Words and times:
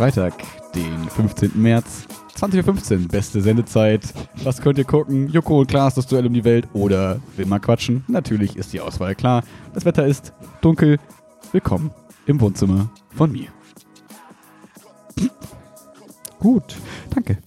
Freitag, 0.00 0.32
den 0.74 1.10
15. 1.10 1.50
März. 1.56 2.06
20.15 2.38 3.02
Uhr, 3.02 3.08
beste 3.08 3.42
Sendezeit. 3.42 4.14
Was 4.42 4.60
könnt 4.62 4.78
ihr 4.78 4.84
gucken? 4.84 5.28
Joko 5.28 5.60
und 5.60 5.66
Klaas, 5.66 5.94
das 5.94 6.06
Duell 6.06 6.26
um 6.26 6.32
die 6.32 6.44
Welt 6.44 6.66
oder 6.72 7.20
will 7.36 7.46
mal 7.46 7.58
quatschen? 7.58 8.04
Natürlich 8.08 8.56
ist 8.56 8.72
die 8.72 8.80
Auswahl 8.80 9.14
klar. 9.14 9.44
Das 9.74 9.84
Wetter 9.84 10.06
ist 10.06 10.32
dunkel. 10.62 10.98
Willkommen 11.52 11.90
im 12.26 12.40
Wohnzimmer 12.40 12.90
von 13.10 13.32
mir. 13.32 13.48
Gut, 16.38 16.76
danke. 17.14 17.38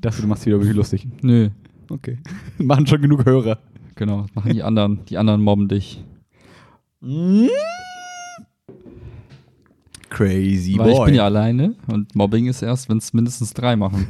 Dachte, 0.00 0.20
du 0.20 0.28
machst 0.28 0.44
wieder 0.44 0.58
wirklich 0.58 0.76
lustig. 0.76 1.06
Nö, 1.22 1.48
Okay. 1.90 2.18
Machen 2.58 2.86
schon 2.86 3.02
genug 3.02 3.24
Hörer. 3.24 3.58
genau, 3.96 4.22
das 4.22 4.34
machen 4.34 4.52
die 4.52 4.62
anderen. 4.62 5.04
Die 5.06 5.18
anderen 5.18 5.40
mobben 5.42 5.66
dich. 5.68 6.04
Crazy 10.10 10.76
Weil 10.76 10.90
boy. 10.90 10.98
ich 10.98 11.04
bin 11.06 11.14
ja 11.14 11.24
alleine 11.24 11.74
und 11.86 12.14
Mobbing 12.14 12.46
ist 12.46 12.62
erst, 12.62 12.88
wenn 12.88 12.98
es 12.98 13.12
mindestens 13.12 13.54
drei 13.54 13.76
machen. 13.76 14.06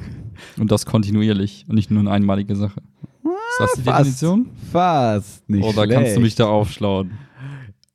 Und 0.59 0.73
das 0.73 0.87
kontinuierlich 0.87 1.66
und 1.68 1.74
nicht 1.74 1.90
nur 1.90 2.01
eine 2.01 2.10
einmalige 2.10 2.57
Sache. 2.57 2.80
Ist 3.23 3.60
das 3.60 3.73
die 3.74 3.82
Fast. 3.82 3.98
Definition? 4.01 4.46
Fast 4.73 5.48
nicht 5.48 5.62
Oder 5.65 5.84
schlecht. 5.84 5.92
kannst 5.92 6.16
du 6.16 6.20
mich 6.20 6.34
da 6.34 6.46
aufschlauen? 6.46 7.10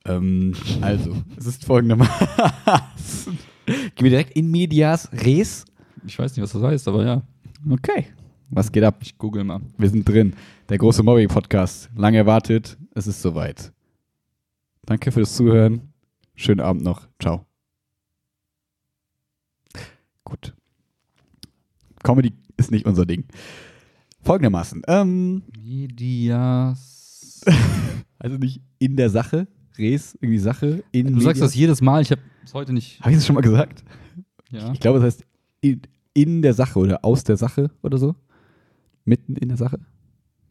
Ähm, 0.06 0.54
also, 0.82 1.16
es 1.36 1.48
ist 1.48 1.66
folgendermaßen. 1.66 3.38
Gehen 3.66 4.04
wir 4.04 4.10
direkt 4.12 4.36
in 4.38 4.52
medias 4.52 5.12
res. 5.12 5.66
Ich 6.06 6.20
weiß 6.20 6.36
nicht, 6.36 6.44
was 6.44 6.52
das 6.52 6.62
heißt, 6.62 6.88
aber 6.88 7.04
ja. 7.04 7.22
Okay. 7.68 8.06
Was 8.52 8.72
geht 8.72 8.84
ab? 8.84 8.98
Ich 9.02 9.18
google 9.18 9.44
mal. 9.44 9.62
Wir 9.78 9.90
sind 9.90 10.08
drin. 10.08 10.36
Der 10.70 10.78
große 10.78 11.02
Mobbing-Podcast. 11.02 11.90
Lange 11.96 12.18
erwartet. 12.20 12.78
Es 12.94 13.08
ist 13.08 13.22
soweit. 13.24 13.72
Danke 14.86 15.12
fürs 15.12 15.36
Zuhören. 15.36 15.82
Schönen 16.36 16.60
Abend 16.60 16.84
noch. 16.84 17.08
Ciao. 17.20 17.46
Gut. 20.26 20.54
Comedy 22.04 22.34
ist 22.58 22.72
nicht 22.72 22.86
unser 22.86 23.06
Ding. 23.06 23.24
Folgendermaßen. 24.22 24.82
Ähm, 24.88 25.44
Medias. 25.58 27.44
also 28.20 28.38
nicht 28.38 28.62
in 28.80 28.98
der 28.98 29.10
Sache. 29.10 29.48
Res, 29.78 30.18
irgendwie 30.20 30.40
Sache. 30.40 30.84
In 30.92 31.14
Du 31.14 31.22
sagst 31.22 31.42
das 31.42 31.56
jedes 31.56 31.82
Mal, 31.82 32.02
ich 32.02 32.12
habe 32.12 32.22
es 32.44 32.54
heute 32.54 32.74
nicht. 32.74 33.00
Habe 33.02 33.12
ich 33.12 33.18
das 33.18 33.26
schon 33.26 33.36
mal 33.36 33.42
gesagt? 33.42 33.84
Ja. 34.52 34.72
Ich 34.74 34.80
glaube, 34.80 35.00
es 35.00 35.04
heißt 35.04 35.26
in, 35.62 35.82
in 36.14 36.42
der 36.42 36.54
Sache 36.54 36.80
oder 36.80 37.04
aus 37.04 37.24
der 37.24 37.38
Sache 37.38 37.72
oder 37.84 37.98
so. 37.98 38.16
Mitten 39.04 39.36
in 39.36 39.50
der 39.50 39.58
Sache. 39.58 39.80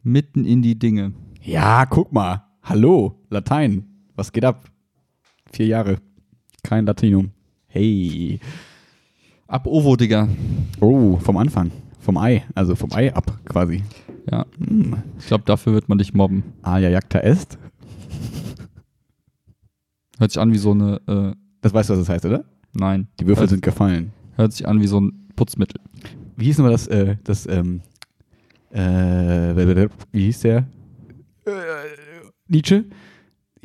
Mitten 0.03 0.45
in 0.45 0.61
die 0.61 0.77
Dinge. 0.77 1.13
Ja, 1.41 1.85
guck 1.85 2.13
mal. 2.13 2.45
Hallo, 2.61 3.19
Latein. 3.29 3.85
Was 4.15 4.31
geht 4.31 4.45
ab? 4.45 4.69
Vier 5.51 5.67
Jahre. 5.67 5.97
Kein 6.63 6.85
Latinum. 6.85 7.31
Hey. 7.67 8.39
Ab 9.47 9.67
Ovo, 9.67 9.95
Digga. 9.95 10.27
Oh, 10.79 11.17
vom 11.17 11.37
Anfang. 11.37 11.71
Vom 11.99 12.17
Ei. 12.17 12.43
Also 12.55 12.75
vom 12.75 12.91
Ei 12.93 13.13
ab 13.13 13.39
quasi. 13.45 13.83
Ja, 14.31 14.45
Hm. 14.57 14.95
ich 15.19 15.27
glaube, 15.27 15.43
dafür 15.45 15.73
wird 15.73 15.87
man 15.87 15.97
dich 15.99 16.13
mobben. 16.13 16.43
Aja 16.63 16.89
jacta 16.89 17.19
est. 17.19 17.57
Hört 20.17 20.31
sich 20.31 20.41
an 20.41 20.51
wie 20.51 20.57
so 20.57 20.71
eine. 20.71 20.99
Äh, 21.07 21.35
Das 21.61 21.73
weißt 21.73 21.89
du, 21.89 21.93
was 21.93 21.99
das 21.99 22.09
heißt, 22.09 22.25
oder? 22.25 22.45
nein. 22.73 23.07
Die 23.19 23.27
Würfel 23.27 23.41
hört, 23.43 23.49
sind 23.51 23.61
gefallen. 23.61 24.11
Hört 24.35 24.51
sich 24.53 24.67
an 24.67 24.81
wie 24.81 24.87
so 24.87 24.99
ein 24.99 25.29
Putzmittel. 25.35 25.79
Wie 26.35 26.45
hieß 26.45 26.57
nochmal 26.57 26.71
das, 26.73 26.87
äh, 26.87 27.15
das, 27.23 27.45
ähm, 27.47 27.81
äh, 28.71 29.89
wie 30.11 30.23
hieß 30.25 30.39
der? 30.41 30.67
Äh, 31.45 31.51
Nietzsche? 32.47 32.85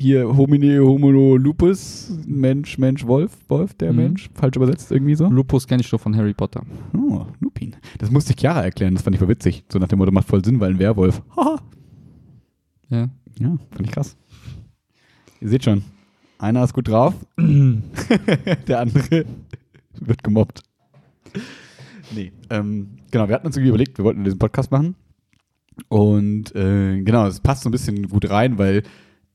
Hier, 0.01 0.35
Homine, 0.35 0.79
Homo, 0.83 1.37
Lupus, 1.37 2.11
Mensch, 2.25 2.79
Mensch, 2.79 3.05
Wolf, 3.05 3.37
Wolf, 3.49 3.75
der 3.75 3.91
Mhm. 3.91 3.97
Mensch, 3.99 4.29
falsch 4.33 4.55
übersetzt 4.55 4.91
irgendwie 4.91 5.13
so. 5.13 5.27
Lupus 5.27 5.67
kenne 5.67 5.81
ich 5.81 5.89
doch 5.91 5.99
von 6.01 6.15
Harry 6.17 6.33
Potter. 6.33 6.63
Oh, 6.97 7.27
Lupin. 7.39 7.75
Das 7.99 8.09
musste 8.09 8.31
ich 8.33 8.39
Chiara 8.39 8.63
erklären, 8.63 8.95
das 8.95 9.03
fand 9.03 9.15
ich 9.15 9.19
voll 9.19 9.27
witzig. 9.29 9.63
So 9.71 9.77
nach 9.77 9.87
dem 9.87 9.99
Motto, 9.99 10.11
macht 10.11 10.27
voll 10.27 10.43
Sinn, 10.43 10.59
weil 10.59 10.71
ein 10.71 10.79
Werwolf. 10.79 11.21
Haha. 11.37 11.61
Ja. 12.89 13.09
Ja, 13.39 13.57
fand 13.69 13.81
ich 13.85 13.91
krass. 13.91 14.17
Ihr 15.39 15.49
seht 15.49 15.63
schon, 15.65 15.83
einer 16.39 16.63
ist 16.63 16.73
gut 16.73 16.87
drauf, 16.87 17.13
der 17.37 18.79
andere 18.79 19.25
wird 19.99 20.23
gemobbt. 20.23 20.63
Nee, 22.15 22.31
ähm, 22.49 22.87
genau, 23.11 23.27
wir 23.27 23.35
hatten 23.35 23.45
uns 23.45 23.55
irgendwie 23.55 23.69
überlegt, 23.69 23.99
wir 23.99 24.05
wollten 24.05 24.23
diesen 24.23 24.39
Podcast 24.39 24.71
machen. 24.71 24.95
Und 25.89 26.55
äh, 26.55 27.01
genau, 27.03 27.27
es 27.27 27.39
passt 27.39 27.61
so 27.63 27.69
ein 27.69 27.71
bisschen 27.71 28.09
gut 28.09 28.29
rein, 28.31 28.57
weil 28.57 28.81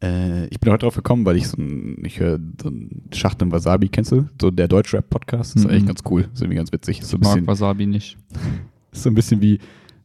äh, 0.02 0.46
ich 0.48 0.60
bin 0.60 0.72
heute 0.72 0.84
drauf 0.84 0.94
gekommen, 0.96 1.24
weil 1.24 1.36
ich 1.36 1.48
so 1.48 1.56
ein, 1.60 2.04
ich 2.04 2.20
höre 2.20 2.38
so 2.62 2.68
ein 2.70 3.02
Schacht 3.14 3.40
im 3.42 3.50
Wasabi, 3.52 3.88
kennst 3.88 4.12
du? 4.12 4.28
So 4.40 4.50
der 4.50 4.68
Deutschrap-Podcast. 4.68 5.56
Ist 5.56 5.64
Mhm. 5.64 5.70
eigentlich 5.70 5.86
ganz 5.86 6.00
cool. 6.10 6.28
Ist 6.32 6.40
irgendwie 6.42 6.56
ganz 6.56 6.72
witzig. 6.72 7.00
Ist 7.00 7.08
so 7.08 7.18
Mag 7.18 7.32
bisschen, 7.34 7.46
Wasabi 7.46 7.86
nicht. 7.86 8.16
ist 8.92 9.02
so 9.02 9.10
ein 9.10 9.14
bisschen 9.14 9.40
wie, 9.40 9.58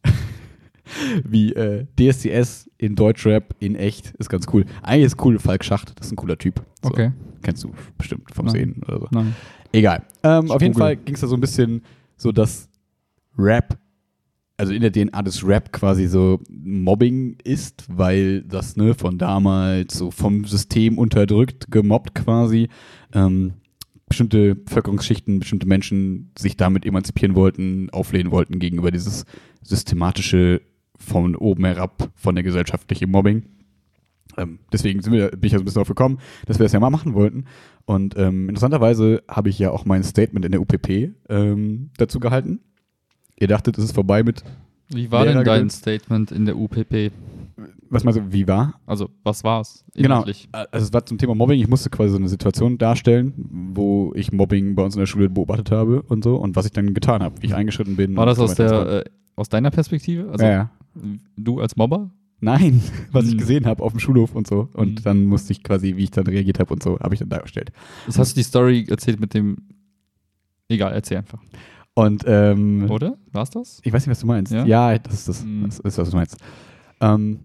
wie 1.24 1.52
äh, 1.54 1.86
DSCS 1.98 2.70
in 2.78 2.94
Deutschrap 2.94 3.54
in 3.60 3.74
echt. 3.76 4.10
Ist 4.18 4.28
ganz 4.28 4.46
cool. 4.52 4.64
Eigentlich 4.82 5.06
ist 5.06 5.24
cool 5.24 5.38
Falk 5.38 5.64
Schacht, 5.64 5.98
das 5.98 6.06
ist 6.06 6.12
ein 6.12 6.16
cooler 6.16 6.38
Typ. 6.38 6.62
So, 6.82 6.90
Okay. 6.90 7.12
Kennst 7.42 7.64
du 7.64 7.72
bestimmt 7.98 8.30
vom 8.32 8.46
Nein. 8.46 8.54
Sehen 8.54 8.82
oder 8.86 9.00
so. 9.00 9.08
Nein. 9.10 9.34
Egal. 9.72 10.04
Ähm, 10.22 10.44
Ich 10.46 10.50
auf 10.52 10.62
jeden. 10.62 10.74
Fall 10.74 10.96
ging 10.96 11.14
es 11.14 11.20
da 11.22 11.26
so 11.26 11.34
ein 11.36 11.40
bisschen 11.40 11.82
so, 12.16 12.30
dass 12.30 12.68
Rap, 13.36 13.76
also 14.62 14.74
in 14.74 14.80
der 14.80 14.92
DNA 14.92 15.22
des 15.22 15.44
Rap 15.44 15.72
quasi 15.72 16.06
so 16.06 16.38
Mobbing 16.48 17.36
ist, 17.42 17.84
weil 17.88 18.42
das 18.42 18.76
ne, 18.76 18.94
von 18.94 19.18
damals 19.18 19.98
so 19.98 20.12
vom 20.12 20.44
System 20.44 20.98
unterdrückt, 20.98 21.66
gemobbt 21.72 22.14
quasi, 22.14 22.68
ähm, 23.12 23.54
bestimmte 24.06 24.54
Bevölkerungsschichten, 24.54 25.40
bestimmte 25.40 25.66
Menschen 25.66 26.30
sich 26.38 26.56
damit 26.56 26.86
emanzipieren 26.86 27.34
wollten, 27.34 27.90
auflehnen 27.90 28.30
wollten 28.30 28.60
gegenüber 28.60 28.92
dieses 28.92 29.24
systematische 29.62 30.62
von 30.96 31.34
oben 31.34 31.64
herab 31.64 32.12
von 32.14 32.36
der 32.36 32.44
gesellschaftliche 32.44 33.08
Mobbing. 33.08 33.42
Ähm, 34.36 34.60
deswegen 34.72 35.04
wir, 35.10 35.30
bin 35.30 35.40
ich 35.42 35.52
ja 35.52 35.58
so 35.58 35.62
ein 35.62 35.64
bisschen 35.64 35.80
drauf 35.80 35.88
gekommen, 35.88 36.18
dass 36.46 36.60
wir 36.60 36.64
das 36.64 36.72
ja 36.72 36.78
mal 36.78 36.90
machen 36.90 37.14
wollten. 37.14 37.46
Und 37.84 38.16
ähm, 38.16 38.48
interessanterweise 38.48 39.24
habe 39.28 39.48
ich 39.48 39.58
ja 39.58 39.72
auch 39.72 39.86
mein 39.86 40.04
Statement 40.04 40.44
in 40.44 40.52
der 40.52 40.60
UPP 40.60 41.10
ähm, 41.28 41.90
dazu 41.96 42.20
gehalten. 42.20 42.60
Ihr 43.42 43.48
dachtet, 43.48 43.76
es 43.76 43.82
ist 43.82 43.92
vorbei 43.92 44.22
mit, 44.22 44.44
Wie 44.90 45.10
war 45.10 45.24
Lehrer 45.24 45.38
denn 45.38 45.44
dein 45.44 45.54
gewinnt. 45.56 45.72
Statement 45.72 46.30
in 46.30 46.44
der 46.46 46.56
UPP? 46.56 47.10
was 47.90 48.04
meinst 48.04 48.20
du, 48.20 48.32
wie 48.32 48.46
war? 48.46 48.80
Also, 48.86 49.10
was 49.24 49.42
war's? 49.42 49.84
Genau. 49.94 50.06
inhaltlich? 50.20 50.48
Also 50.52 50.86
es 50.86 50.92
war 50.92 51.04
zum 51.04 51.18
Thema 51.18 51.34
Mobbing. 51.34 51.60
Ich 51.60 51.66
musste 51.68 51.90
quasi 51.90 52.10
so 52.12 52.16
eine 52.18 52.28
Situation 52.28 52.78
darstellen, 52.78 53.34
wo 53.74 54.12
ich 54.14 54.30
Mobbing 54.32 54.76
bei 54.76 54.84
uns 54.84 54.94
in 54.94 55.00
der 55.00 55.06
Schule 55.06 55.28
beobachtet 55.28 55.72
habe 55.72 56.02
und 56.02 56.22
so 56.22 56.36
und 56.36 56.54
was 56.54 56.66
ich 56.66 56.70
dann 56.72 56.94
getan 56.94 57.20
habe, 57.20 57.34
wie 57.42 57.46
ich 57.46 57.54
eingeschritten 57.56 57.96
bin. 57.96 58.14
War 58.16 58.26
das 58.26 58.38
aus, 58.38 58.54
der, 58.54 58.70
äh, 58.70 59.04
aus 59.34 59.48
deiner 59.48 59.70
Perspektive? 59.72 60.30
Also, 60.30 60.44
ja, 60.44 60.50
ja. 60.52 60.70
du 61.36 61.60
als 61.60 61.74
Mobber? 61.76 62.10
Nein, 62.40 62.80
was 63.12 63.24
ich 63.26 63.32
Hm. 63.32 63.38
gesehen 63.38 63.66
habe 63.66 63.82
auf 63.82 63.92
dem 63.92 63.98
Schulhof 63.98 64.36
und 64.36 64.46
so. 64.46 64.68
Und 64.72 64.98
Hm. 65.00 65.04
dann 65.04 65.24
musste 65.24 65.52
ich 65.52 65.64
quasi, 65.64 65.96
wie 65.96 66.04
ich 66.04 66.10
dann 66.12 66.26
reagiert 66.28 66.60
habe 66.60 66.72
und 66.72 66.80
so, 66.82 66.98
habe 67.00 67.14
ich 67.14 67.18
dann 67.18 67.28
dargestellt. 67.28 67.72
Das 68.06 68.18
hast 68.20 68.36
du 68.36 68.40
die 68.40 68.44
Story 68.44 68.86
erzählt 68.88 69.18
mit 69.18 69.34
dem. 69.34 69.56
Egal, 70.68 70.92
erzähl 70.92 71.18
einfach. 71.18 71.40
Und 71.94 72.24
ähm, 72.26 72.90
Oder? 72.90 73.16
War's 73.32 73.50
das? 73.50 73.80
Ich 73.82 73.92
weiß 73.92 74.06
nicht, 74.06 74.10
was 74.12 74.20
du 74.20 74.26
meinst. 74.26 74.52
Ja? 74.52 74.64
Ja, 74.64 74.98
das 74.98 75.14
ist 75.14 75.28
das. 75.28 75.44
Mhm. 75.44 75.64
Das 75.64 75.78
ist, 75.80 75.98
was 75.98 76.10
du 76.10 76.16
meinst. 76.16 76.36
Ähm, 77.00 77.40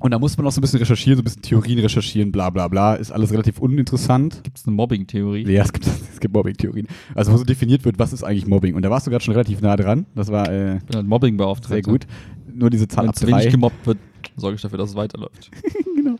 und 0.00 0.12
da 0.12 0.18
muss 0.18 0.36
man 0.38 0.46
auch 0.46 0.52
so 0.52 0.60
ein 0.60 0.62
bisschen 0.62 0.78
recherchieren, 0.78 1.16
so 1.16 1.22
ein 1.22 1.24
bisschen 1.24 1.42
Theorien 1.42 1.78
recherchieren, 1.80 2.30
bla 2.30 2.50
bla 2.50 2.68
bla. 2.68 2.94
Ist 2.94 3.10
alles 3.10 3.32
relativ 3.32 3.58
uninteressant. 3.58 4.42
Gibt 4.44 4.58
es 4.58 4.66
eine 4.66 4.76
Mobbing-Theorie? 4.76 5.50
Ja, 5.50 5.64
es 5.64 5.72
gibt, 5.72 5.86
es 6.12 6.20
gibt 6.20 6.32
Mobbing-Theorien. 6.34 6.86
Also, 7.14 7.32
wo 7.32 7.36
so 7.36 7.44
definiert 7.44 7.84
wird, 7.84 7.98
was 7.98 8.12
ist 8.12 8.22
eigentlich 8.22 8.46
Mobbing. 8.46 8.74
Und 8.74 8.82
da 8.82 8.90
warst 8.90 9.06
du 9.06 9.10
gerade 9.10 9.24
schon 9.24 9.34
relativ 9.34 9.60
nah 9.60 9.76
dran. 9.76 10.06
Das 10.14 10.28
war 10.28 10.48
äh, 10.50 10.76
Ich 10.76 10.84
bin 10.84 10.96
halt 10.96 11.06
Mobbing-Beauftragter. 11.06 11.74
sehr 11.74 11.82
gut. 11.82 12.06
Nur 12.54 12.70
diese 12.70 12.88
Zahl 12.88 13.04
Wenn 13.04 13.08
ab 13.10 13.16
zu 13.16 13.26
wenig 13.26 13.50
gemobbt 13.50 13.86
wird, 13.86 13.98
sorge 14.36 14.56
ich 14.56 14.62
dafür, 14.62 14.78
dass 14.78 14.90
es 14.90 14.96
weiterläuft. 14.96 15.50
genau. 15.96 16.16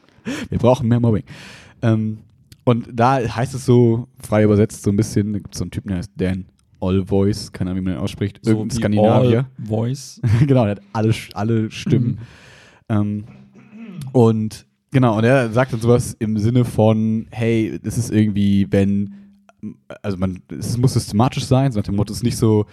Wir 0.50 0.58
brauchen 0.58 0.88
mehr 0.88 1.00
Mobbing. 1.00 1.22
Ähm, 1.80 2.18
und 2.64 2.88
da 2.92 3.16
heißt 3.16 3.54
es 3.54 3.64
so, 3.64 4.08
frei 4.20 4.44
übersetzt, 4.44 4.82
so 4.82 4.90
ein 4.90 4.96
bisschen, 4.96 5.32
da 5.32 5.38
gibt 5.38 5.54
es 5.54 5.58
so 5.58 5.64
einen 5.64 5.70
Typen, 5.70 5.88
der 5.88 5.98
heißt 5.98 6.10
Dan 6.16 6.44
Allvoice, 6.80 7.52
keine 7.52 7.70
Ahnung, 7.70 7.82
wie 7.82 7.84
man 7.86 7.94
den 7.94 8.02
ausspricht. 8.02 8.46
Irgendein 8.46 8.70
wie 8.70 8.80
Skandinavier. 8.80 9.38
All 9.38 9.66
Voice. 9.66 10.20
genau, 10.46 10.64
der 10.64 10.76
hat 10.76 10.82
alle, 10.92 11.14
alle 11.34 11.70
Stimmen. 11.70 12.18
ähm, 12.88 13.24
und 14.12 14.66
genau, 14.90 15.18
und 15.18 15.24
er 15.24 15.50
sagt 15.50 15.72
dann 15.72 15.80
sowas 15.80 16.16
im 16.18 16.38
Sinne 16.38 16.64
von, 16.64 17.26
hey, 17.30 17.78
das 17.82 17.98
ist 17.98 18.10
irgendwie, 18.10 18.66
wenn, 18.70 19.14
also 20.02 20.16
man, 20.16 20.40
es 20.48 20.76
muss 20.76 20.94
systematisch 20.94 21.44
sein, 21.44 21.72
so 21.72 21.78
nach 21.78 21.86
dem 21.86 21.96
Motto, 21.96 22.12
es 22.12 22.18
ist 22.18 22.24
nicht 22.24 22.36
so, 22.36 22.66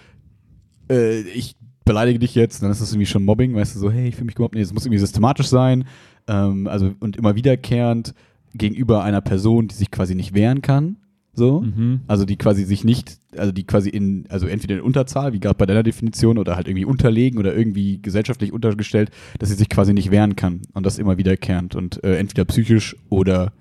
äh, 0.90 1.22
ich 1.22 1.56
beleidige 1.84 2.20
dich 2.20 2.36
jetzt, 2.36 2.62
dann 2.62 2.72
ist 2.72 2.82
das 2.82 2.92
irgendwie 2.92 3.06
schon 3.06 3.24
Mobbing, 3.24 3.54
weißt 3.54 3.76
du, 3.76 3.80
so, 3.80 3.92
hey, 3.92 4.08
ich 4.08 4.16
fühle 4.16 4.26
mich 4.26 4.36
gemobbt. 4.36 4.56
Nee, 4.56 4.62
es 4.62 4.74
muss 4.74 4.86
irgendwie 4.86 5.00
systematisch 5.00 5.48
sein, 5.48 5.86
ähm, 6.28 6.68
also 6.68 6.94
und 7.00 7.16
immer 7.16 7.36
wiederkehrend 7.36 8.14
gegenüber 8.54 9.04
einer 9.04 9.22
Person, 9.22 9.68
die 9.68 9.76
sich 9.76 9.92
quasi 9.92 10.16
nicht 10.16 10.34
wehren 10.34 10.62
kann. 10.62 10.98
So, 11.36 11.62
Mhm. 11.62 12.00
also 12.08 12.26
die 12.26 12.38
quasi 12.38 12.64
sich 12.64 12.84
nicht, 12.86 13.18
also 13.38 13.52
die 13.52 13.66
quasi 13.66 13.90
in, 13.90 14.26
also 14.30 14.48
entweder 14.48 14.76
in 14.76 14.82
Unterzahl, 14.82 15.34
wie 15.34 15.40
gerade 15.42 15.58
bei 15.58 15.66
deiner 15.66 15.84
Definition, 15.84 16.38
oder 16.38 16.56
halt 16.56 16.68
irgendwie 16.68 16.86
unterlegen 16.86 17.38
oder 17.40 17.54
irgendwie 17.56 18.02
gesellschaftlich 18.02 18.54
untergestellt, 18.54 19.12
dass 19.40 19.50
sie 19.50 19.56
sich 19.56 19.68
quasi 19.70 19.94
nicht 19.94 20.12
wehren 20.12 20.36
kann. 20.38 20.62
Und 20.74 20.86
das 20.86 20.98
immer 20.98 21.18
wiederkehrend. 21.18 21.76
Und 21.76 22.04
äh, 22.04 22.18
entweder 22.18 22.46
psychisch 22.46 22.96
oder 23.10 23.52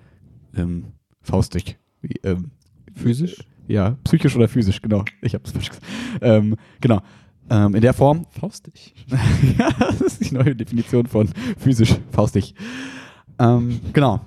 ähm, 0.55 0.85
faustig. 1.21 1.77
Wie, 2.01 2.15
ähm, 2.23 2.51
Physisch? 2.93 3.43
ja, 3.67 3.97
psychisch 4.05 4.35
oder 4.37 4.47
physisch, 4.47 4.81
genau. 4.81 5.03
Ich 5.21 5.33
habe 5.33 5.43
es 5.43 5.51
falsch 5.51 5.69
gesagt. 5.69 5.85
Ähm, 6.21 6.55
genau. 6.79 7.01
Ähm, 7.49 7.75
in 7.75 7.81
der 7.81 7.93
Form, 7.93 8.25
Faustig. 8.31 8.95
ja, 9.59 9.69
das 9.79 10.01
ist 10.01 10.29
die 10.31 10.33
neue 10.33 10.55
Definition 10.55 11.05
von 11.07 11.27
physisch, 11.57 11.95
faustig. 12.11 12.55
Ähm, 13.37 13.79
genau. 13.91 14.21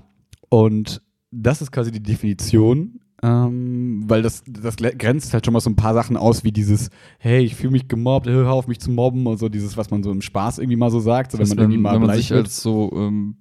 Und 0.51 1.01
das 1.31 1.62
ist 1.62 1.73
quasi 1.73 1.91
die 1.91 2.03
Definition, 2.03 3.01
ähm, 3.23 4.05
weil 4.06 4.23
das, 4.23 4.43
das 4.47 4.76
grenzt 4.76 5.32
halt 5.35 5.44
schon 5.44 5.53
mal 5.53 5.61
so 5.61 5.70
ein 5.70 5.76
paar 5.76 5.94
Sachen 5.94 6.17
aus, 6.17 6.44
wie 6.44 6.53
dieses, 6.53 6.91
hey, 7.19 7.43
ich 7.44 7.55
fühle 7.56 7.73
mich 7.73 7.88
gemobbt, 7.88 8.26
hör 8.29 8.50
auf 8.53 8.69
mich 8.69 8.79
zu 8.81 8.91
mobben 8.91 9.26
und 9.26 9.38
so 9.38 9.49
dieses, 9.49 9.76
was 9.76 9.91
man 9.91 10.03
so 10.03 10.11
im 10.12 10.23
Spaß 10.23 10.59
irgendwie 10.59 10.76
mal 10.76 10.91
so 10.91 11.00
sagt, 11.00 11.32
so, 11.32 11.38
Das 11.38 11.50
wenn 11.50 11.56
man 11.56 11.65
irgendwie 11.65 11.82
mal 11.82 11.94
wenn 11.94 12.06
man 12.06 12.17
sich 12.17 12.31
wird. 12.31 12.44
als 12.47 12.62
so 12.62 12.93
ähm, 12.94 13.37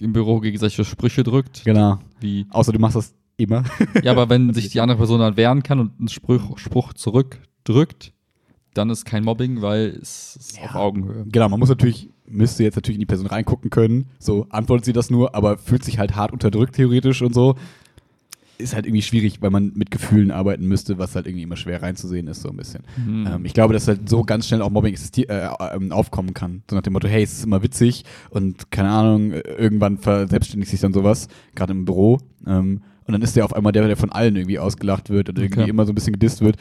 im 0.00 0.12
Büro 0.12 0.40
gegenseitige 0.40 0.84
Sprüche 0.84 1.22
drückt, 1.24 1.64
Genau. 1.64 1.98
wie 2.20 2.46
Außer 2.50 2.72
du 2.72 2.78
machst 2.78 2.96
das 2.96 3.14
immer. 3.38 3.64
Ja, 4.02 4.12
aber 4.12 4.28
wenn 4.28 4.52
sich 4.54 4.68
die 4.68 4.80
andere 4.80 4.98
Person 4.98 5.20
dann 5.20 5.36
wehren 5.36 5.62
kann 5.62 5.80
und 5.80 5.92
einen 5.98 6.08
Spruch, 6.08 6.58
Spruch 6.58 6.92
zurückdrückt, 6.92 8.12
dann 8.74 8.90
ist 8.90 9.06
kein 9.06 9.24
Mobbing, 9.24 9.62
weil 9.62 9.98
es 10.02 10.36
ist 10.36 10.58
Ja. 10.58 10.64
auf 10.68 10.74
Augenhöhe. 10.74 11.24
Genau, 11.32 11.48
man 11.48 11.58
muss 11.58 11.70
natürlich, 11.70 12.10
müsste 12.28 12.62
jetzt 12.64 12.74
natürlich 12.76 12.96
in 12.96 13.00
die 13.00 13.06
Person 13.06 13.26
reingucken 13.26 13.70
können. 13.70 14.08
So 14.18 14.46
antwortet 14.50 14.84
sie 14.84 14.92
das 14.92 15.08
nur, 15.10 15.34
aber 15.34 15.56
fühlt 15.56 15.82
sich 15.82 15.98
halt 15.98 16.14
hart 16.14 16.32
unterdrückt 16.32 16.74
theoretisch 16.76 17.22
und 17.22 17.32
so. 17.34 17.54
Ist 18.58 18.74
halt 18.74 18.86
irgendwie 18.86 19.02
schwierig, 19.02 19.42
weil 19.42 19.50
man 19.50 19.72
mit 19.74 19.90
Gefühlen 19.90 20.30
arbeiten 20.30 20.66
müsste, 20.66 20.96
was 20.98 21.14
halt 21.14 21.26
irgendwie 21.26 21.42
immer 21.42 21.56
schwer 21.56 21.82
reinzusehen 21.82 22.26
ist, 22.26 22.40
so 22.40 22.48
ein 22.48 22.56
bisschen. 22.56 22.84
Mhm. 22.96 23.26
Ähm, 23.26 23.44
ich 23.44 23.52
glaube, 23.52 23.74
dass 23.74 23.86
halt 23.86 24.08
so 24.08 24.22
ganz 24.22 24.46
schnell 24.48 24.62
auch 24.62 24.70
Mobbing 24.70 24.94
äh, 24.94 25.48
ähm, 25.74 25.92
aufkommen 25.92 26.32
kann. 26.32 26.62
So 26.70 26.74
nach 26.76 26.82
dem 26.82 26.94
Motto, 26.94 27.06
hey, 27.06 27.22
es 27.22 27.34
ist 27.34 27.44
immer 27.44 27.62
witzig 27.62 28.04
und 28.30 28.70
keine 28.70 28.88
Ahnung, 28.88 29.32
irgendwann 29.32 29.98
verselbstständigt 29.98 30.70
sich 30.70 30.80
dann 30.80 30.94
sowas, 30.94 31.28
gerade 31.54 31.72
im 31.72 31.84
Büro. 31.84 32.18
Ähm, 32.46 32.80
und 33.06 33.12
dann 33.12 33.20
ist 33.22 33.36
der 33.36 33.44
auf 33.44 33.52
einmal 33.54 33.72
der, 33.72 33.86
der 33.86 33.96
von 33.96 34.10
allen 34.10 34.34
irgendwie 34.36 34.58
ausgelacht 34.58 35.10
wird 35.10 35.28
und 35.28 35.38
irgendwie 35.38 35.60
Okay. 35.62 35.70
immer 35.70 35.84
so 35.84 35.92
ein 35.92 35.94
bisschen 35.94 36.14
gedisst 36.14 36.40
wird. 36.40 36.56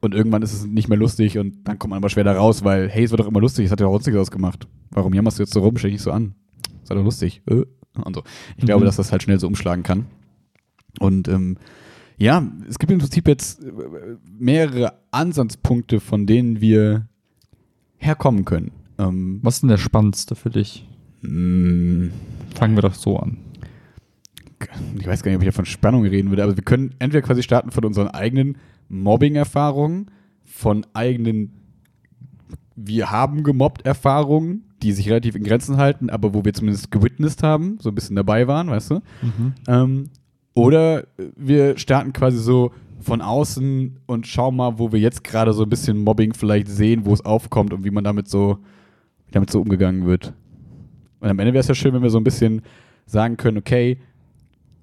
Und 0.00 0.14
irgendwann 0.14 0.42
ist 0.42 0.52
es 0.54 0.64
nicht 0.66 0.88
mehr 0.88 0.96
lustig 0.96 1.36
und 1.36 1.56
dann 1.64 1.78
kommt 1.78 1.90
man 1.90 1.98
aber 1.98 2.08
schwer 2.08 2.24
da 2.24 2.32
raus, 2.32 2.64
weil, 2.64 2.88
hey, 2.88 3.04
es 3.04 3.10
wird 3.10 3.20
doch 3.20 3.26
immer 3.28 3.40
lustig, 3.40 3.66
es 3.66 3.72
hat 3.72 3.80
ja 3.80 3.86
auch 3.86 3.92
lustig 3.92 4.16
ausgemacht. 4.16 4.66
Warum 4.92 5.12
jammerst 5.12 5.38
du 5.38 5.42
jetzt 5.42 5.52
so 5.52 5.60
rum? 5.60 5.76
Stell 5.76 5.90
dich 5.90 5.96
nicht 5.96 6.04
so 6.04 6.12
an. 6.12 6.34
Ist 6.82 6.90
doch 6.90 6.96
lustig. 6.96 7.42
Äh. 7.50 7.64
Und 8.04 8.14
so. 8.14 8.22
Ich 8.56 8.64
glaube, 8.64 8.82
Mhm. 8.82 8.86
dass 8.86 8.96
das 8.96 9.10
halt 9.12 9.24
schnell 9.24 9.40
so 9.40 9.46
umschlagen 9.48 9.82
kann. 9.82 10.06
Und 10.98 11.28
ähm, 11.28 11.56
ja, 12.18 12.46
es 12.68 12.78
gibt 12.78 12.92
im 12.92 12.98
Prinzip 12.98 13.28
jetzt 13.28 13.62
äh, 13.64 13.70
mehrere 14.38 14.94
Ansatzpunkte, 15.10 16.00
von 16.00 16.26
denen 16.26 16.60
wir 16.60 17.06
herkommen 17.96 18.44
können. 18.44 18.72
Ähm, 18.98 19.38
Was 19.42 19.54
ist 19.56 19.60
denn 19.62 19.68
der 19.70 19.78
spannendste 19.78 20.34
für 20.34 20.50
dich? 20.50 20.86
mh, 21.22 22.10
Fangen 22.54 22.74
wir 22.76 22.82
doch 22.82 22.94
so 22.94 23.16
an. 23.18 23.38
ich 24.98 25.06
weiß 25.06 25.22
gar 25.22 25.30
nicht, 25.30 25.36
ob 25.36 25.42
ich 25.42 25.48
da 25.48 25.52
von 25.52 25.64
Spannung 25.66 26.04
reden 26.04 26.30
würde, 26.30 26.42
aber 26.44 26.56
wir 26.56 26.64
können 26.64 26.94
entweder 26.98 27.22
quasi 27.22 27.42
starten 27.42 27.70
von 27.70 27.84
unseren 27.84 28.08
eigenen 28.08 28.56
Mobbing-Erfahrungen, 28.88 30.10
von 30.44 30.84
eigenen 30.94 31.52
wir 32.76 33.10
haben 33.10 33.42
gemobbt 33.42 33.84
Erfahrungen, 33.84 34.64
die 34.82 34.92
sich 34.92 35.08
relativ 35.10 35.34
in 35.36 35.44
Grenzen 35.44 35.76
halten, 35.76 36.08
aber 36.08 36.32
wo 36.32 36.44
wir 36.44 36.54
zumindest 36.54 36.90
gewitnessed 36.90 37.42
haben, 37.42 37.76
so 37.80 37.90
ein 37.90 37.94
bisschen 37.94 38.16
dabei 38.16 38.46
waren, 38.48 38.68
weißt 38.68 38.90
du? 38.92 39.00
Ähm, 39.68 40.08
oder 40.64 41.06
wir 41.36 41.78
starten 41.78 42.12
quasi 42.12 42.38
so 42.38 42.72
von 43.00 43.20
außen 43.20 43.98
und 44.06 44.26
schauen 44.26 44.56
mal, 44.56 44.78
wo 44.78 44.92
wir 44.92 45.00
jetzt 45.00 45.24
gerade 45.24 45.52
so 45.52 45.62
ein 45.62 45.70
bisschen 45.70 46.02
Mobbing 46.02 46.34
vielleicht 46.34 46.68
sehen, 46.68 47.04
wo 47.04 47.12
es 47.12 47.24
aufkommt 47.24 47.72
und 47.72 47.84
wie 47.84 47.90
man 47.90 48.04
damit 48.04 48.28
so, 48.28 48.58
damit 49.30 49.50
so 49.50 49.60
umgegangen 49.60 50.06
wird. 50.06 50.34
Und 51.20 51.28
am 51.28 51.38
Ende 51.38 51.52
wäre 51.52 51.60
es 51.60 51.68
ja 51.68 51.74
schön, 51.74 51.94
wenn 51.94 52.02
wir 52.02 52.10
so 52.10 52.18
ein 52.18 52.24
bisschen 52.24 52.62
sagen 53.06 53.36
können, 53.36 53.58
okay, 53.58 53.98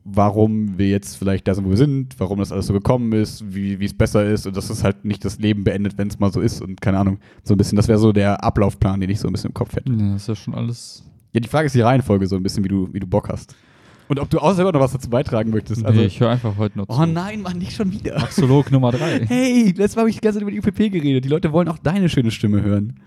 warum 0.04 0.78
wir 0.78 0.88
jetzt 0.88 1.18
vielleicht 1.18 1.48
da 1.48 1.54
sind, 1.54 1.66
wo 1.66 1.70
wir 1.70 1.78
sind, 1.78 2.18
warum 2.20 2.40
das 2.40 2.52
alles 2.52 2.68
so 2.68 2.74
gekommen 2.74 3.12
ist, 3.12 3.44
wie 3.54 3.80
wie 3.80 3.86
es 3.86 3.94
besser 3.94 4.26
ist 4.26 4.48
und 4.48 4.56
dass 4.56 4.70
es 4.70 4.84
halt 4.84 5.04
nicht 5.04 5.26
das 5.26 5.38
Leben 5.38 5.64
beendet, 5.64 5.98
wenn 5.98 6.08
es 6.08 6.18
mal 6.18 6.32
so 6.32 6.40
ist 6.40 6.62
und 6.62 6.80
keine 6.80 6.98
Ahnung, 7.00 7.20
so 7.44 7.54
ein 7.54 7.58
bisschen, 7.58 7.76
das 7.76 7.90
wäre 7.90 8.00
so 8.00 8.14
der 8.14 8.44
Ablaufplan, 8.44 9.02
den 9.02 9.10
ich 9.10 9.20
so 9.20 9.28
ein 9.28 9.34
bisschen 9.34 9.50
im 9.50 9.54
Kopf 9.54 9.76
hätte. 9.76 9.92
Ja, 9.92 10.14
das 10.14 10.22
ist 10.22 10.28
ja 10.30 10.36
schon 10.36 10.56
alles. 10.56 11.04
Ja, 11.34 11.42
die 11.42 11.50
Frage 11.50 11.66
ist 11.66 11.76
die 11.76 11.82
Reihenfolge 11.82 12.26
so 12.26 12.38
ein 12.38 12.44
bisschen, 12.44 12.64
wie 12.64 12.70
du, 12.70 12.88
wie 12.94 13.00
du 13.00 13.08
Bock 13.08 13.28
hast. 13.30 13.56
Und 14.10 14.20
ob 14.20 14.30
du 14.30 14.40
auch 14.40 14.54
selber 14.54 14.72
noch 14.72 14.80
was 14.80 14.94
dazu 14.94 15.10
beitragen 15.10 15.50
möchtest. 15.52 15.86
Also, 15.86 16.00
nee, 16.00 16.06
ich 16.08 16.20
höre 16.20 16.30
einfach 16.30 16.58
heute 16.58 16.78
nur 16.78 16.88
zu. 16.88 16.94
oh 16.94 17.06
nein, 17.06 17.42
Mann, 17.42 17.58
nicht 17.58 17.74
schon 17.74 17.92
wieder. 17.92 18.18
Axolog 18.24 18.72
Nummer 18.72 18.92
3. 18.92 19.26
Hey, 19.28 19.66
letztes 19.76 19.96
Mal 19.96 20.02
habe 20.04 20.10
ich 20.10 20.16
die 20.16 20.22
ganze 20.22 20.40
Zeit 20.40 20.44
über 20.48 20.52
die 20.52 20.60
UPP 20.60 20.92
geredet. 20.92 21.26
Die 21.26 21.30
Leute 21.30 21.52
wollen 21.52 21.68
auch 21.68 21.78
deine 21.78 22.08
schöne 22.10 22.32
Stimme 22.32 22.62
hören. 22.62 23.00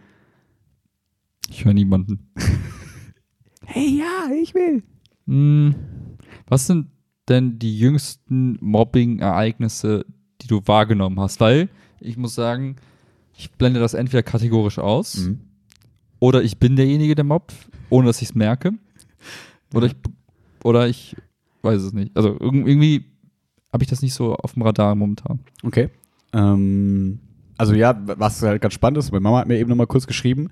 Ich 1.49 1.65
höre 1.65 1.75
niemanden. 1.75 2.31
Hey, 3.73 4.01
ja, 4.01 4.35
ich 4.35 4.53
will. 4.55 4.83
Hm, 5.29 5.77
was 6.49 6.67
sind 6.67 6.89
denn 7.29 7.61
die 7.61 7.79
jüngsten 7.79 8.59
Mobbing-Ereignisse, 8.61 10.05
die 10.43 10.49
du 10.49 10.61
wahrgenommen 10.67 11.21
hast? 11.21 11.39
Weil 11.39 11.69
ich 12.01 12.17
muss 12.17 12.35
sagen, 12.35 12.75
ich 13.37 13.53
blende 13.53 13.79
das 13.79 13.95
entweder 13.95 14.25
kategorisch 14.25 14.81
aus 14.81 15.19
Mhm. 15.19 15.39
oder 16.19 16.43
ich 16.43 16.59
bin 16.59 16.75
derjenige, 16.75 17.15
der 17.15 17.23
mobbt, 17.25 17.55
ohne 17.91 18.09
dass 18.09 18.21
ich 18.23 18.31
es 18.31 18.35
merke. 18.35 18.73
Oder 19.73 19.87
ich, 19.87 19.95
oder 20.65 20.89
ich 20.89 21.17
weiß 21.63 21.83
es 21.83 21.93
nicht. 21.93 22.17
Also 22.17 22.31
irg- 22.31 22.67
irgendwie 22.67 23.05
habe 23.73 23.85
ich 23.85 23.91
das 23.91 24.03
nicht 24.03 24.15
so 24.15 24.35
auf 24.35 24.55
dem 24.55 24.63
Radar 24.63 24.95
momentan. 24.95 25.41
Okay. 25.63 25.91
Ähm, 26.33 27.19
also 27.57 27.75
ja, 27.75 28.01
was 28.19 28.43
halt 28.43 28.63
ganz 28.63 28.75
spannend 28.75 28.99
ist, 28.99 29.13
meine 29.13 29.21
Mama 29.21 29.39
hat 29.39 29.49
mir 29.49 29.59
eben 29.59 29.69
nochmal 29.69 29.87
kurz 29.87 30.07
geschrieben 30.07 30.49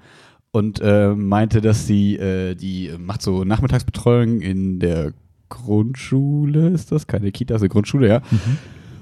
und 0.51 0.81
äh, 0.83 1.15
meinte, 1.15 1.61
dass 1.61 1.87
sie, 1.87 2.17
äh, 2.17 2.55
die 2.55 2.91
macht 2.99 3.23
so 3.23 3.45
Nachmittagsbetreuung 3.45 4.41
in 4.41 4.81
der 4.81 5.13
Grundschule, 5.49 6.69
ist 6.69 6.93
das? 6.93 7.07
Keine 7.07 7.33
Kita, 7.33 7.55
also 7.55 7.69
Grundschule, 7.69 8.09
ja. 8.09 8.23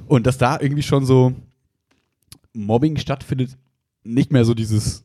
Und 0.06 0.26
dass 0.26 0.38
da 0.38 0.60
irgendwie 0.60 0.82
schon 0.84 1.04
so 1.04 1.32
Mobbing 2.52 2.96
stattfindet, 2.96 3.56
nicht 4.04 4.32
mehr 4.32 4.44
so 4.44 4.54
dieses, 4.54 5.04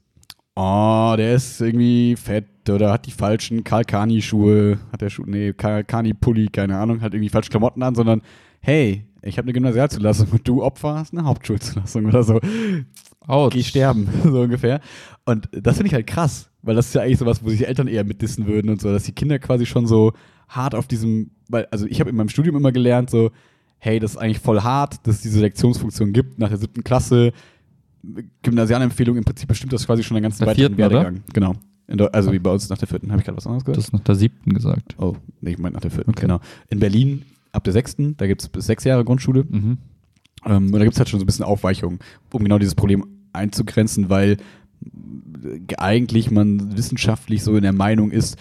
oh, 0.62 1.16
der 1.18 1.36
ist 1.36 1.60
irgendwie 1.60 2.16
fett 2.16 2.46
oder 2.70 2.92
hat 2.92 3.08
die 3.08 3.12
falschen 3.12 3.64
Kalkani-Schuhe, 3.64 4.80
hat 4.92 5.02
der 5.02 5.10
Schuh, 5.10 5.24
nee, 5.26 5.54
Kalkani-Pulli, 5.54 6.50
keine 6.50 6.78
Ahnung, 6.78 7.02
hat 7.02 7.14
irgendwie 7.14 7.30
falsche 7.30 7.50
Klamotten 7.50 7.82
an, 7.82 7.96
sondern 7.96 8.22
hey, 8.60 9.06
ich 9.24 9.38
habe 9.38 9.46
eine 9.46 9.54
Gymnasialzulassung 9.54 10.28
und 10.32 10.48
du 10.48 10.64
Opfer 10.64 10.96
hast 10.96 11.14
eine 11.14 11.26
Hauptschulzulassung 11.26 12.06
oder 12.06 12.24
so. 12.24 12.40
Autsch. 13.28 13.54
Geh 13.54 13.64
sterben, 13.64 14.08
so 14.24 14.42
ungefähr. 14.42 14.82
Und 15.26 15.50
das 15.52 15.78
finde 15.78 15.88
ich 15.88 15.94
halt 15.94 16.08
krass, 16.08 16.50
weil 16.62 16.76
das 16.76 16.88
ist 16.88 16.96
ja 16.96 17.02
eigentlich 17.02 17.20
sowas, 17.20 17.44
wo 17.44 17.50
sich 17.50 17.60
die 17.60 17.66
Eltern 17.66 17.88
eher 17.88 18.04
mitdissen 18.04 18.48
würden 18.48 18.70
und 18.70 18.82
so, 18.82 18.92
dass 18.92 19.04
die 19.04 19.14
Kinder 19.14 19.40
quasi 19.40 19.66
schon 19.66 19.88
so 19.88 20.14
hart 20.48 20.76
auf 20.76 20.88
diesem, 20.88 21.32
weil, 21.50 21.68
also 21.72 21.86
ich 21.88 22.00
habe 22.00 22.10
in 22.10 22.16
meinem 22.16 22.30
Studium 22.30 22.56
immer 22.56 22.72
gelernt, 22.72 23.10
so, 23.10 23.32
hey, 23.78 24.00
das 24.00 24.12
ist 24.12 24.18
eigentlich 24.18 24.40
voll 24.40 24.62
hart, 24.62 25.08
dass 25.08 25.16
es 25.16 25.22
diese 25.22 25.40
Lektionsfunktion 25.40 26.14
gibt 26.14 26.40
nach 26.40 26.50
der 26.50 26.58
siebten 26.58 26.84
Klasse. 26.84 27.32
Gymnasialempfehlung 28.44 29.18
im 29.18 29.24
Prinzip 29.24 29.48
bestimmt 29.48 29.74
das 29.74 29.86
quasi 29.86 30.04
schon 30.04 30.16
den 30.16 30.24
ganzen 30.24 30.40
Der 30.40 30.48
weiteren 30.48 30.76
vierten, 30.76 30.84
oder? 30.94 31.04
Werdegang. 31.04 31.24
Genau. 31.34 31.56
Deu- 31.90 32.08
also 32.12 32.32
wie 32.32 32.40
bei 32.40 32.52
uns 32.52 32.70
nach 32.70 32.78
der 32.78 32.88
vierten. 32.88 33.12
Habe 33.12 33.20
ich 33.22 33.26
gerade 33.26 33.38
was 33.38 33.46
anderes 33.46 33.66
gehört? 33.66 33.78
ist 33.78 33.92
nach 33.94 34.00
der 34.02 34.16
siebten 34.16 34.54
gesagt. 34.54 34.96
Oh, 34.98 35.16
nee, 35.42 35.52
ich 35.52 35.58
meine 35.58 35.74
nach 35.74 35.82
der 35.82 35.92
vierten, 35.92 36.12
Okay. 36.12 36.22
genau. 36.22 36.40
In 36.70 36.80
Berlin 36.80 37.24
ab 37.52 37.64
der 37.66 37.74
sechsten, 37.74 38.16
da 38.18 38.28
gibt 38.28 38.42
es 38.42 38.48
bis 38.50 38.66
sechs 38.66 38.84
Jahre 38.86 39.04
Grundschule. 39.04 39.44
Mhm. 39.48 39.78
Ähm, 40.46 40.66
und 40.68 40.72
da 40.74 40.80
gibt 40.84 40.94
es 40.94 41.00
halt 41.00 41.10
schon 41.10 41.20
so 41.20 41.24
ein 41.24 41.28
bisschen 41.28 41.44
Aufweichungen, 41.46 42.00
um 42.32 42.44
genau 42.44 42.58
dieses 42.60 42.76
Problem 42.76 43.06
einzugrenzen, 43.34 44.10
weil 44.10 44.38
eigentlich 45.78 46.32
man 46.32 46.78
wissenschaftlich 46.78 47.44
so 47.44 47.56
in 47.56 47.64
der 47.64 47.74
Meinung 47.74 48.12
ist, 48.12 48.38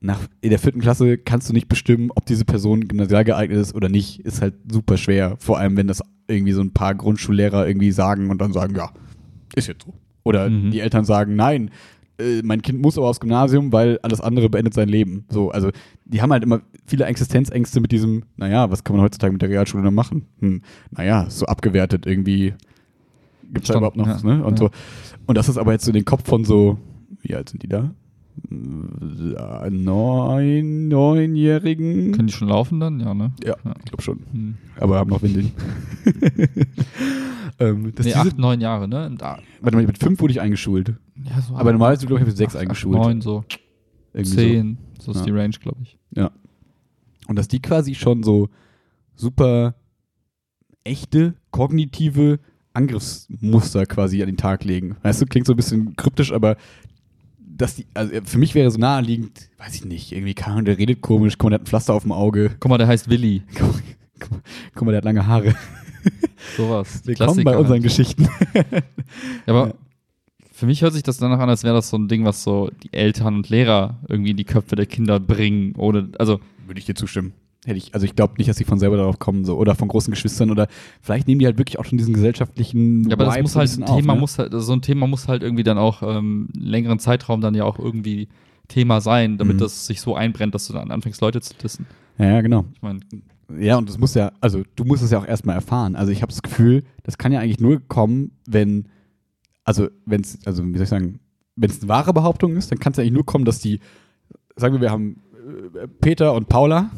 nach, 0.00 0.18
in 0.40 0.50
der 0.50 0.58
vierten 0.58 0.80
Klasse 0.80 1.18
kannst 1.18 1.48
du 1.48 1.52
nicht 1.52 1.68
bestimmen, 1.68 2.10
ob 2.14 2.24
diese 2.26 2.44
Person 2.46 2.88
gymnasial 2.88 3.24
geeignet 3.24 3.58
ist 3.58 3.74
oder 3.74 3.88
nicht. 3.90 4.20
Ist 4.20 4.40
halt 4.40 4.54
super 4.70 4.96
schwer. 4.96 5.36
Vor 5.38 5.58
allem, 5.58 5.76
wenn 5.76 5.86
das 5.86 6.02
irgendwie 6.30 6.52
so 6.52 6.60
ein 6.60 6.72
paar 6.72 6.94
Grundschullehrer 6.94 7.66
irgendwie 7.66 7.92
sagen 7.92 8.30
und 8.30 8.40
dann 8.40 8.52
sagen, 8.52 8.74
ja, 8.76 8.90
ist 9.54 9.68
jetzt 9.68 9.84
so. 9.84 9.94
Oder 10.24 10.48
Mhm. 10.48 10.70
die 10.70 10.80
Eltern 10.80 11.04
sagen, 11.04 11.34
nein, 11.36 11.70
äh, 12.18 12.42
mein 12.42 12.62
Kind 12.62 12.80
muss 12.80 12.98
aber 12.98 13.08
aufs 13.08 13.20
Gymnasium, 13.20 13.72
weil 13.72 13.98
alles 14.02 14.20
andere 14.20 14.48
beendet 14.50 14.74
sein 14.74 14.88
Leben. 14.88 15.24
So, 15.30 15.50
also 15.50 15.70
die 16.04 16.20
haben 16.22 16.32
halt 16.32 16.42
immer 16.42 16.60
viele 16.86 17.04
Existenzängste 17.06 17.80
mit 17.80 17.92
diesem, 17.92 18.24
naja, 18.36 18.70
was 18.70 18.84
kann 18.84 18.96
man 18.96 19.04
heutzutage 19.04 19.32
mit 19.32 19.42
der 19.42 19.48
Realschule 19.48 19.82
noch 19.82 19.90
machen? 19.90 20.26
Hm, 20.40 20.62
naja, 20.90 21.22
ist 21.22 21.38
so 21.38 21.46
abgewertet 21.46 22.06
irgendwie. 22.06 22.54
Gibt 23.52 23.64
es 23.64 23.68
da 23.68 23.78
überhaupt 23.78 23.96
noch 23.96 24.06
ja, 24.06 24.14
was, 24.14 24.24
ne? 24.24 24.44
Und 24.44 24.60
ja. 24.60 24.66
so. 24.66 24.70
Und 25.26 25.36
das 25.38 25.48
ist 25.48 25.56
aber 25.58 25.72
jetzt 25.72 25.84
so 25.84 25.90
in 25.90 25.94
den 25.96 26.04
Kopf 26.04 26.28
von 26.28 26.44
so, 26.44 26.78
wie 27.22 27.34
alt 27.34 27.48
sind 27.48 27.62
die 27.62 27.68
da? 27.68 27.90
Äh, 28.50 29.70
neun, 29.70 30.88
neunjährigen. 30.88 32.12
Können 32.12 32.26
die 32.28 32.32
schon 32.32 32.48
laufen 32.48 32.80
dann? 32.80 33.00
Ja, 33.00 33.14
ne? 33.14 33.32
ja, 33.44 33.56
ich 33.78 33.84
glaube 33.84 34.02
schon. 34.02 34.20
Hm. 34.32 34.54
Aber 34.78 34.98
haben 34.98 35.10
noch 35.10 35.22
Windeln. 35.22 35.52
ähm, 37.58 37.92
Nee, 38.02 38.14
acht, 38.14 38.38
neun 38.38 38.60
Jahre, 38.60 38.88
ne? 38.88 39.14
Da, 39.18 39.38
warte 39.60 39.76
mal, 39.76 39.86
mit 39.86 39.98
fünf 39.98 40.20
wurde 40.20 40.32
ich 40.32 40.40
eingeschult. 40.40 40.94
ja, 41.16 41.40
so 41.40 41.54
Aber 41.56 41.72
normalerweise, 41.72 42.06
glaube 42.06 42.20
ich, 42.22 42.26
mit 42.26 42.36
sechs 42.36 42.54
acht, 42.54 42.62
eingeschult. 42.62 42.96
Acht, 42.98 43.04
neun, 43.06 43.20
so. 43.20 43.44
Irgendwie 44.12 44.36
Zehn. 44.36 44.78
So, 45.00 45.12
ist 45.12 45.18
Ja. 45.20 45.24
die 45.26 45.30
Range, 45.32 45.54
glaube 45.60 45.78
ich. 45.82 45.98
So. 46.14 46.28
Und 47.28 47.36
dass 47.36 47.48
die 47.48 47.60
quasi 47.60 47.94
schon 47.94 48.22
so 48.22 48.48
super 49.14 49.74
echte, 50.84 51.34
kognitive 51.50 52.40
Angriffsmuster 52.72 53.86
quasi 53.86 54.20
an 54.22 54.26
den 54.28 54.36
Tag 54.36 54.64
legen. 54.64 54.96
Weißt 55.02 55.20
du, 55.20 55.26
klingt 55.26 55.46
so 55.46 55.52
ein 55.52 55.56
bisschen 55.56 55.96
kryptisch, 55.96 56.32
aber 56.32 56.56
dass 57.60 57.74
die, 57.76 57.86
also 57.94 58.12
für 58.24 58.38
mich 58.38 58.54
wäre 58.54 58.70
so 58.70 58.78
naheliegend, 58.78 59.48
weiß 59.58 59.74
ich 59.74 59.84
nicht, 59.84 60.12
irgendwie, 60.12 60.34
Ahnung, 60.44 60.64
der 60.64 60.78
redet 60.78 61.00
komisch, 61.00 61.34
guck 61.38 61.44
mal, 61.44 61.50
der 61.50 61.54
hat 61.60 61.62
ein 61.62 61.66
Pflaster 61.66 61.94
auf 61.94 62.02
dem 62.02 62.12
Auge, 62.12 62.50
Guck 62.60 62.68
mal, 62.70 62.78
der 62.78 62.86
heißt 62.88 63.08
Willi. 63.10 63.42
guck, 63.54 63.72
mal- 63.72 63.82
guck, 64.20 64.30
guck 64.74 64.82
mal, 64.86 64.92
der 64.92 64.98
hat 64.98 65.04
lange 65.04 65.26
Haare. 65.26 65.54
Sowas. 66.56 67.02
Willkommen 67.04 67.44
bei 67.44 67.52
Klassiker 67.52 67.58
unseren 67.58 67.72
halt. 67.74 67.82
Geschichten. 67.82 68.28
Ja, 69.46 69.54
aber 69.54 69.66
Ja. 69.68 69.74
für 70.52 70.66
mich 70.66 70.82
hört 70.82 70.92
sich 70.94 71.02
das 71.02 71.18
danach 71.18 71.38
an, 71.40 71.48
als 71.48 71.64
wäre 71.64 71.74
das 71.74 71.90
so 71.90 71.96
ein 71.98 72.08
Ding, 72.08 72.24
was 72.24 72.42
so 72.42 72.70
die 72.82 72.92
Eltern 72.92 73.34
und 73.36 73.48
Lehrer 73.48 73.98
irgendwie 74.08 74.30
in 74.30 74.36
die 74.36 74.44
Köpfe 74.44 74.76
der 74.76 74.86
Kinder 74.86 75.18
bringen. 75.20 75.74
Ohne, 75.76 76.10
also, 76.18 76.40
Würde 76.66 76.78
ich 76.78 76.86
dir 76.86 76.94
zustimmen. 76.94 77.32
Hätte 77.66 77.76
ich, 77.76 77.92
also 77.92 78.06
ich 78.06 78.16
glaube 78.16 78.34
nicht, 78.38 78.48
dass 78.48 78.56
sie 78.56 78.64
von 78.64 78.78
selber 78.78 78.96
darauf 78.96 79.18
kommen, 79.18 79.44
so, 79.44 79.56
oder 79.58 79.74
von 79.74 79.86
großen 79.88 80.10
Geschwistern, 80.10 80.50
oder 80.50 80.66
vielleicht 81.02 81.28
nehmen 81.28 81.40
die 81.40 81.46
halt 81.46 81.58
wirklich 81.58 81.78
auch 81.78 81.84
schon 81.84 81.98
diesen 81.98 82.14
gesellschaftlichen 82.14 83.04
ja, 83.08 83.12
aber 83.14 83.26
das 83.26 83.34
Vibe 83.34 83.42
muss 83.42 83.52
so 83.52 83.58
ein 83.58 83.68
halt, 83.68 83.78
ein 83.78 83.96
Thema 83.96 84.12
auf, 84.12 84.16
ne? 84.16 84.20
muss 84.20 84.38
halt, 84.38 84.52
so 84.54 84.72
ein 84.72 84.80
Thema 84.82 85.06
muss 85.06 85.28
halt 85.28 85.42
irgendwie 85.42 85.62
dann 85.62 85.76
auch 85.76 86.02
ähm, 86.02 86.48
längeren 86.54 86.98
Zeitraum 86.98 87.42
dann 87.42 87.54
ja 87.54 87.64
auch 87.64 87.78
irgendwie 87.78 88.28
Thema 88.68 89.00
sein, 89.02 89.36
damit 89.36 89.56
Mhm. 89.56 89.60
das 89.60 89.86
sich 89.86 90.00
so 90.00 90.14
einbrennt, 90.14 90.54
dass 90.54 90.68
du 90.68 90.72
dann 90.72 90.90
anfängst, 90.90 91.20
Leute 91.20 91.40
zu 91.42 91.52
dissen. 91.54 91.86
Ja, 92.18 92.26
ja, 92.26 92.40
genau. 92.40 92.64
Ich 92.74 92.80
meine, 92.82 93.00
Ja, 93.58 93.76
und 93.76 93.88
das 93.88 93.98
muss 93.98 94.14
ja, 94.14 94.32
also 94.40 94.62
du 94.76 94.84
musst 94.84 95.02
es 95.02 95.10
ja 95.10 95.18
auch 95.18 95.26
erstmal 95.26 95.56
erfahren. 95.56 95.96
Also 95.96 96.12
ich 96.12 96.22
habe 96.22 96.30
das 96.30 96.40
Gefühl, 96.40 96.84
das 97.02 97.18
kann 97.18 97.32
ja 97.32 97.40
eigentlich 97.40 97.60
nur 97.60 97.80
kommen, 97.88 98.30
wenn, 98.46 98.86
also 99.64 99.88
wenn 100.06 100.20
es, 100.22 100.38
also 100.46 100.64
wie 100.64 100.74
soll 100.74 100.84
ich 100.84 100.88
sagen, 100.88 101.18
wenn 101.56 101.68
es 101.68 101.80
eine 101.80 101.88
wahre 101.88 102.14
Behauptung 102.14 102.56
ist, 102.56 102.70
dann 102.70 102.78
kann 102.78 102.92
es 102.92 102.98
eigentlich 102.98 103.12
nur 103.12 103.26
kommen, 103.26 103.44
dass 103.44 103.58
die, 103.58 103.80
sagen 104.56 104.74
wir, 104.76 104.80
wir 104.80 104.90
haben 104.90 105.16
äh, 105.74 105.88
Peter 106.00 106.32
und 106.34 106.48
Paula, 106.48 106.90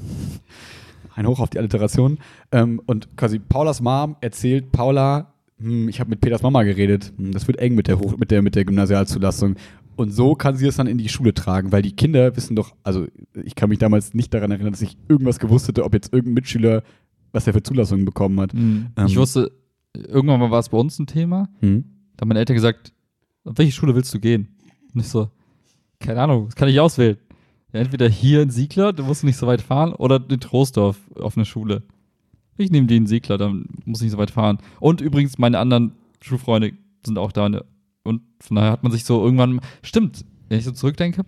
ein 1.14 1.26
Hoch 1.26 1.40
auf 1.40 1.50
die 1.50 1.58
Alliteration, 1.58 2.18
ähm, 2.52 2.80
und 2.86 3.16
quasi 3.16 3.38
Paulas 3.38 3.80
Mom 3.80 4.16
erzählt 4.20 4.72
Paula, 4.72 5.32
hm, 5.58 5.88
ich 5.88 6.00
habe 6.00 6.10
mit 6.10 6.20
Peters 6.20 6.42
Mama 6.42 6.62
geredet, 6.62 7.12
hm, 7.16 7.32
das 7.32 7.46
wird 7.46 7.58
eng 7.58 7.74
mit 7.74 7.86
der, 7.88 7.98
Hoch 7.98 8.16
mit 8.16 8.30
der, 8.30 8.42
mit 8.42 8.54
der 8.54 8.64
Gymnasialzulassung. 8.64 9.56
Und 9.94 10.10
so 10.10 10.34
kann 10.34 10.56
sie 10.56 10.66
es 10.66 10.76
dann 10.76 10.86
in 10.86 10.96
die 10.98 11.10
Schule 11.10 11.34
tragen, 11.34 11.70
weil 11.70 11.82
die 11.82 11.92
Kinder 11.94 12.34
wissen 12.34 12.56
doch, 12.56 12.74
also 12.82 13.06
ich 13.44 13.54
kann 13.54 13.68
mich 13.68 13.78
damals 13.78 14.14
nicht 14.14 14.32
daran 14.32 14.50
erinnern, 14.50 14.72
dass 14.72 14.80
ich 14.82 14.96
irgendwas 15.08 15.38
gewusst 15.38 15.68
hätte, 15.68 15.84
ob 15.84 15.92
jetzt 15.92 16.12
irgendein 16.12 16.34
Mitschüler, 16.34 16.82
was 17.32 17.46
er 17.46 17.52
für 17.52 17.62
Zulassungen 17.62 18.04
bekommen 18.06 18.40
hat. 18.40 18.54
mh, 18.54 18.90
ich 19.06 19.12
Ähm. 19.14 19.18
wusste, 19.20 19.52
irgendwann 19.94 20.40
mal 20.40 20.50
war 20.50 20.60
es 20.60 20.70
bei 20.70 20.78
uns 20.78 20.98
ein 20.98 21.06
Thema, 21.06 21.48
Hm? 21.60 21.84
da 22.16 22.22
haben 22.22 22.28
meine 22.28 22.40
Eltern 22.40 22.54
gesagt, 22.56 22.92
auf 23.44 23.58
welche 23.58 23.72
Schule 23.72 23.94
willst 23.94 24.12
du 24.14 24.18
gehen? 24.18 24.48
Und 24.94 25.00
ich 25.00 25.08
so, 25.08 25.28
keine 26.00 26.22
Ahnung, 26.22 26.46
das 26.46 26.56
kann 26.56 26.68
ich 26.68 26.80
auswählen. 26.80 27.18
Entweder 27.72 28.08
hier 28.08 28.42
in 28.42 28.50
Siegler, 28.50 28.92
du 28.92 29.02
musst 29.02 29.24
nicht 29.24 29.36
so 29.36 29.46
weit 29.46 29.62
fahren, 29.62 29.92
oder 29.94 30.20
in 30.28 30.40
Troisdorf 30.40 30.98
auf 31.18 31.36
eine 31.36 31.46
Schule. 31.46 31.82
Ich 32.58 32.70
nehme 32.70 32.86
die 32.86 32.96
in 32.96 33.06
Siegler, 33.06 33.38
dann 33.38 33.66
muss 33.84 34.00
ich 34.00 34.04
nicht 34.04 34.12
so 34.12 34.18
weit 34.18 34.30
fahren. 34.30 34.58
Und 34.78 35.00
übrigens, 35.00 35.38
meine 35.38 35.58
anderen 35.58 35.92
Schulfreunde 36.20 36.72
sind 37.04 37.18
auch 37.18 37.32
da. 37.32 37.48
ne? 37.48 37.64
Und 38.04 38.20
von 38.40 38.56
daher 38.56 38.72
hat 38.72 38.82
man 38.82 38.92
sich 38.92 39.04
so 39.04 39.24
irgendwann, 39.24 39.60
stimmt, 39.82 40.24
wenn 40.48 40.58
ich 40.58 40.64
so 40.64 40.72
zurückdenke, 40.72 41.22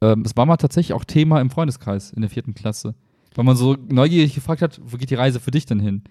ähm, 0.00 0.22
es 0.24 0.36
war 0.36 0.46
mal 0.46 0.56
tatsächlich 0.56 0.94
auch 0.94 1.04
Thema 1.04 1.40
im 1.40 1.50
Freundeskreis 1.50 2.12
in 2.12 2.20
der 2.20 2.30
vierten 2.30 2.54
Klasse. 2.54 2.94
Weil 3.34 3.44
man 3.44 3.56
so 3.56 3.76
neugierig 3.88 4.34
gefragt 4.34 4.62
hat, 4.62 4.80
wo 4.84 4.96
geht 4.96 5.10
die 5.10 5.16
Reise 5.16 5.40
für 5.40 5.50
dich 5.50 5.66
denn 5.66 5.80
hin? 5.80 6.02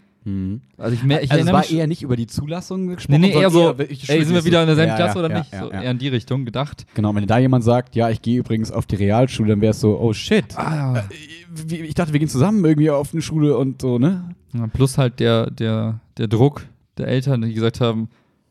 Also 0.77 0.95
ich, 0.95 1.03
ich 1.03 1.31
also 1.31 1.45
es 1.45 1.51
war 1.51 1.69
eher 1.69 1.85
nicht 1.87 2.01
über 2.01 2.15
die 2.15 2.27
Zulassung 2.27 2.85
Nee, 2.85 2.95
gesprochen, 2.95 3.21
nee, 3.21 3.31
eher 3.31 3.49
so, 3.49 3.71
Schule 3.73 3.89
ey, 3.89 4.23
sind 4.23 4.33
wir 4.33 4.45
wieder 4.45 4.61
in 4.61 4.67
derselben 4.67 4.91
Ja, 4.91 4.95
Klasse 4.95 5.19
ja, 5.19 5.25
oder 5.25 5.33
ja, 5.33 5.39
nicht? 5.39 5.51
So 5.51 5.69
eher 5.71 5.91
in 5.91 5.97
die 5.97 6.07
Richtung 6.07 6.45
gedacht. 6.45 6.85
Genau, 6.93 7.13
wenn 7.13 7.27
da 7.27 7.39
jemand 7.39 7.63
sagt, 7.65 7.95
ja, 7.95 8.09
ich 8.09 8.21
gehe 8.21 8.39
übrigens 8.39 8.71
auf 8.71 8.85
die 8.85 8.95
Realschule, 8.95 9.49
dann 9.49 9.61
wäre 9.61 9.71
es 9.71 9.79
so, 9.81 9.99
oh 9.99 10.13
shit. 10.13 10.57
Ah, 10.57 11.03
Äh, 11.09 11.85
Ich 11.85 11.93
dachte, 11.93 12.13
wir 12.13 12.19
gehen 12.19 12.29
zusammen 12.29 12.63
irgendwie 12.63 12.89
auf 12.89 13.11
eine 13.13 13.21
Schule 13.21 13.57
und 13.57 13.81
so, 13.81 13.99
ne? 13.99 14.29
plus 14.73 14.97
halt 14.97 15.19
der, 15.19 15.49
der, 15.51 15.99
der 16.17 16.27
Druck 16.27 16.65
der 16.97 17.07
Eltern, 17.07 17.41
die 17.41 17.53
gesagt 17.53 17.81
haben, 17.81 18.07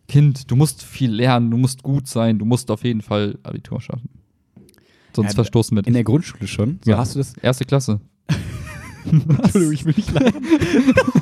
Kind, 0.08 0.50
du 0.50 0.56
musst 0.56 0.82
viel 0.82 1.10
lernen, 1.10 1.50
du 1.50 1.56
musst 1.56 1.82
gut 1.82 2.06
sein, 2.08 2.38
du 2.38 2.44
musst 2.44 2.70
auf 2.70 2.84
jeden 2.84 3.00
Fall 3.00 3.38
Abitur 3.44 3.80
schaffen. 3.80 4.10
Sonst 5.14 5.28
Ja, 5.30 5.34
verstoßen 5.36 5.74
wir 5.76 5.80
In 5.80 5.84
dich. 5.84 5.92
der 5.94 6.04
Grundschule 6.04 6.46
schon. 6.48 6.80
So 6.84 6.90
Ja. 6.90 6.98
hast 6.98 7.14
du 7.14 7.18
das. 7.20 7.34
Erste 7.38 7.64
Klasse. 7.64 8.00
Entschuldigung, 9.04 9.72
ich 9.72 9.84
will 9.84 9.94
nicht 9.96 10.12
lachen. 10.12 10.32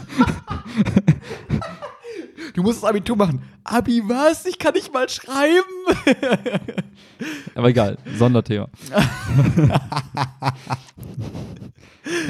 Du 2.54 2.62
musst 2.64 2.82
das 2.82 2.90
Abitur 2.90 3.14
machen. 3.16 3.42
Abi, 3.62 4.02
was? 4.06 4.44
Ich 4.44 4.58
kann 4.58 4.74
nicht 4.74 4.92
mal 4.92 5.08
schreiben. 5.08 5.62
Aber 7.54 7.68
egal, 7.68 7.96
Sonderthema. 8.18 8.68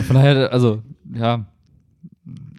Von 0.07 0.17
daher, 0.17 0.53
also, 0.53 0.83
ja. 1.15 1.47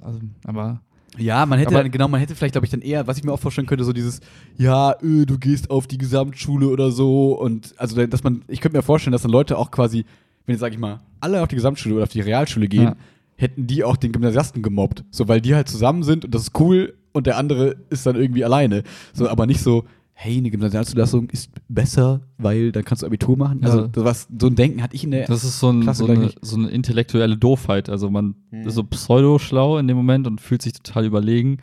Also, 0.02 0.20
aber 0.46 0.82
Ja, 1.18 1.46
man 1.46 1.60
hätte 1.60 1.70
Aber- 1.76 1.84
dann, 1.84 1.92
genau, 1.92 2.08
man 2.08 2.20
hätte 2.20 2.36
vielleicht, 2.36 2.54
glaube 2.54 2.66
ich, 2.66 2.72
dann 2.72 2.82
eher, 2.82 3.06
was 3.06 3.18
ich 3.18 3.24
mir 3.24 3.32
auch 3.32 3.40
vorstellen 3.40 3.68
könnte, 3.68 3.84
so 3.84 3.94
dieses, 3.94 4.22
ja, 4.58 4.96
öh, 5.04 5.26
du 5.26 5.38
gehst 5.38 5.70
auf 5.70 5.86
die 5.86 5.98
Gesamtschule 6.00 6.68
oder 6.68 6.90
so 6.92 7.34
und 7.34 7.76
also, 7.78 8.04
dass 8.08 8.24
man, 8.24 8.42
ich 8.48 8.60
könnte 8.62 8.78
mir 8.78 8.82
vorstellen, 8.84 9.12
dass 9.12 9.22
dann 9.22 9.32
Leute 9.32 9.58
auch 9.58 9.70
quasi, 9.70 10.06
wenn 10.46 10.54
jetzt, 10.54 10.62
sag 10.62 10.72
ich 10.74 10.80
mal, 10.80 11.00
alle 11.20 11.42
auf 11.44 11.48
die 11.50 11.56
Gesamtschule 11.56 11.96
oder 11.96 12.04
auf 12.04 12.10
die 12.10 12.22
Realschule 12.22 12.68
gehen, 12.68 12.84
Ja. 12.84 12.96
Hätten 13.42 13.68
die 13.68 13.84
auch 13.84 13.98
den 13.98 14.12
Gymnasiasten 14.12 14.62
gemobbt, 14.62 15.04
so, 15.12 15.28
weil 15.28 15.42
die 15.42 15.56
halt 15.56 15.68
zusammen 15.68 16.04
sind 16.04 16.26
und 16.26 16.34
das 16.36 16.44
ist 16.44 16.60
cool 16.60 16.94
und 17.14 17.28
der 17.28 17.38
andere 17.38 17.76
ist 17.90 18.06
dann 18.06 18.16
irgendwie 18.16 18.44
alleine, 18.46 18.84
so, 19.14 19.28
aber 19.28 19.46
nicht 19.46 19.62
so, 19.62 19.86
hey, 20.14 20.38
eine 20.38 20.52
Gymnasialzulassung 20.52 21.30
ist 21.32 21.50
besser, 21.68 22.22
weil 22.38 22.72
dann 22.72 22.86
kannst 22.86 23.02
du 23.02 23.08
Abitur 23.08 23.36
machen, 23.38 23.64
also, 23.64 23.80
Also- 23.80 23.92
so 23.96 24.06
was, 24.06 24.28
so 24.40 24.48
ein 24.48 24.56
Denken 24.56 24.84
hatte 24.84 24.96
ich 24.96 25.04
in 25.04 25.12
der, 25.12 25.26
das 25.26 25.44
ist 25.44 25.60
so, 25.60 25.72
ein, 25.72 25.82
Klasse 25.82 26.06
so, 26.06 26.12
eine, 26.12 26.32
so 26.42 26.56
eine 26.58 26.70
intellektuelle 26.70 27.38
Doofheit. 27.38 27.90
Also 27.90 28.12
man 28.12 28.36
Mhm. 28.52 28.68
ist 28.68 28.76
so 28.76 28.84
pseudo-schlau 28.84 29.80
in 29.80 29.88
dem 29.88 29.98
Moment 29.98 30.28
und 30.28 30.40
fühlt 30.40 30.62
sich 30.62 30.74
total 30.74 31.06
überlegen, 31.06 31.58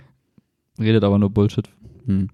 redet 0.80 1.04
aber 1.04 1.18
nur 1.20 1.30
Bullshit. 1.30 1.68
Hm. 2.06 2.28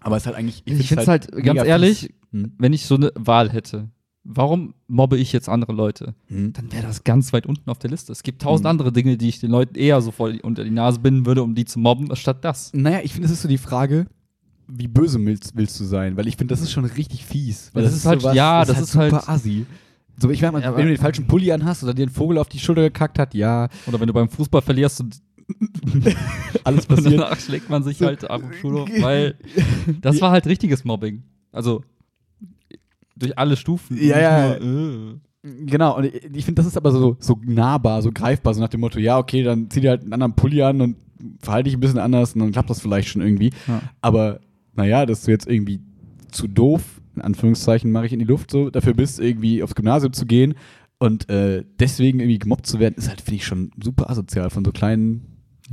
aber 0.00 0.16
es 0.16 0.22
ist 0.24 0.26
halt 0.26 0.36
eigentlich, 0.36 0.62
Ich 0.64 0.88
finde 0.88 1.02
es 1.02 1.08
halt, 1.08 1.32
mega 1.34 1.52
ganz 1.54 1.68
ehrlich. 1.68 2.12
Hm. 2.32 2.54
wenn 2.58 2.72
ich 2.72 2.86
so 2.86 2.96
eine 2.96 3.12
Wahl 3.14 3.50
hätte, 3.52 3.88
warum 4.24 4.74
mobbe 4.88 5.16
ich 5.18 5.32
jetzt 5.32 5.48
andere 5.48 5.72
Leute? 5.72 6.14
Hm. 6.28 6.52
Dann 6.52 6.72
wäre 6.72 6.84
das 6.86 7.04
ganz 7.04 7.32
weit 7.32 7.46
unten 7.46 7.68
auf 7.70 7.78
der 7.78 7.90
Liste. 7.90 8.12
Es 8.12 8.22
gibt 8.22 8.42
tausend 8.42 8.64
Mhm. 8.64 8.70
andere 8.70 8.92
Dinge, 8.92 9.16
die 9.16 9.28
ich 9.28 9.40
den 9.40 9.50
Leuten 9.50 9.74
eher 9.74 10.00
so 10.02 10.10
voll 10.10 10.38
unter 10.42 10.64
die 10.64 10.70
Nase 10.70 11.00
binden 11.00 11.26
würde, 11.26 11.42
um 11.42 11.54
die 11.54 11.64
zu 11.64 11.78
mobben, 11.78 12.14
statt 12.16 12.44
das. 12.44 12.72
Naja, 12.74 13.00
ich 13.02 13.12
finde, 13.12 13.26
es 13.26 13.32
ist 13.32 13.42
so 13.42 13.48
die 13.48 13.58
Frage, 13.58 14.06
wie 14.68 14.86
böse 14.88 15.24
willst, 15.24 15.56
willst 15.56 15.78
du 15.80 15.84
sein? 15.84 16.16
Weil 16.16 16.26
ich 16.28 16.36
finde, 16.36 16.52
das 16.54 16.60
ist 16.62 16.70
schon 16.72 16.84
richtig 16.84 17.24
fies. 17.26 17.70
Weil 17.74 17.82
Das 17.82 17.92
ist 17.94 18.06
halt- 18.06 18.22
ja, 18.22 18.64
das 18.64 18.80
ist 18.80 18.94
halt- 18.96 19.10
super 19.12 19.28
assi. 19.28 19.66
So, 20.18 20.30
ich 20.30 20.40
meine, 20.42 20.60
Ja, 20.60 20.76
wenn 20.76 20.84
du 20.86 20.92
den 20.92 21.00
falschen 21.00 21.26
Pulli 21.26 21.50
anhast 21.52 21.82
oder 21.82 21.94
dir 21.94 22.06
ein 22.06 22.10
Vogel 22.10 22.38
auf 22.38 22.48
die 22.48 22.58
Schulter 22.58 22.82
gekackt 22.82 23.18
hat, 23.18 23.34
ja, 23.34 23.68
Oder 23.86 23.98
wenn 23.98 24.06
du 24.06 24.12
beim 24.12 24.28
Fußball 24.28 24.62
verlierst 24.62 25.00
und 25.00 25.18
alles 26.64 26.86
und 26.86 26.96
passiert. 26.96 27.14
danach 27.20 27.38
schlägt 27.40 27.68
man 27.70 27.82
sich 27.82 28.00
halt 28.00 28.28
ab 28.30 28.42
im 28.42 28.52
Schulhof, 28.54 28.88
weil 29.00 29.34
das 30.00 30.20
war 30.20 30.30
halt 30.30 30.46
richtiges 30.46 30.84
Mobbing. 30.84 31.22
Also 31.50 31.82
durch 33.22 33.38
alle 33.38 33.56
Stufen. 33.56 33.96
Ja, 34.00 34.20
ja. 34.20 34.58
Nur, 34.58 35.20
äh. 35.42 35.64
genau, 35.66 35.96
und 35.96 36.04
ich, 36.04 36.24
ich 36.34 36.44
finde, 36.44 36.60
das 36.60 36.66
ist 36.66 36.76
aber 36.76 36.92
so, 36.92 37.16
so 37.18 37.38
nahbar, 37.44 38.02
so 38.02 38.10
greifbar, 38.12 38.54
so 38.54 38.60
nach 38.60 38.68
dem 38.68 38.80
Motto, 38.80 38.98
ja, 38.98 39.18
okay, 39.18 39.42
dann 39.42 39.70
zieh 39.70 39.80
dir 39.80 39.90
halt 39.90 40.02
einen 40.02 40.12
anderen 40.12 40.34
Pulli 40.34 40.62
an 40.62 40.80
und 40.80 40.96
verhalte 41.40 41.64
dich 41.64 41.76
ein 41.76 41.80
bisschen 41.80 41.98
anders 41.98 42.34
und 42.34 42.40
dann 42.40 42.52
klappt 42.52 42.70
das 42.70 42.80
vielleicht 42.80 43.08
schon 43.08 43.22
irgendwie. 43.22 43.50
Ja. 43.68 43.82
Aber 44.00 44.40
naja, 44.74 45.06
dass 45.06 45.22
du 45.22 45.30
jetzt 45.30 45.48
irgendwie 45.48 45.80
zu 46.30 46.48
doof, 46.48 47.00
in 47.14 47.22
Anführungszeichen 47.22 47.92
mache 47.92 48.06
ich 48.06 48.12
in 48.12 48.18
die 48.18 48.24
Luft 48.24 48.50
so, 48.50 48.70
dafür 48.70 48.94
bist, 48.94 49.20
irgendwie 49.20 49.62
aufs 49.62 49.74
Gymnasium 49.74 50.12
zu 50.12 50.26
gehen 50.26 50.54
und 50.98 51.28
äh, 51.28 51.64
deswegen 51.78 52.20
irgendwie 52.20 52.38
gemobbt 52.38 52.66
zu 52.66 52.78
werden, 52.78 52.94
ist 52.96 53.08
halt, 53.08 53.20
finde 53.20 53.36
ich, 53.36 53.44
schon 53.44 53.70
super 53.82 54.08
asozial 54.08 54.50
von 54.50 54.64
so 54.64 54.72
kleinen. 54.72 55.26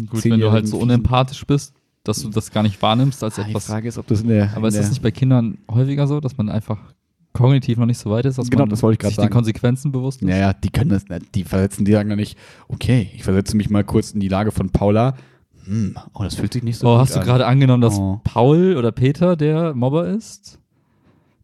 Gut, 0.07 0.23
wenn 0.25 0.39
du 0.39 0.51
halt 0.51 0.67
so 0.67 0.77
unempathisch 0.77 1.45
bist, 1.45 1.73
dass 2.03 2.21
du 2.21 2.29
das 2.29 2.51
gar 2.51 2.63
nicht 2.63 2.81
wahrnimmst 2.81 3.23
als 3.23 3.37
Ah, 3.37 3.43
die 3.43 3.51
etwas. 3.51 3.67
Frage 3.67 3.87
ist, 3.87 3.97
ob 3.97 4.07
das 4.07 4.21
in 4.21 4.29
der. 4.29 4.55
Aber 4.55 4.67
in 4.67 4.73
ist 4.73 4.79
das 4.79 4.89
nicht 4.89 5.01
bei 5.01 5.11
Kindern 5.11 5.59
häufiger 5.69 6.07
so, 6.07 6.19
dass 6.19 6.37
man 6.37 6.49
einfach 6.49 6.79
kognitiv 7.39 7.77
noch 7.77 7.86
nicht 7.86 7.98
so 7.98 8.10
weit 8.12 8.25
ist, 8.25 8.38
dass 8.38 8.50
Genau, 8.50 8.63
man 8.63 8.69
das 8.69 8.84
wollte 8.84 9.01
ich 9.03 9.08
sich 9.10 9.15
sagen. 9.15 9.29
den 9.29 9.34
Konsequenzen 9.34 9.91
bewusst 9.91 10.22
ist? 10.22 10.27
Naja, 10.27 10.53
die 10.53 10.69
können 10.69 10.89
das 10.91 11.08
nicht. 11.10 11.34
Die 11.36 11.43
versetzen, 11.43 11.86
die 11.86 11.91
sagen 11.91 12.10
dann 12.10 12.19
nicht, 12.19 12.38
okay, 12.67 13.10
ich 13.15 13.24
versetze 13.24 13.55
mich 13.58 13.69
mal 13.69 13.84
kurz 13.84 14.12
in 14.12 14.19
die 14.19 14.27
Lage 14.27 14.51
von 14.51 14.69
Paula. 14.69 15.15
Hm, 15.65 15.96
oh, 16.13 16.24
das 16.24 16.36
fühlt 16.36 16.53
sich 16.53 16.63
nicht 16.63 16.77
so 16.77 16.88
Oh, 16.88 16.91
gut 16.93 17.01
hast 17.01 17.15
du 17.15 17.19
an. 17.19 17.25
gerade 17.25 17.46
angenommen, 17.48 17.81
dass 17.81 17.98
Oh. 17.98 18.19
Paul 18.24 18.75
oder 18.77 18.91
Peter 18.91 19.36
der 19.36 19.74
Mobber 19.74 20.08
ist? 20.08 20.60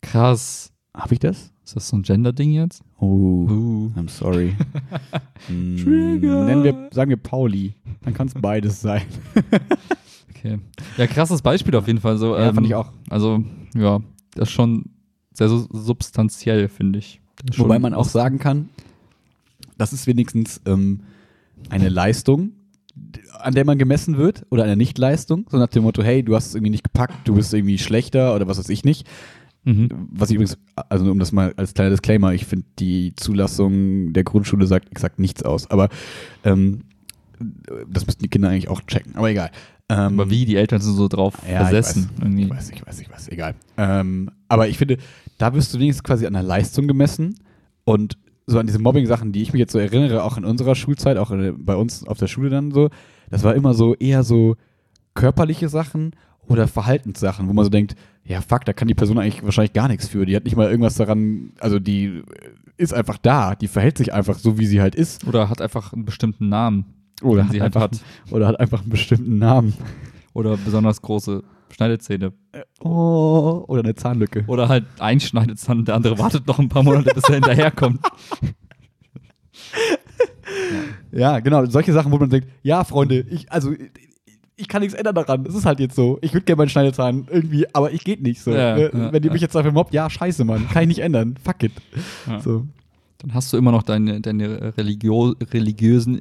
Krass. 0.01 0.71
Hab 0.93 1.11
ich 1.11 1.19
das? 1.19 1.51
Ist 1.65 1.75
das 1.75 1.89
so 1.89 1.97
ein 1.97 2.03
Gender-Ding 2.03 2.51
jetzt? 2.51 2.83
Oh, 2.99 3.05
Uh. 3.49 3.91
I'm 3.97 4.09
sorry. 4.09 4.53
Hm, 5.47 5.77
Trigger. 5.77 6.45
Nennen 6.45 6.63
wir, 6.63 6.89
sagen 6.91 7.09
wir 7.09 7.17
Pauli. 7.17 7.75
Dann 8.03 8.13
kann 8.13 8.27
es 8.27 8.33
beides 8.33 8.81
sein. 8.81 9.01
Okay. 10.37 10.59
Ja, 10.97 11.07
krasses 11.07 11.41
Beispiel 11.41 11.75
auf 11.75 11.87
jeden 11.87 11.99
Fall. 11.99 12.17
So, 12.19 12.35
Ja, 12.35 12.49
ähm, 12.49 12.55
fand 12.55 12.67
ich 12.67 12.75
auch. 12.75 12.91
Also, 13.09 13.43
ja, 13.75 13.99
das 14.35 14.49
ist 14.49 14.53
schon 14.53 14.85
sehr 15.35 15.49
su- 15.49 15.67
substanziell, 15.71 16.67
finde 16.69 16.99
ich. 16.99 17.21
Wobei 17.57 17.79
man 17.79 17.93
auch 17.93 18.05
sagen 18.07 18.39
kann, 18.39 18.69
das 19.77 19.93
ist 19.93 20.07
wenigstens 20.07 20.61
ähm, 20.65 21.01
eine 21.69 21.89
Leistung, 21.89 22.51
an 23.39 23.53
der 23.53 23.65
man 23.65 23.77
gemessen 23.77 24.17
wird 24.17 24.45
oder 24.49 24.63
eine 24.63 24.77
Nichtleistung. 24.77 25.45
So 25.51 25.57
nach 25.57 25.67
dem 25.67 25.83
Motto, 25.83 26.01
hey, 26.01 26.23
du 26.23 26.35
hast 26.35 26.47
es 26.47 26.55
irgendwie 26.55 26.71
nicht 26.71 26.83
gepackt, 26.83 27.27
du 27.27 27.35
bist 27.35 27.53
irgendwie 27.53 27.77
schlechter 27.77 28.33
oder 28.35 28.47
was 28.47 28.57
weiß 28.57 28.69
ich 28.69 28.83
nicht. 28.85 29.05
Mhm. 29.65 29.89
Was 30.11 30.29
ich 30.29 30.35
übrigens, 30.35 30.57
also 30.89 31.09
um 31.11 31.19
das 31.19 31.31
mal 31.31 31.53
als 31.57 31.73
kleiner 31.73 31.89
Disclaimer, 31.89 32.33
ich 32.33 32.45
finde 32.45 32.65
die 32.79 33.13
Zulassung 33.15 34.13
der 34.13 34.23
Grundschule 34.23 34.65
sagt 34.67 34.89
exakt 34.91 35.19
nichts 35.19 35.43
aus. 35.43 35.69
Aber 35.69 35.89
ähm, 36.43 36.81
das 37.89 38.05
müssten 38.05 38.23
die 38.23 38.29
Kinder 38.29 38.49
eigentlich 38.49 38.69
auch 38.69 38.81
checken. 38.81 39.15
Aber 39.15 39.29
egal. 39.29 39.51
Ähm, 39.89 40.19
Aber 40.19 40.29
wie, 40.29 40.45
die 40.45 40.55
Eltern 40.55 40.81
sind 40.81 40.93
so 40.93 41.07
drauf 41.07 41.35
ja, 41.47 41.63
ich 41.63 41.69
versessen. 41.69 42.09
weiß, 42.19 42.29
ich 42.39 42.49
weiß, 42.49 42.69
ich 42.71 42.87
weiß, 42.87 42.99
ich 43.01 43.11
weiß, 43.11 43.27
egal. 43.29 43.55
Ähm, 43.77 44.31
aber 44.47 44.67
ich 44.67 44.77
finde, 44.77 44.97
da 45.37 45.53
wirst 45.53 45.73
du 45.73 45.79
wenigstens 45.79 46.03
quasi 46.03 46.25
an 46.25 46.33
der 46.33 46.43
Leistung 46.43 46.87
gemessen 46.87 47.35
und 47.83 48.17
so 48.47 48.59
an 48.59 48.67
diese 48.67 48.79
Mobbing-Sachen, 48.79 49.31
die 49.31 49.41
ich 49.41 49.53
mich 49.53 49.59
jetzt 49.59 49.71
so 49.71 49.79
erinnere, 49.79 50.23
auch 50.23 50.37
in 50.37 50.45
unserer 50.45 50.75
Schulzeit, 50.75 51.17
auch 51.17 51.31
in, 51.31 51.65
bei 51.65 51.75
uns 51.75 52.05
auf 52.05 52.17
der 52.17 52.27
Schule 52.27 52.49
dann 52.49 52.71
so, 52.71 52.89
das 53.29 53.43
war 53.43 53.55
immer 53.55 53.73
so 53.73 53.95
eher 53.95 54.23
so 54.23 54.55
körperliche 55.15 55.69
Sachen 55.69 56.11
oder 56.47 56.67
Verhaltenssachen, 56.67 57.47
wo 57.47 57.53
man 57.53 57.65
so 57.65 57.69
denkt, 57.69 57.95
ja 58.23 58.41
fuck, 58.41 58.65
da 58.65 58.73
kann 58.73 58.87
die 58.87 58.93
Person 58.93 59.17
eigentlich 59.17 59.43
wahrscheinlich 59.43 59.73
gar 59.73 59.87
nichts 59.87 60.07
für. 60.07 60.25
Die 60.25 60.35
hat 60.35 60.45
nicht 60.45 60.55
mal 60.55 60.69
irgendwas 60.69 60.95
daran, 60.95 61.53
also 61.59 61.79
die 61.79 62.21
ist 62.77 62.93
einfach 62.93 63.17
da, 63.17 63.55
die 63.55 63.67
verhält 63.67 63.97
sich 63.97 64.13
einfach 64.13 64.37
so, 64.37 64.57
wie 64.57 64.65
sie 64.65 64.81
halt 64.81 64.95
ist. 64.95 65.25
Oder 65.25 65.49
hat 65.49 65.61
einfach 65.61 65.93
einen 65.93 66.05
bestimmten 66.05 66.49
Namen. 66.49 66.85
Oder 67.21 67.45
hat 67.45 67.51
sie 67.51 67.61
halt 67.61 67.75
einfach, 67.75 67.81
hat. 67.81 68.03
oder 68.31 68.47
hat 68.47 68.59
einfach 68.59 68.81
einen 68.81 68.89
bestimmten 68.89 69.37
Namen. 69.37 69.73
Oder 70.33 70.57
besonders 70.57 71.01
große 71.01 71.43
Schneidezähne. 71.75 72.31
Oh, 72.79 73.65
oder 73.67 73.83
eine 73.83 73.95
Zahnlücke. 73.95 74.45
Oder 74.47 74.69
halt 74.69 74.85
einschneidet 74.99 75.57
es 75.57 75.65
dann, 75.65 75.83
der 75.85 75.95
andere 75.95 76.17
wartet 76.17 76.47
noch 76.47 76.57
ein 76.59 76.69
paar 76.69 76.83
Monate, 76.83 77.13
bis 77.13 77.23
er 77.25 77.35
hinterherkommt. 77.35 77.99
Ja, 81.11 81.39
genau, 81.39 81.65
solche 81.65 81.93
Sachen, 81.93 82.11
wo 82.11 82.17
man 82.17 82.29
denkt, 82.29 82.47
ja, 82.61 82.83
Freunde, 82.83 83.21
ich, 83.29 83.49
also, 83.51 83.71
ich, 83.71 83.79
ich 84.57 84.67
kann 84.67 84.81
nichts 84.81 84.93
ändern 84.95 85.15
daran. 85.15 85.45
Es 85.45 85.55
ist 85.55 85.65
halt 85.65 85.79
jetzt 85.79 85.95
so. 85.95 86.17
Ich 86.21 86.33
würde 86.33 86.43
gerne 86.45 86.57
meinen 86.57 86.69
Schneidezahn 86.69 87.27
irgendwie, 87.31 87.65
aber 87.73 87.91
ich 87.93 88.03
geht 88.03 88.21
nicht 88.21 88.41
so. 88.41 88.51
Ja, 88.51 88.75
Ne? 88.75 88.91
ja, 88.93 89.11
Wenn 89.13 89.23
ihr 89.23 89.27
ja. 89.27 89.33
mich 89.33 89.41
jetzt 89.41 89.55
dafür 89.55 89.71
mobbt, 89.71 89.93
ja, 89.93 90.09
scheiße, 90.09 90.43
Mann. 90.43 90.67
Kann 90.69 90.83
ich 90.83 90.87
nicht 90.89 90.99
ändern. 90.99 91.35
Fuck 91.43 91.63
it. 91.63 91.71
Ja. 92.27 92.39
So. 92.41 92.65
Dann 93.19 93.33
hast 93.33 93.51
du 93.53 93.57
immer 93.57 93.71
noch 93.71 93.83
deine, 93.83 94.19
deine 94.21 94.77
religio 94.77 95.35
religiösen 95.53 96.19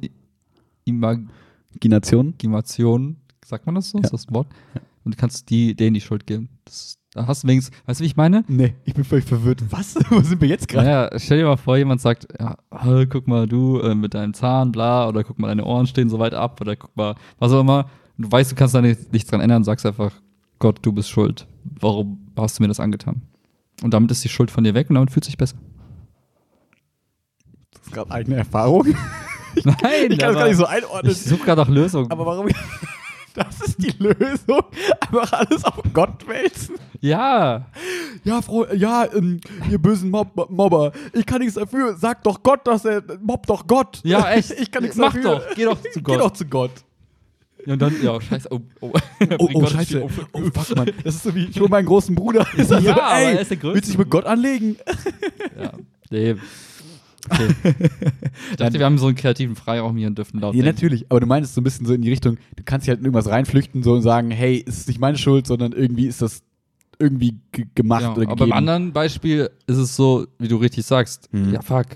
Gination? 0.85 2.33
Imaginationen. 2.41 3.17
Sagt 3.45 3.65
man 3.65 3.75
das 3.75 3.89
so? 3.89 3.97
Ja. 3.97 4.03
Ist 4.05 4.13
das 4.13 4.27
ein 4.29 4.33
Wort? 4.33 4.47
Und 5.05 5.15
du 5.15 5.17
kannst 5.17 5.49
die, 5.49 5.75
denen 5.75 5.93
die 5.93 6.01
Schuld 6.01 6.25
geben. 6.27 6.49
Das, 6.65 6.97
da 7.13 7.27
hast 7.27 7.43
du 7.43 7.47
wenigstens, 7.47 7.77
weißt 7.85 7.99
du, 7.99 8.03
wie 8.03 8.07
ich 8.07 8.15
meine? 8.17 8.43
Nee, 8.47 8.73
ich 8.83 8.93
bin 8.93 9.05
völlig 9.05 9.23
verwirrt. 9.25 9.63
Was? 9.69 9.95
Wo 10.09 10.19
sind 10.19 10.41
wir 10.41 10.49
jetzt 10.49 10.67
gerade? 10.67 10.85
Naja, 10.87 11.09
stell 11.19 11.37
dir 11.37 11.45
mal 11.45 11.55
vor, 11.57 11.77
jemand 11.77 12.01
sagt, 12.01 12.27
ja, 12.37 12.57
guck 13.05 13.27
mal, 13.27 13.47
du 13.47 13.79
äh, 13.79 13.95
mit 13.95 14.13
deinem 14.13 14.33
Zahn, 14.33 14.71
bla, 14.71 15.07
oder 15.07 15.23
guck 15.23 15.39
mal, 15.39 15.47
deine 15.47 15.63
Ohren 15.63 15.87
stehen 15.87 16.09
so 16.09 16.19
weit 16.19 16.33
ab, 16.33 16.59
oder 16.59 16.75
guck 16.75 16.95
mal, 16.97 17.15
was 17.39 17.53
auch 17.53 17.61
immer. 17.61 17.89
Du 18.17 18.29
weißt, 18.31 18.51
du 18.51 18.55
kannst 18.55 18.75
da 18.75 18.81
nicht, 18.81 19.13
nichts 19.13 19.29
dran 19.29 19.41
ändern, 19.41 19.63
sagst 19.63 19.85
einfach, 19.85 20.11
Gott, 20.59 20.79
du 20.81 20.91
bist 20.91 21.09
schuld. 21.09 21.47
Warum 21.63 22.19
hast 22.35 22.57
du 22.59 22.63
mir 22.63 22.67
das 22.67 22.79
angetan? 22.79 23.21
Und 23.83 23.93
damit 23.93 24.09
ist 24.11 24.23
die 24.23 24.29
Schuld 24.29 24.51
von 24.51 24.63
dir 24.63 24.73
weg 24.73 24.89
und 24.89 24.95
damit 24.95 25.11
fühlt 25.11 25.25
sich 25.25 25.37
besser. 25.37 25.57
Das 27.71 27.81
ist 27.83 27.91
gerade 27.93 28.11
eigene 28.11 28.37
Erfahrung. 28.37 28.87
Nein, 29.63 29.75
Ich 30.09 30.19
kann 30.19 30.33
das 30.33 30.35
gar 30.37 30.47
nicht 30.47 30.57
so 30.57 30.65
einordnen. 30.65 31.11
Ich 31.11 31.21
suche 31.21 31.43
gerade 31.45 31.61
nach 31.61 31.69
Lösungen. 31.69 32.09
aber 32.11 32.25
warum? 32.25 32.47
Das 33.35 33.61
ist 33.61 33.83
die 33.83 33.93
Lösung. 34.01 34.63
Einfach 35.01 35.33
alles 35.33 35.63
auf 35.65 35.81
Gott 35.93 36.27
wälzen. 36.27 36.75
ja, 37.01 37.65
Ja, 38.23 38.41
Frau, 38.41 38.65
ja, 38.73 39.05
ähm, 39.13 39.39
ihr 39.69 39.77
bösen 39.77 40.09
Mob 40.09 40.49
Mobber. 40.49 40.91
Ich 41.13 41.25
kann 41.25 41.39
nichts 41.39 41.55
dafür. 41.55 41.95
Sag 41.97 42.23
doch 42.23 42.41
Gott, 42.41 42.65
dass 42.65 42.85
er 42.85 43.03
mobbt 43.21 43.49
doch 43.49 43.67
Gott. 43.67 43.99
ja, 44.03 44.31
echt. 44.31 44.51
Ich 44.59 44.71
kann 44.71 44.83
nichts 44.83 44.97
Mach 44.97 45.13
dafür. 45.13 45.23
doch, 45.39 45.55
geh 45.55 45.65
doch 45.65 45.81
zu 45.81 45.89
Geh 45.95 46.01
Gott. 46.01 46.19
doch 46.21 46.31
zu 46.31 46.45
Gott. 46.45 46.71
Ja, 47.65 47.73
und 47.73 47.81
dann, 47.81 47.95
ja, 48.01 48.21
scheiße, 48.21 48.47
oh, 48.51 48.59
oh. 48.79 48.91
Oh, 49.39 49.49
oh 49.55 49.65
scheiße. 49.65 50.03
Oh, 50.03 50.07
fuck, 50.53 50.75
Mann. 50.77 50.91
Das 51.03 51.15
ist 51.15 51.23
so 51.23 51.33
wie, 51.35 51.45
ich 51.45 51.59
hol 51.59 51.67
meinen 51.67 51.87
großen 51.87 52.13
Bruder. 52.15 52.45
Ja, 52.57 52.93
aber 52.95 53.15
ey, 53.17 53.33
er 53.35 53.41
ist 53.41 53.49
der 53.51 53.57
Größte. 53.57 53.75
willst 53.75 53.87
du 53.87 53.91
dich 53.93 53.97
mit 53.97 54.09
Gott 54.11 54.25
anlegen? 54.25 54.77
Ja, 55.59 55.71
nee. 56.09 56.35
Okay. 57.29 57.47
Ich 58.51 58.57
dachte, 58.57 58.79
wir 58.79 58.85
haben 58.85 58.97
so 58.97 59.07
einen 59.07 59.15
kreativen 59.15 59.55
Freiraum 59.55 59.97
hier 59.97 60.07
und 60.07 60.17
dürfen 60.17 60.39
laut 60.39 60.53
Ja, 60.55 60.61
denken. 60.63 60.75
natürlich. 60.75 61.05
Aber 61.09 61.19
du 61.19 61.25
meinst 61.27 61.53
so 61.55 61.61
ein 61.61 61.63
bisschen 61.63 61.85
so 61.85 61.93
in 61.93 62.01
die 62.01 62.09
Richtung, 62.09 62.37
du 62.55 62.63
kannst 62.63 62.85
dich 62.85 62.89
halt 62.89 62.99
in 62.99 63.05
irgendwas 63.05 63.27
reinflüchten 63.29 63.83
so 63.83 63.93
und 63.93 64.01
sagen, 64.01 64.31
hey, 64.31 64.63
es 64.67 64.77
ist 64.79 64.87
nicht 64.87 64.99
meine 64.99 65.17
Schuld, 65.17 65.47
sondern 65.47 65.71
irgendwie 65.71 66.05
ist 66.07 66.21
das 66.21 66.43
irgendwie 66.99 67.39
ge 67.51 67.65
gemacht 67.75 68.01
Ja, 68.03 68.11
oder 68.13 68.21
aber 68.23 68.35
gegeben. 68.35 68.49
beim 68.49 68.57
anderen 68.57 68.93
Beispiel 68.93 69.49
ist 69.67 69.77
es 69.77 69.95
so, 69.95 70.27
wie 70.39 70.47
du 70.47 70.57
richtig 70.57 70.85
sagst, 70.85 71.27
Mhm. 71.33 71.51
ja 71.53 71.61
fuck, 71.61 71.87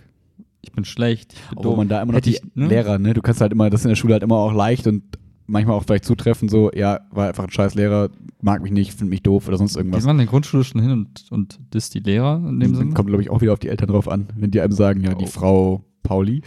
ich 0.61 0.71
bin 0.73 0.83
schlecht, 0.85 1.33
ich 1.33 1.49
bin 1.49 1.57
Obwohl 1.59 1.77
man 1.77 1.87
da 1.87 2.01
immer 2.01 2.11
noch 2.11 2.17
Hätte 2.17 2.29
die 2.31 2.35
ich, 2.37 2.41
ne? 2.55 2.67
Lehrer, 2.67 2.97
ne? 2.99 3.13
Du 3.13 3.21
kannst 3.21 3.39
halt 3.39 3.51
immer, 3.53 3.69
das 3.69 3.81
ist 3.81 3.85
in 3.85 3.89
der 3.89 3.95
Schule 3.95 4.13
halt 4.13 4.23
immer 4.23 4.35
auch 4.35 4.53
leicht 4.53 4.87
und 4.87 5.03
manchmal 5.49 5.75
auch 5.75 5.83
vielleicht 5.83 6.05
zutreffen, 6.05 6.47
so, 6.49 6.71
ja, 6.73 7.01
war 7.11 7.27
einfach 7.27 7.43
ein 7.43 7.51
scheiß 7.51 7.75
Lehrer, 7.75 8.09
mag 8.41 8.61
mich 8.61 8.71
nicht, 8.71 8.91
findet 8.91 9.09
mich 9.09 9.23
doof 9.23 9.47
oder 9.47 9.57
sonst 9.57 9.75
irgendwas. 9.75 10.05
man 10.05 10.15
in 10.15 10.19
der 10.19 10.27
Grundschule 10.27 10.63
schon 10.63 10.81
hin 10.81 10.91
und, 10.91 11.25
und 11.31 11.59
disst 11.73 11.93
die 11.93 11.99
Lehrer 11.99 12.41
in 12.47 12.59
dem 12.59 12.75
Sinne? 12.75 12.93
Kommt, 12.93 13.07
glaube 13.09 13.21
ich, 13.23 13.29
auch 13.29 13.41
wieder 13.41 13.53
auf 13.53 13.59
die 13.59 13.69
Eltern 13.69 13.89
drauf 13.89 14.07
an. 14.07 14.27
Wenn 14.35 14.51
die 14.51 14.61
einem 14.61 14.73
sagen, 14.73 15.01
ja, 15.01 15.13
die 15.13 15.25
Oh. 15.25 15.27
Frau 15.27 15.85
Pauli, 16.03 16.41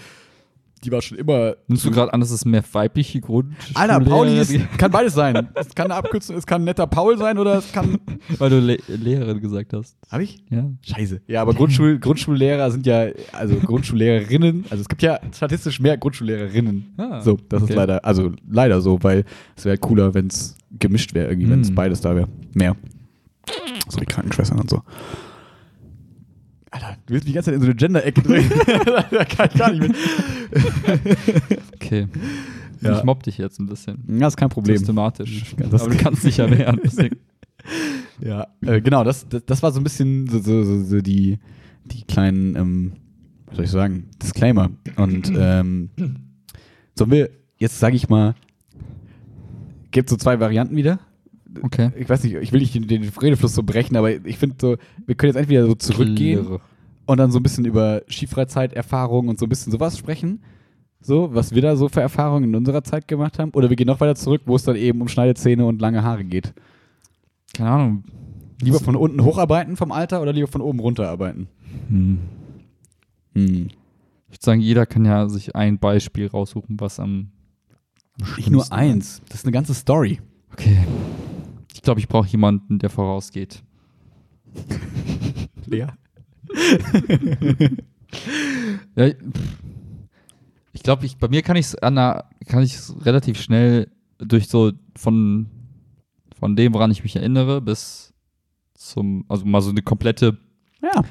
die 0.85 0.93
war 0.93 1.01
schon 1.03 1.19
immer. 1.19 1.55
Nimmst 1.69 1.85
du 1.85 1.91
gerade 1.91 2.13
an, 2.13 2.21
dass 2.21 2.31
es 2.31 2.45
mehr 2.45 2.63
weibliche 2.73 3.21
Grund 3.21 3.55
Alter, 3.75 4.01
Pauli 4.01 4.39
ist, 4.39 4.53
kann 4.79 4.91
beides 4.91 5.15
sein. 5.15 5.49
Es 5.55 5.75
kann 5.75 5.87
eine 5.87 5.95
Abkürzung, 5.95 6.37
es 6.37 6.47
kann 6.47 6.63
ein 6.63 6.65
netter 6.65 6.87
Paul 6.87 7.17
sein 7.19 7.39
oder 7.39 7.59
es 7.59 7.73
kann. 7.73 7.99
Weil 8.39 8.51
du 8.51 8.59
Le 8.61 8.79
Lehrerin 8.89 9.41
gesagt 9.41 9.73
hast. 9.73 9.97
Hab 10.11 10.21
ich? 10.21 10.43
Ja. 10.51 10.71
Scheiße. 10.83 11.21
Ja, 11.27 11.43
aber 11.43 11.55
Grundschul 11.55 11.99
Grundschullehrer 11.99 12.71
sind 12.71 12.87
ja, 12.87 13.07
also 13.33 13.57
Grundschullehrerinnen, 13.57 14.65
also 14.71 14.83
es 14.83 14.89
gibt 14.89 15.03
ja 15.03 15.21
statistisch 15.35 15.81
mehr 15.81 15.97
Grundschullehrerinnen. 15.99 16.95
Ah, 16.97 17.21
so, 17.21 17.39
das 17.49 17.63
ist 17.63 17.71
okay. 17.71 17.79
leider, 17.79 18.05
also 18.05 18.33
leider 18.49 18.81
so, 18.81 18.99
weil 19.03 19.25
es 19.57 19.65
wäre 19.65 19.79
cooler, 19.79 20.15
wenn 20.15 20.27
es 20.27 20.57
gemischt 20.79 21.15
wäre, 21.15 21.29
irgendwie, 21.29 21.51
wenn 21.51 21.61
es 21.61 21.69
Hm. 21.69 21.75
beides 21.75 22.01
da 22.01 22.15
wäre. 22.17 22.29
Mehr. 22.55 22.77
So 23.89 23.99
die 24.01 24.07
Krankenschwestern 24.07 24.59
und 24.61 24.71
so. 24.71 24.83
Alter, 26.73 26.97
du 27.07 27.13
willst 27.15 27.25
mich 27.27 27.33
die 27.33 27.35
ganze 27.35 27.51
Zeit 27.51 27.55
in 27.55 27.61
so 27.61 27.67
eine 27.67 27.75
Gender-Ecke 27.77 28.23
drehen. 28.23 28.51
da 29.11 29.25
kann 29.25 29.49
ich 29.53 29.59
gar 29.59 29.71
nicht 29.73 29.83
mit. 29.83 29.97
Okay. 31.75 32.09
Ja. 32.81 32.99
Ich 32.99 33.05
mobb 33.05 33.23
dich 33.23 33.39
jetzt 33.39 33.61
ein 33.61 33.67
bisschen. 33.67 34.03
Ja, 34.19 34.27
ist 34.27 34.37
kein 34.37 34.49
Problem. 34.49 34.77
Systematisch. 34.77 35.55
Das- 35.57 35.83
Aber 35.83 35.95
du 35.95 35.99
kannst 36.03 36.25
dich 36.25 36.39
ja 36.39 36.51
wehren. 36.51 36.81
Deswegen. 36.83 37.17
Ja, 38.21 38.49
äh, 38.61 38.81
genau, 38.81 39.05
das, 39.05 39.29
das, 39.29 39.45
das 39.47 39.63
war 39.63 39.71
so 39.71 39.79
ein 39.81 39.85
bisschen 39.85 40.29
so, 40.29 40.41
so, 40.41 40.65
so, 40.65 40.83
so 40.85 41.01
die, 41.01 41.39
die 41.85 42.03
kleinen, 42.03 42.57
ähm, 42.57 42.93
was 43.47 43.55
soll 43.57 43.65
ich 43.67 43.71
sagen, 43.71 44.09
Disclaimer. 44.21 44.71
Und 44.97 45.31
ähm, 45.37 45.91
sollen 46.99 47.11
wir, 47.13 47.31
jetzt 47.59 47.79
sage 47.79 47.95
ich 47.95 48.09
mal, 48.09 48.35
gibt 49.93 50.09
so 50.09 50.17
zwei 50.17 50.41
Varianten 50.41 50.75
wieder. 50.75 50.99
Okay. 51.63 51.91
Ich 51.97 52.09
weiß 52.09 52.25
nicht, 52.25 52.35
ich 52.35 52.53
will 52.53 52.61
nicht 52.61 52.75
den, 52.75 52.87
den 52.87 53.03
Redefluss 53.09 53.55
so 53.55 53.63
brechen, 53.63 53.97
aber 53.97 54.11
ich 54.11 54.39
finde 54.39 54.57
so, 54.61 54.77
wir 55.07 55.15
können 55.15 55.33
jetzt 55.33 55.41
entweder 55.41 55.67
so 55.67 55.75
zurückgehen 55.75 56.41
Klirre. 56.41 56.61
und 57.07 57.19
dann 57.19 57.31
so 57.31 57.39
ein 57.39 57.43
bisschen 57.43 57.65
über 57.65 58.03
Skifreizeiterfahrungen 58.09 59.29
und 59.31 59.39
so 59.39 59.47
ein 59.47 59.49
bisschen 59.49 59.73
sowas 59.73 59.99
sprechen. 59.99 60.43
So, 61.01 61.35
was 61.35 61.53
wir 61.55 61.63
da 61.63 61.77
so 61.77 61.89
für 61.89 62.01
Erfahrungen 62.01 62.51
in 62.51 62.55
unserer 62.55 62.85
Zeit 62.85 63.09
gemacht 63.09 63.39
haben. 63.39 63.51
Oder 63.51 63.69
wir 63.69 63.77
gehen 63.77 63.89
noch 63.89 64.01
weiter 64.01 64.15
zurück, 64.15 64.43
wo 64.47 64.55
es 64.55 64.63
dann 64.63 64.77
eben 64.77 65.01
um 65.01 65.09
Schneidezähne 65.09 65.67
und 65.67 65.81
lange 65.81 66.05
Haare 66.05 66.25
geht. 66.25 66.55
Keine 67.55 67.71
Ahnung. 67.71 68.05
Lieber 68.63 68.79
von 68.79 68.95
unten 68.95 69.25
hocharbeiten 69.25 69.77
vom 69.77 69.91
Alter 69.91 70.23
oder 70.23 70.33
lieber 70.33 70.47
von 70.47 70.61
oben 70.61 70.79
runterarbeiten? 70.79 71.49
Hm. 71.89 72.19
Hm. 73.35 73.69
Ich 74.29 74.37
würde 74.37 74.45
sagen, 74.45 74.61
jeder 74.61 74.87
kann 74.87 75.05
ja 75.05 75.29
sich 75.29 75.57
ein 75.57 75.79
Beispiel 75.79 76.29
raussuchen, 76.29 76.79
was 76.81 77.01
am. 77.01 77.33
am 78.21 78.35
Nicht 78.37 78.51
nur 78.51 78.73
eins, 78.73 79.21
das 79.29 79.41
ist 79.41 79.45
eine 79.45 79.53
ganze 79.53 79.75
Story. 79.75 80.21
Okay. 80.53 80.79
Ich 81.83 81.85
glaube, 81.85 81.99
ich 81.99 82.07
brauche 82.07 82.29
jemanden, 82.29 82.79
der 82.79 82.91
vorausgeht. 82.91 83.65
Ja. 85.69 85.95
Ja, 88.95 89.07
ich 90.75 90.83
glaube, 90.83 91.07
ich, 91.07 91.17
bei 91.17 91.29
mir 91.29 91.41
kann 91.43 91.57
ich 91.57 91.67
es 91.67 91.77
kann 91.81 92.63
ich's 92.63 92.95
relativ 93.01 93.41
schnell 93.41 93.91
durch 94.19 94.49
so 94.49 94.73
von, 94.97 95.47
von 96.39 96.55
dem, 96.57 96.75
woran 96.75 96.91
ich 96.91 97.03
mich 97.03 97.17
erinnere, 97.17 97.63
bis 97.63 98.13
zum, 98.75 99.25
also 99.29 99.47
mal 99.47 99.63
so 99.63 99.71
eine 99.71 99.81
komplette 99.83 100.37
Ja. 100.83 101.03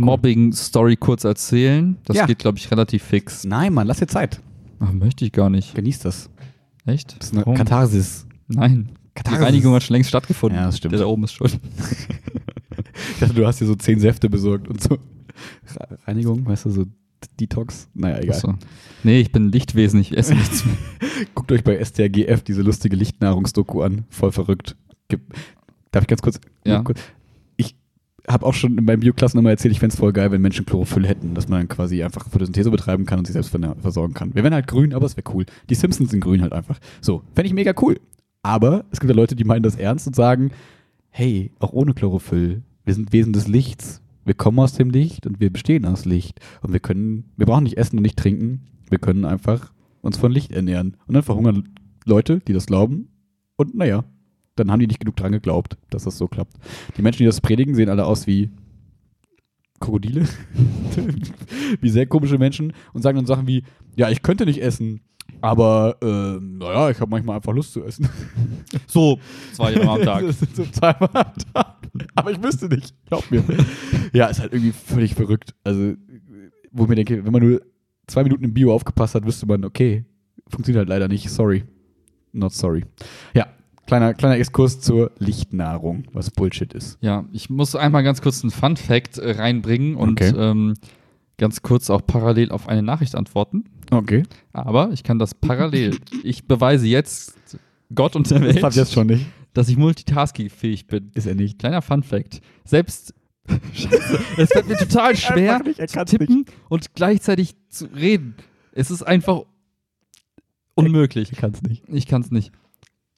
Mobbing-Story 0.00 0.96
kurz 0.96 1.22
erzählen. 1.22 1.96
Das 2.04 2.16
Ja. 2.16 2.26
geht, 2.26 2.40
glaube 2.40 2.58
ich, 2.58 2.68
relativ 2.72 3.04
fix. 3.04 3.44
Nein, 3.44 3.72
Mann, 3.72 3.86
lass 3.86 3.98
dir 3.98 4.08
Zeit. 4.08 4.40
Ach, 4.80 4.92
möchte 4.92 5.24
ich 5.24 5.30
gar 5.32 5.48
nicht. 5.50 5.74
Genieß 5.76 6.00
das. 6.00 6.28
Echt? 6.86 7.16
Das 7.20 7.28
ist 7.28 7.34
eine 7.34 7.42
Warum? 7.46 7.54
Katharsis. 7.56 8.26
Nein. 8.48 8.90
Die 9.18 9.24
Katharsis. 9.24 9.46
Reinigung 9.46 9.74
hat 9.74 9.82
schon 9.82 9.94
längst 9.94 10.08
stattgefunden. 10.10 10.58
Ja, 10.58 10.66
das 10.66 10.76
stimmt. 10.78 10.92
Der 10.92 11.00
da 11.00 11.06
oben 11.06 11.24
ist 11.24 11.32
schuld. 11.32 11.58
Ich 13.12 13.20
dachte, 13.20 13.34
du 13.34 13.46
hast 13.46 13.60
dir 13.60 13.66
so 13.66 13.74
zehn 13.74 14.00
Säfte 14.00 14.28
besorgt 14.28 14.68
und 14.68 14.82
so. 14.82 14.94
Re- 14.94 15.98
Reinigung, 16.06 16.44
weißt 16.46 16.64
du, 16.66 16.70
so 16.70 16.84
Detox. 17.38 17.88
Naja, 17.94 18.18
egal. 18.18 18.36
Achso. 18.36 18.54
Nee, 19.04 19.20
ich 19.20 19.30
bin 19.32 19.50
Lichtwesen, 19.52 20.00
ich 20.00 20.16
esse 20.16 20.34
nichts 20.34 20.64
mehr. 20.64 20.76
Guckt 21.34 21.50
euch 21.52 21.62
bei 21.64 21.82
STRGF 21.82 22.42
diese 22.42 22.62
lustige 22.62 22.96
Lichtnahrungsdoku 22.96 23.82
an. 23.82 24.04
Voll 24.10 24.32
verrückt. 24.32 24.76
Darf 25.92 26.02
ich 26.02 26.08
ganz 26.08 26.22
kurz? 26.22 26.40
Ja. 26.66 26.82
kurz- 26.82 27.00
Ich 27.56 27.76
habe 28.28 28.44
auch 28.46 28.54
schon 28.54 28.76
in 28.78 28.84
meinen 28.84 29.00
Bioklassen 29.00 29.38
immer 29.38 29.50
erzählt, 29.50 29.72
ich 29.72 29.80
fände 29.80 29.92
es 29.94 29.98
voll 29.98 30.12
geil, 30.12 30.30
wenn 30.32 30.42
Menschen 30.42 30.66
Chlorophyll 30.66 31.06
hätten, 31.06 31.34
dass 31.34 31.48
man 31.48 31.60
dann 31.60 31.68
quasi 31.68 32.02
einfach 32.02 32.28
Photosynthese 32.28 32.70
betreiben 32.70 33.06
kann 33.06 33.20
und 33.20 33.26
sich 33.26 33.32
selbst 33.34 33.50
ver- 33.50 33.76
versorgen 33.80 34.14
kann. 34.14 34.34
Wir 34.34 34.42
wären 34.42 34.54
halt 34.54 34.66
grün, 34.66 34.92
aber 34.92 35.06
es 35.06 35.16
wäre 35.16 35.30
cool. 35.34 35.46
Die 35.70 35.74
Simpsons 35.76 36.10
sind 36.10 36.20
grün 36.20 36.42
halt 36.42 36.52
einfach. 36.52 36.78
So, 37.00 37.22
fände 37.34 37.46
ich 37.48 37.54
mega 37.54 37.72
cool. 37.80 38.00
Aber 38.42 38.84
es 38.90 39.00
gibt 39.00 39.10
ja 39.10 39.16
Leute, 39.16 39.36
die 39.36 39.44
meinen 39.44 39.62
das 39.62 39.76
ernst 39.76 40.06
und 40.06 40.16
sagen, 40.16 40.52
hey, 41.10 41.52
auch 41.58 41.72
ohne 41.72 41.94
Chlorophyll, 41.94 42.62
wir 42.84 42.94
sind 42.94 43.12
Wesen 43.12 43.32
des 43.32 43.48
Lichts. 43.48 44.02
Wir 44.24 44.34
kommen 44.34 44.58
aus 44.58 44.74
dem 44.74 44.90
Licht 44.90 45.26
und 45.26 45.40
wir 45.40 45.50
bestehen 45.50 45.86
aus 45.86 46.04
Licht. 46.04 46.40
Und 46.62 46.72
wir 46.72 46.80
können, 46.80 47.30
wir 47.36 47.46
brauchen 47.46 47.64
nicht 47.64 47.78
essen 47.78 47.96
und 47.96 48.02
nicht 48.02 48.18
trinken. 48.18 48.66
Wir 48.88 48.98
können 48.98 49.24
einfach 49.24 49.72
uns 50.02 50.16
von 50.16 50.32
Licht 50.32 50.52
ernähren. 50.52 50.96
Und 51.06 51.14
dann 51.14 51.22
verhungern 51.22 51.68
Leute, 52.04 52.40
die 52.40 52.52
das 52.52 52.66
glauben. 52.66 53.08
Und 53.56 53.74
naja, 53.74 54.04
dann 54.56 54.70
haben 54.70 54.80
die 54.80 54.86
nicht 54.86 55.00
genug 55.00 55.16
dran 55.16 55.32
geglaubt, 55.32 55.76
dass 55.90 56.04
das 56.04 56.18
so 56.18 56.28
klappt. 56.28 56.54
Die 56.96 57.02
Menschen, 57.02 57.18
die 57.18 57.26
das 57.26 57.40
predigen, 57.40 57.74
sehen 57.74 57.88
alle 57.88 58.06
aus 58.06 58.26
wie 58.26 58.50
Krokodile. 59.80 60.26
wie 61.80 61.90
sehr 61.90 62.06
komische 62.06 62.38
Menschen 62.38 62.72
und 62.92 63.02
sagen 63.02 63.16
dann 63.16 63.26
Sachen 63.26 63.46
wie, 63.46 63.64
ja, 63.96 64.10
ich 64.10 64.22
könnte 64.22 64.46
nicht 64.46 64.62
essen, 64.62 65.00
aber 65.40 65.96
äh, 66.02 66.40
naja, 66.40 66.90
ich 66.90 67.00
habe 67.00 67.10
manchmal 67.10 67.36
einfach 67.36 67.52
Lust 67.52 67.72
zu 67.72 67.84
essen. 67.84 68.08
So, 68.86 69.18
zwei 69.52 69.72
Jahre 69.72 69.88
am 69.90 70.02
Tag. 70.02 70.24
So 70.54 70.64
zweimal 70.64 71.08
am 71.12 71.32
Tag. 71.54 71.76
Aber 72.14 72.30
ich 72.30 72.42
wüsste 72.42 72.68
nicht, 72.68 72.94
glaub 73.06 73.30
mir. 73.30 73.42
Ja, 74.12 74.26
ist 74.26 74.40
halt 74.40 74.52
irgendwie 74.52 74.72
völlig 74.72 75.14
verrückt. 75.14 75.54
Also, 75.64 75.94
wo 76.70 76.82
ich 76.84 76.88
mir 76.88 76.96
denke, 76.96 77.24
wenn 77.24 77.32
man 77.32 77.42
nur 77.42 77.62
zwei 78.06 78.22
Minuten 78.24 78.44
im 78.44 78.54
Bio 78.54 78.72
aufgepasst 78.74 79.14
hat, 79.14 79.24
wüsste 79.26 79.46
man, 79.46 79.64
okay, 79.64 80.04
funktioniert 80.48 80.80
halt 80.80 80.88
leider 80.88 81.08
nicht. 81.08 81.30
Sorry. 81.30 81.64
Not 82.32 82.52
sorry. 82.52 82.84
Ja, 83.34 83.46
kleiner, 83.86 84.12
kleiner 84.14 84.36
Exkurs 84.36 84.80
zur 84.80 85.10
Lichtnahrung, 85.18 86.04
was 86.12 86.30
Bullshit 86.30 86.72
ist. 86.74 86.98
Ja, 87.00 87.24
ich 87.32 87.48
muss 87.48 87.74
einmal 87.74 88.02
ganz 88.02 88.20
kurz 88.20 88.42
einen 88.42 88.50
Fun 88.50 88.76
Fact 88.76 89.18
äh, 89.18 89.30
reinbringen 89.32 89.96
und 89.96 90.20
Okay. 90.20 90.34
ähm, 90.36 90.74
ganz 91.38 91.62
kurz 91.62 91.88
auch 91.88 92.02
parallel 92.06 92.50
auf 92.50 92.68
eine 92.68 92.82
Nachricht 92.82 93.14
antworten. 93.14 93.64
Okay. 93.90 94.24
Aber 94.52 94.90
ich 94.92 95.02
kann 95.02 95.18
das 95.18 95.34
parallel. 95.34 95.96
ich 96.24 96.46
beweise 96.46 96.86
jetzt 96.86 97.38
Gott 97.94 98.14
und 98.16 98.30
der 98.30 98.40
Das 98.40 98.48
Welt, 98.48 98.58
klappt 98.58 98.76
jetzt 98.76 98.92
schon 98.92 99.06
nicht. 99.06 99.24
dass 99.54 99.68
ich 99.68 99.76
multitaskingfähig 99.78 100.86
bin. 100.86 101.10
Ist 101.14 101.26
er 101.26 101.34
nicht. 101.34 101.58
Kleiner 101.58 101.80
Fun 101.80 102.02
Fact. 102.02 102.42
Selbst 102.64 103.14
Scheiße, 103.72 104.18
es 104.36 104.50
fällt 104.50 104.68
mir 104.68 104.76
total 104.76 105.16
schwer 105.16 105.62
nicht, 105.62 105.88
zu 105.88 106.04
tippen 106.04 106.44
und 106.68 106.94
gleichzeitig 106.94 107.54
zu 107.70 107.86
reden. 107.86 108.34
Es 108.72 108.90
ist 108.90 109.02
einfach 109.02 109.44
unmöglich. 110.74 111.32
Ich 111.32 111.38
kann 111.38 111.52
es 111.52 111.62
nicht. 111.62 111.84
Ich 111.88 112.06
kann 112.06 112.20
es 112.20 112.30
nicht. 112.30 112.52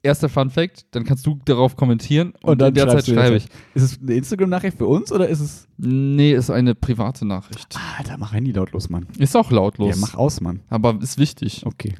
Erster 0.03 0.29
Fun 0.31 0.49
Fact, 0.49 0.87
dann 0.93 1.05
kannst 1.05 1.27
du 1.27 1.39
darauf 1.45 1.77
kommentieren 1.77 2.31
und, 2.43 2.45
Und 2.53 2.61
dann 2.63 2.69
in 2.69 2.75
der 2.75 2.89
Zeit 2.89 3.07
schreibe 3.07 3.37
ich. 3.37 3.47
Ist 3.75 3.83
es 3.83 4.01
eine 4.01 4.15
Instagram-Nachricht 4.15 4.79
für 4.79 4.87
uns 4.87 5.13
oder 5.13 5.29
ist 5.29 5.41
es. 5.41 5.69
Nee, 5.77 6.33
ist 6.33 6.49
eine 6.51 6.75
private 6.75 7.27
Nachricht. 7.27 7.77
Alter, 7.99 8.17
mach 8.17 8.33
Handy 8.33 8.53
lautlos, 8.53 8.89
Mann. 8.89 9.07
Ist 9.19 9.37
auch 9.37 9.51
lautlos, 9.51 9.91
Ja, 9.91 10.01
mach 10.01 10.15
aus, 10.15 10.41
Mann. 10.41 10.61
aber 10.71 10.99
ist 11.03 11.19
wichtig. 11.19 11.67
Okay. 11.67 11.97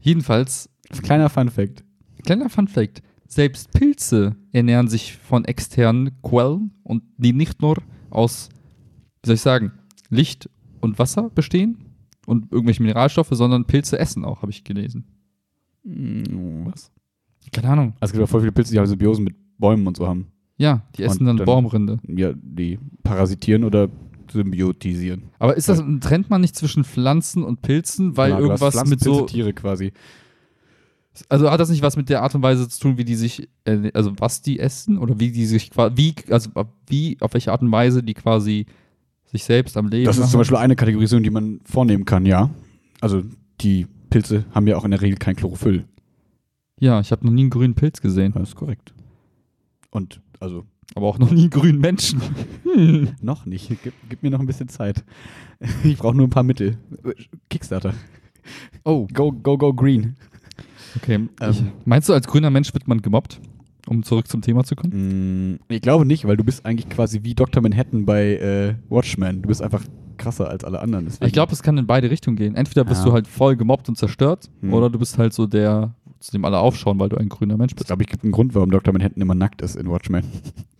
Jedenfalls, 0.00 0.70
Kleiner 1.02 1.28
Fun-Fact. 1.28 1.84
kleiner 2.24 2.48
Fun 2.48 2.68
Fact, 2.68 3.02
selbst 3.26 3.72
Pilze 3.72 4.36
ernähren 4.52 4.88
sich 4.88 5.16
von 5.16 5.44
externen 5.44 6.20
Quellen 6.22 6.72
und 6.82 7.02
die 7.16 7.32
nicht 7.32 7.60
nur 7.62 7.76
aus, 8.10 8.48
wie 9.22 9.26
soll 9.28 9.34
ich 9.34 9.40
sagen, 9.40 9.72
Licht 10.10 10.48
und 10.80 10.98
Wasser 10.98 11.30
bestehen 11.30 11.84
und 12.26 12.52
irgendwelche 12.52 12.82
Mineralstoffe, 12.82 13.30
sondern 13.32 13.64
Pilze 13.66 13.98
essen 13.98 14.24
auch, 14.24 14.42
habe 14.42 14.52
ich 14.52 14.62
gelesen. 14.64 15.04
Hm, 15.84 16.66
Was? 16.66 16.90
Keine 17.52 17.68
Ahnung. 17.68 17.92
Also 18.00 18.10
es 18.10 18.12
gibt 18.12 18.24
auch 18.24 18.28
voll 18.28 18.40
viele 18.40 18.52
Pilze, 18.52 18.72
die 18.72 18.78
halt 18.78 18.88
Symbiosen 18.88 19.24
mit 19.24 19.34
Bäumen 19.58 19.86
und 19.86 19.96
so 19.96 20.06
haben. 20.08 20.26
Ja, 20.56 20.82
die 20.96 21.02
essen 21.02 21.20
Und 21.22 21.26
dann, 21.26 21.36
dann- 21.38 21.46
Baumrinde. 21.46 21.98
Ja, 22.06 22.32
die 22.34 22.78
parasitieren 23.02 23.64
oder 23.64 23.88
symbiotisieren. 24.30 25.24
Aber 25.38 25.56
ist 25.56 25.68
das, 25.68 25.82
trennt 26.00 26.30
man 26.30 26.40
nicht 26.40 26.56
zwischen 26.56 26.84
Pflanzen 26.84 27.42
und 27.44 27.62
Pilzen, 27.62 28.16
weil 28.16 28.30
Ja, 28.30 28.36
hast 28.36 28.42
irgendwas 28.42 28.86
mit 28.88 29.00
so, 29.00 29.26
Tiere 29.26 29.52
quasi. 29.52 29.92
also 31.28 31.50
hat 31.50 31.60
das 31.60 31.68
nicht 31.70 31.82
was 31.82 31.96
mit 31.96 32.08
der 32.08 32.22
Art 32.22 32.34
und 32.34 32.42
Weise 32.42 32.68
zu 32.68 32.80
tun, 32.80 32.96
wie 32.98 33.04
die 33.04 33.14
sich, 33.14 33.48
äh, 33.64 33.90
also 33.94 34.12
was 34.18 34.42
die 34.42 34.58
essen 34.58 34.98
oder 34.98 35.20
wie 35.20 35.30
die 35.30 35.46
sich 35.46 35.70
quasi, 35.70 35.96
wie, 35.96 36.14
also 36.30 36.50
wie, 36.88 37.16
auf 37.20 37.34
welche 37.34 37.52
Art 37.52 37.62
und 37.62 37.70
Weise 37.70 38.02
die 38.02 38.14
quasi 38.14 38.66
sich 39.26 39.44
selbst 39.44 39.76
am 39.76 39.88
Leben 39.88 40.06
Das 40.06 40.16
ist 40.16 40.20
machen? 40.22 40.30
zum 40.32 40.38
Beispiel 40.40 40.56
eine 40.56 40.74
Kategorisierung, 40.76 41.22
die 41.22 41.30
man 41.30 41.60
vornehmen 41.64 42.04
kann, 42.04 42.24
ja. 42.26 42.50
Also 43.00 43.22
die 43.60 43.86
Pilze 44.14 44.44
haben 44.54 44.66
ja 44.68 44.76
auch 44.76 44.84
in 44.84 44.92
der 44.92 45.00
Regel 45.02 45.18
kein 45.18 45.34
Chlorophyll. 45.34 45.84
Ja, 46.78 47.00
ich 47.00 47.10
habe 47.10 47.26
noch 47.26 47.32
nie 47.32 47.40
einen 47.42 47.50
grünen 47.50 47.74
Pilz 47.74 48.00
gesehen, 48.00 48.32
Das 48.32 48.50
ist 48.50 48.54
korrekt. 48.54 48.94
Und 49.90 50.20
also 50.38 50.64
aber 50.94 51.06
auch 51.08 51.18
noch 51.18 51.32
nie 51.32 51.42
einen 51.42 51.50
grünen 51.50 51.80
Menschen. 51.80 52.20
Hm. 52.62 53.08
noch 53.22 53.44
nicht. 53.44 53.68
Gib, 53.82 53.92
gib 54.08 54.22
mir 54.22 54.30
noch 54.30 54.38
ein 54.38 54.46
bisschen 54.46 54.68
Zeit. 54.68 55.04
Ich 55.82 55.96
brauche 55.98 56.14
nur 56.16 56.28
ein 56.28 56.30
paar 56.30 56.42
Mittel. 56.44 56.78
Kickstarter. 57.50 57.94
Oh, 58.84 59.08
Go, 59.12 59.32
go, 59.32 59.58
go 59.58 59.72
green. 59.74 60.14
okay. 60.96 61.28
ich, 61.50 61.60
Ähm. 61.60 61.72
meinst 61.84 62.08
du, 62.08 62.12
als 62.12 62.28
grüner 62.28 62.50
Mensch 62.50 62.72
wird 62.72 62.86
man 62.86 63.02
gemobbt? 63.02 63.40
Um 63.88 64.02
zurück 64.02 64.28
zum 64.28 64.40
Thema 64.40 64.64
zu 64.64 64.76
kommen? 64.76 65.52
Mm, 65.52 65.58
Ich 65.68 65.82
glaube 65.82 66.06
nicht, 66.06 66.24
weil 66.26 66.36
du 66.36 66.44
bist 66.44 66.64
eigentlich 66.64 66.88
quasi 66.88 67.20
wie 67.22 67.34
Dr. 67.34 67.62
Manhattan 67.62 68.06
bei 68.06 68.36
äh, 68.36 68.74
Watchmen. 68.88 69.42
Du 69.42 69.48
bist 69.48 69.60
einfach 69.62 69.84
krasser 70.16 70.48
als 70.48 70.64
alle 70.64 70.80
anderen. 70.80 71.04
Deswegen- 71.04 71.26
Ich 71.26 71.32
glaube, 71.32 71.52
es 71.52 71.62
kann 71.62 71.76
in 71.76 71.86
beide 71.86 72.10
Richtungen 72.10 72.36
gehen. 72.36 72.54
Entweder 72.54 72.84
bist 72.84 73.02
Ah. 73.02 73.04
du 73.06 73.12
halt 73.12 73.26
voll 73.26 73.56
gemobbt 73.56 73.88
und 73.88 73.96
zerstört, 73.98 74.48
Hm. 74.62 74.72
oder 74.72 74.88
du 74.88 74.98
bist 74.98 75.18
halt 75.18 75.32
so 75.34 75.46
der, 75.46 75.94
zu 76.20 76.32
dem 76.32 76.44
alle 76.46 76.58
aufschauen, 76.60 76.98
weil 76.98 77.08
du 77.10 77.16
ein 77.16 77.28
grüner 77.28 77.56
Mensch 77.58 77.72
Ich 77.72 77.76
bist. 77.76 77.88
glaube, 77.88 78.02
ich 78.04 78.08
gibt 78.08 78.22
einen 78.22 78.32
Grund, 78.32 78.54
warum 78.54 78.70
Dr. 78.70 78.92
Manhattan 78.92 79.20
immer 79.20 79.34
nackt 79.34 79.60
ist 79.60 79.76
in 79.76 79.88
Watchmen. 79.90 80.24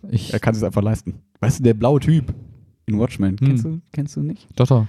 Ich, 0.09 0.33
Er 0.33 0.39
kann 0.39 0.55
es 0.55 0.63
einfach 0.63 0.81
leisten. 0.81 1.15
Weißt 1.41 1.59
du, 1.59 1.63
der 1.63 1.73
blaue 1.75 1.99
Typ 1.99 2.33
in 2.87 2.97
Watchmen, 2.97 3.37
Hm. 3.39 3.47
kennst, 3.47 3.65
du, 3.65 3.81
kennst 3.91 4.15
du 4.15 4.21
nicht? 4.21 4.47
doch, 4.55 4.67
doch. 4.67 4.87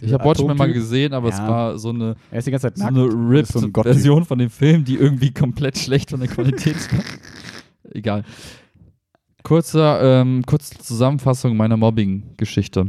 Ich 0.00 0.12
habe 0.12 0.24
Watchmen 0.24 0.56
mal 0.56 0.72
gesehen, 0.72 1.12
aber 1.12 1.28
es 1.28 1.38
Ja. 1.38 1.48
war 1.48 1.78
so 1.78 1.90
eine, 1.90 2.16
Er 2.30 2.38
ist 2.38 2.46
die 2.46 2.50
ganze 2.50 2.68
Zeit 2.68 2.78
so 2.78 2.84
nackt. 2.84 2.96
eine 2.96 3.04
und 3.06 3.34
ist 3.36 3.52
so 3.52 3.58
ein. 3.58 3.64
Ripped-Version 3.66 4.24
von 4.24 4.38
dem 4.38 4.50
Film, 4.50 4.84
die 4.84 4.96
irgendwie 4.96 5.32
komplett 5.32 5.78
schlecht 5.78 6.10
von 6.10 6.20
der 6.20 6.28
Qualität 6.28 6.76
war. 6.92 7.04
Egal. 7.94 8.24
Kurzer, 9.42 10.20
ähm, 10.20 10.42
kurze 10.46 10.78
Zusammenfassung 10.78 11.56
meiner 11.56 11.76
Mobbing-Geschichte. 11.76 12.88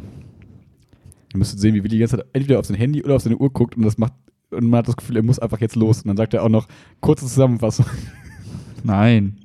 Ihr 1.34 1.38
müsstet 1.38 1.60
sehen, 1.60 1.74
wie 1.74 1.80
Willi 1.84 1.96
die 1.96 2.00
ganze 2.00 2.18
Zeit 2.18 2.28
entweder 2.34 2.60
auf 2.60 2.66
sein 2.66 2.78
Handy 2.78 3.04
oder 3.04 3.16
auf 3.16 3.22
seine 3.24 3.38
Uhr 3.38 3.52
guckt 3.52 3.76
und 3.76 3.84
das 3.84 3.98
macht 3.98 4.14
und 4.52 4.70
man 4.70 4.78
hat 4.80 4.88
das 4.88 4.96
Gefühl, 4.96 5.18
er 5.18 5.24
muss 5.24 5.40
einfach 5.40 5.60
jetzt 5.62 5.76
los. 5.76 6.04
Und 6.04 6.10
dann 6.10 6.18
sagt 6.18 6.36
er 6.36 6.44
auch 6.44 6.50
noch, 6.50 6.68
kurze 7.02 7.26
Zusammenfassung. 7.26 7.88
Nein. 8.84 9.38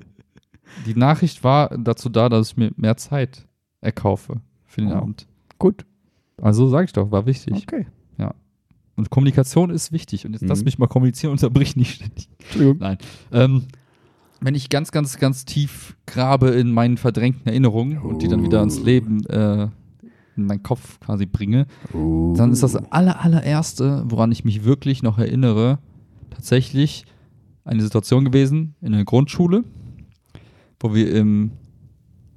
Die 0.84 0.94
Nachricht 0.94 1.42
war 1.42 1.70
dazu 1.78 2.10
da, 2.10 2.28
dass 2.28 2.50
ich 2.50 2.56
mir 2.58 2.72
mehr 2.76 2.98
Zeit 2.98 3.46
erkaufe 3.80 4.42
für 4.66 4.82
den 4.82 4.92
Oh. 4.92 4.96
Abend. 4.96 5.26
Gut. 5.58 5.86
Also 6.40 6.68
sag 6.68 6.84
ich 6.86 6.92
doch, 6.92 7.10
war 7.10 7.26
wichtig. 7.26 7.54
Okay. 7.68 7.86
Und 8.96 9.10
Kommunikation 9.10 9.70
ist 9.70 9.92
wichtig. 9.92 10.26
Und 10.26 10.32
jetzt 10.32 10.44
lass 10.44 10.58
Mhm. 10.58 10.64
mich 10.64 10.78
mal 10.80 10.88
kommunizieren, 10.88 11.30
unterbrich 11.30 11.76
nicht 11.76 11.94
ständig. 11.94 12.28
Entschuldigung. 12.40 12.78
Nein. 12.80 12.98
Ähm, 13.30 13.62
wenn 14.40 14.56
ich 14.56 14.70
ganz, 14.70 14.90
ganz, 14.90 15.18
ganz 15.18 15.44
tief 15.44 15.96
grabe 16.04 16.48
in 16.48 16.72
meinen 16.72 16.96
verdrängten 16.96 17.46
Erinnerungen 17.46 17.98
und 17.98 18.22
die 18.22 18.26
dann 18.28 18.42
wieder 18.42 18.58
ans 18.58 18.80
Leben 18.80 19.24
äh, 19.26 19.68
in 20.36 20.46
meinen 20.46 20.64
Kopf 20.64 20.98
quasi 20.98 21.26
bringe, 21.26 21.68
dann 21.92 22.50
ist 22.50 22.64
das 22.64 22.74
aller, 22.74 23.22
allererste, 23.24 24.02
woran 24.08 24.32
ich 24.32 24.44
mich 24.44 24.64
wirklich 24.64 25.04
noch 25.04 25.16
erinnere, 25.18 25.78
tatsächlich 26.30 27.04
eine 27.64 27.82
Situation 27.82 28.24
gewesen 28.24 28.74
in 28.80 28.90
der 28.90 29.04
Grundschule, 29.04 29.62
wo 30.80 30.92
wir 30.92 31.14
im 31.14 31.52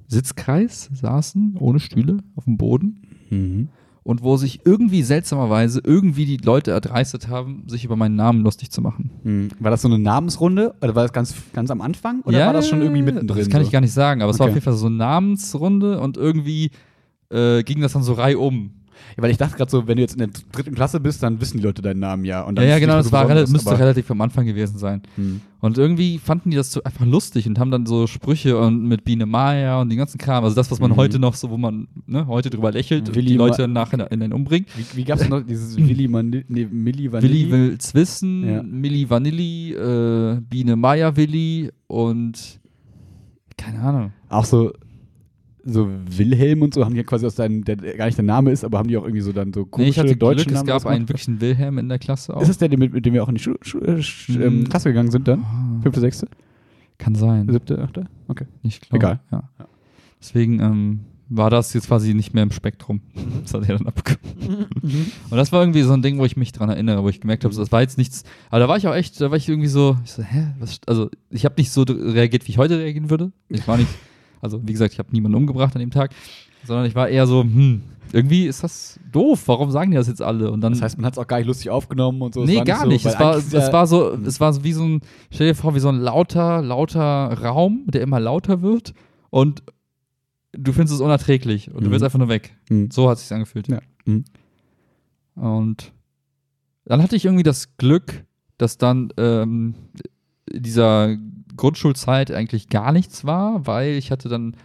Sitzkreis 0.06 0.90
saßen, 0.92 1.56
ohne 1.58 1.80
Stühle, 1.80 2.18
auf 2.36 2.44
dem 2.44 2.56
Boden 2.56 3.02
Mhm. 3.30 3.68
Und 4.04 4.22
wo 4.22 4.36
sich 4.36 4.60
irgendwie 4.64 5.02
seltsamerweise 5.02 5.80
irgendwie 5.84 6.24
die 6.26 6.36
Leute 6.38 6.72
erdreistet 6.72 7.28
haben, 7.28 7.64
sich 7.68 7.84
über 7.84 7.94
meinen 7.96 8.16
Namen 8.16 8.42
lustig 8.42 8.70
zu 8.70 8.80
machen. 8.80 9.10
Mhm. 9.22 9.48
War 9.60 9.70
das 9.70 9.82
so 9.82 9.88
eine 9.88 9.98
Namensrunde? 9.98 10.74
Oder 10.80 10.94
war 10.94 11.02
das 11.04 11.12
ganz, 11.12 11.34
ganz 11.52 11.70
am 11.70 11.80
Anfang? 11.80 12.20
Oder 12.22 12.46
war 12.46 12.52
das 12.52 12.68
schon 12.68 12.82
irgendwie 12.82 13.02
mittendrin? 13.02 13.38
Das 13.38 13.48
kann 13.48 13.60
so? 13.62 13.66
ich 13.66 13.72
gar 13.72 13.80
nicht 13.80 13.92
sagen, 13.92 14.22
aber 14.22 14.30
es 14.30 14.38
war 14.38 14.46
auf 14.46 14.50
Okay. 14.50 14.56
jeden 14.56 14.64
Fall 14.64 14.74
so 14.74 14.86
eine 14.86 14.96
Namensrunde 14.96 16.00
und 16.00 16.16
irgendwie 16.16 16.70
äh, 17.30 17.62
ging 17.62 17.80
das 17.80 17.92
dann 17.92 18.02
so 18.02 18.14
reihum. 18.14 18.72
Weil 19.16 19.30
ich 19.30 19.36
dachte 19.38 19.56
gerade 19.56 19.70
so, 19.70 19.86
wenn 19.86 19.96
du 19.96 20.02
jetzt 20.02 20.12
in 20.14 20.18
der 20.18 20.28
dritten 20.52 20.74
Klasse 20.74 21.00
bist, 21.00 21.22
dann 21.22 21.40
wissen 21.40 21.58
die 21.58 21.62
Leute 21.62 21.82
deinen 21.82 22.00
Namen 22.00 22.24
ja. 22.24 22.42
Und 22.42 22.56
dann 22.56 22.64
Ja, 22.64 22.72
ja, 22.72 22.78
genau, 22.78 22.94
das 22.96 23.12
war 23.12 23.28
rela 23.28 23.46
müsste 23.48 23.78
relativ 23.78 24.10
am 24.10 24.20
Anfang 24.20 24.46
gewesen 24.46 24.78
sein. 24.78 25.02
Mhm. 25.16 25.40
Und 25.60 25.78
irgendwie 25.78 26.18
fanden 26.18 26.50
die 26.50 26.56
das 26.56 26.72
so 26.72 26.82
einfach 26.82 27.06
lustig 27.06 27.46
und 27.46 27.58
haben 27.58 27.70
dann 27.70 27.86
so 27.86 28.06
Sprüche 28.08 28.58
und 28.58 28.82
mit 28.88 29.04
Biene 29.04 29.26
Maya 29.26 29.80
und 29.80 29.90
den 29.90 29.98
ganzen 29.98 30.18
Kram. 30.18 30.42
Also 30.42 30.56
das, 30.56 30.70
was 30.70 30.80
man 30.80 30.90
Mhm. 30.92 30.96
heute 30.96 31.18
noch 31.18 31.34
so, 31.34 31.50
wo 31.50 31.56
man 31.56 31.86
ne, 32.06 32.26
heute 32.26 32.50
drüber 32.50 32.72
lächelt 32.72 33.08
und 33.08 33.14
Willi 33.14 33.28
die 33.32 33.38
Ma- 33.38 33.46
Leute 33.46 33.68
nachher 33.68 34.10
in, 34.10 34.22
einen 34.22 34.32
umbringt. 34.32 34.66
Wie, 34.76 34.96
wie 34.98 35.04
gab 35.04 35.20
es 35.20 35.28
noch 35.28 35.40
dieses 35.42 35.76
Willi 35.76 36.08
Manil, 36.08 36.44
nee, 36.48 36.66
Milli 36.70 37.12
Vanilli? 37.12 37.50
Willi 37.50 37.50
will's 37.52 37.94
wissen, 37.94 38.44
Ja. 38.48 38.62
Milli 38.62 39.08
Vanilli, 39.08 39.72
äh, 39.74 40.40
Biene 40.48 40.74
Maya 40.76 41.14
Willi 41.16 41.70
und 41.86 42.58
keine 43.56 43.80
Ahnung. 43.80 44.12
Auch 44.28 44.44
so, 44.44 44.72
so 45.64 45.88
Wilhelm 46.16 46.62
und 46.62 46.74
so 46.74 46.84
haben 46.84 46.92
die 46.92 46.98
ja 46.98 47.04
quasi 47.04 47.24
aus 47.26 47.34
deinem, 47.36 47.64
der 47.64 47.76
gar 47.76 48.06
nicht 48.06 48.18
der 48.18 48.24
Name 48.24 48.50
ist, 48.50 48.64
aber 48.64 48.78
haben 48.78 48.88
die 48.88 48.96
auch 48.96 49.04
irgendwie 49.04 49.20
so 49.22 49.32
dann 49.32 49.52
so 49.52 49.60
Nee, 49.60 49.66
komische 49.70 49.90
ich 49.90 49.98
hatte 49.98 50.16
deutsche 50.16 50.44
Glück, 50.44 50.48
es 50.48 50.54
Namen 50.54 50.66
gab 50.66 50.76
ausgemacht? 50.76 50.96
einen 50.96 51.08
wirklichen 51.08 51.40
Wilhelm 51.40 51.78
in 51.78 51.88
der 51.88 51.98
Klasse 51.98 52.36
auch. 52.36 52.42
Ist 52.42 52.48
es 52.48 52.58
der, 52.58 52.76
mit, 52.76 52.92
mit 52.92 53.06
dem 53.06 53.14
wir 53.14 53.22
auch 53.22 53.28
in 53.28 53.36
die 53.36 53.40
Schu 53.42 53.54
Schu 53.62 53.78
äh, 53.78 53.96
Sch- 54.00 54.40
ähm, 54.40 54.60
Mhm. 54.60 54.68
Klasse 54.68 54.88
gegangen 54.90 55.10
sind 55.10 55.28
dann? 55.28 55.40
Ah, 55.42 55.80
Fünfte, 55.82 56.00
sechste, 56.00 56.26
Kann 56.98 57.14
sein. 57.14 57.48
siebte, 57.50 57.78
achte? 57.82 58.06
Okay. 58.28 58.46
Ich 58.62 58.80
glaube. 58.80 58.96
Egal. 58.96 59.20
Ja. 59.30 59.42
Ja. 59.58 59.66
Deswegen 60.20 60.60
ähm, 60.60 61.00
war 61.28 61.48
das 61.50 61.72
jetzt 61.74 61.86
quasi 61.88 62.12
nicht 62.14 62.34
mehr 62.34 62.42
im 62.42 62.50
Spektrum. 62.50 63.00
Das 63.42 63.54
hat 63.54 63.68
er 63.68 63.76
dann 63.78 63.86
abgekommen. 63.88 64.66
Und 65.30 65.36
das 65.36 65.50
war 65.52 65.62
irgendwie 65.62 65.82
so 65.82 65.92
ein 65.92 66.02
Ding, 66.02 66.18
wo 66.18 66.24
ich 66.24 66.36
mich 66.36 66.52
dran 66.52 66.68
erinnere, 66.68 67.02
wo 67.02 67.08
ich 67.08 67.20
gemerkt 67.20 67.44
habe, 67.44 67.54
das 67.54 67.72
war 67.72 67.80
jetzt 67.80 67.98
nichts. 67.98 68.22
Aber 68.50 68.60
da 68.60 68.68
war 68.68 68.76
ich 68.76 68.86
auch 68.86 68.94
echt, 68.94 69.20
da 69.20 69.30
war 69.30 69.36
ich 69.36 69.48
irgendwie 69.48 69.68
so, 69.68 69.96
ich 70.04 70.12
so, 70.12 70.22
hä? 70.22 70.48
Was, 70.60 70.80
also 70.86 71.08
ich 71.30 71.44
habe 71.44 71.54
nicht 71.58 71.70
so 71.70 71.82
reagiert, 71.82 72.46
wie 72.46 72.50
ich 72.52 72.58
heute 72.58 72.78
reagieren 72.78 73.10
würde. 73.10 73.32
Ich 73.48 73.66
war 73.66 73.76
nicht, 73.78 73.88
also 74.42 74.60
wie 74.66 74.72
gesagt, 74.72 74.92
ich 74.92 74.98
habe 74.98 75.08
niemanden 75.12 75.36
umgebracht 75.38 75.74
an 75.74 75.80
dem 75.80 75.90
Tag, 75.90 76.10
sondern 76.66 76.84
ich 76.84 76.94
war 76.94 77.08
eher 77.08 77.26
so, 77.26 77.42
hm, 77.42 77.80
irgendwie 78.12 78.46
ist 78.46 78.62
das 78.62 79.00
doof. 79.10 79.44
Warum 79.46 79.70
sagen 79.70 79.90
die 79.90 79.96
das 79.96 80.06
jetzt 80.08 80.20
alle? 80.20 80.50
Und 80.50 80.60
dann, 80.60 80.72
Das 80.74 80.82
heißt, 80.82 80.98
man 80.98 81.06
hat 81.06 81.14
es 81.14 81.18
auch 81.18 81.26
gar 81.26 81.38
nicht 81.38 81.46
lustig 81.46 81.70
aufgenommen 81.70 82.20
und 82.20 82.34
so. 82.34 82.44
Nee, 82.44 82.60
gar 82.62 82.82
so, 82.82 82.88
nicht. 82.88 83.04
weil 83.06 83.12
Es 83.14 83.18
war, 83.18 83.36
es 83.36 83.72
war 83.72 83.86
so, 83.86 84.12
es 84.12 84.38
war 84.40 84.52
so 84.52 84.62
wie 84.64 84.72
so 84.74 84.84
ein, 84.84 85.00
stell 85.30 85.46
dir 85.48 85.54
vor, 85.54 85.74
wie 85.74 85.80
so 85.80 85.88
ein 85.88 85.96
lauter, 85.98 86.60
lauter 86.60 87.32
Raum, 87.40 87.84
der 87.88 88.02
immer 88.02 88.20
lauter 88.20 88.60
wird 88.60 88.92
und 89.30 89.62
du 90.52 90.72
findest 90.72 90.94
es 90.96 91.00
unerträglich 91.00 91.70
und 91.72 91.82
du 91.82 91.86
Mhm. 91.88 91.92
willst 91.92 92.04
einfach 92.04 92.18
nur 92.18 92.28
weg. 92.28 92.54
Mhm. 92.68 92.90
So 92.90 93.08
hat 93.08 93.16
es 93.16 93.22
sich 93.28 93.32
angefühlt. 93.34 93.68
Ja. 93.68 93.80
Mhm. 94.04 94.24
Und 95.34 95.92
dann 96.84 97.02
hatte 97.02 97.16
ich 97.16 97.24
irgendwie 97.24 97.42
das 97.44 97.76
Glück, 97.78 98.24
dass 98.58 98.76
dann 98.76 99.08
ähm, 99.16 99.74
dieser 100.52 101.16
Grundschulzeit 101.56 102.30
eigentlich 102.30 102.68
gar 102.68 102.92
nichts 102.92 103.24
war, 103.24 103.66
weil 103.66 103.92
ich 103.92 104.10
hatte 104.10 104.28
dann 104.28 104.56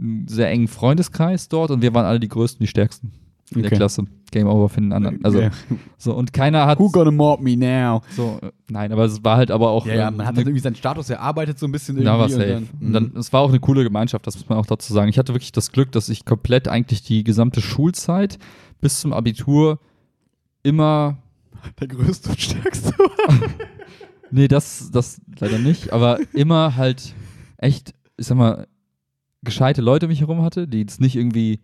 einen 0.00 0.28
sehr 0.28 0.48
engen 0.50 0.68
Freundeskreis 0.68 1.48
dort 1.48 1.70
und 1.70 1.82
wir 1.82 1.92
waren 1.94 2.04
alle 2.06 2.20
die 2.20 2.28
Größten, 2.28 2.60
die 2.62 2.68
Stärksten 2.68 3.12
in 3.50 3.62
der 3.62 3.68
Okay. 3.68 3.76
Klasse. 3.76 4.04
Game 4.30 4.46
over 4.46 4.68
für 4.68 4.80
den 4.82 4.92
anderen. 4.92 5.24
Also 5.24 5.40
Ja. 5.40 5.50
so 5.96 6.14
und 6.14 6.34
keiner 6.34 6.66
hat 6.66 6.78
Who 6.78 6.90
gonna 6.90 7.10
mob 7.10 7.40
me 7.40 7.56
now? 7.56 8.02
so 8.10 8.38
äh, 8.42 8.50
nein, 8.70 8.92
aber 8.92 9.06
es 9.06 9.24
war 9.24 9.38
halt 9.38 9.50
aber 9.50 9.70
auch 9.70 9.86
Ja, 9.86 9.94
ja, 9.94 10.08
ähm, 10.08 10.18
man 10.18 10.26
hat 10.26 10.34
eine 10.34 10.44
dann 10.44 10.48
irgendwie 10.48 10.60
seinen 10.60 10.74
Status 10.74 11.08
erarbeitet 11.08 11.58
so 11.58 11.66
ein 11.66 11.72
bisschen 11.72 12.04
da 12.04 12.18
war 12.18 12.28
irgendwie. 12.28 12.46
safe. 12.52 12.66
und 12.80 12.86
Und 12.88 12.92
dann, 12.92 13.12
es 13.16 13.32
war 13.32 13.40
auch 13.40 13.48
eine 13.48 13.58
coole 13.58 13.82
Gemeinschaft, 13.84 14.26
das 14.26 14.34
muss 14.36 14.48
man 14.50 14.58
auch 14.58 14.66
dazu 14.66 14.92
sagen. 14.92 15.08
Ich 15.08 15.18
hatte 15.18 15.32
wirklich 15.32 15.52
das 15.52 15.72
Glück, 15.72 15.90
dass 15.92 16.10
ich 16.10 16.26
komplett 16.26 16.68
eigentlich 16.68 17.02
die 17.02 17.24
gesamte 17.24 17.62
Schulzeit 17.62 18.38
bis 18.82 19.00
zum 19.00 19.14
Abitur 19.14 19.78
immer, 20.62 21.16
der 21.80 21.88
größte 21.88 22.28
und 22.30 22.40
stärkste. 22.40 22.92
nee, 24.30 24.48
das, 24.48 24.90
das 24.92 25.20
leider 25.38 25.58
nicht, 25.58 25.92
aber 25.92 26.18
immer 26.34 26.76
halt 26.76 27.14
echt, 27.56 27.94
ich 28.16 28.26
sag 28.26 28.36
mal, 28.38 28.66
gescheite 29.42 29.80
Leute 29.82 30.06
um 30.06 30.10
mich 30.10 30.20
herum 30.20 30.42
hatte, 30.42 30.66
die 30.68 30.78
jetzt 30.80 31.00
nicht 31.00 31.16
irgendwie 31.16 31.60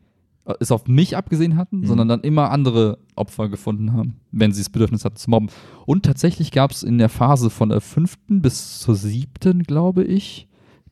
äh, 0.47 0.55
es 0.61 0.71
auf 0.71 0.87
mich 0.87 1.17
abgesehen 1.17 1.57
hatten, 1.57 1.81
Mhm. 1.81 1.87
sondern 1.87 2.09
dann 2.09 2.21
immer 2.21 2.51
andere 2.51 2.99
Opfer 3.17 3.49
gefunden 3.49 3.93
haben, 3.93 4.21
wenn 4.33 4.53
sie 4.53 4.61
das 4.63 4.71
Bedürfnis 4.71 5.05
hatten 5.05 5.17
zu 5.17 5.31
mobben. 5.31 5.49
Und 5.87 6.05
tatsächlich 6.05 6.51
gab 6.53 6.71
es 6.71 6.83
in 6.83 6.99
der 6.99 7.09
Phase 7.09 7.51
von 7.51 7.69
der 7.71 7.81
fünften 7.81 8.43
bis 8.43 8.79
zur 8.81 8.95
siebten, 8.95 9.63
glaube 9.65 10.05
ich, 10.05 10.49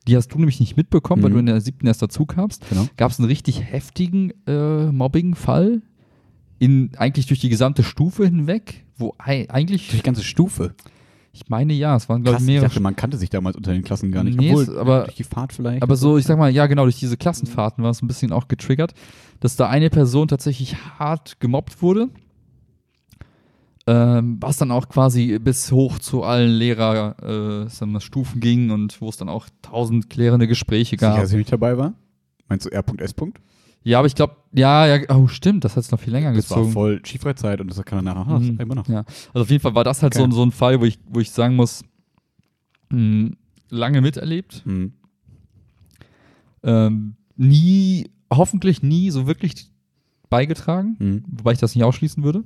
die 0.08 0.16
hast 0.16 0.28
du 0.28 0.38
nämlich 0.38 0.58
nicht 0.58 0.76
mitbekommen, 0.76 1.22
weil 1.22 1.30
Mhm. 1.30 1.35
du 1.35 1.40
in 1.40 1.46
der 1.46 1.61
siebten 1.61 1.87
erst 1.87 2.02
dazu 2.02 2.26
kamst, 2.26 2.68
Genau. 2.68 2.88
gab 2.96 3.12
es 3.12 3.18
einen 3.20 3.28
richtig 3.28 3.62
heftigen 3.62 4.32
äh, 4.46 4.90
Mobbing-Fall, 4.90 5.82
in, 6.58 6.90
eigentlich 6.96 7.26
durch 7.26 7.40
die 7.40 7.48
gesamte 7.48 7.82
Stufe 7.82 8.24
hinweg, 8.24 8.85
wo 8.96 9.14
ei- 9.18 9.48
eigentlich, 9.50 9.88
Durch 9.88 10.00
die 10.00 10.06
ganze 10.06 10.22
Stufe. 10.24 10.74
Ich 11.33 11.49
meine 11.49 11.73
ja, 11.73 11.97
es 11.97 12.09
waren 12.09 12.23
glaube 12.23 12.37
ich 12.38 12.42
ich 12.42 12.47
mehrere 12.47 12.68
dachte, 12.68 12.81
man 12.81 12.95
kannte 12.95 13.16
sich 13.16 13.31
damals 13.31 13.57
unter 13.57 13.73
den 13.73 13.83
Klassen 13.83 14.12
gar 14.12 14.23
nicht. 14.23 14.38
Nee, 14.38 14.53
Obwohl, 14.55 14.79
aber- 14.79 15.05
durch 15.05 15.16
die 15.16 15.25
Fahrt 15.25 15.53
vielleicht. 15.53 15.83
Aber 15.83 15.97
so, 15.97 16.18
ich 16.18 16.27
sag 16.27 16.38
mal, 16.38 16.51
ja, 16.51 16.66
genau, 16.66 16.85
durch 16.85 16.99
diese 16.99 17.16
Klassenfahrten 17.16 17.83
war 17.83 17.90
es 17.90 18.03
ein 18.03 18.07
bisschen 18.07 18.33
auch 18.33 18.49
getriggert, 18.49 18.92
dass 19.40 19.57
da 19.57 19.68
eine 19.68 19.90
Person 19.90 20.29
tatsächlich 20.29 20.77
hart 20.99 21.40
gemobbt 21.40 21.81
wurde. 21.83 22.09
Ähm, 23.85 24.37
was 24.40 24.59
dann 24.59 24.71
auch 24.71 24.88
quasi 24.88 25.40
bis 25.40 25.73
hoch 25.73 25.99
zu 25.99 26.23
allen 26.23 26.53
Lehrer, 26.53 27.16
äh, 27.21 28.38
ging 28.38 28.71
und 28.71 29.01
wo 29.01 29.09
es 29.09 29.16
dann 29.16 29.29
auch 29.29 29.49
tausend 29.61 30.09
klärende 30.09 30.47
Gespräche 30.47 30.90
Sicher, 30.97 31.11
gab. 31.11 31.21
dass 31.21 31.33
ich 31.33 31.38
nicht 31.38 31.53
dabei 31.53 31.77
war? 31.77 31.95
Meinst 32.49 32.66
du 32.66 32.71
R.S.? 32.71 33.14
Ja, 33.85 33.99
aber 33.99 34.07
ich 34.07 34.14
glaube, 34.14 34.37
ja, 34.53 34.87
ja, 34.87 35.03
oh, 35.16 35.27
stimmt, 35.27 35.64
das 35.64 35.77
hat 35.77 35.85
es 35.85 35.90
noch 35.90 35.99
viel 35.99 36.12
länger 36.12 36.33
Das 36.33 36.49
war 36.51 36.59
gezogen. 36.59 36.73
voll 36.73 37.01
Skifreizeit 37.05 37.61
und 37.61 37.68
das 37.68 37.83
kann 37.85 38.07
er 38.07 38.14
nachher 38.14 38.38
Mhm. 38.38 38.61
immer 38.61 38.75
noch. 38.77 38.87
Ja, 38.88 39.05
also 39.35 39.42
auf 39.42 39.51
jeden 39.51 39.61
Fall 39.62 39.75
war 39.75 39.83
das 39.85 40.03
halt 40.03 40.14
Okay. 40.14 40.25
so, 40.31 40.37
so 40.37 40.42
ein 40.45 40.53
Fall, 40.53 40.81
wo 40.81 40.85
ich, 40.85 40.99
wo 41.09 41.18
ich 41.21 41.31
sagen 41.33 41.57
muss, 41.57 41.83
mh, 42.90 43.31
lange 43.71 44.01
miterlebt. 44.01 44.64
Mhm. 44.66 44.92
Ähm, 46.62 47.14
nie, 47.37 48.11
hoffentlich 48.33 48.83
nie 48.83 49.11
so 49.11 49.27
wirklich 49.27 49.68
beigetragen. 50.31 50.97
Mhm. 50.99 51.25
wobei 51.29 51.53
ich 51.53 51.59
das 51.59 51.75
nicht 51.75 51.85
ausschließen 51.85 52.23
würde. 52.23 52.45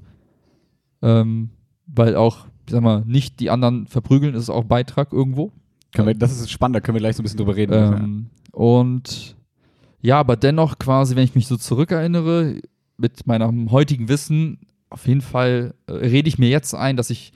Ähm, 1.03 1.51
weil 1.87 2.17
auch, 2.17 2.47
ich 2.67 2.73
sag 2.73 2.83
mal, 2.83 3.05
nicht 3.07 3.39
die 3.41 3.51
anderen 3.51 3.87
verprügeln 3.87 4.35
ist 4.35 4.51
auch 4.51 4.65
Beitrag 4.65 5.13
irgendwo. 5.13 5.53
Können 5.95 6.09
wir, 6.09 6.15
das 6.15 6.33
ist 6.41 6.51
spannend, 6.51 6.77
da 6.77 6.81
können 6.81 6.97
wir 6.97 7.01
gleich 7.01 7.17
so 7.17 7.23
ein 7.23 7.25
bisschen 7.25 7.37
drüber 7.39 7.55
reden. 7.57 7.73
Ähm, 7.75 8.27
und 8.53 9.36
ja, 10.07 10.21
aber 10.21 10.37
dennoch 10.37 10.79
quasi, 10.79 11.17
wenn 11.17 11.25
ich 11.25 11.35
mich 11.35 11.49
so 11.49 11.57
zurückerinnere, 11.57 12.61
mit 12.97 13.27
meinem 13.27 13.73
heutigen 13.73 14.09
Wissen, 14.09 14.61
auf 14.89 15.09
jeden 15.09 15.21
Fall 15.21 15.75
äh, 15.89 15.93
rede 15.95 16.29
ich 16.29 16.39
mir 16.39 16.49
jetzt 16.49 16.75
ein, 16.75 16.97
dass 16.97 17.11
ich 17.11 17.33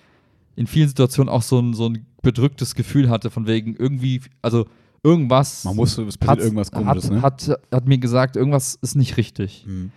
in 0.55 0.69
vielen 0.69 0.87
Situationen 0.87 1.29
auch 1.29 1.43
so 1.43 1.59
ein, 1.59 1.75
so 1.75 1.89
ein 1.89 2.07
bedrücktes 2.23 2.77
Gefühl 2.77 3.11
hatte, 3.11 3.31
von 3.31 3.49
wegen 3.49 3.75
irgendwie, 3.75 4.21
also 4.41 4.67
irgendwas 5.03 5.65
Man 5.65 5.75
muss, 5.75 5.99
es 5.99 6.17
passiert 6.17 6.29
hat, 6.29 6.39
irgendwas 6.39 6.71
komisches, 6.71 7.11
hat, 7.11 7.11
ne? 7.11 7.23
hat, 7.23 7.61
hat 7.73 7.89
mir 7.89 7.99
gesagt, 7.99 8.37
irgendwas 8.37 8.77
ist 8.81 8.95
nicht 8.95 9.17
richtig. 9.17 9.65
Mhm. 9.67 9.91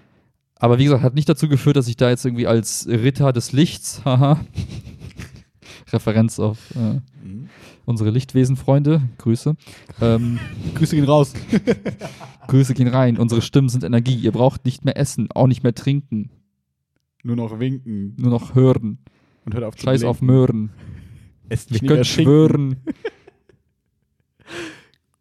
Aber 0.56 0.80
wie 0.80 0.86
gesagt, 0.86 1.04
hat 1.04 1.14
nicht 1.14 1.30
dazu 1.30 1.48
geführt, 1.48 1.76
dass 1.76 1.88
ich 1.88 1.98
da 1.98 2.10
jetzt 2.10 2.26
irgendwie 2.26 2.48
als 2.48 2.88
Ritter 2.88 3.34
des 3.34 3.52
Lichts, 3.52 4.02
haha, 4.06 4.40
Referenz 5.94 6.40
auf 6.40 6.58
äh. 6.72 7.02
Unsere 7.86 8.10
Lichtwesenfreunde, 8.12 9.02
Grüße. 9.18 9.56
Ähm, 10.02 10.40
Grüße 10.76 10.96
gehen 10.96 11.06
raus. 11.06 11.34
Grüße 12.48 12.74
gehen 12.74 12.88
rein, 12.90 13.18
unsere 13.18 13.42
Stimmen 13.42 13.70
sind 13.70 13.84
Energie, 13.84 14.16
ihr 14.16 14.32
braucht 14.32 14.66
nicht 14.66 14.84
mehr 14.86 14.98
essen, 14.98 15.30
auch 15.34 15.48
nicht 15.48 15.64
mehr 15.64 15.74
trinken, 15.74 16.30
Nur 17.24 17.36
noch 17.38 17.58
winken 17.60 18.16
nur 18.18 18.32
noch 18.32 18.54
hören. 18.56 19.00
und 19.46 19.54
hört 19.54 19.64
auf 19.64 19.76
zu 19.76 19.84
Scheiß 19.84 20.04
auf 20.04 20.20
blinken. 20.20 20.36
Möhren. 20.36 20.70
Esst 21.50 21.72
Ich 21.72 21.82
könnte 21.86 22.06
schwören. 22.06 22.78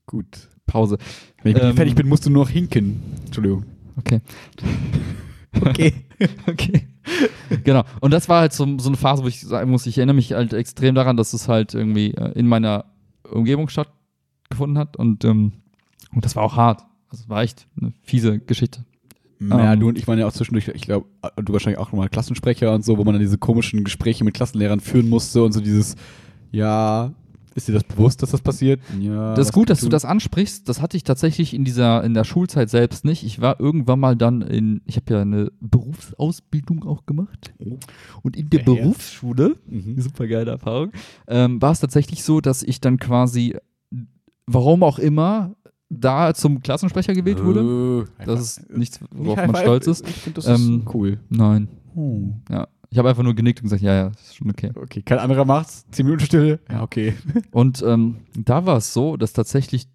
Gut. 0.06 0.48
Pause. 0.66 0.98
Wenn 1.42 1.56
ich 1.56 1.62
Ähm, 1.62 1.76
fertig 1.76 1.94
bin, 1.94 2.08
musst 2.08 2.26
du 2.26 2.30
nur 2.30 2.44
noch 2.44 2.50
hinken. 2.50 3.02
Entschuldigung. 3.26 3.64
Okay. 3.96 4.20
Okay. 5.60 5.92
Okay. 6.46 6.88
genau. 7.64 7.84
Und 8.00 8.12
das 8.12 8.28
war 8.28 8.40
halt 8.40 8.52
so, 8.52 8.78
so 8.78 8.88
eine 8.88 8.96
Phase, 8.96 9.22
wo 9.22 9.28
ich 9.28 9.40
sagen 9.40 9.70
muss, 9.70 9.86
ich 9.86 9.98
erinnere 9.98 10.16
mich 10.16 10.32
halt 10.32 10.52
extrem 10.52 10.94
daran, 10.94 11.16
dass 11.16 11.32
es 11.32 11.48
halt 11.48 11.74
irgendwie 11.74 12.12
äh, 12.14 12.32
in 12.32 12.46
meiner 12.46 12.86
Umgebung 13.30 13.68
stattgefunden 13.68 14.78
hat. 14.78 14.96
Und, 14.96 15.24
ähm, 15.24 15.52
und 16.14 16.24
das 16.24 16.36
war 16.36 16.42
auch 16.42 16.56
hart. 16.56 16.82
Also 17.08 17.24
es 17.24 17.28
war 17.28 17.42
echt 17.42 17.66
eine 17.80 17.92
fiese 18.02 18.38
Geschichte. 18.38 18.84
Ja, 19.40 19.72
Ähm. 19.72 19.80
du 19.80 19.88
und 19.88 19.98
ich 19.98 20.06
waren 20.06 20.18
ja 20.18 20.26
auch 20.26 20.32
zwischendurch, 20.32 20.68
ich 20.68 20.82
glaube, 20.82 21.06
du 21.36 21.52
wahrscheinlich 21.52 21.78
auch 21.78 21.92
nochmal 21.92 22.08
Klassensprecher 22.08 22.74
und 22.74 22.84
so, 22.84 22.98
wo 22.98 23.04
man 23.04 23.14
dann 23.14 23.20
diese 23.20 23.38
komischen 23.38 23.84
Gespräche 23.84 24.24
mit 24.24 24.34
Klassenlehrern 24.34 24.80
führen 24.80 25.08
musste 25.08 25.42
und 25.42 25.52
so 25.52 25.60
dieses, 25.60 25.96
ja, 26.52 27.12
ist 27.54 27.68
dir 27.68 27.72
das 27.72 27.84
bewusst, 27.84 28.22
dass 28.22 28.30
das 28.30 28.40
passiert? 28.40 28.80
Ja. 29.00 29.34
Das 29.34 29.48
ist 29.48 29.52
gut, 29.52 29.70
dass 29.70 29.80
du 29.80 29.88
das 29.88 30.04
ansprichst. 30.04 30.68
Das 30.68 30.80
hatte 30.80 30.96
ich 30.96 31.04
tatsächlich 31.04 31.54
in 31.54 31.64
dieser 31.64 32.02
in 32.04 32.14
der 32.14 32.24
Schulzeit 32.24 32.70
selbst 32.70 33.04
nicht. 33.04 33.24
Ich 33.24 33.40
war 33.40 33.60
irgendwann 33.60 34.00
mal 34.00 34.16
dann 34.16 34.42
in, 34.42 34.80
ich 34.86 34.96
habe 34.96 35.12
ja 35.14 35.20
eine 35.22 35.50
Berufsausbildung 35.60 36.84
auch 36.84 37.06
gemacht. 37.06 37.52
Oh. 37.58 37.78
Und 38.22 38.36
in 38.36 38.48
der 38.50 38.66
Wer? 38.66 38.74
Berufsschule, 38.74 39.56
Mhm. 39.66 40.00
super 40.00 40.26
geile 40.26 40.50
Erfahrung, 40.50 40.92
ähm, 41.28 41.60
war 41.60 41.72
es 41.72 41.80
tatsächlich 41.80 42.22
so, 42.24 42.40
dass 42.40 42.62
ich 42.62 42.80
dann 42.80 42.98
quasi, 42.98 43.56
warum 44.46 44.82
auch 44.82 44.98
immer, 44.98 45.54
da 45.94 46.32
zum 46.32 46.60
Klassensprecher 46.62 47.12
gewählt 47.12 47.44
wurde. 47.44 48.06
Äh, 48.18 48.24
Das 48.24 48.28
einfach- 48.28 48.40
ist 48.40 48.76
nichts, 48.76 49.00
Nicht 49.00 49.10
worauf 49.12 49.46
man 49.46 49.56
stolz 49.56 49.86
ist. 49.86 50.08
Ich 50.08 50.16
finde 50.16 50.40
das 50.40 50.46
Ähm, 50.60 50.82
ist 50.86 50.94
cool. 50.94 51.20
Nein, 51.28 51.68
Oh. 51.94 52.30
ja. 52.50 52.66
Ich 52.92 52.98
habe 52.98 53.08
einfach 53.08 53.22
nur 53.22 53.34
genickt 53.34 53.60
und 53.60 53.64
gesagt, 53.64 53.82
ja, 53.82 53.94
ja, 53.94 54.06
ist 54.08 54.36
schon 54.36 54.50
okay. 54.50 54.70
Okay, 54.74 55.00
kein 55.02 55.18
anderer 55.18 55.44
macht's. 55.46 55.86
Zehn 55.90 56.04
Minuten 56.04 56.24
Stille. 56.26 56.60
Ja, 56.70 56.82
okay. 56.82 57.14
Und 57.50 57.82
ähm, 57.86 58.18
da 58.36 58.66
war 58.66 58.76
es 58.76 58.92
so, 58.92 59.16
dass 59.16 59.32
tatsächlich 59.32 59.88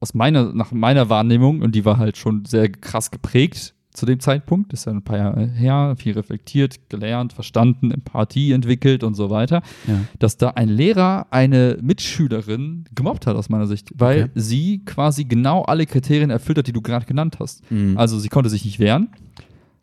aus 0.00 0.12
meiner, 0.14 0.52
nach 0.52 0.70
meiner 0.70 1.08
Wahrnehmung, 1.08 1.62
und 1.62 1.74
die 1.74 1.84
war 1.86 1.96
halt 1.96 2.16
schon 2.18 2.44
sehr 2.44 2.68
krass 2.70 3.10
geprägt 3.10 3.74
zu 3.94 4.04
dem 4.04 4.20
Zeitpunkt, 4.20 4.72
ist 4.72 4.84
ja 4.86 4.92
ein 4.92 5.02
paar 5.02 5.16
Jahre 5.18 5.46
her, 5.46 5.94
viel 5.96 6.12
reflektiert, 6.14 6.90
gelernt, 6.90 7.32
verstanden, 7.32 7.90
Empathie 7.90 8.52
entwickelt 8.52 9.02
und 9.04 9.14
so 9.14 9.30
weiter, 9.30 9.62
Ja. 9.86 10.00
dass 10.18 10.36
da 10.36 10.50
ein 10.50 10.68
Lehrer 10.68 11.28
eine 11.30 11.78
Mitschülerin 11.80 12.84
gemobbt 12.94 13.26
hat 13.26 13.36
aus 13.36 13.48
meiner 13.48 13.66
Sicht, 13.66 13.92
weil 13.96 14.24
Okay. 14.24 14.30
sie 14.34 14.84
quasi 14.84 15.24
genau 15.24 15.62
alle 15.62 15.86
Kriterien 15.86 16.30
erfüllt 16.30 16.58
hat, 16.58 16.66
die 16.66 16.72
du 16.72 16.82
gerade 16.82 17.06
genannt 17.06 17.36
hast. 17.38 17.62
Also 17.96 18.18
sie 18.18 18.28
konnte 18.28 18.50
sich 18.50 18.64
nicht 18.64 18.78
wehren, 18.78 19.08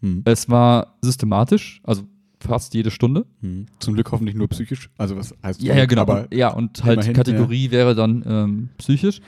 Hm. 0.01 0.21
es 0.25 0.49
war 0.49 0.97
systematisch, 1.01 1.81
also 1.83 2.03
fast 2.39 2.73
jede 2.73 2.91
Stunde. 2.91 3.25
Hm. 3.41 3.65
Zum 3.79 3.93
Glück 3.93 4.11
hoffentlich 4.11 4.35
nur 4.35 4.47
psychisch. 4.47 4.89
Also 4.97 5.15
was 5.17 5.35
heißt 5.43 5.61
Ja, 5.61 5.75
ja, 5.75 5.85
genau. 5.85 6.01
Aber 6.03 6.33
ja, 6.33 6.53
und 6.53 6.83
halt 6.83 6.97
immerhin, 6.97 7.13
Kategorie 7.13 7.71
wäre 7.71 7.95
dann 7.95 8.23
ähm, 8.25 8.69
psychisch. 8.77 9.21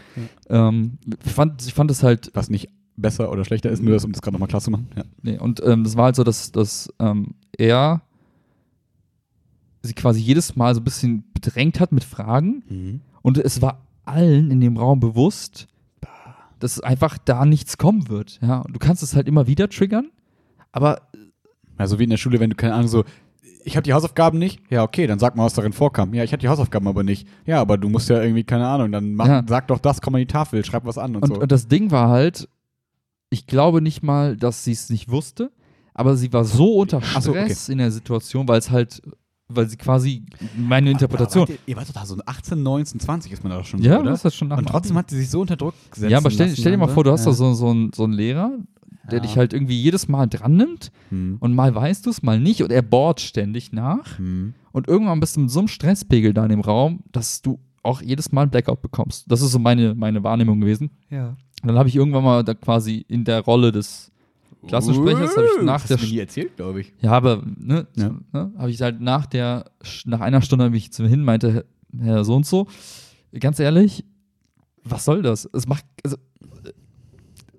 Ähm, 0.49 0.97
ich, 1.25 1.31
fand, 1.31 1.65
ich 1.65 1.73
fand 1.73 1.91
es 1.91 2.03
halt, 2.03 2.31
was 2.33 2.49
nicht 2.49 2.69
besser 2.95 3.31
oder 3.31 3.45
schlechter 3.45 3.69
ist, 3.69 3.81
nur 3.81 3.93
das, 3.93 4.05
um 4.05 4.11
das 4.11 4.21
gerade 4.21 4.33
nochmal 4.33 4.49
klar 4.49 4.61
zu 4.61 4.71
machen. 4.71 4.87
Ja. 4.95 5.03
nee, 5.21 5.37
und 5.37 5.61
ähm, 5.65 5.83
das 5.83 5.97
war 5.97 6.05
halt 6.05 6.15
so, 6.15 6.23
dass, 6.23 6.51
dass 6.51 6.93
ähm, 6.99 7.35
er 7.57 8.01
sie 9.81 9.93
quasi 9.93 10.19
jedes 10.19 10.55
Mal 10.55 10.75
so 10.75 10.81
ein 10.81 10.83
bisschen 10.83 11.23
bedrängt 11.33 11.79
hat 11.79 11.91
mit 11.91 12.03
Fragen. 12.03 13.01
Und 13.21 13.37
es 13.37 13.61
war 13.61 13.81
allen 14.05 14.51
in 14.51 14.61
dem 14.61 14.77
Raum 14.77 14.99
bewusst, 14.99 15.67
dass 16.59 16.79
einfach 16.79 17.17
da 17.17 17.45
nichts 17.45 17.77
kommen 17.77 18.07
wird. 18.09 18.39
Ja, 18.41 18.63
du 18.69 18.79
kannst 18.79 19.03
es 19.03 19.15
halt 19.15 19.27
immer 19.27 19.47
wieder 19.47 19.69
triggern, 19.69 20.11
aber 20.71 21.01
Also 21.81 21.99
wie 21.99 22.03
in 22.05 22.09
der 22.09 22.17
Schule, 22.17 22.39
wenn 22.39 22.49
du 22.51 22.55
keine 22.55 22.73
Ahnung 22.73 22.87
so, 22.87 23.03
ich 23.63 23.75
habe 23.75 23.83
die 23.83 23.93
Hausaufgaben 23.93 24.39
nicht. 24.39 24.59
Ja, 24.69 24.83
okay, 24.83 25.05
dann 25.07 25.19
sag 25.19 25.35
mal, 25.35 25.45
was 25.45 25.53
darin 25.53 25.73
vorkam. 25.73 26.13
Ja, 26.13 26.23
ich 26.23 26.31
hatte 26.33 26.41
die 26.41 26.47
Hausaufgaben 26.49 26.87
aber 26.87 27.03
nicht. 27.03 27.27
Ja, 27.45 27.61
aber 27.61 27.77
du 27.77 27.89
musst 27.89 28.09
ja 28.09 28.21
irgendwie, 28.21 28.43
keine 28.43 28.67
Ahnung, 28.67 28.91
dann 28.91 29.13
mach, 29.13 29.27
Ja. 29.27 29.43
sag 29.47 29.67
doch 29.67 29.79
das, 29.79 30.01
komm 30.01 30.15
an 30.15 30.19
die 30.21 30.25
Tafel, 30.27 30.63
schreib 30.65 30.85
was 30.85 30.97
an 30.97 31.15
und, 31.15 31.23
Und, 31.23 31.35
so. 31.35 31.41
und 31.41 31.51
das 31.51 31.67
Ding 31.67 31.91
war 31.91 32.09
halt, 32.09 32.47
ich 33.29 33.45
glaube 33.47 33.81
nicht 33.81 34.01
mal, 34.03 34.35
dass 34.35 34.63
sie 34.63 34.71
es 34.71 34.89
nicht 34.89 35.09
wusste, 35.09 35.51
aber 35.93 36.15
sie 36.15 36.31
war 36.33 36.43
so 36.45 36.75
unter 36.79 37.01
Ach 37.15 37.21
so, 37.21 37.31
okay. 37.31 37.45
Stress 37.45 37.69
in 37.69 37.77
der 37.77 37.91
Situation, 37.91 38.47
weil 38.47 38.57
es 38.59 38.71
halt, 38.71 39.01
weil 39.47 39.67
sie 39.69 39.77
quasi 39.77 40.23
meine 40.57 40.89
Interpretation. 40.91 41.43
Aber 41.43 41.51
wart 41.51 41.59
ihr, 41.67 41.71
ihr 41.73 41.77
wart 41.77 41.89
doch 41.89 41.93
da 41.93 42.05
so 42.05 42.17
18, 42.25 42.63
19, 42.63 42.99
20 42.99 43.31
ist 43.31 43.43
man 43.43 43.51
da 43.51 43.57
doch 43.59 43.65
schon, 43.65 43.81
ja, 43.81 43.99
oder? 43.99 44.11
das 44.11 44.25
ist 44.25 44.35
schon 44.35 44.47
nach 44.47 44.57
Und 44.57 44.67
dem 44.67 44.71
trotzdem 44.71 44.97
hat 44.97 45.09
sie 45.09 45.17
sich 45.19 45.29
so 45.29 45.41
unter 45.41 45.55
Druck 45.55 45.75
gesetzt. 45.91 46.11
Ja, 46.11 46.17
aber 46.17 46.31
stell, 46.31 46.55
stell 46.55 46.71
dir 46.71 46.77
mal 46.77 46.87
vor, 46.87 47.03
du 47.03 47.11
hast 47.11 47.25
ja. 47.25 47.31
da 47.31 47.33
so, 47.33 47.53
so, 47.53 47.69
einen, 47.69 47.91
so 47.93 48.05
einen 48.05 48.13
Lehrer, 48.13 48.51
der 49.09 49.19
Ja. 49.19 49.19
dich 49.23 49.37
halt 49.37 49.53
irgendwie 49.53 49.79
jedes 49.81 50.07
Mal 50.07 50.27
dran 50.27 50.55
nimmt 50.57 50.91
Hm. 51.09 51.37
und 51.39 51.53
mal 51.55 51.73
weißt 51.73 52.05
du 52.05 52.09
es, 52.09 52.21
mal 52.21 52.39
nicht 52.39 52.61
und 52.63 52.71
er 52.71 52.81
bohrt 52.81 53.19
ständig 53.21 53.71
nach 53.73 54.17
Hm. 54.17 54.53
und 54.71 54.87
irgendwann 54.87 55.19
bist 55.19 55.35
du 55.35 55.41
mit 55.41 55.49
so 55.51 55.59
einem 55.59 55.67
Stresspegel 55.67 56.33
da 56.33 56.43
in 56.43 56.49
dem 56.49 56.61
Raum, 56.61 56.99
dass 57.11 57.41
du 57.41 57.59
auch 57.83 58.01
jedes 58.01 58.31
Mal 58.31 58.43
ein 58.43 58.49
Blackout 58.51 58.81
bekommst. 58.81 59.25
Das 59.31 59.41
ist 59.41 59.51
so 59.51 59.59
meine, 59.59 59.95
meine 59.95 60.23
Wahrnehmung 60.23 60.59
gewesen. 60.61 60.91
Ja. 61.09 61.29
Und 61.63 61.67
dann 61.67 61.77
habe 61.77 61.89
ich 61.89 61.95
irgendwann 61.95 62.23
mal 62.23 62.43
da 62.43 62.53
quasi 62.53 63.03
in 63.07 63.23
der 63.23 63.41
Rolle 63.41 63.71
des 63.71 64.11
Klassensprechers 64.67 65.35
habe 65.35 65.47
ich 65.57 65.65
nach 65.65 65.79
das 65.81 65.87
der 65.87 65.97
hast 65.97 66.03
du 66.03 66.07
mir 66.07 66.13
nie 66.13 66.19
erzählt, 66.19 66.55
glaube 66.55 66.81
ich. 66.81 66.93
Ja, 67.01 67.11
aber 67.13 67.41
ne, 67.57 67.87
Ja. 67.95 68.11
ne 68.31 68.51
habe 68.57 68.69
ich 68.69 68.79
halt 68.81 69.01
nach 69.01 69.25
der 69.25 69.65
nach 70.05 70.21
einer 70.21 70.41
Stunde 70.43 70.65
habe 70.65 70.77
ich 70.77 70.91
zu 70.93 71.01
mir 71.01 71.09
hin 71.09 71.23
meinte 71.23 71.65
Herr 71.99 72.23
so 72.23 72.35
und 72.35 72.45
so, 72.45 72.67
ganz 73.39 73.59
ehrlich, 73.59 74.05
was 74.83 75.03
soll 75.05 75.23
das? 75.23 75.49
Es 75.51 75.67
macht 75.67 75.85
also 76.03 76.17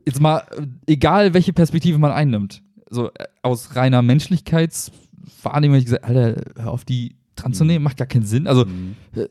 jetzt 0.07 0.21
mal 0.21 0.45
egal 0.87 1.35
welche 1.35 1.53
Perspektive 1.53 1.99
man 1.99 2.11
einnimmt, 2.13 2.63
so 2.91 3.09
äh, 3.09 3.25
aus 3.43 3.75
reiner 3.77 4.03
Menschlichkeitswahrnehmung 4.03 5.75
habe 5.75 5.79
ich 5.79 5.85
gesagt, 5.87 6.05
Alter, 6.05 6.43
hör 6.63 6.71
auf 6.71 6.85
die 6.85 7.17
dran 7.37 7.55
zu 7.55 7.65
Mhm. 7.65 7.69
nehmen, 7.71 7.85
macht 7.85 7.97
gar 7.97 8.07
keinen 8.07 8.25
Sinn. 8.27 8.47
Also 8.47 8.65
Hm. 8.67 8.95
äh, 9.15 9.27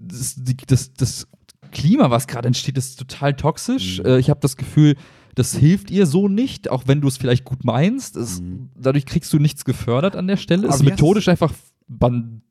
das, 0.00 0.36
das, 0.66 0.92
das 0.94 1.28
Klima, 1.72 2.10
was 2.10 2.26
gerade 2.26 2.46
entsteht, 2.46 2.78
ist 2.78 2.98
total 2.98 3.34
toxisch. 3.34 3.98
Mhm. 4.00 4.06
Äh, 4.06 4.18
Ich 4.18 4.30
habe 4.30 4.40
das 4.40 4.56
Gefühl, 4.56 4.96
das 5.34 5.54
hilft 5.54 5.90
ihr 5.90 6.06
so 6.06 6.28
nicht, 6.28 6.70
auch 6.70 6.84
wenn 6.86 7.00
du 7.00 7.08
es 7.08 7.16
vielleicht 7.18 7.44
gut 7.44 7.64
meinst. 7.64 8.16
Es, 8.16 8.40
Mhm. 8.40 8.70
Dadurch 8.78 9.04
kriegst 9.06 9.32
du 9.32 9.38
nichts 9.38 9.64
gefördert 9.64 10.16
an 10.16 10.26
der 10.26 10.36
Stelle. 10.36 10.64
Aber 10.64 10.70
Es 10.74 10.76
ist 10.80 10.84
methodisch 10.86 11.28
einfach, 11.28 11.52
ban 11.88 12.42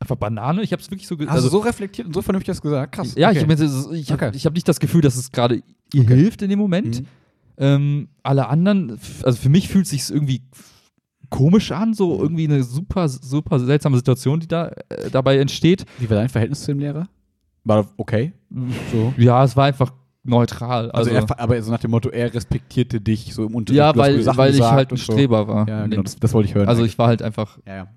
einfach 0.00 0.16
Banane. 0.16 0.62
Ich 0.62 0.72
habe 0.72 0.82
es 0.82 0.90
wirklich 0.90 1.06
so 1.06 1.16
Hast 1.26 1.44
du 1.44 1.48
so 1.48 1.58
reflektiert 1.58 2.06
und 2.06 2.14
so 2.14 2.22
vernünftig 2.22 2.48
das 2.54 2.60
gesagt? 2.62 2.92
Krass. 2.94 3.14
ja, 3.16 3.30
okay. 3.30 3.38
ich, 3.40 3.46
meine, 3.46 3.64
ich 3.96 4.10
habe 4.12 4.26
Okay. 4.28 4.38
hab 4.38 4.52
nicht 4.54 4.68
das 4.68 4.80
Gefühl, 4.80 5.00
dass 5.02 5.16
es 5.16 5.30
gerade 5.32 5.62
ihr 5.92 6.02
Okay. 6.02 6.14
hilft 6.16 6.42
in 6.42 6.50
dem 6.50 6.58
Moment. 6.58 7.00
Mhm. 7.02 7.06
Ähm, 7.58 8.08
alle 8.22 8.48
anderen, 8.48 8.98
also 9.22 9.38
für 9.38 9.48
mich 9.48 9.68
fühlt 9.68 9.84
es 9.86 9.90
sich 9.90 10.10
irgendwie 10.10 10.42
komisch 11.30 11.72
an, 11.72 11.94
so 11.94 12.14
Mhm. 12.16 12.22
irgendwie 12.22 12.44
eine 12.44 12.62
super, 12.62 13.08
super 13.08 13.58
seltsame 13.58 13.96
Situation, 13.96 14.40
die 14.40 14.46
da 14.48 14.68
äh, 14.88 15.10
dabei 15.10 15.38
entsteht. 15.38 15.84
Wie 15.98 16.08
war 16.10 16.16
dein 16.18 16.28
Verhältnis 16.28 16.60
zu 16.60 16.66
dem 16.72 16.78
Lehrer? 16.80 17.08
War 17.64 17.86
okay? 17.96 18.32
So. 18.92 19.12
Ja, 19.16 19.42
es 19.42 19.56
war 19.56 19.64
einfach 19.64 19.92
neutral. 20.22 20.90
Also, 20.92 21.10
Also, 21.12 21.26
er, 21.34 21.40
aber 21.40 21.60
so 21.62 21.72
nach 21.72 21.80
dem 21.80 21.90
Motto, 21.92 22.10
er 22.10 22.32
respektierte 22.34 23.00
dich 23.00 23.32
so 23.34 23.44
im 23.46 23.54
Unterricht. 23.54 23.78
ja, 23.78 23.92
du 23.92 24.00
hast 24.02 24.08
gute 24.12 24.26
weil, 24.26 24.36
weil 24.36 24.54
ich 24.54 24.60
halt 24.60 24.90
ein 24.90 24.92
und 24.92 24.98
so. 24.98 25.12
Streber 25.12 25.48
war. 25.48 25.68
Ja, 25.68 25.86
genau, 25.86 26.02
das, 26.02 26.16
das 26.16 26.32
wollte 26.34 26.48
ich 26.48 26.54
hören. 26.54 26.68
also 26.68 26.84
ich 26.84 26.98
war 26.98 27.08
halt 27.08 27.22
einfach 27.22 27.58
ja, 27.66 27.74
ja. 27.76 27.88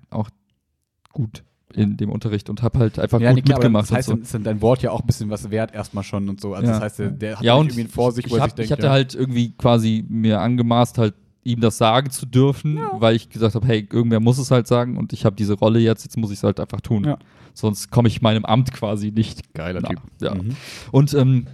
gut 1.12 1.44
in 1.74 1.96
dem 1.96 2.10
Unterricht 2.10 2.50
und 2.50 2.62
habe 2.62 2.78
halt 2.78 2.98
einfach 2.98 3.20
Ja, 3.20 3.30
gut 3.30 3.36
nee, 3.36 3.42
klar, 3.42 3.58
mitgemacht. 3.58 3.84
das 3.90 3.96
heißt, 3.96 4.08
dann 4.10 4.22
ist 4.22 4.34
dann 4.34 4.44
dein 4.44 4.60
Wort 4.62 4.82
ja 4.82 4.90
auch 4.90 5.00
ein 5.00 5.06
bisschen 5.06 5.30
was 5.30 5.50
wert 5.50 5.74
erstmal 5.74 6.04
schon 6.04 6.28
und 6.28 6.40
so. 6.40 6.54
Also 6.54 6.66
Ja. 6.66 6.72
das 6.74 6.82
heißt, 6.82 6.98
der, 6.98 7.10
der 7.10 7.36
hat 7.38 7.44
Ja, 7.44 7.54
und 7.54 7.66
irgendwie 7.66 7.80
einen 7.82 7.90
vor 7.90 8.12
sich, 8.12 8.24
so. 8.26 8.32
wo 8.32 8.36
ich, 8.36 8.42
hab, 8.42 8.50
sich 8.50 8.54
denkt, 8.56 8.66
ich 8.66 8.72
hatte 8.72 8.86
ja, 8.86 8.92
halt 8.92 9.14
irgendwie 9.14 9.52
quasi 9.56 10.04
mir 10.08 10.40
angemaßt, 10.40 10.98
halt 10.98 11.14
ihm 11.42 11.60
das 11.60 11.78
sagen 11.78 12.10
zu 12.10 12.26
dürfen, 12.26 12.78
weil 12.98 13.16
ich 13.16 13.30
gesagt 13.30 13.54
habe, 13.54 13.66
hey, 13.66 13.88
irgendwer 13.90 14.20
muss 14.20 14.38
es 14.38 14.50
halt 14.50 14.66
sagen 14.66 14.96
und 14.98 15.12
ich 15.14 15.24
habe 15.24 15.36
diese 15.36 15.54
Rolle 15.54 15.78
jetzt, 15.80 16.04
jetzt 16.04 16.16
muss 16.18 16.30
ich 16.30 16.36
es 16.36 16.42
halt 16.44 16.60
einfach 16.60 16.80
tun. 16.82 17.04
Ja. 17.04 17.18
Sonst 17.54 17.90
komme 17.90 18.08
ich 18.08 18.20
meinem 18.20 18.44
Amt 18.44 18.72
quasi 18.72 19.10
nicht. 19.10 19.54
geiler. 19.54 19.82
Typ. 19.82 20.00
Ja. 20.20 20.34
Mhm. 20.34 20.54
Und 20.92 21.14
ähm, 21.14 21.46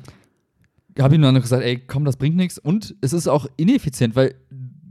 habe 0.98 1.14
ihm 1.14 1.22
dann 1.22 1.34
gesagt, 1.40 1.62
ey, 1.62 1.78
komm, 1.78 2.04
das 2.04 2.16
bringt 2.16 2.36
nichts. 2.36 2.58
Und 2.58 2.94
es 3.00 3.12
ist 3.12 3.28
auch 3.28 3.46
ineffizient, 3.56 4.16
weil 4.16 4.34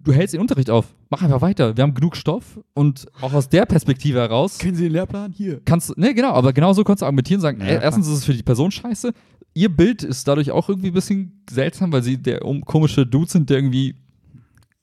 du 0.05 0.13
hältst 0.13 0.33
den 0.33 0.39
Unterricht 0.41 0.69
auf. 0.69 0.85
Mach 1.09 1.21
einfach 1.21 1.41
weiter. 1.41 1.75
Wir 1.75 1.83
haben 1.83 1.93
genug 1.93 2.15
Stoff 2.15 2.59
und 2.73 3.05
auch 3.21 3.33
aus 3.33 3.49
der 3.49 3.65
Perspektive 3.65 4.19
heraus 4.19 4.57
Kennen 4.57 4.75
Sie 4.75 4.83
den 4.83 4.93
Lehrplan? 4.93 5.33
Hier. 5.33 5.59
kannst 5.65 5.89
du, 5.89 5.93
ne, 5.97 6.13
genau, 6.13 6.31
aber 6.31 6.53
genauso 6.53 6.83
kannst 6.83 7.01
du 7.01 7.05
argumentieren 7.05 7.39
und 7.39 7.41
sagen, 7.41 7.59
Ja, 7.59 7.67
ey, 7.67 7.79
erstens 7.83 8.07
ist 8.07 8.13
es 8.19 8.25
für 8.25 8.33
die 8.33 8.43
Person 8.43 8.71
scheiße. 8.71 9.11
Ihr 9.53 9.69
Bild 9.75 10.03
ist 10.03 10.27
dadurch 10.27 10.51
auch 10.51 10.69
irgendwie 10.69 10.87
ein 10.89 10.93
bisschen 10.93 11.43
seltsam, 11.49 11.91
weil 11.91 12.03
sie 12.03 12.17
der 12.17 12.45
um, 12.45 12.61
komische 12.63 13.05
Dude 13.05 13.29
sind, 13.29 13.49
der 13.49 13.57
irgendwie 13.57 13.95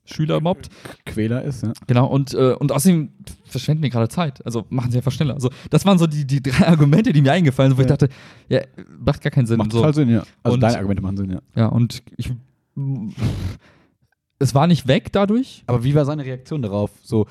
Schüler 0.04 0.40
mobbt. 0.40 0.68
Quäler 1.06 1.42
ist, 1.44 1.62
ja. 1.62 1.72
Genau, 1.86 2.06
und, 2.06 2.34
äh, 2.34 2.54
und 2.54 2.72
außerdem 2.72 3.10
verschwenden 3.44 3.82
die 3.82 3.90
gerade 3.90 4.08
Zeit. 4.08 4.44
Also 4.44 4.64
machen 4.68 4.90
sie 4.90 4.96
einfach 4.98 5.12
schneller. 5.12 5.34
Also, 5.34 5.50
das 5.70 5.84
waren 5.86 5.96
so 5.98 6.06
die, 6.08 6.26
die 6.26 6.42
drei 6.42 6.66
Argumente, 6.66 7.12
die 7.12 7.22
mir 7.22 7.32
eingefallen 7.32 7.70
sind, 7.70 7.78
wo 7.78 7.82
Ja. 7.82 7.86
ich 7.86 7.90
dachte, 7.98 8.08
ja, 8.48 8.60
macht 8.98 9.20
gar 9.22 9.30
keinen 9.30 9.46
Sinn. 9.46 9.58
Macht 9.58 9.70
so. 9.72 9.78
total 9.78 9.94
Sinn, 9.94 10.08
ja. 10.08 10.24
Also 10.42 10.54
Und- 10.54 10.60
deine 10.60 10.76
Argumente 10.78 11.02
machen 11.02 11.16
Sinn, 11.18 11.30
ja. 11.30 11.40
Ja, 11.54 11.66
und 11.66 12.02
ich. 12.16 12.32
Es 14.42 14.54
war 14.54 14.66
nicht 14.66 14.86
weg 14.88 15.12
dadurch. 15.12 15.62
Aber 15.66 15.84
wie 15.84 15.94
war 15.94 16.04
seine 16.04 16.24
Reaktion 16.24 16.62
darauf? 16.62 16.90
So, 17.02 17.26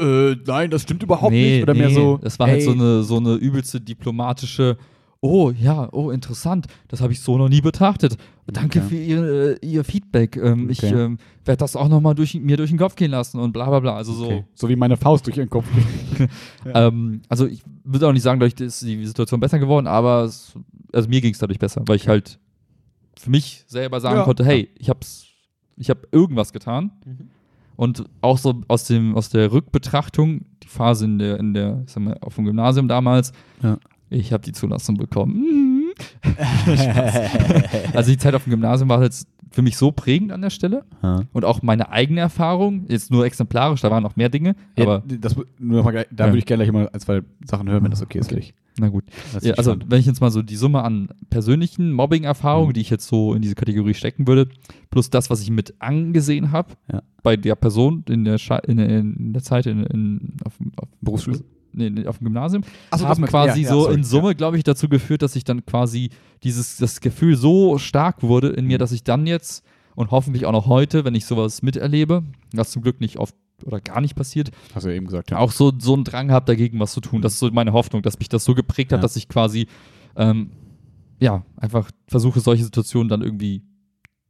äh, 0.00 0.36
nein, 0.46 0.70
das 0.70 0.82
stimmt 0.82 1.02
überhaupt 1.02 1.32
nee, 1.32 1.52
nicht. 1.54 1.62
Oder 1.62 1.74
mehr 1.74 1.88
nee, 1.88 1.94
so, 1.94 2.18
Das 2.22 2.38
war 2.38 2.46
halt 2.48 2.58
ey, 2.60 2.64
so 2.64 2.72
eine, 2.72 3.02
so 3.02 3.16
eine 3.16 3.34
übelste 3.34 3.80
diplomatische. 3.80 4.76
Oh 5.20 5.50
ja, 5.50 5.88
oh 5.92 6.10
interessant, 6.10 6.66
das 6.86 7.00
habe 7.00 7.12
ich 7.12 7.20
so 7.20 7.36
noch 7.38 7.48
nie 7.48 7.60
betrachtet. 7.60 8.16
Danke 8.46 8.78
Okay. 8.78 8.88
für 8.88 8.96
ihr, 8.96 9.56
äh, 9.62 9.66
ihr 9.66 9.82
Feedback. 9.82 10.36
Ähm, 10.36 10.70
Ich 10.70 10.84
Okay. 10.84 10.94
ähm, 10.94 11.18
werde 11.44 11.58
das 11.58 11.74
auch 11.74 11.88
nochmal 11.88 12.14
durch, 12.14 12.34
mir 12.34 12.56
durch 12.56 12.70
den 12.70 12.78
Kopf 12.78 12.94
gehen 12.94 13.10
lassen 13.10 13.40
und 13.40 13.52
bla 13.52 13.68
bla 13.68 13.80
bla. 13.80 13.96
Also 13.96 14.12
so. 14.12 14.26
Okay. 14.26 14.44
So 14.54 14.68
wie 14.68 14.76
meine 14.76 14.96
Faust 14.96 15.26
durch 15.26 15.36
ihren 15.36 15.50
Kopf. 15.50 15.66
Ähm, 16.74 17.22
also 17.28 17.46
ich 17.46 17.62
würde 17.84 18.08
auch 18.08 18.12
nicht 18.12 18.22
sagen, 18.22 18.40
dadurch 18.40 18.58
ist 18.60 18.82
die 18.82 19.04
Situation 19.06 19.38
besser 19.40 19.58
geworden, 19.60 19.86
aber 19.86 20.24
es, 20.24 20.52
also 20.92 21.08
mir 21.08 21.20
ging 21.20 21.32
es 21.32 21.38
dadurch 21.38 21.58
besser, 21.60 21.82
weil 21.86 21.96
ich 21.96 22.08
halt 22.08 22.38
für 23.16 23.30
mich 23.30 23.64
selber 23.68 24.00
sagen 24.00 24.16
Ja. 24.18 24.24
konnte, 24.24 24.44
hey, 24.44 24.68
ich 24.76 24.90
hab's, 24.90 25.27
ich 25.78 25.90
habe 25.90 26.08
irgendwas 26.12 26.52
getan. 26.52 26.90
Mhm. 27.04 27.28
Und 27.76 28.04
auch 28.22 28.38
so 28.38 28.62
aus 28.66 28.84
dem, 28.86 29.14
aus 29.14 29.28
der 29.30 29.52
Rückbetrachtung, 29.52 30.42
die 30.64 30.68
Phase 30.68 31.04
in 31.04 31.18
der, 31.18 31.38
in 31.38 31.54
der, 31.54 31.82
ich 31.86 31.92
sag 31.92 32.02
mal, 32.02 32.16
auf 32.20 32.34
dem 32.34 32.44
Gymnasium 32.44 32.88
damals, 32.88 33.32
Ja. 33.62 33.78
ich 34.10 34.32
habe 34.32 34.42
die 34.42 34.52
Zulassung 34.52 34.96
bekommen. 34.96 35.92
also 37.94 38.10
die 38.10 38.16
Zeit 38.18 38.34
auf 38.34 38.44
dem 38.44 38.50
Gymnasium 38.50 38.88
war 38.88 39.02
jetzt 39.02 39.28
für 39.50 39.62
mich 39.62 39.76
so 39.76 39.92
prägend 39.92 40.32
an 40.32 40.42
der 40.42 40.50
Stelle. 40.50 40.84
Und 41.32 41.44
auch 41.44 41.62
meine 41.62 41.90
eigene 41.90 42.20
Erfahrung, 42.20 42.84
jetzt 42.88 43.10
nur 43.10 43.24
exemplarisch, 43.24 43.80
da 43.80 43.90
waren 43.90 44.02
noch 44.02 44.16
mehr 44.16 44.28
Dinge, 44.28 44.56
Ja, 44.76 44.84
aber 44.84 45.02
das, 45.06 45.36
mal, 45.58 46.04
da 46.10 46.24
Ja. 46.26 46.30
würde 46.30 46.38
ich 46.38 46.46
gerne 46.46 46.64
gleich 46.64 46.72
mal 46.72 46.88
ein, 46.92 47.00
zwei 47.00 47.22
Sachen 47.46 47.68
hören, 47.68 47.82
wenn 47.84 47.90
das 47.90 48.02
okay 48.02 48.18
ist 48.18 48.30
dich. 48.30 48.54
Na 48.78 48.88
gut. 48.88 49.04
Ja, 49.42 49.54
also, 49.54 49.70
spannend. 49.72 49.90
wenn 49.90 50.00
ich 50.00 50.06
jetzt 50.06 50.20
mal 50.20 50.30
so 50.30 50.42
die 50.42 50.56
Summe 50.56 50.82
an 50.84 51.08
persönlichen 51.30 51.92
Mobbing-Erfahrungen, 51.92 52.68
Mhm. 52.68 52.72
die 52.74 52.80
ich 52.80 52.90
jetzt 52.90 53.06
so 53.08 53.34
in 53.34 53.42
diese 53.42 53.54
Kategorie 53.54 53.94
stecken 53.94 54.26
würde, 54.26 54.48
plus 54.90 55.10
das, 55.10 55.30
was 55.30 55.40
ich 55.42 55.50
mit 55.50 55.74
angesehen 55.80 56.52
habe, 56.52 56.74
Ja. 56.92 57.02
bei 57.22 57.36
der 57.36 57.54
Person 57.56 58.04
in 58.08 58.24
der, 58.24 58.38
Scha 58.38 58.56
in, 58.58 58.78
in 58.78 59.32
der 59.32 59.42
Zeit 59.42 59.66
in, 59.66 59.82
in, 59.84 60.34
auf, 60.44 60.56
dem- 60.58 60.72
auf, 60.76 60.88
Berufsschule? 61.00 61.40
nee, 61.72 62.06
auf 62.06 62.18
dem 62.18 62.24
Gymnasium, 62.24 62.62
so, 62.96 63.06
haben 63.06 63.24
quasi 63.24 63.60
ja, 63.62 63.68
ja, 63.68 63.72
so 63.74 63.82
sorry, 63.82 63.94
in 63.94 64.04
Summe, 64.04 64.34
glaube 64.34 64.56
ich, 64.56 64.64
dazu 64.64 64.88
geführt, 64.88 65.22
dass 65.22 65.36
ich 65.36 65.44
dann 65.44 65.64
quasi 65.66 66.10
dieses 66.42 66.76
das 66.76 67.00
Gefühl 67.00 67.36
so 67.36 67.78
stark 67.78 68.22
wurde 68.22 68.48
in 68.48 68.66
mir, 68.66 68.76
Mhm. 68.76 68.80
dass 68.80 68.92
ich 68.92 69.04
dann 69.04 69.26
jetzt 69.26 69.64
und 69.94 70.10
hoffentlich 70.12 70.46
auch 70.46 70.52
noch 70.52 70.66
heute, 70.66 71.04
wenn 71.04 71.14
ich 71.14 71.24
sowas 71.26 71.62
miterlebe, 71.62 72.22
was 72.54 72.70
zum 72.70 72.82
Glück 72.82 73.00
nicht 73.00 73.18
oft 73.18 73.34
oder 73.64 73.80
gar 73.80 74.00
nicht 74.00 74.14
passiert, 74.14 74.50
Hast 74.74 74.84
du 74.86 74.90
ja 74.90 74.96
eben 74.96 75.06
gesagt, 75.06 75.30
ja. 75.30 75.38
auch 75.38 75.52
so, 75.52 75.72
so 75.78 75.94
einen 75.94 76.04
Drang 76.04 76.30
habe, 76.30 76.46
dagegen 76.46 76.78
was 76.80 76.92
zu 76.92 77.00
tun. 77.00 77.22
Das 77.22 77.32
ist 77.34 77.38
so 77.40 77.50
meine 77.50 77.72
Hoffnung, 77.72 78.02
dass 78.02 78.18
mich 78.18 78.28
das 78.28 78.44
so 78.44 78.54
geprägt 78.54 78.92
hat, 78.92 78.98
Ja. 78.98 79.02
dass 79.02 79.16
ich 79.16 79.28
quasi, 79.28 79.66
ähm, 80.16 80.50
ja, 81.20 81.44
einfach 81.56 81.90
versuche, 82.06 82.40
solche 82.40 82.64
Situationen 82.64 83.08
dann 83.08 83.22
irgendwie 83.22 83.62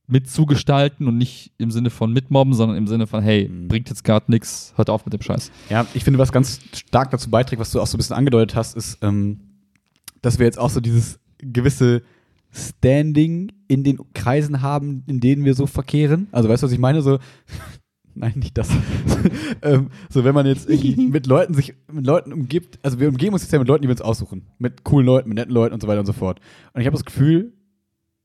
mitzugestalten 0.06 1.06
und 1.06 1.18
nicht 1.18 1.52
im 1.58 1.70
Sinne 1.70 1.90
von 1.90 2.12
mitmobben, 2.12 2.54
sondern 2.54 2.78
im 2.78 2.86
Sinne 2.86 3.06
von, 3.06 3.22
hey, 3.22 3.46
Mhm. 3.48 3.68
bringt 3.68 3.90
jetzt 3.90 4.04
gerade 4.04 4.30
nichts, 4.30 4.72
hört 4.76 4.88
auf 4.88 5.04
mit 5.04 5.12
dem 5.12 5.20
Scheiß. 5.20 5.50
Ja, 5.68 5.87
ich 5.92 6.02
finde, 6.04 6.18
was 6.18 6.33
ganz 6.33 6.60
stark 6.74 7.10
dazu 7.10 7.29
beiträgt, 7.29 7.60
was 7.60 7.70
du 7.72 7.81
auch 7.81 7.87
so 7.87 7.96
ein 7.96 7.98
bisschen 7.98 8.16
angedeutet 8.16 8.56
hast, 8.56 8.74
ist, 8.76 8.98
ähm, 9.02 9.40
dass 10.22 10.38
wir 10.38 10.46
jetzt 10.46 10.58
auch 10.58 10.70
so 10.70 10.81
dieses 10.81 11.20
gewisse 11.38 12.02
Standing 12.50 13.52
in 13.68 13.85
den 13.85 13.98
Kreisen 14.14 14.62
haben, 14.62 15.04
in 15.06 15.20
denen 15.20 15.44
wir 15.44 15.54
so 15.54 15.66
verkehren. 15.66 16.29
Also 16.33 16.48
weißt 16.48 16.62
du, 16.62 16.66
was 16.66 16.72
ich 16.72 16.79
meine? 16.79 17.02
So, 17.02 17.18
nein, 18.15 18.33
nicht 18.37 18.56
das. 18.59 18.69
ähm, 19.63 19.88
so, 20.11 20.25
wenn 20.25 20.35
man 20.35 20.46
jetzt 20.46 20.69
irgendwie 20.69 21.06
mit 21.11 21.27
Leuten 21.27 21.54
sich 21.54 21.75
mit 21.92 22.06
Leuten 22.06 22.33
umgibt, 22.33 22.79
also 22.83 23.00
wir 23.00 23.09
umgeben 23.09 23.33
uns 23.35 23.42
jetzt 23.42 23.52
ja 23.52 23.59
mit 23.59 23.69
Leuten, 23.69 23.83
die 23.83 23.88
wir 23.88 23.92
uns 23.92 24.02
aussuchen. 24.02 24.42
Mit 24.59 24.85
coolen 24.85 25.06
Leuten, 25.06 25.29
mit 25.29 25.38
netten 25.38 25.52
Leuten 25.54 25.75
und 25.75 25.81
so 25.83 25.88
weiter 25.88 26.00
und 26.00 26.06
so 26.06 26.13
fort. 26.13 26.40
Und 26.73 26.81
ich 26.81 26.87
habe 26.87 26.96
das 26.96 27.04
Gefühl, 27.04 27.52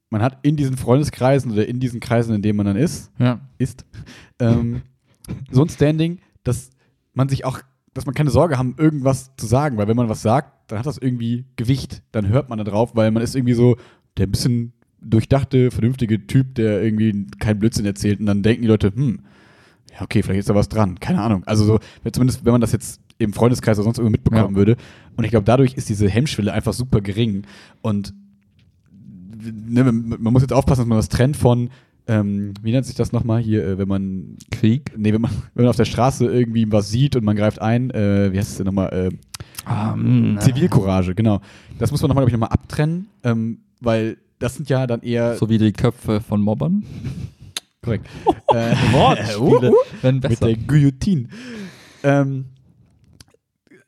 man 0.10 0.22
hat 0.22 0.40
in 0.44 0.56
diesen 0.56 0.78
Freundeskreisen 0.78 1.52
oder 1.52 1.68
in 1.68 1.80
diesen 1.80 2.00
Kreisen, 2.00 2.36
in 2.36 2.42
denen 2.42 2.58
man 2.58 2.66
dann 2.68 2.76
ist, 2.76 3.12
Ja. 3.18 3.42
ist, 3.58 3.86
ähm, 4.40 4.84
so 5.52 5.62
ein 5.64 5.70
Standing, 5.70 6.20
dass 6.44 6.70
man 7.14 7.30
sich 7.30 7.46
auch, 7.46 7.60
dass 7.94 8.06
man 8.06 8.14
keine 8.14 8.30
Sorge 8.30 8.58
haben, 8.58 8.76
irgendwas 8.78 9.36
zu 9.38 9.46
sagen, 9.48 9.78
weil 9.78 9.88
wenn 9.88 9.96
man 9.96 10.10
was 10.10 10.22
sagt, 10.22 10.70
dann 10.72 10.80
hat 10.80 10.86
das 10.86 10.98
irgendwie 10.98 11.46
Gewicht, 11.56 12.04
dann 12.12 12.28
hört 12.28 12.50
man 12.50 12.58
da 12.58 12.64
drauf, 12.64 12.96
weil 12.96 13.12
man 13.12 13.24
ist 13.24 13.36
irgendwie 13.36 13.54
so 13.54 13.78
der 14.18 14.28
ein 14.28 14.32
bisschen 14.32 14.74
durchdachte, 15.02 15.72
vernünftige 15.72 16.28
Typ, 16.28 16.56
der 16.56 16.82
irgendwie 16.84 17.28
keinen 17.40 17.60
Blödsinn 17.60 17.86
erzählt 17.86 18.20
und 18.20 18.26
dann 18.26 18.44
denken 18.44 18.62
die 18.62 18.68
Leute, 18.68 18.94
hm, 18.96 19.22
ja, 19.94 20.02
okay, 20.02 20.24
vielleicht 20.24 20.40
ist 20.40 20.50
da 20.50 20.56
was 20.56 20.70
dran, 20.70 21.00
keine 21.00 21.22
Ahnung. 21.22 21.44
Also 21.46 21.66
so, 21.66 21.80
zumindest 22.12 22.44
wenn 22.46 22.52
man 22.52 22.62
das 22.62 22.72
jetzt 22.72 23.00
im 23.20 23.32
Freundeskreis 23.34 23.78
oder 23.78 23.84
sonst 23.86 24.00
irgendwo 24.00 24.12
mitbekommen 24.14 24.54
Ja. 24.54 24.58
würde. 24.58 24.76
Und 25.16 25.24
ich 25.24 25.30
glaube, 25.32 25.46
dadurch 25.46 25.76
ist 25.76 25.88
diese 25.90 26.10
Hemmschwelle 26.10 26.52
einfach 26.52 26.74
super 26.74 27.00
gering. 27.00 27.44
Und 27.82 28.14
ne, 29.68 29.84
man 29.84 30.34
muss 30.34 30.42
jetzt 30.42 30.54
aufpassen, 30.54 30.82
dass 30.82 30.88
man 30.88 30.98
das 30.98 31.10
trennt 31.10 31.38
von, 31.38 31.70
ähm, 32.08 32.54
wie 32.62 32.72
nennt 32.72 32.86
sich 32.86 32.96
das 32.96 33.12
nochmal 33.12 33.42
hier, 33.42 33.66
äh, 33.66 33.78
wenn 33.78 33.88
man, 33.88 34.38
Krieg. 34.52 34.92
nee, 34.98 35.14
wenn 35.14 35.22
man, 35.22 35.32
wenn 35.54 35.64
man 35.66 35.70
auf 35.70 35.76
der 35.78 35.86
Straße 35.86 36.26
irgendwie 36.26 36.70
was 36.72 36.90
sieht 36.90 37.16
und 37.16 37.24
man 37.24 37.36
greift 37.36 37.62
ein, 37.62 37.92
äh, 37.92 38.32
wie 38.34 38.38
heißt 38.40 38.52
es 38.52 38.58
denn 38.58 38.66
nochmal, 38.66 38.92
äh, 38.92 39.10
Ähm, 39.72 40.38
Zivilcourage, 40.42 41.16
genau. 41.16 41.40
Das 41.80 41.92
muss 41.92 42.02
man 42.02 42.10
nochmal, 42.10 42.24
glaube 42.24 42.32
ich, 42.32 42.34
nochmal 42.34 42.50
abtrennen, 42.50 43.08
ähm, 43.24 43.60
weil 43.80 44.18
das 44.40 44.56
sind 44.56 44.68
ja 44.70 44.86
dann 44.88 45.02
eher. 45.02 45.36
So 45.38 45.48
wie 45.50 45.58
die 45.58 45.72
Köpfe 45.72 46.20
von 46.20 46.42
Mobbern. 46.42 46.84
Korrekt. 47.84 48.08
äh, 48.48 48.76
Wortspiele 48.92 49.72
uh, 50.04 50.08
uh, 50.08 50.12
mit 50.12 50.42
der 50.42 50.56
Guillotine. 50.56 51.30
Ähm, 52.04 52.46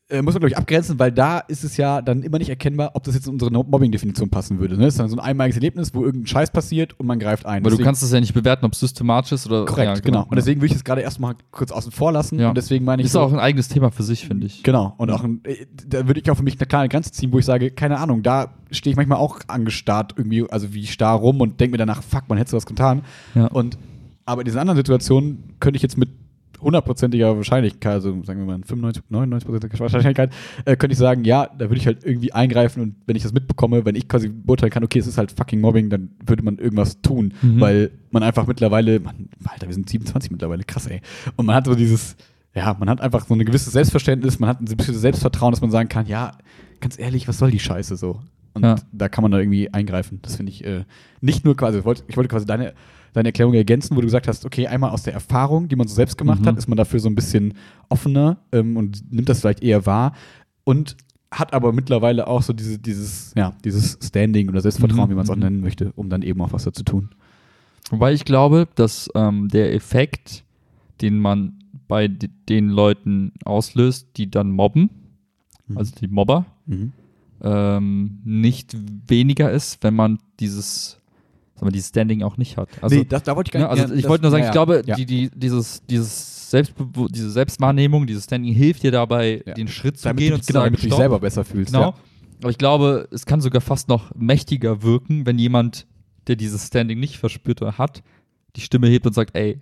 äh, 0.08 0.22
muss 0.22 0.36
man, 0.36 0.42
glaube 0.42 0.50
ich, 0.52 0.58
abgrenzen, 0.58 1.00
weil 1.00 1.12
da 1.12 1.40
ist 1.40 1.64
es 1.64 1.78
ja 1.78 2.00
dann 2.02 2.22
immer 2.22 2.38
nicht 2.38 2.50
erkennbar, 2.50 2.92
ob 2.94 3.04
das 3.04 3.16
jetzt 3.16 3.26
in 3.26 3.34
unsere 3.34 3.52
Mobbing-Definition 3.52 4.30
passen 4.30 4.60
würde. 4.60 4.76
Ne? 4.78 4.86
Das 4.86 4.94
ist 4.94 5.00
dann 5.00 5.10
so 5.10 5.16
ein 5.18 5.20
einmaliges 5.20 5.58
Erlebnis, 5.58 5.96
wo 5.96 6.04
irgendein 6.06 6.28
Scheiß 6.28 6.52
passiert 6.52 7.00
und 7.00 7.08
man 7.08 7.18
greift 7.18 7.46
ein. 7.48 7.64
Weil 7.64 7.72
du 7.72 7.78
Deswegen- 7.78 7.86
kannst 7.86 8.04
es 8.04 8.12
ja 8.12 8.20
nicht 8.20 8.34
bewerten, 8.36 8.66
ob 8.66 8.74
es 8.74 8.80
systematisch 8.80 9.32
ist 9.32 9.48
oder. 9.48 9.66
Korrekt, 9.66 9.98
ja, 9.98 10.00
genau. 10.04 10.22
Und 10.30 10.36
deswegen 10.36 10.62
würde 10.62 10.68
ich 10.74 10.76
es 10.78 10.84
gerade 10.84 11.02
erstmal 11.02 11.34
kurz 11.50 11.72
außen 11.72 11.92
vor 11.92 12.12
lassen. 12.12 12.40
Ja. 12.40 12.50
Und 12.50 12.56
deswegen 12.58 12.86
meine 12.86 13.02
ich. 13.02 13.08
Ist 13.08 13.14
so- 13.14 13.22
auch 13.22 13.34
ein 13.34 13.40
eigenes 13.40 13.68
Thema 13.68 13.90
für 13.90 14.04
sich, 14.04 14.28
finde 14.28 14.46
ich. 14.46 14.62
Genau. 14.62 14.94
Und 14.98 15.10
auch 15.10 15.24
ein, 15.24 15.42
äh, 15.44 15.66
da 15.88 16.06
würde 16.06 16.20
ich 16.20 16.30
auch 16.30 16.38
für 16.38 16.44
mich 16.44 16.60
eine 16.60 16.68
kleine 16.68 16.88
Grenze 16.88 17.12
ziehen, 17.12 17.34
wo 17.34 17.40
ich 17.40 17.46
sage, 17.46 17.72
keine 17.72 17.98
Ahnung, 17.98 18.22
da 18.22 18.54
stehe 18.70 18.92
ich 18.92 18.98
manchmal 18.98 19.18
auch 19.18 19.40
angestarrt 19.48 20.14
irgendwie, 20.18 20.48
also 20.52 20.74
wie 20.74 20.86
starr 20.86 21.16
rum 21.18 21.42
und 21.42 21.60
denke 21.60 21.72
mir 21.72 21.78
danach, 21.80 22.04
fuck, 22.04 22.24
man 22.30 22.38
hätte 22.38 22.52
sowas 22.52 22.68
getan. 22.68 23.02
Ja. 23.34 23.48
Und 23.48 23.78
aber 24.28 24.42
in 24.42 24.46
diesen 24.46 24.60
anderen 24.60 24.78
Situationen 24.78 25.56
könnte 25.60 25.78
ich 25.78 25.84
jetzt 25.84 25.98
mit 25.98 26.10
hundertprozentiger 26.62 27.36
Wahrscheinlichkeit, 27.36 27.94
also 27.94 28.24
sagen 28.24 28.40
wir 28.40 28.46
mal 28.46 28.60
95, 28.66 29.04
99 29.10 29.80
Wahrscheinlichkeit, 29.80 30.34
äh, 30.66 30.76
könnte 30.76 30.94
ich 30.94 30.98
sagen, 31.00 31.24
ja, 31.26 31.48
da 31.58 31.66
würde 31.70 31.78
ich 31.78 31.86
halt 31.88 32.06
irgendwie 32.06 32.32
eingreifen 32.34 32.82
und 32.82 32.96
wenn 33.06 33.16
ich 33.16 33.24
das 33.24 33.34
mitbekomme, 33.34 33.86
wenn 33.86 33.96
ich 33.96 34.08
quasi 34.08 34.30
beurteilen 34.30 34.72
kann, 34.72 34.84
okay, 34.84 35.00
es 35.00 35.08
ist 35.08 35.18
halt 35.18 35.32
fucking 35.32 35.62
Mobbing, 35.62 35.90
dann 35.90 36.12
würde 36.26 36.44
man 36.44 36.58
irgendwas 36.58 37.02
tun, 37.02 37.34
Mhm. 37.42 37.60
weil 37.62 37.92
man 38.12 38.24
einfach 38.24 38.48
mittlerweile, 38.48 39.00
man, 39.00 39.30
Alter, 39.46 39.68
wir 39.68 39.74
sind 39.74 39.90
27 39.90 40.32
mittlerweile, 40.32 40.64
krass, 40.64 40.88
ey. 40.88 41.02
Und 41.36 41.46
man 41.46 41.56
hat 41.56 41.66
so 41.66 41.76
dieses, 41.76 42.16
ja, 42.54 42.76
man 42.80 42.90
hat 42.90 43.02
einfach 43.02 43.26
so 43.26 43.34
ein 43.34 43.44
gewisses 43.46 43.74
Selbstverständnis, 43.74 44.40
man 44.40 44.50
hat 44.50 44.62
ein 44.62 44.66
gewisses 44.66 45.02
Selbstvertrauen, 45.02 45.52
dass 45.52 45.62
man 45.62 45.72
sagen 45.72 45.90
kann, 45.90 46.06
ja, 46.08 46.32
ganz 46.80 46.98
ehrlich, 47.00 47.28
was 47.28 47.38
soll 47.38 47.52
die 47.52 47.60
Scheiße 47.60 47.96
so? 47.98 48.22
Und 48.54 48.64
Ja. 48.64 48.76
da 48.94 49.10
kann 49.10 49.22
man 49.22 49.32
da 49.32 49.40
irgendwie 49.40 49.74
eingreifen. 49.74 50.20
Das 50.22 50.38
finde 50.38 50.52
ich 50.54 50.64
äh, 50.64 50.86
nicht 51.20 51.44
nur 51.44 51.58
quasi, 51.58 51.80
ich 51.80 51.86
wollte, 51.86 52.04
ich 52.08 52.16
wollte 52.16 52.30
quasi 52.30 52.46
deine, 52.46 52.74
deine 53.16 53.30
Erklärung 53.30 53.54
ergänzen, 53.54 53.96
wo 53.96 54.02
du 54.02 54.08
gesagt 54.08 54.28
hast, 54.28 54.46
okay, 54.46 54.68
einmal 54.68 54.90
aus 54.92 55.04
der 55.04 55.14
Erfahrung, 55.14 55.68
die 55.68 55.76
man 55.76 55.88
so 55.88 55.96
selbst 55.96 56.18
gemacht 56.18 56.42
Mhm. 56.42 56.46
hat, 56.48 56.58
ist 56.58 56.68
man 56.68 56.78
dafür 56.78 57.00
so 57.00 57.10
ein 57.10 57.16
bisschen 57.16 57.54
offener 57.90 58.38
ähm, 58.52 58.78
und 58.78 59.12
nimmt 59.12 59.30
das 59.30 59.40
vielleicht 59.42 59.64
eher 59.64 59.86
wahr 59.86 60.14
und 60.64 60.98
hat 61.32 61.54
aber 61.54 61.74
mittlerweile 61.74 62.28
auch 62.28 62.42
so 62.44 62.54
diese, 62.54 62.78
dieses, 62.80 63.34
ja, 63.36 63.54
dieses 63.64 63.98
Standing 64.02 64.50
oder 64.50 64.62
Selbstvertrauen, 64.62 65.08
Mhm. 65.08 65.12
wie 65.12 65.16
man 65.16 65.24
es 65.24 65.30
auch 65.30 65.36
Mhm. 65.36 65.42
nennen 65.42 65.62
möchte, 65.62 65.92
um 65.96 66.10
dann 66.10 66.22
eben 66.22 66.42
auch 66.42 66.54
was 66.54 66.64
dazu 66.66 66.84
tun. 66.84 67.10
Wobei 67.90 68.14
ich 68.14 68.26
glaube, 68.26 68.68
dass 68.76 69.10
ähm, 69.16 69.48
der 69.50 69.74
Effekt, 69.74 70.44
den 71.02 71.20
man 71.20 71.60
bei 71.88 72.08
den 72.08 72.70
Leuten 72.70 73.32
auslöst, 73.44 74.08
die 74.18 74.30
dann 74.32 74.52
mobben, 74.52 74.90
Mhm. 75.68 75.78
also 75.78 75.94
die 76.00 76.08
Mobber, 76.08 76.46
Mhm. 76.66 76.94
ähm, 77.42 78.20
nicht 78.24 78.76
weniger 79.08 79.52
ist, 79.52 79.84
wenn 79.84 79.94
man 79.96 80.20
dieses, 80.40 80.98
mal, 81.66 81.72
dieses 81.72 81.90
Standing 81.90 82.24
auch 82.24 82.38
nicht 82.38 82.58
hat. 82.58 82.70
Also, 82.82 82.96
nee, 82.96 83.06
das, 83.06 83.24
da 83.24 83.36
wollte 83.36 83.50
ich 83.50 83.52
gar 83.54 83.62
ne, 83.62 83.74
nicht. 83.74 83.82
also 83.82 83.94
ja, 83.94 84.00
ich 84.00 84.08
wollte 84.08 84.24
nur 84.24 84.32
sagen, 84.32 84.44
ja, 84.44 84.50
ich 84.50 84.54
glaube, 84.54 84.84
ja. 84.86 84.96
die, 84.96 85.06
die, 85.06 85.30
dieses, 85.30 85.84
dieses 85.86 86.50
Selbstbewu 86.50 87.08
diese 87.08 87.32
Selbstwahrnehmung, 87.32 88.08
dieses 88.08 88.26
Standing 88.26 88.54
hilft 88.54 88.84
dir 88.84 88.92
dabei, 88.92 89.44
den 89.58 89.68
Schritt 89.68 89.98
zu 89.98 90.06
damit 90.06 90.20
gehen 90.20 90.34
und 90.34 90.44
zu 90.44 90.48
genau, 90.48 90.62
sagen, 90.62 90.74
damit 90.74 90.84
du 90.84 90.88
dich 90.88 90.96
selber 90.96 91.20
besser 91.20 91.44
fühlst. 91.44 91.74
Genau. 91.74 91.90
Ja. 91.90 91.94
Aber 92.42 92.50
ich 92.50 92.58
glaube, 92.58 93.08
es 93.12 93.26
kann 93.26 93.42
sogar 93.42 93.62
fast 93.62 93.90
noch 93.90 94.14
mächtiger 94.16 94.84
wirken, 94.84 95.26
wenn 95.26 95.40
jemand, 95.40 95.88
der 96.28 96.36
dieses 96.36 96.68
Standing 96.68 97.00
nicht 97.00 97.18
verspürt 97.18 97.62
oder 97.62 97.78
hat, 97.78 98.04
die 98.56 98.62
Stimme 98.62 98.88
hebt 98.88 99.06
und 99.06 99.14
sagt, 99.14 99.36
ey. 99.36 99.60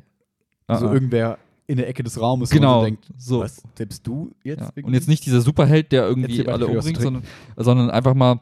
Also 0.67 0.85
uh 0.85 0.89
-uh. 0.89 0.93
irgendwer 0.93 1.37
in 1.67 1.77
der 1.77 1.87
Ecke 1.87 2.03
des 2.03 2.19
Raumes 2.19 2.49
Genau, 2.49 2.79
und 2.79 2.85
denkt, 2.85 3.05
so. 3.17 3.39
was, 3.39 3.63
selbst 3.75 4.05
du 4.05 4.31
jetzt? 4.43 4.71
Ja. 4.75 4.83
Und 4.83 4.93
jetzt 4.93 5.07
nicht 5.07 5.25
dieser 5.25 5.41
Superheld, 5.41 5.91
der 5.91 6.05
irgendwie 6.05 6.45
alle 6.47 6.67
umbringt, 6.67 7.01
sondern, 7.01 7.23
sondern 7.55 7.89
einfach 7.89 8.13
mal, 8.13 8.41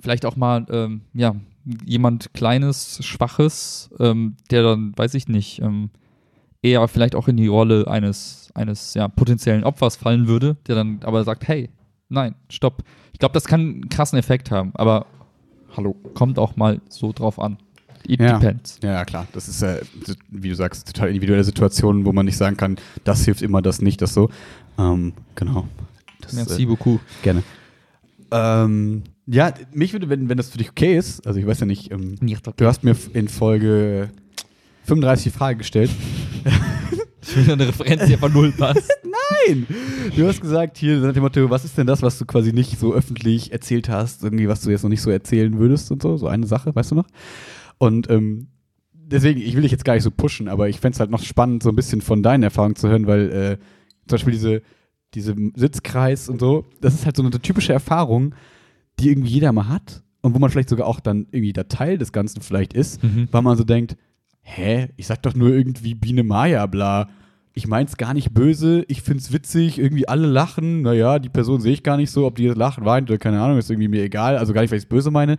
vielleicht 0.00 0.26
auch 0.26 0.36
mal, 0.36 0.66
ähm, 0.70 1.02
ja, 1.14 1.36
jemand 1.84 2.32
Kleines, 2.34 3.04
Schwaches, 3.04 3.90
ähm, 3.98 4.36
der 4.50 4.62
dann, 4.62 4.92
weiß 4.96 5.14
ich 5.14 5.28
nicht, 5.28 5.60
ähm, 5.62 5.90
eher 6.62 6.86
vielleicht 6.88 7.14
auch 7.14 7.28
in 7.28 7.36
die 7.36 7.46
Rolle 7.46 7.86
eines, 7.88 8.50
eines 8.54 8.94
ja, 8.94 9.08
potenziellen 9.08 9.64
Opfers 9.64 9.96
fallen 9.96 10.26
würde, 10.26 10.56
der 10.66 10.74
dann 10.74 11.00
aber 11.04 11.24
sagt, 11.24 11.46
hey, 11.46 11.70
nein, 12.08 12.34
stopp. 12.50 12.82
Ich 13.12 13.18
glaube, 13.18 13.32
das 13.34 13.44
kann 13.44 13.60
einen 13.60 13.88
krassen 13.88 14.18
Effekt 14.18 14.50
haben, 14.50 14.72
aber 14.74 15.06
hallo, 15.76 15.94
kommt 16.14 16.38
auch 16.38 16.56
mal 16.56 16.80
so 16.88 17.12
drauf 17.12 17.38
an. 17.38 17.58
It 18.06 18.20
Ja. 18.20 18.38
depends. 18.38 18.78
Ja, 18.82 19.04
klar. 19.04 19.26
Das 19.32 19.48
ist, 19.48 19.60
äh, 19.62 19.82
wie 20.30 20.48
du 20.48 20.54
sagst, 20.54 20.86
total 20.86 21.08
individuelle 21.08 21.44
Situationen, 21.44 22.04
wo 22.04 22.12
man 22.12 22.24
nicht 22.26 22.36
sagen 22.38 22.56
kann, 22.56 22.76
das 23.04 23.24
hilft 23.24 23.42
immer, 23.42 23.60
das 23.60 23.82
nicht, 23.82 24.00
das 24.00 24.14
so. 24.14 24.30
Ähm, 24.78 25.12
genau. 25.34 25.68
Das, 26.20 26.32
Merci 26.32 26.62
äh, 26.62 26.66
beaucoup. 26.66 27.00
gerne. 27.22 27.42
Ähm, 28.30 29.02
ja, 29.30 29.52
mich 29.72 29.92
würde, 29.92 30.08
wenn, 30.08 30.28
wenn 30.28 30.38
das 30.38 30.48
für 30.48 30.58
dich 30.58 30.70
okay 30.70 30.96
ist, 30.96 31.26
also 31.26 31.38
ich 31.38 31.46
weiß 31.46 31.60
ja 31.60 31.66
nicht, 31.66 31.92
ähm, 31.92 32.16
du 32.18 32.66
hast 32.66 32.82
mir 32.82 32.96
in 33.12 33.28
Folge 33.28 34.10
35 34.84 35.24
die 35.24 35.38
Frage 35.38 35.58
gestellt. 35.58 35.90
Schon 37.22 37.42
wieder 37.42 37.52
eine 37.54 37.68
Referenz, 37.68 38.06
die 38.06 38.14
einfach 38.14 38.32
null 38.32 38.52
passt. 38.52 38.90
Nein! 39.46 39.66
Du 40.16 40.26
hast 40.26 40.40
gesagt, 40.40 40.78
hier 40.78 40.98
nach 40.98 41.12
dem 41.12 41.22
Motto, 41.22 41.50
was 41.50 41.64
ist 41.66 41.76
denn 41.76 41.86
das, 41.86 42.00
was 42.00 42.18
du 42.18 42.24
quasi 42.24 42.54
nicht 42.54 42.78
so 42.78 42.94
öffentlich 42.94 43.52
erzählt 43.52 43.90
hast, 43.90 44.24
irgendwie, 44.24 44.48
was 44.48 44.62
du 44.62 44.70
jetzt 44.70 44.82
noch 44.82 44.88
nicht 44.88 45.02
so 45.02 45.10
erzählen 45.10 45.58
würdest 45.58 45.92
und 45.92 46.00
so, 46.00 46.16
so 46.16 46.26
eine 46.26 46.46
Sache, 46.46 46.74
weißt 46.74 46.92
du 46.92 46.94
noch? 46.94 47.06
Und 47.76 48.08
ähm, 48.08 48.48
deswegen, 48.94 49.42
ich 49.42 49.54
will 49.54 49.62
dich 49.62 49.72
jetzt 49.72 49.84
gar 49.84 49.92
nicht 49.92 50.04
so 50.04 50.10
pushen, 50.10 50.48
aber 50.48 50.70
ich 50.70 50.80
fände 50.80 50.94
es 50.94 51.00
halt 51.00 51.10
noch 51.10 51.22
spannend, 51.22 51.62
so 51.62 51.68
ein 51.68 51.76
bisschen 51.76 52.00
von 52.00 52.22
deinen 52.22 52.44
Erfahrungen 52.44 52.76
zu 52.76 52.88
hören, 52.88 53.06
weil 53.06 53.30
äh, 53.30 53.56
zum 54.06 54.16
Beispiel 54.16 54.32
diese, 54.32 54.62
diese 55.12 55.34
Sitzkreis 55.54 56.30
und 56.30 56.40
so, 56.40 56.64
das 56.80 56.94
ist 56.94 57.04
halt 57.04 57.16
so 57.16 57.22
eine 57.22 57.30
typische 57.42 57.74
Erfahrung, 57.74 58.34
die 58.98 59.08
irgendwie 59.10 59.30
jeder 59.30 59.52
mal 59.52 59.68
hat 59.68 60.02
und 60.20 60.34
wo 60.34 60.38
man 60.38 60.50
vielleicht 60.50 60.68
sogar 60.68 60.86
auch 60.86 61.00
dann 61.00 61.26
irgendwie 61.30 61.52
der 61.52 61.68
Teil 61.68 61.98
des 61.98 62.12
Ganzen 62.12 62.40
vielleicht 62.42 62.72
ist, 62.72 63.02
Mhm. 63.02 63.28
weil 63.30 63.42
man 63.42 63.56
so 63.56 63.64
denkt, 63.64 63.96
hä, 64.42 64.88
ich 64.96 65.06
sag 65.06 65.22
doch 65.22 65.34
nur 65.34 65.50
irgendwie 65.50 65.94
Biene 65.94 66.22
Maya, 66.24 66.66
bla. 66.66 67.08
Ich 67.52 67.66
mein's 67.66 67.96
gar 67.96 68.14
nicht 68.14 68.32
böse, 68.34 68.84
ich 68.88 69.02
find's 69.02 69.32
witzig, 69.32 69.78
irgendwie 69.78 70.06
alle 70.08 70.26
lachen, 70.26 70.82
naja, 70.82 71.18
die 71.18 71.28
Person 71.28 71.60
sehe 71.60 71.72
ich 71.72 71.82
gar 71.82 71.96
nicht 71.96 72.10
so, 72.10 72.24
ob 72.26 72.36
die 72.36 72.44
jetzt 72.44 72.56
lacht, 72.56 72.84
weint 72.84 73.10
oder 73.10 73.18
keine 73.18 73.40
Ahnung, 73.40 73.58
ist 73.58 73.70
irgendwie 73.70 73.88
mir 73.88 74.02
egal, 74.04 74.36
also 74.38 74.52
gar 74.52 74.62
nicht, 74.62 74.70
weil 74.70 74.78
ich's 74.78 74.86
böse 74.88 75.10
meine. 75.10 75.38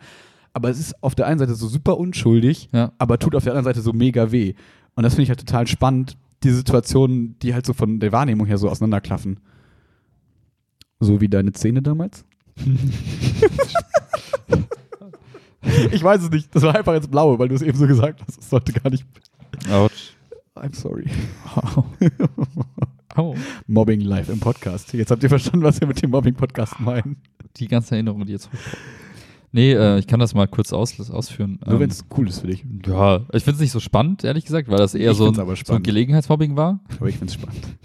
Aber 0.54 0.70
es 0.70 0.80
ist 0.80 1.02
auf 1.04 1.16
der 1.16 1.28
einen 1.28 1.40
Seite 1.40 1.56
so 1.56 1.68
super 1.68 1.98
unschuldig, 1.98 2.70
Ja. 2.74 2.92
aber 2.98 3.20
tut 3.20 3.36
auf 3.36 3.44
der 3.44 3.54
anderen 3.54 3.66
Seite 3.66 3.82
so 3.82 3.94
mega 3.94 4.32
weh. 4.32 4.54
Und 4.96 5.04
das 5.04 5.14
finde 5.14 5.24
ich 5.24 5.30
halt 5.30 5.40
total 5.40 5.68
spannend, 5.68 6.18
diese 6.44 6.58
Situationen, 6.58 7.38
die 7.40 7.54
halt 7.54 7.66
so 7.66 7.74
von 7.74 8.00
der 8.00 8.12
Wahrnehmung 8.12 8.48
her 8.48 8.58
so 8.58 8.70
auseinanderklaffen. 8.70 9.40
So 11.00 11.22
wie 11.22 11.30
deine 11.30 11.54
Zähne 11.54 11.82
damals? 11.82 12.26
ich 15.92 16.04
weiß 16.04 16.24
es 16.24 16.30
nicht, 16.30 16.54
das 16.54 16.64
war 16.64 16.76
einfach 16.76 16.96
ins 16.96 17.08
Blaue, 17.08 17.40
weil 17.40 17.48
du 17.48 17.56
es 17.56 17.62
eben 17.62 17.78
so 17.78 17.88
gesagt 17.88 18.22
hast. 18.26 18.40
Es 18.40 18.50
sollte 18.50 18.74
gar 18.74 18.90
nicht. 18.90 19.06
Autsch. 19.70 20.14
I'm 20.56 20.76
sorry. 20.76 21.06
Au. 23.16 23.36
Mobbing 23.68 24.02
live 24.02 24.30
im 24.30 24.40
Podcast. 24.40 24.94
Jetzt 24.94 25.12
habt 25.12 25.24
ihr 25.24 25.30
verstanden, 25.30 25.64
was 25.64 25.80
wir 25.80 25.88
mit 25.88 26.02
dem 26.02 26.12
Mobbing-Podcast 26.12 26.80
meinen. 26.80 27.18
Die 27.58 27.68
ganzen 27.68 27.96
Erinnerungen, 27.96 28.28
die 28.28 28.34
jetzt 28.34 28.48
hochkommen. 28.48 29.09
Nee, 29.52 29.74
äh, 29.74 29.98
ich 29.98 30.06
kann 30.06 30.20
das 30.20 30.36
mal 30.36 30.48
kurz 30.48 30.72
aus, 30.74 31.10
ausführen. 31.10 31.60
Nur 31.66 31.76
Ähm, 31.76 31.80
wenn 31.82 31.90
es 31.90 32.06
cool 32.16 32.28
ist 32.30 32.42
für 32.42 32.48
dich. 32.48 32.64
Ja, 32.86 33.22
ich 33.34 33.44
finde 33.44 33.56
es 33.56 33.60
nicht 33.62 33.72
so 33.72 33.80
spannend, 33.80 34.24
ehrlich 34.24 34.46
gesagt, 34.46 34.70
weil 34.70 34.78
das 34.78 34.94
eher 34.94 35.12
Ich 35.12 35.18
so 35.18 35.28
ein, 35.28 35.34
so 35.34 35.74
ein. 35.74 35.82
Gelegenheitsmobbing 35.84 36.56
war. 36.56 36.80
Aber 37.00 37.10
ich 37.10 37.18
finde 37.18 37.32
es 37.32 37.34
spannend. 37.34 37.62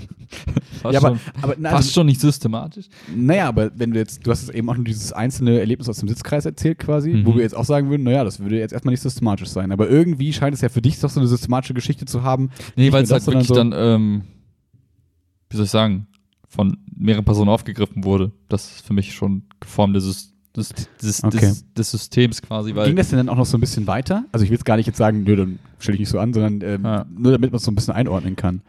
Fast, 0.83 0.93
Ja, 0.95 1.01
aber, 1.01 1.17
schon, 1.17 1.21
aber 1.43 1.55
na, 1.59 1.71
fast 1.71 1.85
also, 1.85 1.91
schon 1.93 2.07
nicht 2.07 2.21
systematisch. 2.21 2.87
naja, 3.15 3.47
aber 3.49 3.71
wenn 3.79 3.93
du 3.93 3.99
jetzt, 3.99 4.27
du 4.27 4.31
hast 4.33 4.47
jetzt 4.47 4.55
eben 4.55 4.69
auch 4.69 4.75
nur 4.75 4.85
dieses 4.85 5.13
einzelne 5.13 5.61
Erlebnis 5.61 5.89
aus 5.89 5.99
dem 5.99 6.09
Sitzkreis 6.09 6.45
erzählt 6.45 6.79
quasi, 6.81 7.11
Mhm. 7.13 7.27
wo 7.27 7.35
wir 7.37 7.43
jetzt 7.43 7.57
auch 7.57 7.65
sagen 7.65 7.89
würden, 7.89 8.03
naja, 8.03 8.25
das 8.25 8.41
würde 8.41 8.59
jetzt 8.59 8.73
erstmal 8.73 8.93
nicht 8.93 9.01
systematisch 9.01 9.49
sein. 9.49 9.71
Aber 9.73 9.89
irgendwie 9.89 10.33
scheint 10.33 10.55
es 10.55 10.61
ja 10.61 10.69
für 10.69 10.83
dich 10.83 10.99
doch 11.01 11.09
so 11.09 11.21
eine 11.21 11.29
systematische 11.29 11.73
Geschichte 11.75 12.05
zu 12.05 12.23
haben. 12.25 12.51
Nee, 12.77 12.91
weil 12.93 13.05
es 13.05 13.11
halt 13.13 13.25
wirklich 13.27 13.47
dann, 13.49 13.73
ähm, 13.75 14.23
wie 15.51 15.57
soll 15.57 15.67
ich 15.67 15.71
sagen, 15.71 16.09
von 16.49 16.77
mehreren 16.95 17.25
Personen 17.25 17.49
aufgegriffen 17.51 18.05
wurde. 18.05 18.33
Das 18.49 18.73
ist 18.77 18.87
für 18.87 18.93
mich 18.93 19.15
schon 19.15 19.45
Form 19.65 19.93
des, 19.95 20.34
des, 20.57 20.69
des, 21.03 21.25
Okay. 21.25 21.39
des, 21.41 21.73
des 21.75 21.91
Systems 21.91 22.41
quasi, 22.43 22.75
weil 22.75 22.87
Ging 22.89 22.97
das 22.97 23.09
denn 23.11 23.19
dann 23.19 23.29
auch 23.29 23.37
noch 23.37 23.47
so 23.47 23.57
ein 23.59 23.61
bisschen 23.61 23.87
weiter? 23.87 24.25
Also 24.33 24.45
ich 24.45 24.51
will 24.51 24.57
jetzt 24.57 24.65
gar 24.65 24.77
nicht 24.77 24.87
jetzt 24.87 24.99
sagen, 24.99 25.25
nö, 25.25 25.35
dann 25.37 25.59
stelle 25.79 25.95
ich 25.97 26.01
nicht 26.01 26.09
so 26.11 26.19
an, 26.19 26.33
sondern 26.33 26.61
ähm, 26.63 26.85
Ja. 26.85 27.07
nur 27.11 27.33
damit 27.33 27.51
man 27.51 27.57
es 27.59 27.65
so 27.65 27.71
ein 27.71 27.75
bisschen 27.75 27.95
einordnen 27.95 28.37
kann. 28.37 28.63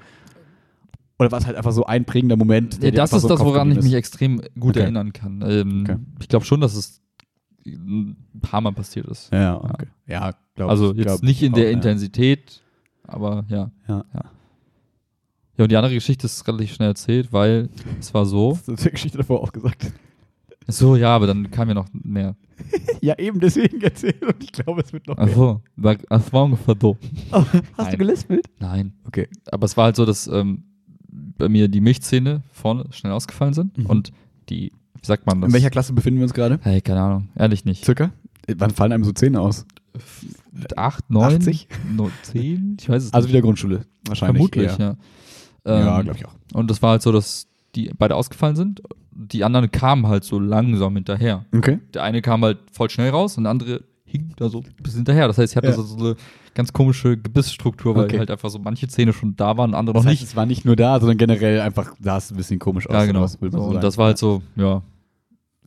Oder 1.18 1.32
war 1.32 1.40
es 1.40 1.46
halt 1.46 1.56
einfach 1.56 1.72
so 1.72 1.86
ein 1.86 2.04
prägender 2.06 2.36
Moment? 2.36 2.74
Ja, 2.76 2.80
der 2.82 2.92
dir 2.92 2.98
das 2.98 3.14
ist 3.14 3.22
so 3.22 3.28
das, 3.30 3.40
woran 3.40 3.72
ich 3.72 3.82
mich 3.82 3.94
extrem 3.94 4.42
gut 4.60 4.72
Okay. 4.76 4.82
erinnern 4.82 5.14
kann. 5.14 5.42
Ähm, 5.48 5.82
Okay. 5.88 5.98
Ich 6.20 6.28
glaube 6.28 6.44
schon, 6.46 6.60
dass 6.60 6.76
es 6.76 7.02
ein 7.66 8.16
paar 8.42 8.62
Mal 8.62 8.74
passiert 8.74 9.08
ist. 9.08 9.32
Ja, 9.32 9.58
okay. 9.64 9.88
Ja, 10.08 10.34
Glaub, 10.56 10.70
also 10.70 10.94
jetzt 10.94 11.06
glaub 11.06 11.24
nicht 11.24 11.42
in 11.42 11.52
auch, 11.54 11.56
der 11.56 11.66
ja. 11.66 11.72
Intensität, 11.72 12.62
aber 13.04 13.46
ja. 13.50 13.72
Ja. 13.88 14.04
Ja, 15.58 15.64
und 15.64 15.72
die 15.72 15.78
andere 15.78 15.94
Geschichte 15.94 16.26
ist 16.26 16.46
relativ 16.48 16.74
schnell 16.74 16.90
erzählt, 16.90 17.32
weil 17.32 17.70
es 18.00 18.14
war 18.14 18.26
so. 18.26 18.60
Das 18.66 18.68
ist 18.80 18.86
die 18.86 18.92
Geschichte 18.92 19.18
davor 19.18 19.42
auch 19.42 19.54
gesagt. 19.54 19.92
So, 20.68 20.96
ja, 20.96 21.16
aber 21.16 21.28
dann 21.28 21.52
kam 21.52 21.68
ja 21.68 21.74
noch 21.76 21.88
mehr. 21.94 22.36
Ja, 23.02 23.20
eben 23.20 23.40
deswegen 23.40 23.82
erzählt 23.82 24.24
und 24.26 24.44
ich 24.44 24.52
glaube, 24.52 24.82
es 24.82 24.92
wird 24.92 25.06
noch 25.08 25.18
mehr. 25.18 25.26
Achso, 25.28 25.62
es 26.10 26.34
war 26.34 26.46
ungefähr 26.46 26.76
so. 26.82 26.98
Oh, 27.32 27.36
hast 27.54 27.54
Nein. 27.78 27.92
du 27.92 27.98
gelispelt? 27.98 28.46
Nein. 28.60 28.94
Okay. 29.06 29.28
Aber 29.52 29.66
es 29.66 29.78
war 29.78 29.86
halt 29.86 29.96
so, 29.96 30.06
dass 30.06 30.26
ähm, 30.28 30.64
bei 31.38 31.48
mir 31.50 31.68
die 31.68 31.82
Milchzähne 31.82 32.42
vorne 32.52 32.86
schnell 32.92 33.12
ausgefallen 33.14 33.54
sind 33.54 33.78
Mhm. 33.78 33.86
und 33.88 34.12
die, 34.50 34.72
wie 35.00 35.06
sagt 35.06 35.28
man 35.28 35.42
das? 35.42 35.50
In 35.50 35.54
welcher 35.54 35.70
Klasse 35.70 35.94
befinden 35.94 36.20
wir 36.20 36.24
uns 36.24 36.34
gerade? 36.34 36.60
Hey, 36.64 36.82
keine 36.82 37.02
Ahnung, 37.02 37.30
ehrlich 37.36 37.66
nicht. 37.66 37.86
Circa? 37.86 38.12
Wann 38.56 38.72
fallen 38.72 38.92
einem 38.94 39.04
so 39.04 39.12
Zähne 39.12 39.40
aus? 39.42 39.66
Mit 40.52 40.78
acht, 40.78 41.08
neun, 41.12 41.36
80? 41.36 41.68
no, 41.96 42.10
zehn? 42.24 42.78
Ich 42.80 42.90
weiß 42.90 43.04
es 43.04 43.14
Also 43.14 43.28
nicht. 43.28 43.34
wieder 43.34 43.42
Grundschule. 43.44 43.82
Wahrscheinlich. 44.08 44.38
Vermutlich, 44.38 44.80
eher. 44.80 44.98
ja. 45.66 45.72
Ja, 45.80 45.98
Ähm, 46.00 46.04
glaube 46.06 46.18
ich 46.20 46.26
auch. 46.26 46.34
Und 46.54 46.72
das 46.72 46.82
war 46.82 46.92
halt 46.92 47.02
so, 47.04 47.12
dass 47.12 47.48
die 47.76 47.92
beide 47.98 48.16
ausgefallen 48.16 48.56
sind. 48.56 48.82
Die 49.18 49.44
anderen 49.44 49.72
kamen 49.72 50.08
halt 50.08 50.24
so 50.26 50.40
langsam 50.40 50.94
hinterher. 50.96 51.46
Okay. 51.56 51.80
Der 51.94 52.04
eine 52.04 52.22
kam 52.22 52.44
halt 52.44 52.58
voll 52.72 52.90
schnell 52.90 53.10
raus 53.12 53.38
und 53.38 53.46
der 53.46 53.52
andere 53.52 53.84
hing 54.04 54.34
da 54.36 54.50
so 54.50 54.60
ein 54.60 54.66
bisschen 54.84 55.00
hinterher. 55.00 55.28
Das 55.28 55.38
heißt, 55.38 55.54
ich 55.54 55.58
hatte 55.58 55.68
Ja. 55.68 55.74
so, 55.74 55.84
so 55.84 55.98
eine 55.98 56.16
ganz 56.54 56.72
komische 56.74 57.18
Gebissstruktur, 57.18 57.96
weil 57.96 58.06
Okay. 58.06 58.20
halt 58.20 58.30
einfach 58.32 58.50
so 58.50 58.60
manche 58.60 58.88
Zähne 58.88 59.14
schon 59.14 59.36
da 59.36 59.58
waren 59.58 59.72
und 59.72 59.76
andere 59.76 59.94
Das 59.96 60.04
noch 60.04 60.12
heißt, 60.12 60.22
nicht. 60.22 60.30
es 60.30 60.36
war 60.36 60.46
nicht 60.46 60.66
nur 60.66 60.76
da, 60.76 61.00
sondern 61.00 61.18
generell 61.18 61.62
einfach 61.62 61.96
sah 62.02 62.18
es 62.18 62.30
ein 62.32 62.38
bisschen 62.38 62.60
komisch 62.60 62.88
aus. 62.88 62.94
Ja, 62.94 63.06
genau. 63.06 63.26
So, 63.26 63.38
so 63.50 63.58
und 63.62 63.84
das 63.84 63.98
war 63.98 64.08
halt 64.08 64.18
so, 64.18 64.42
ja. 64.58 64.82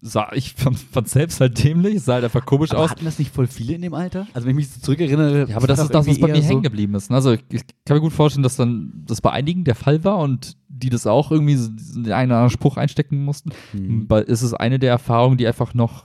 Sah, 0.01 0.31
ich 0.33 0.53
fand, 0.57 0.79
fand 0.79 1.09
selbst 1.09 1.41
halt 1.41 1.63
dämlich, 1.65 1.97
es 1.97 2.05
sah 2.05 2.15
halt 2.15 2.25
einfach 2.25 2.47
komisch 2.47 2.71
Aber 2.71 2.85
aus. 2.85 2.91
hatten 2.91 3.05
das 3.05 3.19
nicht 3.19 3.35
voll 3.35 3.49
viele 3.49 3.75
in 3.75 3.83
dem 3.83 3.95
Alter? 3.95 4.29
Also 4.33 4.47
wenn 4.47 4.51
ich 4.53 4.57
mich 4.57 4.71
so 4.71 4.81
zurückerinnere. 4.81 5.49
Ja, 5.49 5.57
aber 5.57 5.67
das 5.67 5.81
ist 5.81 5.93
das, 5.93 6.07
was 6.07 6.21
bei 6.21 6.29
mir 6.29 6.41
hängen 6.43 6.63
geblieben 6.63 6.95
ist. 6.95 7.11
Also 7.11 7.33
ich, 7.33 7.41
ich 7.51 7.63
kann 7.85 7.97
mir 7.97 8.01
gut 8.03 8.13
vorstellen, 8.13 8.45
dass 8.45 8.55
dann 8.57 8.93
das 9.07 9.21
bei 9.21 9.33
einigen 9.33 9.65
der 9.65 9.75
Fall 9.75 10.05
war 10.05 10.19
und 10.19 10.57
die 10.79 10.91
das 10.91 11.07
auch 11.07 11.31
irgendwie 11.31 11.57
so 11.57 11.69
diesen 11.71 12.05
einen 12.13 12.31
oder 12.31 12.37
anderen 12.39 12.51
Spruch 12.51 12.77
einstecken 12.77 13.25
mussten. 13.25 13.51
Mhm. 13.73 14.07
Weil 14.09 14.25
es 14.29 14.43
ist 14.43 14.55
eine 14.55 14.79
der 14.79 14.91
Erfahrungen, 14.91 15.37
die 15.37 15.47
einfach 15.47 15.75
noch 15.75 16.05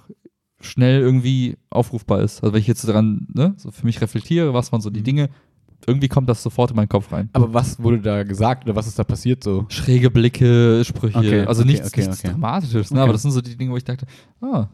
schnell 0.60 1.02
irgendwie 1.02 1.58
aufrufbar 1.70 2.22
ist. 2.22 2.42
Also 2.42 2.54
wenn 2.54 2.62
ich 2.62 2.68
jetzt 2.68 2.88
daran, 2.88 3.28
ne, 3.34 3.54
so 3.58 3.72
für 3.72 3.86
mich 3.86 4.00
reflektiere, 4.02 4.54
was 4.54 4.72
waren 4.72 4.82
so 4.82 4.90
die 4.90 5.02
Mhm. 5.02 5.04
Dinge, 5.06 5.30
irgendwie 5.86 6.08
kommt 6.08 6.30
das 6.30 6.42
sofort 6.42 6.70
in 6.72 6.78
meinen 6.78 6.88
Kopf 6.88 7.12
rein. 7.12 7.30
Aber 7.34 7.54
was 7.54 7.82
wurde 7.84 8.00
da 8.00 8.24
gesagt 8.24 8.64
oder 8.64 8.76
was 8.76 8.88
ist 8.88 8.98
da 8.98 9.04
passiert 9.04 9.44
so? 9.44 9.66
Schräge 9.68 10.10
Blicke, 10.10 10.82
Sprüche, 10.86 11.18
Okay, 11.18 11.42
also 11.46 11.62
okay, 11.64 11.72
nichts, 11.72 11.88
okay, 11.90 12.02
nichts. 12.08 12.22
Dramatisches, 12.22 12.92
ne? 12.92 13.02
Aber 13.02 13.12
das 13.12 13.22
sind 13.22 13.32
so 13.32 13.42
die 13.42 13.58
Dinge, 13.58 13.72
wo 13.74 13.78
ich 13.78 13.84
dachte, 13.84 14.06
ah, 14.40 14.68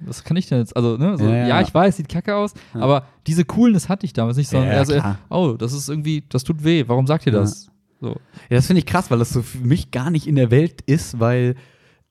was 0.00 0.24
kann 0.24 0.36
ich 0.38 0.46
denn 0.48 0.58
jetzt? 0.58 0.74
Also, 0.74 0.96
ne, 0.96 1.18
so, 1.18 1.24
Ja, 1.26 1.30
ja, 1.36 1.46
ja. 1.48 1.60
ich 1.60 1.72
weiß, 1.74 1.98
sieht 1.98 2.08
kacke 2.08 2.34
aus, 2.34 2.54
aber 2.72 3.04
diese 3.26 3.44
Coolness 3.44 3.88
hatte 3.90 4.06
ich 4.06 4.14
damals 4.14 4.38
nicht, 4.38 4.48
sondern 4.48 4.68
Ja, 4.70 4.74
eher 4.76 4.86
so, 4.86 4.92
klar. 4.94 5.18
oh, 5.28 5.52
das 5.58 5.74
ist 5.74 5.88
irgendwie, 5.90 6.24
das 6.30 6.42
tut 6.44 6.64
weh, 6.64 6.84
warum 6.86 7.06
sagt 7.06 7.26
ihr 7.26 7.32
das? 7.32 7.68
So. 8.04 8.20
Ja, 8.50 8.56
das 8.56 8.66
finde 8.66 8.80
ich 8.80 8.86
krass, 8.86 9.10
weil 9.10 9.18
das 9.18 9.30
so 9.30 9.40
für 9.40 9.58
mich 9.58 9.90
gar 9.90 10.10
nicht 10.10 10.26
in 10.26 10.36
der 10.36 10.50
Welt 10.50 10.82
ist, 10.82 11.18
weil 11.20 11.54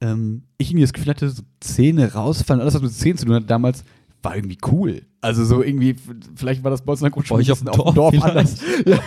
ähm, 0.02 0.42
ich 0.58 0.72
irgendwie 0.72 0.82
das 0.82 0.94
Gefühl 0.94 1.12
hatte, 1.12 1.30
so 1.30 1.44
Zähne 1.60 2.14
rausfallen, 2.14 2.62
alles, 2.62 2.74
was 2.74 2.82
mit 2.82 2.94
Zähnen 2.94 3.18
zu 3.18 3.26
tun 3.28 3.36
hat, 3.36 3.50
damals 3.50 3.84
war 4.24 4.36
irgendwie 4.36 4.58
cool. 4.72 5.04
Also 5.22 5.46
so 5.46 5.62
irgendwie, 5.62 5.96
vielleicht 6.36 6.64
war 6.64 6.72
das 6.72 6.82
bei 6.84 6.92
uns 6.94 7.02
in 7.02 7.06
der 7.06 7.12
Grundschule 7.12 7.52
auf 7.52 7.60
dem 7.60 7.94
Dorf 7.94 8.10
vielleicht. 8.16 8.26
anders. 8.26 8.60
Ja, 8.88 9.00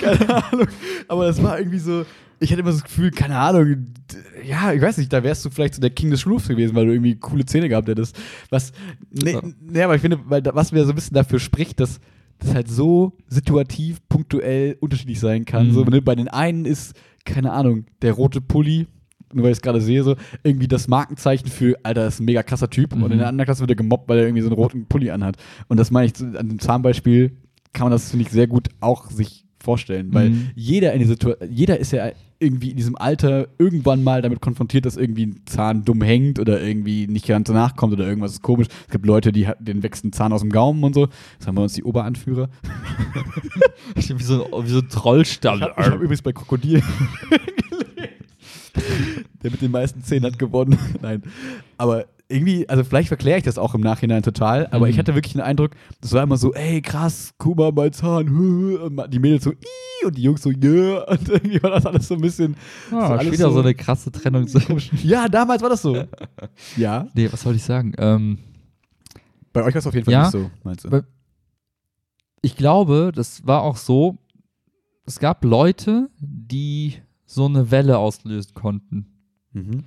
keine 0.00 0.44
Ahnung. 0.44 0.68
Aber 1.08 1.26
das 1.26 1.42
war 1.42 1.58
irgendwie 1.58 1.78
so, 1.78 2.06
ich 2.40 2.50
hatte 2.50 2.62
immer 2.62 2.72
so 2.72 2.78
das 2.78 2.84
Gefühl, 2.84 3.10
keine 3.10 3.36
Ahnung, 3.36 3.88
ja, 4.44 4.72
ich 4.72 4.80
weiß 4.80 4.96
nicht, 4.98 5.12
da 5.12 5.22
wärst 5.22 5.44
du 5.44 5.50
vielleicht 5.50 5.74
so 5.74 5.80
der 5.80 5.90
King 5.90 6.10
des 6.10 6.22
Schulhofs 6.22 6.48
gewesen, 6.48 6.74
weil 6.74 6.86
du 6.86 6.92
irgendwie 6.92 7.16
coole 7.16 7.44
Zähne 7.44 7.68
gehabt 7.68 7.88
hättest. 7.88 8.18
Was, 8.48 8.72
nee, 9.10 9.32
Ja. 9.32 9.42
nee 9.60 9.82
aber 9.82 9.96
ich 9.96 10.00
finde, 10.00 10.18
weil 10.24 10.42
was 10.54 10.72
mir 10.72 10.84
so 10.84 10.90
ein 10.92 10.94
bisschen 10.94 11.14
dafür 11.14 11.38
spricht, 11.40 11.78
dass 11.78 12.00
das 12.42 12.54
halt 12.54 12.68
so 12.68 13.12
situativ, 13.28 14.00
punktuell 14.08 14.76
unterschiedlich 14.80 15.20
sein 15.20 15.44
kann. 15.44 15.68
Mhm. 15.68 15.72
So, 15.72 15.84
ne, 15.84 16.02
bei 16.02 16.14
den 16.14 16.28
einen 16.28 16.64
ist, 16.64 16.94
keine 17.24 17.52
Ahnung, 17.52 17.86
der 18.02 18.12
rote 18.12 18.40
Pulli, 18.40 18.86
nur 19.32 19.44
weil 19.44 19.52
ich 19.52 19.58
es 19.58 19.62
gerade 19.62 19.80
sehe, 19.80 20.02
so, 20.02 20.16
irgendwie 20.42 20.68
das 20.68 20.88
Markenzeichen 20.88 21.48
für, 21.48 21.76
Alter, 21.82 22.04
das 22.04 22.14
ist 22.14 22.20
ein 22.20 22.26
mega 22.26 22.42
krasser 22.42 22.68
Typ. 22.68 22.94
Mhm. 22.94 23.02
Und 23.02 23.12
in 23.12 23.18
der 23.18 23.28
anderen 23.28 23.46
Klasse 23.46 23.60
wird 23.60 23.70
er 23.70 23.76
gemobbt, 23.76 24.08
weil 24.08 24.18
er 24.18 24.24
irgendwie 24.26 24.42
so 24.42 24.48
einen 24.48 24.56
roten 24.56 24.86
Pulli 24.86 25.10
anhat. 25.10 25.36
Und 25.68 25.78
das 25.78 25.90
meine 25.90 26.06
ich, 26.06 26.20
an 26.20 26.48
dem 26.48 26.58
Zahnbeispiel 26.58 27.32
kann 27.72 27.86
man 27.86 27.92
das, 27.92 28.10
finde 28.10 28.26
ich, 28.26 28.30
sehr 28.32 28.46
gut 28.46 28.68
auch 28.80 29.10
sich 29.10 29.46
vorstellen. 29.58 30.12
Weil 30.12 30.30
Mhm. 30.30 30.50
jeder 30.54 30.92
in 30.92 30.98
die 30.98 31.06
Situation, 31.06 31.48
jeder 31.50 31.78
ist 31.78 31.92
ja 31.92 32.10
irgendwie 32.42 32.70
in 32.70 32.76
diesem 32.76 32.96
Alter 32.96 33.48
irgendwann 33.58 34.02
mal 34.02 34.20
damit 34.22 34.40
konfrontiert, 34.40 34.84
dass 34.84 34.96
irgendwie 34.96 35.26
ein 35.26 35.40
Zahn 35.46 35.84
dumm 35.84 36.02
hängt 36.02 36.38
oder 36.38 36.60
irgendwie 36.60 37.06
nicht 37.06 37.26
ganz 37.26 37.48
nachkommt 37.48 37.92
oder 37.92 38.06
irgendwas 38.06 38.32
ist 38.32 38.42
komisch. 38.42 38.66
Es 38.86 38.92
gibt 38.92 39.06
Leute, 39.06 39.32
die 39.32 39.48
denen 39.60 39.82
wächst 39.82 40.04
ein 40.04 40.12
Zahn 40.12 40.32
aus 40.32 40.40
dem 40.40 40.50
Gaumen 40.50 40.82
und 40.84 40.94
so. 40.94 41.08
Das 41.38 41.46
haben 41.46 41.56
wir 41.56 41.62
uns 41.62 41.74
die 41.74 41.84
Oberanführer. 41.84 42.48
wie, 43.94 44.22
so, 44.22 44.46
wie 44.64 44.70
so 44.70 44.78
ein 44.80 44.88
Trollstall. 44.88 45.58
Ich 45.58 45.62
habe 45.62 45.76
hab 45.76 45.94
übrigens 45.94 46.22
bei 46.22 46.32
Krokodil. 46.32 46.82
Der 49.42 49.50
mit 49.50 49.60
den 49.60 49.70
meisten 49.70 50.02
Zähnen 50.02 50.26
hat 50.26 50.38
gewonnen. 50.38 50.78
Nein. 51.02 51.22
Aber 51.76 52.06
irgendwie, 52.32 52.68
also 52.68 52.82
vielleicht 52.84 53.08
verkläre 53.08 53.38
ich 53.38 53.44
das 53.44 53.58
auch 53.58 53.74
im 53.74 53.80
Nachhinein 53.80 54.22
total, 54.22 54.66
aber 54.68 54.86
Mhm. 54.86 54.92
ich 54.92 54.98
hatte 54.98 55.14
wirklich 55.14 55.32
den 55.34 55.42
Eindruck, 55.42 55.72
das 56.00 56.12
war 56.12 56.22
immer 56.22 56.36
so, 56.36 56.52
ey, 56.54 56.80
krass, 56.82 57.32
guck 57.38 57.56
mal, 57.58 57.70
mein 57.72 57.92
Zahn. 57.92 58.26
Die 59.10 59.18
Mädels 59.18 59.44
so, 59.44 59.52
und 60.04 60.16
die 60.18 60.22
Jungs 60.22 60.42
so, 60.42 60.50
yeah. 60.50 61.02
Und 61.10 61.28
irgendwie 61.28 61.62
war 61.62 61.70
das 61.70 61.86
alles 61.86 62.08
so 62.08 62.14
ein 62.14 62.20
bisschen. 62.20 62.56
Ah, 62.90 63.22
so 63.22 63.30
wieder 63.30 63.48
so, 63.48 63.52
so- 63.54 63.60
eine 63.60 63.74
krasse 63.74 64.10
Trennung. 64.10 64.46
Ja, 65.04 65.28
damals 65.28 65.62
war 65.62 65.68
das 65.70 65.82
so. 65.82 66.04
Ja. 66.76 67.06
nee, 67.14 67.28
was 67.30 67.42
soll 67.42 67.54
ich 67.54 67.62
sagen? 67.62 67.92
Ähm, 67.98 68.38
Bei 69.52 69.62
euch 69.62 69.74
war 69.74 69.78
es 69.78 69.86
auf 69.86 69.94
jeden 69.94 70.04
Fall 70.06 70.12
Ja. 70.12 70.22
nicht 70.22 70.32
so, 70.32 70.50
meinst 70.64 70.84
du? 70.84 70.90
Bei- 70.90 71.02
ich 72.40 72.56
glaube, 72.56 73.12
das 73.14 73.46
war 73.46 73.62
auch 73.62 73.76
so, 73.76 74.18
es 75.06 75.20
gab 75.20 75.44
Leute, 75.44 76.10
die 76.18 76.94
so 77.24 77.46
eine 77.46 77.70
Welle 77.70 77.98
auslösen 77.98 78.54
konnten. 78.54 79.06
Mhm. 79.52 79.84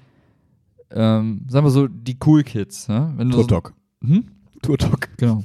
Ähm, 0.91 1.41
sagen 1.49 1.65
wir 1.65 1.71
so, 1.71 1.87
die 1.87 2.17
Cool 2.23 2.43
Kids. 2.43 2.87
Ne? 2.87 3.13
Wenn 3.17 3.29
du 3.29 3.37
so, 3.37 3.41
Turtok. 3.43 3.73
hm? 4.03 4.25
Turtok. 4.61 5.09
Genau. 5.17 5.43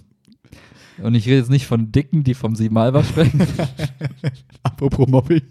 Und 1.02 1.14
ich 1.14 1.26
rede 1.26 1.38
jetzt 1.38 1.50
nicht 1.50 1.66
von 1.66 1.90
Dicken, 1.92 2.24
die 2.24 2.34
vom 2.34 2.54
Siebenmalber 2.54 3.02
sprechen. 3.04 3.40
Apropos 4.62 5.08
Mobbing. 5.08 5.42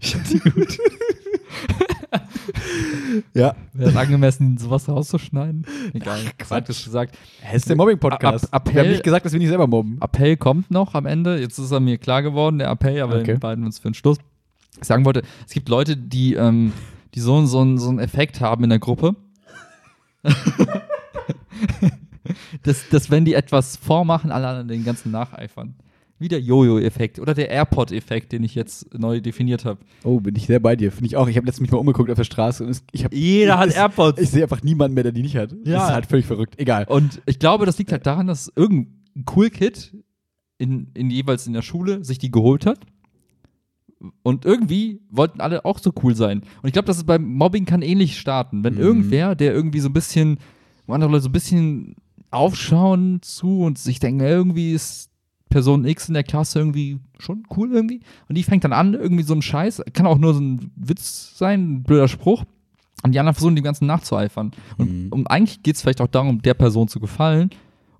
Ich 0.00 0.14
hab 0.14 0.24
die 0.28 0.38
gut. 0.38 0.78
Ja. 3.34 3.54
Wäre 3.72 3.90
es 3.90 3.96
angemessen, 3.96 4.58
sowas 4.58 4.88
rauszuschneiden? 4.88 5.66
Egal. 5.92 6.20
Ach, 6.26 6.32
Quatsch. 6.38 6.84
Gesagt. 6.84 7.16
Es 7.50 7.56
ist 7.56 7.68
der 7.68 7.76
Mobbing-Podcast. 7.76 8.48
Wir 8.72 8.80
haben 8.82 8.90
nicht 8.90 9.04
gesagt, 9.04 9.26
dass 9.26 9.32
wir 9.32 9.38
nicht 9.40 9.48
selber 9.48 9.66
mobben. 9.66 9.98
Appell 10.00 10.36
kommt 10.36 10.70
noch 10.70 10.94
am 10.94 11.06
Ende. 11.06 11.38
Jetzt 11.38 11.58
ist 11.58 11.70
er 11.70 11.80
mir 11.80 11.98
klar 11.98 12.22
geworden, 12.22 12.58
der 12.58 12.70
Appell, 12.70 13.00
aber 13.02 13.16
Okay. 13.16 13.26
wir 13.28 13.38
beiden 13.40 13.64
uns 13.64 13.78
für 13.78 13.88
den 13.90 13.94
Schluss. 13.94 14.18
Ich 14.80 14.86
sagen 14.86 15.04
wollte, 15.04 15.22
es 15.46 15.52
gibt 15.52 15.68
Leute, 15.68 15.96
die, 15.96 16.34
ähm, 16.34 16.72
die 17.14 17.20
so, 17.20 17.44
so, 17.46 17.60
einen- 17.60 17.78
so 17.78 17.88
einen 17.88 17.98
Effekt 17.98 18.40
haben 18.40 18.64
in 18.64 18.70
der 18.70 18.78
Gruppe. 18.78 19.16
dass, 22.62 22.88
dass, 22.90 23.10
wenn 23.10 23.24
die 23.24 23.34
etwas 23.34 23.76
vormachen, 23.76 24.30
alle 24.30 24.46
anderen 24.48 24.68
den 24.68 24.84
ganzen 24.84 25.10
nacheifern. 25.10 25.74
Wie 26.20 26.26
der 26.28 26.40
Jojo-Effekt 26.40 27.20
oder 27.20 27.32
der 27.32 27.48
AirPod-Effekt, 27.48 28.32
den 28.32 28.42
ich 28.42 28.56
jetzt 28.56 28.92
neu 28.98 29.20
definiert 29.20 29.64
habe. 29.64 29.78
Oh, 30.02 30.18
bin 30.18 30.34
ich 30.34 30.46
sehr 30.46 30.58
bei 30.58 30.74
dir. 30.74 30.90
Finde 30.90 31.06
ich 31.06 31.16
auch. 31.16 31.28
Ich 31.28 31.36
habe 31.36 31.46
letztens 31.46 31.60
mich 31.62 31.70
mal 31.70 31.78
umgeguckt 31.78 32.10
auf 32.10 32.16
der 32.16 32.24
Straße 32.24 32.64
und 32.64 32.70
es, 32.70 32.82
ich 32.90 33.04
habe 33.04 33.14
Jeder 33.14 33.56
hat 33.56 33.68
es- 33.68 33.76
AirPods. 33.76 34.20
Ich 34.20 34.30
sehe 34.30 34.42
einfach 34.42 34.62
niemanden 34.64 34.94
mehr, 34.94 35.04
der 35.04 35.12
die 35.12 35.22
nicht 35.22 35.36
hat. 35.36 35.52
Ja. 35.64 35.74
Das 35.78 35.84
ist 35.88 35.94
halt 35.94 36.06
völlig 36.06 36.26
verrückt. 36.26 36.54
Egal. 36.58 36.86
Und 36.88 37.22
ich 37.26 37.38
glaube, 37.38 37.66
das 37.66 37.78
liegt 37.78 37.92
halt 37.92 38.04
daran, 38.04 38.26
dass 38.26 38.52
irgendein 38.56 39.24
Cool 39.32 39.48
Kid 39.50 39.96
in, 40.58 40.90
in 40.94 41.08
jeweils 41.10 41.46
in 41.46 41.52
der 41.52 41.62
Schule 41.62 42.04
sich 42.04 42.18
die 42.18 42.32
geholt 42.32 42.66
hat. 42.66 42.80
Und 44.22 44.44
irgendwie 44.44 45.00
wollten 45.10 45.40
alle 45.40 45.64
auch 45.64 45.78
so 45.78 45.92
cool 46.02 46.14
sein. 46.14 46.40
Und 46.62 46.66
ich 46.68 46.72
glaube, 46.72 46.86
dass 46.86 46.98
es 46.98 47.04
beim 47.04 47.24
Mobbing 47.34 47.64
kann 47.64 47.82
ähnlich 47.82 48.18
starten. 48.18 48.62
Wenn 48.62 48.74
Mhm. 48.74 48.80
irgendwer, 48.80 49.34
der 49.34 49.52
irgendwie 49.52 49.80
so 49.80 49.88
ein 49.88 49.92
bisschen, 49.92 50.38
wo 50.86 50.94
andere 50.94 51.10
Leute 51.10 51.22
so 51.24 51.28
ein 51.28 51.32
bisschen 51.32 51.96
aufschauen 52.30 53.18
zu 53.22 53.62
und 53.62 53.78
sich 53.78 54.00
denken, 54.00 54.20
irgendwie 54.20 54.72
ist 54.72 55.10
Person 55.48 55.84
X 55.86 56.08
in 56.08 56.14
der 56.14 56.24
Klasse 56.24 56.58
irgendwie 56.58 56.98
schon 57.18 57.42
cool 57.56 57.72
irgendwie. 57.72 58.00
Und 58.28 58.36
die 58.36 58.42
fängt 58.42 58.64
dann 58.64 58.72
an, 58.74 58.94
irgendwie 58.94 59.22
so 59.24 59.34
ein 59.34 59.42
Scheiß, 59.42 59.82
kann 59.94 60.06
auch 60.06 60.18
nur 60.18 60.34
so 60.34 60.40
ein 60.40 60.70
Witz 60.76 61.36
sein, 61.36 61.72
ein 61.78 61.82
blöder 61.82 62.06
Spruch. 62.08 62.44
Und 63.02 63.12
die 63.14 63.18
anderen 63.18 63.34
versuchen 63.34 63.56
dem 63.56 63.64
Ganzen 63.64 63.86
nachzueifern. 63.86 64.50
Und, 64.76 64.90
Mhm. 65.06 65.08
und 65.12 65.26
eigentlich 65.28 65.62
geht 65.62 65.76
es 65.76 65.82
vielleicht 65.82 66.00
auch 66.00 66.08
darum, 66.08 66.42
der 66.42 66.54
Person 66.54 66.88
zu 66.88 67.00
gefallen. 67.00 67.50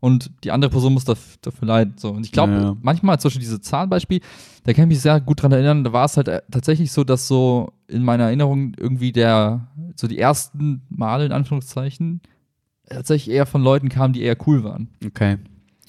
Und 0.01 0.31
die 0.45 0.53
andere 0.53 0.71
Person 0.71 0.93
muss 0.95 1.07
daf- 1.07 1.39
dafür 1.43 1.67
leiden. 1.67 1.95
So. 1.97 2.11
Und 2.11 2.25
ich 2.25 2.31
glaube, 2.33 2.53
Ja, 2.53 2.61
ja. 2.63 2.77
manchmal, 2.83 3.19
zum 3.19 3.29
Beispiel 3.31 3.41
dieses 3.41 3.61
Zahnbeispiel, 3.63 4.21
da 4.65 4.73
kann 4.73 4.85
ich 4.85 4.89
mich 4.89 5.01
sehr 5.01 5.21
gut 5.21 5.43
dran 5.43 5.51
erinnern, 5.53 5.83
da 5.83 5.93
war 5.93 6.05
es 6.05 6.17
halt 6.17 6.29
äh, 6.29 6.41
tatsächlich 6.51 6.93
so, 6.93 7.03
dass 7.05 7.27
so 7.27 7.73
in 7.89 8.05
meiner 8.05 8.25
Erinnerung 8.25 8.75
irgendwie 8.79 9.11
der, 9.13 9.67
so 9.97 10.07
die 10.07 10.19
ersten 10.19 10.83
Male 10.89 11.27
in 11.27 11.33
Anführungszeichen, 11.33 12.21
tatsächlich 12.89 13.35
eher 13.35 13.47
von 13.47 13.63
Leuten 13.63 13.89
kamen, 13.89 14.13
die 14.15 14.23
eher 14.23 14.37
cool 14.47 14.63
waren. 14.65 14.89
Okay. 15.05 15.39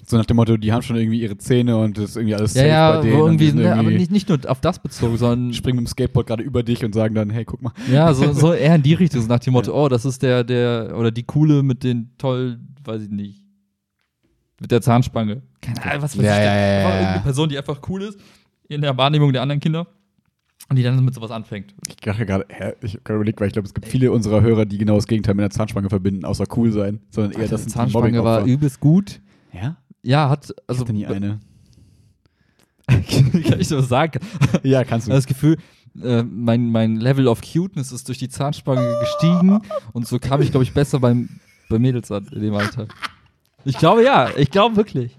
So 0.08 0.18
nach 0.18 0.26
dem 0.26 0.38
Motto, 0.38 0.58
die 0.58 0.74
haben 0.74 0.82
schon 0.82 0.96
irgendwie 0.96 1.22
ihre 1.22 1.38
Zähne 1.38 1.78
und 1.78 1.98
das 2.00 2.12
ist 2.12 2.16
irgendwie 2.16 2.34
alles 2.34 2.56
Ja, 2.56 2.62
safe 2.64 2.68
ja, 2.70 2.92
bei 2.96 3.02
denen. 3.04 3.20
irgendwie, 3.20 3.48
sind 3.52 3.60
ne, 3.62 3.76
aber 3.76 3.92
nicht, 3.92 4.10
nicht 4.10 4.28
nur 4.28 4.40
auf 4.48 4.60
das 4.60 4.80
bezogen, 4.80 5.18
sondern 5.18 5.54
springen 5.54 5.78
mit 5.78 5.86
dem 5.86 5.92
Skateboard 5.92 6.26
gerade 6.26 6.42
über 6.42 6.64
dich 6.64 6.84
und 6.84 6.96
sagen 6.96 7.14
dann, 7.14 7.30
hey, 7.30 7.46
guck 7.46 7.62
mal. 7.62 7.74
ja, 7.92 8.12
so, 8.16 8.34
so 8.34 8.54
eher 8.54 8.74
in 8.74 8.82
die 8.82 8.96
Richtung, 8.96 9.22
so 9.22 9.28
nach 9.28 9.38
dem 9.40 9.54
Motto, 9.54 9.72
oh, 9.72 9.88
das 9.88 10.06
ist 10.06 10.24
der, 10.24 10.44
der, 10.44 10.96
oder 10.98 11.12
die 11.12 11.22
coole 11.24 11.62
mit 11.62 11.84
den 11.84 12.10
toll, 12.18 12.60
weiß 12.84 13.04
ich 13.04 13.10
nicht, 13.12 13.44
mit 14.60 14.72
der 14.72 14.82
Zahnspange. 14.82 15.42
Keine 15.62 15.82
Ahnung, 15.84 16.02
was 16.04 16.18
weiß 16.18 16.26
Ja, 16.26 16.38
ich. 16.38 16.44
ja, 16.46 16.56
ja, 16.56 16.68
ja, 16.82 16.92
irgendeine 16.94 17.22
Person, 17.22 17.50
die 17.50 17.58
einfach 17.58 17.80
cool 17.90 18.02
ist 18.04 18.20
in 18.68 18.82
der 18.82 18.98
Wahrnehmung 18.98 19.34
der 19.34 19.42
anderen 19.42 19.60
Kinder 19.60 19.88
und 20.70 20.76
die 20.76 20.84
dann 20.84 21.04
mit 21.04 21.14
sowas 21.16 21.32
anfängt. 21.32 21.74
Ich 21.88 21.96
dachte 21.98 22.26
gerade, 22.26 22.46
hä, 22.50 22.74
ich 22.82 22.94
habe 22.94 23.04
gerade 23.04 23.16
überlegt, 23.18 23.40
weil 23.42 23.48
ich 23.48 23.54
glaube, 23.54 23.68
es 23.68 23.74
gibt 23.74 23.88
viele 23.88 24.12
unserer 24.12 24.42
Hörer, 24.42 24.66
die 24.66 24.78
genau 24.78 24.96
das 24.96 25.08
Gegenteil 25.08 25.34
mit 25.36 25.44
einer 25.44 25.50
Zahnspange 25.50 25.90
verbinden, 25.90 26.26
außer 26.26 26.46
cool 26.56 26.72
sein, 26.72 27.00
sondern 27.10 27.32
eher 27.34 27.40
Alter, 27.42 27.52
das 27.58 27.68
Zahnspange 27.68 28.24
war 28.24 28.44
übelst 28.46 28.80
gut. 28.80 29.22
Ja? 29.54 29.78
Ja, 30.04 30.30
hat, 30.30 30.44
Also 30.44 30.54
also, 30.68 30.84
ich 30.84 30.90
hatte 30.90 30.94
nie 30.94 31.06
eine. 31.08 31.40
kann 32.88 33.60
ich 33.60 33.68
so 33.68 33.82
sagen. 33.82 34.20
Ja, 34.64 34.84
kannst 34.84 35.08
du. 35.08 35.12
das 35.12 35.26
Gefühl, 35.28 35.58
äh, 36.04 36.24
mein, 36.24 36.70
mein 36.72 36.96
Level 36.98 37.28
of 37.28 37.42
Cuteness 37.42 37.92
ist 37.92 38.08
durch 38.08 38.18
die 38.18 38.30
Zahnspange 38.30 38.98
gestiegen 39.00 39.62
und 39.94 40.08
so 40.08 40.20
kam 40.20 40.42
ich, 40.42 40.52
glaube 40.52 40.64
ich, 40.64 40.74
besser 40.74 41.00
beim, 41.00 41.30
bei 41.70 41.80
Mädels 41.80 42.12
an 42.12 42.28
in 42.32 42.42
dem 42.42 42.54
Alter. 42.56 42.88
Ich 43.66 43.78
glaube 43.78 44.04
ja, 44.04 44.30
ich 44.38 44.52
glaube 44.52 44.76
wirklich. 44.76 45.16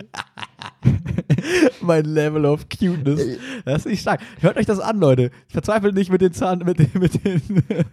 mein 1.83 2.05
Level 2.05 2.45
of 2.47 2.67
Cuteness. 2.69 3.39
Das 3.65 3.79
ist 3.81 3.87
nicht 3.87 4.01
stark. 4.01 4.21
Hört 4.41 4.57
euch 4.57 4.67
das 4.67 4.81
an, 4.81 4.99
Leute. 4.99 5.31
Verzweifelt 5.49 5.95
nicht 5.95 6.11
mit 6.11 6.21
den 6.21 6.33
Zahn, 6.33 6.59
mit 6.61 6.79
den, 6.79 6.91
mit 6.95 7.25
den 7.25 7.43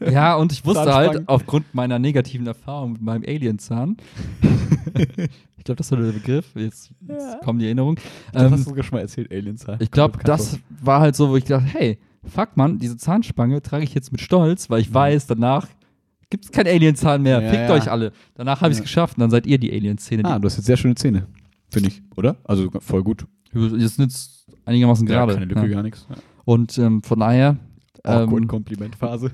Ja, 0.12 0.36
und 0.36 0.52
ich 0.52 0.66
wusste 0.66 0.94
halt 0.94 1.28
aufgrund 1.28 1.74
meiner 1.74 2.00
negativen 2.00 2.48
Erfahrung 2.48 2.94
mit 2.94 3.02
meinem 3.02 3.24
Alienzahn, 3.28 3.98
ich 5.58 5.64
glaube, 5.64 5.78
das 5.78 5.92
war 5.92 6.00
der 6.00 6.12
Begriff, 6.12 6.46
jetzt, 6.56 6.92
jetzt 7.08 7.34
Ja. 7.34 7.40
kommen 7.44 7.60
die 7.60 7.66
Erinnerungen. 7.66 7.98
Das 8.32 8.44
hast 8.44 8.52
Ähm, 8.52 8.58
du 8.58 8.64
sogar 8.70 8.84
schon 8.84 8.96
mal 8.98 9.02
erzählt, 9.02 9.32
Alienzahn. 9.32 9.78
ich 9.80 9.92
glaube, 9.92 10.20
das 10.24 10.60
war 10.82 11.02
halt 11.02 11.16
so, 11.16 11.30
wo 11.30 11.36
ich 11.36 11.44
dachte, 11.44 11.66
hey, 11.68 11.98
fuck 12.24 12.56
man, 12.56 12.80
diese 12.80 12.98
Zahnspange 12.98 13.62
trage 13.62 13.84
ich 13.84 13.94
jetzt 13.94 14.12
mit 14.12 14.22
Stolz, 14.22 14.70
weil 14.70 14.82
ich 14.82 14.94
weiß, 14.94 15.28
danach 15.28 15.68
gibt 16.30 16.46
es 16.46 16.52
kein 16.52 16.68
Alienzahn 16.68 17.22
mehr. 17.22 17.40
Mhm. 17.40 17.46
Ja, 17.46 17.52
Fickt 17.52 17.70
ja. 17.70 17.76
euch 17.76 17.92
alle. 17.92 18.12
Danach 18.36 18.62
habe 18.62 18.72
ich 18.72 18.78
es 18.78 18.84
geschafft 18.84 19.18
und 19.18 19.22
dann 19.22 19.30
seid 19.32 19.46
ihr 19.48 19.58
die 19.58 19.72
Alien-Szene. 19.72 20.26
Ah, 20.26 20.40
du 20.40 20.46
hast 20.46 20.58
jetzt 20.58 20.66
sehr 20.66 20.78
schöne 20.78 20.96
Zähne. 20.96 21.28
Finde 21.70 21.90
ich, 21.90 22.02
oder? 22.16 22.38
Also 22.44 22.70
voll 22.80 23.04
gut. 23.04 23.26
Jetzt 23.54 24.00
einigermaßen 24.66 25.06
gerade. 25.06 25.34
keine 25.34 25.46
Lücke, 25.46 25.70
gar 25.70 25.84
nichts. 25.84 26.08
Und 26.46 26.78
ähm, 26.78 27.04
von 27.04 27.20
daher, 27.20 27.58
Awkward 28.04 28.44
ähm, 28.44 28.48
Komplimentphase. 28.48 29.32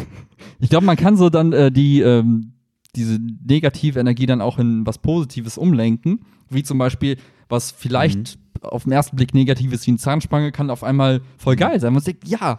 ich 0.60 0.68
glaube, 0.70 0.86
man 0.86 0.96
kann 0.96 1.16
so 1.16 1.28
dann 1.28 1.52
äh, 1.52 1.72
die, 1.72 2.00
ähm, 2.00 2.52
diese 2.94 3.18
negative 3.46 3.98
Energie 3.98 4.26
dann 4.26 4.40
auch 4.40 4.58
in 4.58 4.86
was 4.86 4.98
Positives 4.98 5.58
umlenken. 5.58 6.20
Wie 6.50 6.62
zum 6.62 6.78
Beispiel, 6.78 7.16
was 7.48 7.72
vielleicht 7.72 8.38
Mhm. 8.62 8.68
auf 8.68 8.84
den 8.84 8.92
ersten 8.92 9.16
Blick 9.16 9.34
negativ 9.34 9.72
ist 9.72 9.86
wie 9.86 9.92
eine 9.92 9.98
Zahnspange, 9.98 10.52
kann 10.52 10.70
auf 10.70 10.84
einmal 10.84 11.20
voll 11.38 11.56
geil 11.56 11.80
sein. 11.80 11.92
Man 11.92 12.02
denkt, 12.02 12.28
ja, 12.28 12.58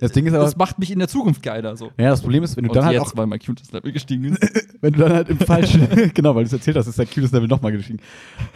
Das 0.00 0.12
Ding 0.12 0.26
ist 0.26 0.34
aber, 0.34 0.44
das 0.44 0.56
macht 0.56 0.78
mich 0.78 0.90
in 0.90 0.98
der 0.98 1.08
Zukunft 1.08 1.42
geiler. 1.42 1.76
So. 1.76 1.86
ja, 1.98 2.10
das 2.10 2.20
Problem 2.22 2.42
ist, 2.42 2.56
wenn 2.56 2.64
du 2.64 2.70
Und 2.70 2.76
dann 2.76 2.84
halt 2.84 2.94
jetzt, 2.94 3.12
auch, 3.12 3.16
weil 3.16 3.26
mein 3.26 3.38
Cuteness-Level 3.38 3.92
gestiegen 3.92 4.24
ist. 4.24 4.66
wenn 4.80 4.92
du 4.92 5.00
dann 5.00 5.12
halt 5.12 5.28
im 5.28 5.38
falschen, 5.38 5.88
genau, 6.14 6.34
weil 6.34 6.44
du 6.44 6.48
es 6.48 6.52
erzählt 6.52 6.76
hast, 6.76 6.86
ist 6.86 6.98
der 6.98 7.06
Cuteness 7.06 7.32
Level 7.32 7.48
nochmal 7.48 7.72
gestiegen. 7.72 8.00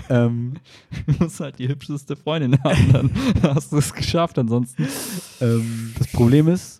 Ähm, 0.08 0.54
Du 1.06 1.24
musst 1.24 1.40
halt 1.40 1.58
die 1.58 1.68
hübscheste 1.68 2.16
Freundin 2.16 2.62
haben, 2.62 2.92
dann 2.92 3.54
hast 3.54 3.72
du 3.72 3.78
es 3.78 3.92
geschafft. 3.92 4.38
Ansonsten. 4.38 4.86
ähm, 5.40 5.94
das 5.98 6.08
Problem 6.08 6.48
ist, 6.48 6.79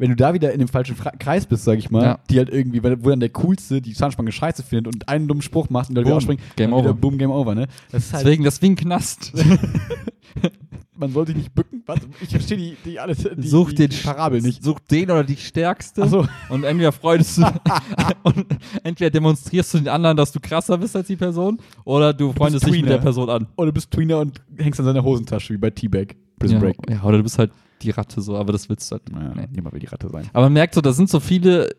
wenn 0.00 0.08
du 0.10 0.16
da 0.16 0.32
wieder 0.34 0.52
in 0.52 0.58
dem 0.58 0.68
falschen 0.68 0.96
Fra 0.96 1.10
Kreis 1.10 1.44
bist, 1.46 1.64
sag 1.64 1.78
ich 1.78 1.90
mal, 1.90 2.02
Ja. 2.02 2.18
die 2.30 2.38
halt 2.38 2.48
irgendwie, 2.48 2.82
wo 2.82 3.10
dann 3.10 3.20
der 3.20 3.28
Coolste 3.28 3.82
die 3.82 3.92
Zahnspange 3.92 4.32
scheiße 4.32 4.62
findet 4.62 4.92
und 4.92 5.08
einen 5.08 5.28
dummen 5.28 5.42
Spruch 5.42 5.68
macht 5.68 5.90
und 5.90 5.94
dann 5.94 6.04
wieder 6.04 6.16
ausspringt, 6.16 6.40
Game 6.56 6.72
over. 6.72 6.94
Boom, 6.94 7.18
Game 7.18 7.30
Over, 7.30 7.54
ne? 7.54 7.66
Das 7.92 8.12
halt, 8.12 8.26
Deswegen, 8.26 8.72
ein 8.72 8.76
Knast. 8.76 9.32
man 10.96 11.12
sollte 11.12 11.32
nicht 11.32 11.54
bücken. 11.54 11.82
Warte, 11.86 12.06
ich 12.20 12.30
verstehe 12.30 12.56
die, 12.56 12.76
die, 12.84 12.98
alles, 12.98 13.18
die, 13.36 13.48
Such 13.48 13.70
die, 13.72 13.88
den 13.88 14.02
Parabel 14.02 14.40
nicht. 14.42 14.62
Such 14.62 14.78
den 14.90 15.10
oder 15.10 15.24
die 15.24 15.36
stärkste. 15.36 16.02
Achso, 16.02 16.26
Und 16.48 16.64
entweder 16.64 16.92
freust 16.92 17.38
du 17.38 17.42
und 18.22 18.46
entweder 18.82 19.10
demonstrierst 19.10 19.74
du 19.74 19.78
den 19.78 19.88
anderen, 19.88 20.16
dass 20.16 20.32
du 20.32 20.40
krasser 20.40 20.78
bist 20.78 20.96
als 20.96 21.06
die 21.08 21.16
Person, 21.16 21.58
oder 21.84 22.12
du 22.12 22.32
freundest 22.32 22.66
dich 22.66 22.80
mit 22.80 22.90
der 22.90 22.98
Person 22.98 23.28
an. 23.30 23.46
oder 23.56 23.66
du 23.66 23.72
bist 23.72 23.90
Tweener 23.90 24.18
und 24.20 24.40
hängst 24.56 24.80
an 24.80 24.86
seiner 24.86 25.02
Hosentasche, 25.04 25.54
wie 25.54 25.58
bei 25.58 25.70
T-Bag. 25.70 26.16
Prison 26.38 26.56
Ja, 26.56 26.60
Break. 26.60 26.76
ja, 26.88 27.02
oder 27.02 27.18
du 27.18 27.22
bist 27.22 27.38
halt 27.38 27.50
die 27.82 27.90
Ratte 27.90 28.20
so, 28.22 28.36
aber 28.36 28.52
das 28.52 28.68
willst 28.68 28.90
du 28.90 28.96
halt. 28.96 29.10
Naja, 29.12 29.32
nee. 29.34 29.48
niemand 29.52 29.72
will 29.74 29.80
die 29.80 29.86
Ratte 29.86 30.08
sein. 30.10 30.28
Aber 30.32 30.46
man 30.46 30.52
merkt 30.54 30.74
so, 30.74 30.80
da 30.80 30.92
sind 30.92 31.08
so 31.10 31.20
viele 31.20 31.70
äh, 31.70 31.74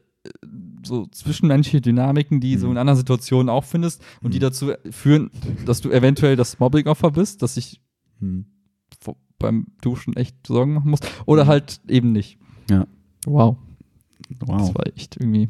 so 0.85 1.05
zwischenmenschliche 1.07 1.81
Dynamiken, 1.81 2.39
die 2.41 2.57
so 2.57 2.67
Mhm. 2.67 2.73
in 2.73 2.77
anderen 2.79 2.97
Situationen 2.97 3.49
auch 3.49 3.63
findest 3.63 4.03
und 4.21 4.33
die 4.33 4.37
Mhm. 4.39 4.41
dazu 4.41 4.71
führen, 4.89 5.29
dass 5.65 5.81
du 5.81 5.89
eventuell 5.91 6.35
das 6.35 6.59
Mobbing-Opfer 6.59 7.11
bist, 7.11 7.41
dass 7.41 7.57
ich 7.57 7.81
Hm. 8.19 8.45
vor- 8.99 9.15
beim 9.39 9.67
Duschen 9.81 10.15
echt 10.15 10.35
Sorgen 10.45 10.73
machen 10.73 10.91
muss, 10.91 10.99
oder 11.25 11.45
Mhm. 11.45 11.49
halt 11.49 11.81
eben 11.87 12.11
nicht. 12.11 12.37
Ja. 12.69 12.85
Wow. 13.25 13.57
Wow. 14.41 14.57
Das 14.59 14.75
war 14.75 14.85
echt 14.95 15.17
irgendwie 15.19 15.49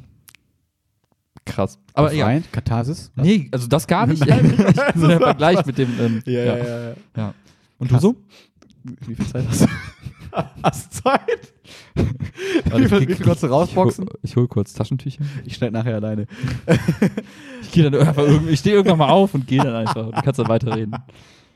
krass. 1.45 1.79
Aber. 1.93 2.09
Befreiend? 2.09 2.51
Katharsis? 2.51 3.11
Nee, 3.15 3.49
also 3.51 3.67
das 3.67 3.87
gar 3.87 4.07
nicht. 4.07 4.25
ja, 4.25 4.37
so 4.95 5.07
der 5.07 5.19
Vergleich 5.19 5.65
mit 5.65 5.77
dem. 5.77 5.89
Ähm, 5.99 6.21
Ja, 6.25 6.39
ja, 6.43 6.57
ja. 6.57 6.93
ja. 7.17 7.33
Und 7.79 7.89
Krass. 7.89 8.01
du 8.01 8.07
so? 8.09 8.15
Wie 9.07 9.15
viel 9.15 9.27
Zeit 9.27 9.45
hast 9.47 9.61
du? 9.61 9.67
hast 10.63 10.93
du 10.97 11.03
Zeit? 11.03 11.53
Warte, 12.69 12.83
ich- 13.03 13.15
viel 13.17 13.25
kannst 13.25 13.43
du 13.43 13.47
rausboxen? 13.47 14.05
Ich 14.05 14.09
hol, 14.11 14.19
ich 14.23 14.35
hol 14.37 14.47
kurz 14.47 14.73
Taschentücher. 14.73 15.23
Ich 15.45 15.55
schneide 15.55 15.73
nachher 15.73 15.95
alleine. 15.95 16.25
Ich 17.61 17.71
gehe 17.71 17.89
dann 17.89 18.07
einfach 18.07 18.23
irgendwie, 18.23 18.51
ich 18.53 18.59
stehe 18.59 18.75
irgendwann 18.75 18.97
mal 18.99 19.09
auf 19.09 19.33
und 19.33 19.47
gehe 19.47 19.61
dann 19.63 19.75
einfach. 19.75 20.11
Du 20.11 20.21
kannst 20.21 20.39
dann 20.39 20.47
weiterreden. 20.47 20.95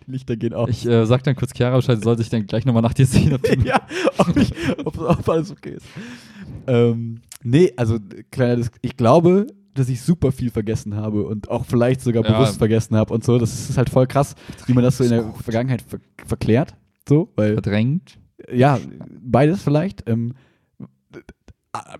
Die 0.07 0.11
Lichter 0.11 0.35
gehen 0.35 0.53
auf. 0.53 0.69
Ich 0.69 0.85
äh, 0.85 1.05
sag 1.05 1.23
dann 1.23 1.35
kurz 1.35 1.51
Chiara 1.55 1.75
Bescheid, 1.77 2.01
soll 2.03 2.17
sich 2.17 2.29
dann 2.29 2.45
gleich 2.45 2.65
nochmal 2.65 2.83
nach 2.83 2.93
dir 2.93 3.05
sehen. 3.07 3.33
Ob 3.33 3.47
ja, 3.65 3.81
ob, 4.17 4.37
ich, 4.37 4.53
ob, 4.85 4.99
ob 4.99 5.29
alles 5.29 5.51
okay 5.51 5.71
ist. 5.77 5.85
Ähm, 6.67 7.21
nee, 7.43 7.73
also 7.75 7.97
kleiner, 8.31 8.57
Dis- 8.57 8.71
ich 8.81 8.97
glaube, 8.97 9.47
dass 9.73 9.89
ich 9.89 10.01
super 10.01 10.31
viel 10.31 10.51
vergessen 10.51 10.95
habe 10.95 11.23
und 11.25 11.49
auch 11.49 11.65
vielleicht 11.65 12.01
sogar 12.01 12.23
Ja. 12.23 12.31
bewusst 12.33 12.57
vergessen 12.59 12.95
habe 12.95 13.13
und 13.13 13.23
so. 13.23 13.37
Das 13.39 13.67
ist 13.69 13.77
halt 13.77 13.89
voll 13.89 14.05
krass, 14.07 14.35
wie 14.67 14.73
man 14.73 14.83
das 14.83 14.97
so 14.97 15.03
in 15.03 15.09
der 15.09 15.33
Vergangenheit 15.43 15.81
ver 15.81 15.99
verklärt. 16.25 16.75
So, 17.09 17.31
weil 17.35 17.53
verdrängt. 17.53 18.17
Ja, 18.51 18.79
beides 19.21 19.61
vielleicht. 19.63 20.07
Ähm, 20.09 20.33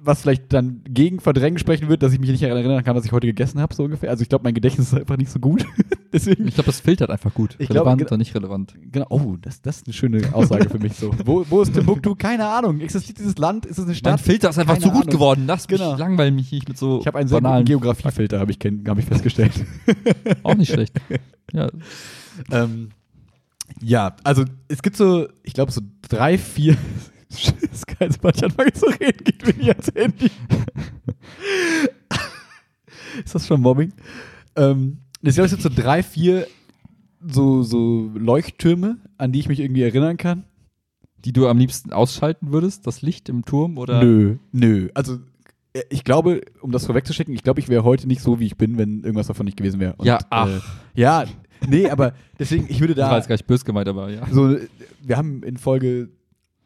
was 0.01 0.21
vielleicht 0.21 0.53
dann 0.53 0.83
gegen 0.87 1.19
Verdrängen 1.19 1.59
sprechen 1.59 1.89
wird, 1.89 2.01
dass 2.01 2.13
ich 2.13 2.19
mich 2.19 2.29
nicht 2.29 2.41
erinnern 2.43 2.81
kann, 2.85 2.95
was 2.95 3.03
ich 3.03 3.11
heute 3.11 3.27
gegessen 3.27 3.59
habe, 3.59 3.75
so 3.75 3.83
ungefähr. 3.83 4.09
Also 4.09 4.21
ich 4.21 4.29
glaube, 4.29 4.45
mein 4.45 4.53
Gedächtnis 4.53 4.87
ist 4.93 4.97
einfach 4.97 5.17
nicht 5.17 5.29
so 5.29 5.37
gut. 5.39 5.65
Deswegen, 6.13 6.47
Ich 6.47 6.53
glaube, 6.53 6.67
das 6.67 6.79
filtert 6.79 7.09
einfach 7.09 7.33
gut. 7.33 7.55
Ich 7.59 7.69
relevant 7.69 7.97
ge- 7.97 8.07
oder 8.07 8.15
nicht 8.15 8.33
relevant. 8.33 8.73
genau, 8.89 9.05
oh, 9.09 9.35
das, 9.41 9.61
das 9.61 9.77
ist 9.79 9.87
eine 9.87 9.93
schöne 9.93 10.33
Aussage 10.33 10.69
für 10.69 10.79
mich 10.79 10.93
so. 10.93 11.11
Wo, 11.25 11.45
wo 11.49 11.61
ist 11.61 11.73
Timbuktu? 11.73 12.15
Keine 12.17 12.45
Ahnung. 12.47 12.79
Existiert 12.79 13.19
dieses 13.19 13.37
Land? 13.37 13.65
Ist 13.65 13.73
es 13.73 13.79
eine 13.79 13.87
Mein 13.87 13.95
Stadt? 13.95 14.21
Filter 14.21 14.49
ist 14.51 14.59
einfach 14.59 14.75
Keine 14.75 14.85
zu 14.85 14.91
gut 14.91 15.01
Ahnung. 15.01 15.11
geworden. 15.13 15.43
Lass 15.45 15.67
mich 15.67 15.77
Genau. 15.77 15.97
langweilen 15.97 16.35
mich 16.35 16.53
nicht 16.53 16.69
mit 16.69 16.77
so 16.77 17.01
Ich 17.01 17.07
habe 17.07 17.17
einen 17.17 17.27
sehr 17.27 17.39
guten 17.39 17.43
banalen. 17.43 17.65
Geografiefilter, 17.65 18.39
habe 18.39 18.51
ich, 18.53 18.59
hab 18.87 18.97
ich 18.97 19.05
festgestellt. 19.05 19.51
Auch 20.43 20.55
nicht 20.55 20.71
schlecht. 20.71 20.95
Ja, 21.51 21.67
ähm, 22.49 22.91
ja, 23.81 24.15
also 24.23 24.43
es 24.67 24.81
gibt 24.81 24.97
so, 24.97 25.27
ich 25.43 25.53
glaube, 25.53 25.71
so 25.71 25.81
drei, 26.07 26.37
vier. 26.37 26.77
geil, 27.99 28.11
sobald 28.11 28.37
ich 28.37 28.43
anfange 28.43 28.73
zu 28.73 28.85
reden, 28.85 29.23
geht 29.23 29.45
mir 29.45 29.53
nie 29.53 29.69
ans 29.69 29.91
Handy. 29.93 30.31
ist 33.23 33.35
das 33.35 33.47
schon 33.47 33.61
Mobbing? 33.61 33.93
Ähm, 34.55 34.97
ich 35.21 35.33
glaube, 35.33 35.45
es 35.45 35.51
gibt 35.51 35.63
so 35.63 35.69
drei, 35.69 36.03
vier 36.03 36.47
so, 37.27 37.63
so 37.63 38.11
Leuchttürme, 38.15 38.97
an 39.17 39.31
die 39.31 39.39
ich 39.39 39.47
mich 39.47 39.59
irgendwie 39.59 39.81
erinnern 39.83 40.17
kann. 40.17 40.43
die 41.23 41.33
du 41.33 41.47
am 41.47 41.57
liebsten 41.57 41.91
ausschalten 41.91 42.51
würdest, 42.51 42.85
das 42.85 43.01
Licht 43.01 43.29
im 43.29 43.45
Turm 43.45 43.79
oder? 43.79 44.03
Nö, 44.03 44.37
nö. 44.51 44.89
Also 44.93 45.17
äh, 45.73 45.81
ich 45.89 46.03
glaube, 46.03 46.41
um 46.61 46.71
das 46.71 46.85
vorwegzuschicken, 46.85 47.33
ich 47.33 47.41
glaube, 47.41 47.59
ich 47.59 47.67
wäre 47.67 47.83
heute 47.83 48.07
nicht 48.07 48.21
so, 48.21 48.39
wie 48.39 48.45
ich 48.45 48.57
bin, 48.57 48.77
wenn 48.77 49.01
irgendwas 49.01 49.25
davon 49.27 49.45
nicht 49.45 49.57
gewesen 49.57 49.79
wäre. 49.79 49.95
Und, 49.95 50.05
Ja, 50.05 50.19
ach. 50.29 50.47
Äh, 50.47 50.59
ja, 50.93 51.25
nee, 51.69 51.89
aber 51.89 52.13
deswegen, 52.39 52.65
ich 52.69 52.79
würde 52.79 52.95
Das 52.95 53.03
war 53.03 53.11
da 53.11 53.17
jetzt 53.17 53.27
gar 53.27 53.35
nicht 53.35 53.47
böse 53.47 53.65
gemeint, 53.65 53.87
aber 53.87 54.09
ja. 54.09 54.25
so, 54.31 54.57
wir 55.01 55.17
haben 55.17 55.43
in 55.43 55.57
Folge 55.57 56.09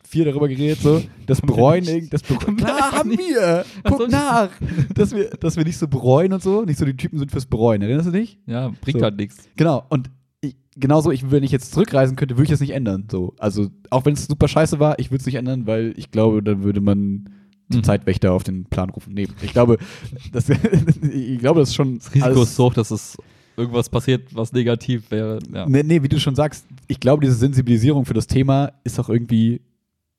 4 0.07 0.25
darüber 0.25 0.47
geredet, 0.47 0.79
so, 0.81 1.03
das 1.27 1.41
irg- 1.43 2.09
das 2.09 2.23
Be 2.23 2.35
Haben 2.35 2.57
wir 2.57 2.65
Klar, 2.65 2.91
haben 2.93 3.11
wir. 3.11 3.65
Guck 3.83 4.01
ich- 4.01 4.07
nach, 4.11 4.49
dass 4.95 5.13
wir, 5.15 5.29
dass 5.31 5.55
wir 5.55 5.63
nicht 5.65 5.77
so 5.77 5.87
bereuen 5.87 6.33
und 6.33 6.41
so, 6.41 6.63
nicht 6.63 6.79
so 6.79 6.85
die 6.85 6.97
Typen 6.97 7.19
sind 7.19 7.31
fürs 7.31 7.45
Bereuen, 7.45 7.81
erinnerst 7.83 8.07
du 8.07 8.11
dich? 8.11 8.39
Ja, 8.47 8.71
bringt 8.81 8.99
So. 8.99 9.03
halt 9.03 9.17
nichts. 9.17 9.37
Genau, 9.55 9.85
und 9.89 10.09
ich, 10.41 10.55
genauso, 10.75 11.11
ich, 11.11 11.29
wenn 11.29 11.43
ich 11.43 11.51
jetzt 11.51 11.73
zurückreisen 11.73 12.15
könnte, 12.15 12.35
würde 12.37 12.45
ich 12.45 12.49
das 12.49 12.59
nicht 12.61 12.71
ändern. 12.73 13.07
So. 13.11 13.35
Also, 13.37 13.67
auch 13.91 14.05
wenn 14.05 14.13
es 14.13 14.25
super 14.25 14.47
scheiße 14.47 14.79
war, 14.79 14.97
ich 14.97 15.11
würde 15.11 15.19
es 15.19 15.25
nicht 15.27 15.35
ändern, 15.35 15.67
weil 15.67 15.93
ich 15.95 16.09
glaube, 16.09 16.41
dann 16.41 16.63
würde 16.63 16.81
man 16.81 17.25
den 17.71 17.79
Mhm. 17.79 17.83
Zeitwächter 17.83 18.31
auf 18.33 18.41
den 18.43 18.65
Plan 18.65 18.89
rufen. 18.89 19.13
Nee, 19.13 19.27
ich 19.43 19.51
glaube, 19.51 19.77
das, 20.31 20.49
ich 21.13 21.37
glaube, 21.37 21.59
das 21.59 21.69
ist 21.69 21.75
schon. 21.75 21.99
Das 21.99 22.15
Risiko 22.15 22.41
ist 22.41 22.55
so 22.55 22.65
hoch, 22.65 22.73
dass 22.73 22.89
es 22.89 23.15
irgendwas 23.59 23.89
passiert, 23.89 24.33
was 24.35 24.51
negativ 24.53 25.11
wäre. 25.11 25.39
Ja. 25.53 25.67
Nee, 25.67 25.83
nee, 25.83 26.01
wie 26.01 26.09
du 26.09 26.19
schon 26.19 26.35
sagst, 26.35 26.65
ich 26.87 26.99
glaube, 26.99 27.23
diese 27.23 27.35
Sensibilisierung 27.35 28.05
für 28.05 28.13
das 28.15 28.25
Thema 28.27 28.71
ist 28.83 28.99
auch 28.99 29.09
irgendwie 29.09 29.61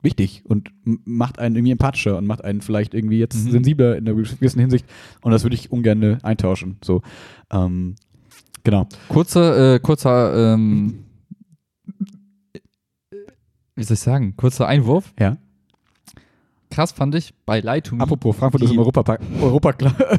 wichtig 0.03 0.43
und 0.45 0.71
macht 0.85 1.39
einen 1.39 1.57
irgendwie 1.57 1.73
empathischer 1.73 2.17
und 2.17 2.27
macht 2.27 2.45
einen 2.45 2.61
vielleicht 2.61 2.95
irgendwie 2.95 3.19
jetzt 3.19 3.45
Mhm. 3.47 3.51
sensibler 3.51 3.97
in 3.97 4.07
einer 4.07 4.17
gewissen 4.17 4.61
Hinsicht. 4.61 4.87
Und 5.23 5.33
das 5.33 5.43
würde 5.43 5.57
ich 5.57 5.73
ungern 5.73 6.23
eintauschen. 6.23 6.77
So. 6.85 7.03
Ähm, 7.51 7.97
Genau. 8.63 8.87
Kurzer, 9.09 9.77
äh, 9.77 9.79
kurzer, 9.81 10.53
ähm, 10.55 11.05
wie 13.75 13.83
soll 13.83 13.95
ich 13.95 14.01
sagen, 14.01 14.37
kurzer 14.37 14.67
Einwurf. 14.67 15.15
Ja. 15.19 15.39
Krass 16.71 16.93
fand 16.93 17.15
ich 17.17 17.35
bei 17.47 17.61
Lie 17.61 17.83
to 17.83 17.97
Me. 17.97 18.03
Apropos, 18.03 18.37
Frankfurt 18.37 18.63
ist 18.63 18.71
im 18.73 18.79
Europapokal 18.81 19.19
Europa 19.41 19.75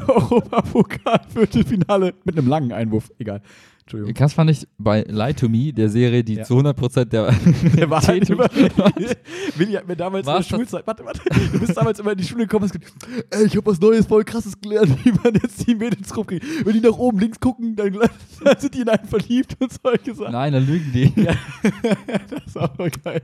Europapokal 0.06 1.20
Viertelfinale 1.32 2.14
mit 2.24 2.36
einem 2.36 2.46
langen 2.48 2.72
Einwurf. 2.72 3.10
Egal. 3.18 3.40
Entschuldigung. 3.80 4.14
Krass 4.14 4.34
fand 4.34 4.48
ich 4.50 4.68
bei 4.78 5.02
Lie 5.08 5.34
to 5.34 5.48
Me, 5.48 5.72
der 5.72 5.88
Serie, 5.88 6.22
die 6.22 6.34
Ja. 6.34 6.44
zu 6.44 6.56
100% 6.58 7.06
der, 7.06 7.32
Der 7.76 7.90
war 7.90 8.00
halt. 8.06 8.28
Realität- 8.30 9.18
Willi 9.56 9.72
hat 9.72 9.88
mir 9.88 9.96
damals 9.96 10.24
War's 10.26 10.44
in 10.46 10.50
der 10.50 10.56
Schulzeit. 10.58 10.86
Warte, 10.86 11.04
warte. 11.04 11.20
Du 11.52 11.58
bist 11.58 11.76
damals 11.76 11.98
immer 11.98 12.12
in 12.12 12.18
die 12.18 12.24
Schule 12.24 12.44
gekommen 12.46 12.64
und 12.64 12.72
hast 12.72 12.80
gesagt, 12.80 13.26
ey, 13.30 13.44
ich 13.46 13.56
hab 13.56 13.66
was 13.66 13.80
Neues, 13.80 14.06
voll 14.06 14.22
krasses 14.24 14.58
gelernt, 14.60 14.96
wie 15.04 15.10
man 15.12 15.34
jetzt 15.34 15.66
die 15.66 15.74
Mädels 15.74 16.16
rumkriegt. 16.16 16.44
Wenn 16.64 16.74
die 16.74 16.80
nach 16.80 16.96
oben 16.96 17.18
links 17.18 17.40
gucken, 17.40 17.74
dann, 17.74 17.92
dann 18.44 18.58
sind 18.60 18.74
die 18.74 18.82
in 18.82 18.88
einen 18.88 19.08
verliebt 19.08 19.56
und 19.58 19.72
solche 19.82 20.14
Sachen. 20.14 20.32
Nein, 20.32 20.52
dann 20.52 20.64
lügen 20.66 20.92
die. 20.92 21.12
Das 22.30 22.46
ist 22.46 22.56
auch 22.56 22.76
geil. 23.02 23.22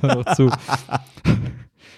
Hör 0.00 0.22
doch 0.22 0.34
zu. 0.36 0.48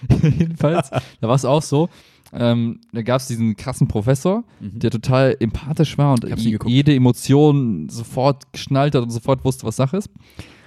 Jedenfalls, 0.21 0.89
da 0.89 1.27
war 1.27 1.35
es 1.35 1.45
auch 1.45 1.61
so. 1.61 1.89
Ähm, 2.33 2.79
da 2.93 3.01
gab 3.01 3.19
es 3.19 3.27
diesen 3.27 3.57
krassen 3.57 3.87
Professor, 3.89 4.45
der 4.61 4.89
total 4.89 5.35
empathisch 5.39 5.97
war 5.97 6.13
und 6.13 6.25
jede 6.65 6.95
Emotion 6.95 7.89
sofort 7.89 8.53
geschnallt 8.53 8.95
hat 8.95 9.03
und 9.03 9.09
sofort 9.09 9.43
wusste, 9.43 9.65
was 9.65 9.75
Sache 9.75 9.97
ist. 9.97 10.09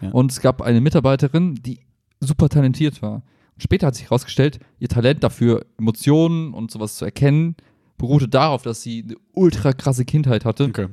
Ja. 0.02 0.10
Und 0.10 0.30
es 0.30 0.40
gab 0.40 0.60
eine 0.60 0.82
Mitarbeiterin, 0.82 1.54
die 1.54 1.80
super 2.20 2.50
talentiert 2.50 3.00
war. 3.00 3.22
Später 3.56 3.86
hat 3.86 3.94
sich 3.94 4.04
herausgestellt, 4.04 4.58
ihr 4.78 4.88
Talent 4.88 5.24
dafür, 5.24 5.64
Emotionen 5.78 6.52
und 6.52 6.70
sowas 6.70 6.96
zu 6.96 7.04
erkennen, 7.06 7.56
beruhte 7.96 8.28
darauf, 8.28 8.62
dass 8.62 8.82
sie 8.82 9.04
eine 9.04 9.14
ultra 9.32 9.72
krasse 9.72 10.04
Kindheit 10.04 10.44
hatte. 10.44 10.64
Okay. 10.64 10.88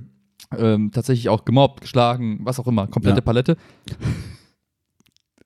Ähm, 0.58 0.92
tatsächlich 0.92 1.28
auch 1.30 1.44
gemobbt, 1.44 1.82
geschlagen, 1.82 2.39
was 2.44 2.60
auch 2.60 2.68
immer, 2.68 2.88
komplette 2.88 3.18
Ja. 3.18 3.22
Palette. 3.22 3.58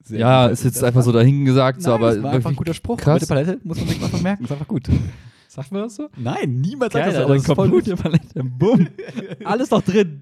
Sehr 0.05 0.19
Ja, 0.19 0.45
ist 0.47 0.63
jetzt 0.63 0.77
Das 0.77 0.83
einfach 0.83 1.01
so 1.03 1.11
dahingesagt, 1.11 1.81
so, 1.81 1.89
Nein, 1.89 1.99
aber 1.99 2.13
das 2.13 2.23
war 2.23 2.31
einfach 2.31 2.49
ein 2.51 2.55
guter 2.55 2.73
Spruch. 2.73 2.97
krass. 2.97 3.13
Alte 3.13 3.27
Palette 3.27 3.59
muss 3.63 3.77
man 3.79 3.87
sich 3.87 4.01
einfach 4.03 4.21
merken. 4.21 4.43
Ist 4.45 4.51
einfach 4.51 4.67
gut. 4.67 4.87
Sagt 5.47 5.71
man 5.71 5.81
das 5.83 5.95
so? 5.95 6.09
Nein, 6.17 6.59
niemand 6.61 6.91
sagt 6.91 7.05
Geil, 7.05 7.13
das, 7.13 7.23
aber 7.23 7.33
das 7.35 7.43
ist 7.47 7.53
voll 7.55 7.69
gut. 7.69 7.85
komplette 7.85 7.95
Palette. 8.03 8.43
Bumm. 8.43 8.87
Alles 9.45 9.69
noch 9.71 9.81
drin. 9.81 10.21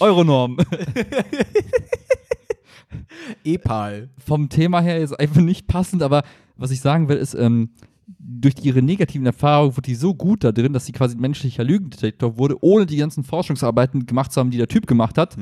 Euronorm. 0.00 0.58
Epal. 3.44 4.08
Vom 4.18 4.48
Thema 4.48 4.80
her 4.80 4.98
ist 4.98 5.12
einfach 5.18 5.40
nicht 5.40 5.66
passend, 5.66 6.02
aber 6.02 6.22
was 6.56 6.70
ich 6.70 6.80
sagen 6.80 7.08
will, 7.08 7.16
ist, 7.16 7.34
ähm, 7.34 7.70
durch 8.18 8.54
ihre 8.62 8.82
negativen 8.82 9.26
Erfahrungen 9.26 9.76
wurde 9.76 9.86
die 9.86 9.94
so 9.94 10.14
gut 10.14 10.44
da 10.44 10.52
drin, 10.52 10.72
dass 10.72 10.86
sie 10.86 10.92
quasi 10.92 11.16
ein 11.16 11.20
menschlicher 11.20 11.64
Lügendetektor 11.64 12.38
wurde, 12.38 12.56
ohne 12.62 12.86
die 12.86 12.96
ganzen 12.96 13.24
Forschungsarbeiten 13.24 14.06
gemacht 14.06 14.32
zu 14.32 14.40
haben, 14.40 14.50
die 14.50 14.58
der 14.58 14.68
Typ 14.68 14.86
gemacht 14.86 15.18
hat. 15.18 15.36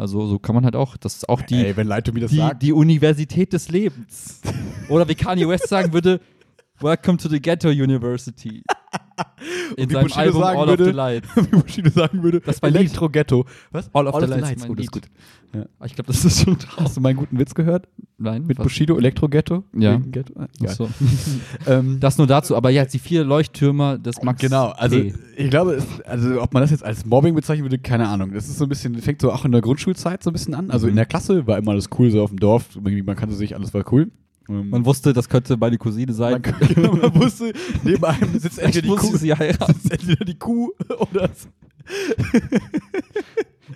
Also 0.00 0.26
so 0.26 0.38
kann 0.38 0.54
man 0.54 0.64
halt 0.64 0.76
auch, 0.76 0.96
das 0.96 1.16
ist 1.16 1.28
auch 1.28 1.42
die, 1.42 1.62
Ey, 1.62 1.76
wenn 1.76 1.86
Leute 1.86 2.12
mir 2.12 2.20
das 2.20 2.30
die, 2.30 2.38
sagt. 2.38 2.62
die 2.62 2.72
Universität 2.72 3.52
des 3.52 3.68
Lebens. 3.68 4.40
Oder 4.88 5.06
wie 5.08 5.14
Kanye 5.14 5.46
West 5.46 5.68
sagen 5.68 5.92
würde, 5.92 6.22
Welcome 6.80 7.18
to 7.18 7.28
the 7.28 7.38
Ghetto 7.38 7.68
University. 7.68 8.62
In 9.76 9.88
wie 9.90 9.94
Bushido 9.94 10.14
Album 10.20 10.42
sagen 10.42 10.58
All 10.58 10.68
würde- 10.78 11.22
wie 11.50 11.56
Bushido 11.56 11.90
sagen 11.90 12.22
würde, 12.22 12.40
Das 12.40 12.60
war 12.62 12.70
Lied. 12.70 12.80
Elektro-Ghetto. 12.80 13.44
Was? 13.70 13.88
All 13.94 14.06
of 14.06 14.14
the 14.16 14.26
the 14.26 14.30
Lights, 14.30 14.42
Lights. 14.48 14.66
das 14.68 14.78
ist 14.84 14.92
gut. 14.92 15.02
Ja. 15.54 15.64
Ah, 15.80 15.84
Ich 15.86 15.94
glaube, 15.94 16.06
das 16.08 16.24
ist 16.24 16.42
schon 16.44 16.56
Hast 16.56 16.76
draus. 16.78 16.94
du 16.94 17.00
meinen 17.00 17.16
guten 17.16 17.38
Witz 17.38 17.54
gehört? 17.54 17.88
Nein, 18.18 18.46
Mit 18.46 18.58
was? 18.58 18.64
Bushido, 18.64 18.96
Elektro-Ghetto? 18.98 19.64
Ja. 19.76 19.94
Wegen 19.94 20.12
Ghetto? 20.12 20.32
Ah, 20.38 20.46
egal. 20.60 20.70
Achso. 20.70 20.88
Ähm, 21.66 21.98
Das 22.00 22.18
nur 22.18 22.26
dazu, 22.26 22.56
aber 22.56 22.70
ja, 22.70 22.84
die 22.84 22.98
vier 22.98 23.24
Leuchttürmer 23.24 23.98
des 23.98 24.22
Max. 24.22 24.40
Genau, 24.40 24.68
also 24.68 24.96
P. 24.96 25.12
ich 25.36 25.50
glaube, 25.50 25.72
es, 25.74 25.84
also 26.04 26.40
ob 26.42 26.52
man 26.54 26.62
das 26.62 26.70
jetzt 26.70 26.84
als 26.84 27.04
Mobbing 27.04 27.34
bezeichnen 27.34 27.64
würde, 27.64 27.78
keine 27.78 28.08
Ahnung. 28.08 28.32
Das 28.32 28.48
ist 28.48 28.58
so 28.58 28.64
ein 28.64 28.68
bisschen, 28.68 28.94
fängt 29.02 29.20
so 29.20 29.32
auch 29.32 29.44
in 29.44 29.52
der 29.52 29.60
Grundschulzeit 29.60 30.22
so 30.22 30.30
ein 30.30 30.32
bisschen 30.32 30.54
an. 30.54 30.70
Also 30.70 30.86
Mhm. 30.86 30.90
in 30.90 30.96
der 30.96 31.06
Klasse 31.06 31.46
war 31.46 31.58
immer 31.58 31.72
alles 31.72 31.88
cool, 31.98 32.10
so 32.10 32.22
auf 32.22 32.30
dem 32.30 32.38
Dorf, 32.38 32.66
man 32.80 33.16
kannte 33.16 33.34
sich, 33.34 33.54
alles 33.56 33.74
war 33.74 33.84
cool. 33.92 34.10
Ähm, 34.50 34.70
Man 34.70 34.84
wusste, 34.84 35.12
das 35.12 35.28
könnte 35.28 35.56
meine 35.56 35.78
Cousine 35.78 36.12
sein. 36.12 36.42
man, 36.42 36.68
genau, 36.68 36.92
man 37.02 37.14
wusste, 37.14 37.52
neben 37.84 38.04
einem 38.04 38.38
sitzt 38.38 38.58
entweder 38.58 38.88
die 38.88 38.96
Kuh, 38.96 39.16
sie 39.16 39.32
heiraten. 39.34 39.74
sitzt 39.74 39.92
entweder 39.92 40.24
die 40.24 40.38
Kuh 40.38 40.70
oder 41.12 41.30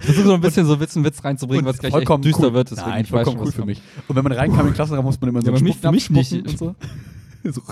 Ich 0.01 0.07
versuche 0.07 0.27
so 0.27 0.35
ein 0.35 0.41
bisschen 0.41 0.67
so 0.67 0.81
Witz, 0.81 0.97
einen 0.97 1.05
Witz 1.05 1.23
reinzubringen, 1.25 1.65
was 1.65 1.79
gleich 1.79 1.93
düster 1.95 2.49
cool. 2.49 2.55
wird. 2.55 2.71
Deswegen 2.71 2.89
Nein, 2.91 3.05
ich 3.05 3.13
weiß 3.13 3.29
schon, 3.29 3.39
cool 3.41 3.53
für 3.53 3.65
mich. 3.65 3.81
Und 4.09 4.17
wenn 4.17 4.25
man 4.25 4.33
reinkam 4.33 4.61
in 4.61 4.67
den 4.67 4.75
Klassenraum, 4.75 5.05
musste 5.05 5.25
man 5.25 5.31
immer 5.35 5.41
so 5.43 5.51
Ja, 5.51 5.57
einen 5.57 5.65
mich- 5.95 6.11
mich 6.11 6.33
nicht. 6.33 6.49
und 6.49 6.59
so. 6.59 6.75
so. 7.51 7.63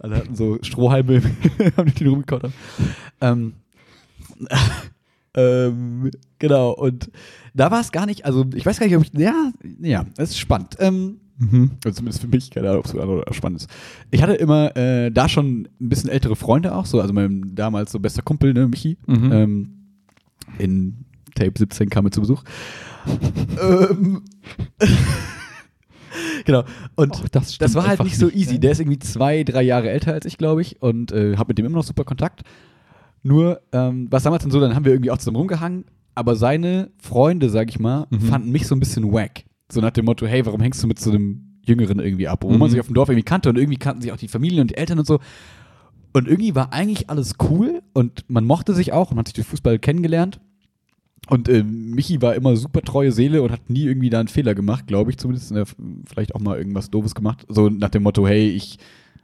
Alle 0.00 0.16
hatten 0.16 0.34
so 0.36 0.58
Strohhalme, 0.62 1.22
haben 1.76 1.94
die 1.94 2.06
rumgekaut. 2.06 2.50
Ähm, 3.22 3.54
ähm, 5.34 6.10
genau, 6.38 6.72
und 6.72 7.10
da 7.54 7.70
war 7.70 7.80
es 7.80 7.90
gar 7.90 8.04
nicht, 8.06 8.24
also 8.26 8.44
ich 8.54 8.66
weiß 8.66 8.78
gar 8.78 8.86
nicht, 8.86 8.96
ob 8.96 9.02
ich, 9.04 9.12
ja, 9.18 9.50
ja, 9.80 10.04
es 10.18 10.30
ist 10.30 10.38
spannend. 10.38 10.76
Ähm, 10.78 11.20
Mhm. 11.38 11.72
also 11.84 11.96
zumindest 11.96 12.20
für 12.20 12.28
mich, 12.28 12.50
keine 12.50 12.68
Ahnung, 12.68 12.80
ob 12.80 12.84
es 12.86 12.92
für 12.92 13.02
andere 13.02 13.24
spannend 13.32 13.60
ist. 13.62 13.70
Ich 14.10 14.22
hatte 14.22 14.34
immer 14.34 14.76
äh, 14.76 15.10
da 15.10 15.28
schon 15.28 15.68
ein 15.80 15.88
bisschen 15.88 16.08
ältere 16.10 16.36
Freunde 16.36 16.74
auch, 16.74 16.86
so, 16.86 17.00
also 17.00 17.12
mein 17.12 17.54
damals 17.54 17.90
so 17.92 17.98
bester 17.98 18.22
Kumpel, 18.22 18.52
ne, 18.54 18.68
Michi, 18.68 18.96
Mhm. 19.06 19.32
ähm, 19.32 19.70
in 20.58 21.04
Tape 21.34 21.52
17 21.56 21.88
kam 21.90 22.06
er 22.06 22.12
zu 22.12 22.20
Besuch. 22.20 22.44
ähm, 23.60 24.22
genau, 26.44 26.64
und 26.94 27.12
Och, 27.12 27.28
das, 27.30 27.58
das 27.58 27.74
war 27.74 27.86
halt 27.86 28.02
nicht 28.04 28.16
so 28.18 28.30
easy. 28.30 28.54
ne? 28.54 28.60
Der 28.60 28.72
ist 28.72 28.80
irgendwie 28.80 28.98
zwei, 29.00 29.42
drei 29.44 29.62
Jahre 29.62 29.90
älter 29.90 30.12
als 30.12 30.26
ich, 30.26 30.38
glaube 30.38 30.62
ich, 30.62 30.80
und 30.82 31.12
äh, 31.12 31.36
habe 31.36 31.48
mit 31.48 31.58
dem 31.58 31.66
immer 31.66 31.76
noch 31.76 31.84
super 31.84 32.04
Kontakt. 32.04 32.42
Nur, 33.22 33.60
ähm, 33.72 34.06
was 34.10 34.22
damals 34.22 34.42
dann 34.42 34.52
so, 34.52 34.60
dann 34.60 34.74
haben 34.74 34.84
wir 34.84 34.92
irgendwie 34.92 35.10
auch 35.10 35.18
zusammen 35.18 35.38
rumgehangen, 35.38 35.84
aber 36.14 36.36
seine 36.36 36.90
Freunde, 36.98 37.48
sag 37.50 37.68
ich 37.70 37.78
mal, 37.80 38.06
Mhm. 38.10 38.20
fanden 38.20 38.50
mich 38.52 38.66
so 38.66 38.74
ein 38.76 38.80
bisschen 38.80 39.12
wack. 39.12 39.44
So 39.70 39.80
nach 39.80 39.90
dem 39.90 40.04
Motto, 40.04 40.26
hey, 40.26 40.44
warum 40.46 40.60
hängst 40.60 40.82
du 40.82 40.86
mit 40.86 40.98
so 40.98 41.10
einem 41.10 41.40
Jüngeren 41.66 41.98
irgendwie 41.98 42.28
ab? 42.28 42.44
Wo 42.44 42.50
Mhm. 42.50 42.58
man 42.58 42.70
sich 42.70 42.80
auf 42.80 42.86
dem 42.86 42.94
Dorf 42.94 43.08
irgendwie 43.08 43.24
kannte 43.24 43.48
und 43.48 43.56
irgendwie 43.56 43.78
kannten 43.78 44.02
sich 44.02 44.12
auch 44.12 44.16
die 44.16 44.28
Familien 44.28 44.60
und 44.62 44.70
die 44.70 44.76
Eltern 44.76 44.98
und 44.98 45.06
so. 45.06 45.20
Und 46.12 46.28
irgendwie 46.28 46.54
war 46.54 46.72
eigentlich 46.72 47.10
alles 47.10 47.34
cool 47.48 47.82
und 47.92 48.24
man 48.28 48.44
mochte 48.44 48.74
sich 48.74 48.92
auch 48.92 49.10
und 49.10 49.18
hat 49.18 49.26
sich 49.28 49.34
durch 49.34 49.46
Fußball 49.48 49.78
kennengelernt. 49.78 50.40
Und 51.28 51.48
äh, 51.48 51.64
Michi 51.64 52.20
war 52.20 52.34
immer 52.34 52.54
super 52.54 52.82
treue 52.82 53.10
Seele 53.10 53.42
und 53.42 53.50
hat 53.50 53.70
nie 53.70 53.84
irgendwie 53.84 54.10
da 54.10 54.20
einen 54.20 54.28
Fehler 54.28 54.54
gemacht, 54.54 54.86
glaube 54.86 55.10
ich 55.10 55.16
zumindest. 55.16 55.50
Äh, 55.52 55.64
vielleicht 56.06 56.34
auch 56.34 56.40
mal 56.40 56.58
irgendwas 56.58 56.90
Doofes 56.90 57.14
gemacht. 57.14 57.46
So 57.48 57.70
nach 57.70 57.88
dem 57.88 58.02
Motto, 58.02 58.26
hey, 58.28 58.50
ich, 58.50 58.78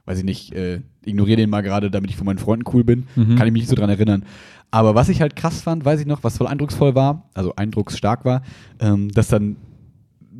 weiß 0.05 0.17
ich 0.17 0.23
nicht, 0.25 0.51
äh, 0.53 0.81
ignoriere 1.05 1.37
den 1.37 1.51
mal 1.51 1.61
gerade, 1.61 1.91
damit 1.91 2.09
ich 2.09 2.17
von 2.17 2.25
meinen 2.25 2.39
Freunden 2.39 2.65
cool 2.73 2.83
bin. 2.83 3.05
Mhm. 3.15 3.35
Kann 3.35 3.45
ich 3.45 3.53
mich 3.53 3.61
nicht 3.61 3.69
so 3.69 3.75
dran 3.75 3.89
erinnern. 3.91 4.25
Aber 4.71 4.95
was 4.95 5.09
ich 5.09 5.21
halt 5.21 5.35
krass 5.35 5.61
fand, 5.61 5.85
weiß 5.85 5.99
ich 6.01 6.07
noch, 6.07 6.23
was 6.23 6.37
voll 6.37 6.47
eindrucksvoll 6.47 6.95
war, 6.95 7.29
also 7.35 7.55
eindrucksstark 7.55 8.25
war, 8.25 8.41
ähm, 8.79 9.09
dass 9.11 9.27
dann 9.27 9.57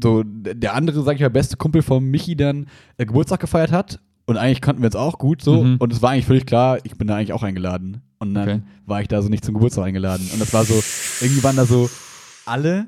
so 0.02 0.24
der 0.26 0.74
andere, 0.76 1.02
sag 1.04 1.16
ich 1.16 1.22
mal, 1.22 1.30
beste 1.30 1.58
Kumpel 1.58 1.82
von 1.82 2.04
Michi 2.04 2.36
dann 2.36 2.68
äh, 2.98 3.06
Geburtstag 3.06 3.40
gefeiert 3.40 3.72
hat. 3.72 4.00
Und 4.28 4.38
eigentlich 4.38 4.62
kannten 4.62 4.82
wir 4.82 4.88
uns 4.88 4.96
auch 4.96 5.18
gut 5.18 5.42
so. 5.42 5.64
Mhm. 5.64 5.78
Und 5.78 5.92
es 5.92 6.02
war 6.02 6.12
eigentlich 6.12 6.26
völlig 6.28 6.46
klar, 6.46 6.78
ich 6.84 6.96
bin 6.98 7.08
da 7.08 7.16
eigentlich 7.16 7.34
auch 7.34 7.44
eingeladen. 7.44 8.02
Und 8.20 8.34
dann 8.36 8.48
Okay. 8.48 8.62
war 8.86 9.02
ich 9.02 9.08
da 9.08 9.22
so 9.22 9.30
nicht 9.30 9.44
zum 9.44 9.56
Geburtstag 9.56 9.86
eingeladen. 9.86 10.28
Und 10.32 10.40
das 10.42 10.54
war 10.54 10.64
so, 10.64 10.76
irgendwie 11.22 11.44
waren 11.44 11.56
da 11.56 11.66
so 11.66 11.90
alle. 12.46 12.88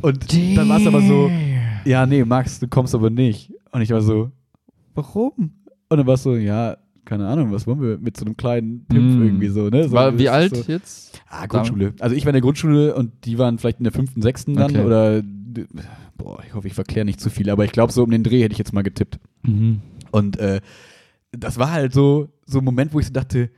Und 0.00 0.26
dann 0.56 0.68
war 0.68 0.78
es 0.78 0.86
aber 0.86 1.02
so, 1.02 1.30
ja, 1.84 2.06
nee, 2.06 2.24
Max, 2.24 2.60
du 2.60 2.68
kommst 2.68 2.94
aber 2.94 3.10
nicht. 3.10 3.52
Und 3.72 3.82
ich 3.82 3.90
war 3.90 4.00
so, 4.00 4.30
warum? 4.94 5.32
Und 5.88 5.96
dann 5.98 6.06
war 6.06 6.14
es 6.14 6.22
so, 6.22 6.36
ja, 6.36 6.76
keine 7.04 7.26
Ahnung, 7.26 7.50
was 7.52 7.66
wollen 7.66 7.80
wir 7.82 7.98
mit 7.98 8.16
so 8.16 8.24
einem 8.24 8.36
kleinen 8.36 8.84
Pimpf 8.86 9.14
Mm. 9.16 9.22
irgendwie 9.24 9.48
so, 9.48 9.68
ne? 9.68 9.88
So, 9.88 9.92
War, 9.96 10.16
wie 10.18 10.28
alt 10.28 10.54
So, 10.54 10.62
jetzt? 10.72 11.20
ah, 11.28 11.46
Grundschule. 11.46 11.92
Also 11.98 12.14
ich 12.14 12.24
war 12.24 12.30
in 12.30 12.34
der 12.34 12.42
Grundschule 12.42 12.94
und 12.94 13.10
die 13.24 13.36
waren 13.38 13.58
vielleicht 13.58 13.78
in 13.78 13.84
der 13.84 13.92
fünften, 13.92 14.22
sechsten 14.22 14.54
dann 14.54 14.70
Okay. 14.76 14.84
oder 14.84 15.22
boah, 16.16 16.42
ich 16.46 16.54
hoffe, 16.54 16.68
ich 16.68 16.74
verkläre 16.74 17.04
nicht 17.04 17.20
zu 17.20 17.30
viel, 17.30 17.50
aber 17.50 17.64
ich 17.64 17.72
glaube, 17.72 17.92
so 17.92 18.02
um 18.02 18.10
den 18.10 18.22
Dreh 18.24 18.42
hätte 18.42 18.52
ich 18.52 18.58
jetzt 18.58 18.72
mal 18.72 18.82
getippt. 18.82 19.18
Mhm. 19.42 19.80
Und 20.10 20.38
äh, 20.38 20.60
das 21.32 21.58
war 21.58 21.70
halt 21.70 21.92
so, 21.92 22.28
so 22.46 22.58
ein 22.58 22.64
Moment, 22.64 22.92
wo 22.92 23.00
ich 23.00 23.06
so 23.06 23.12
dachte, 23.12 23.50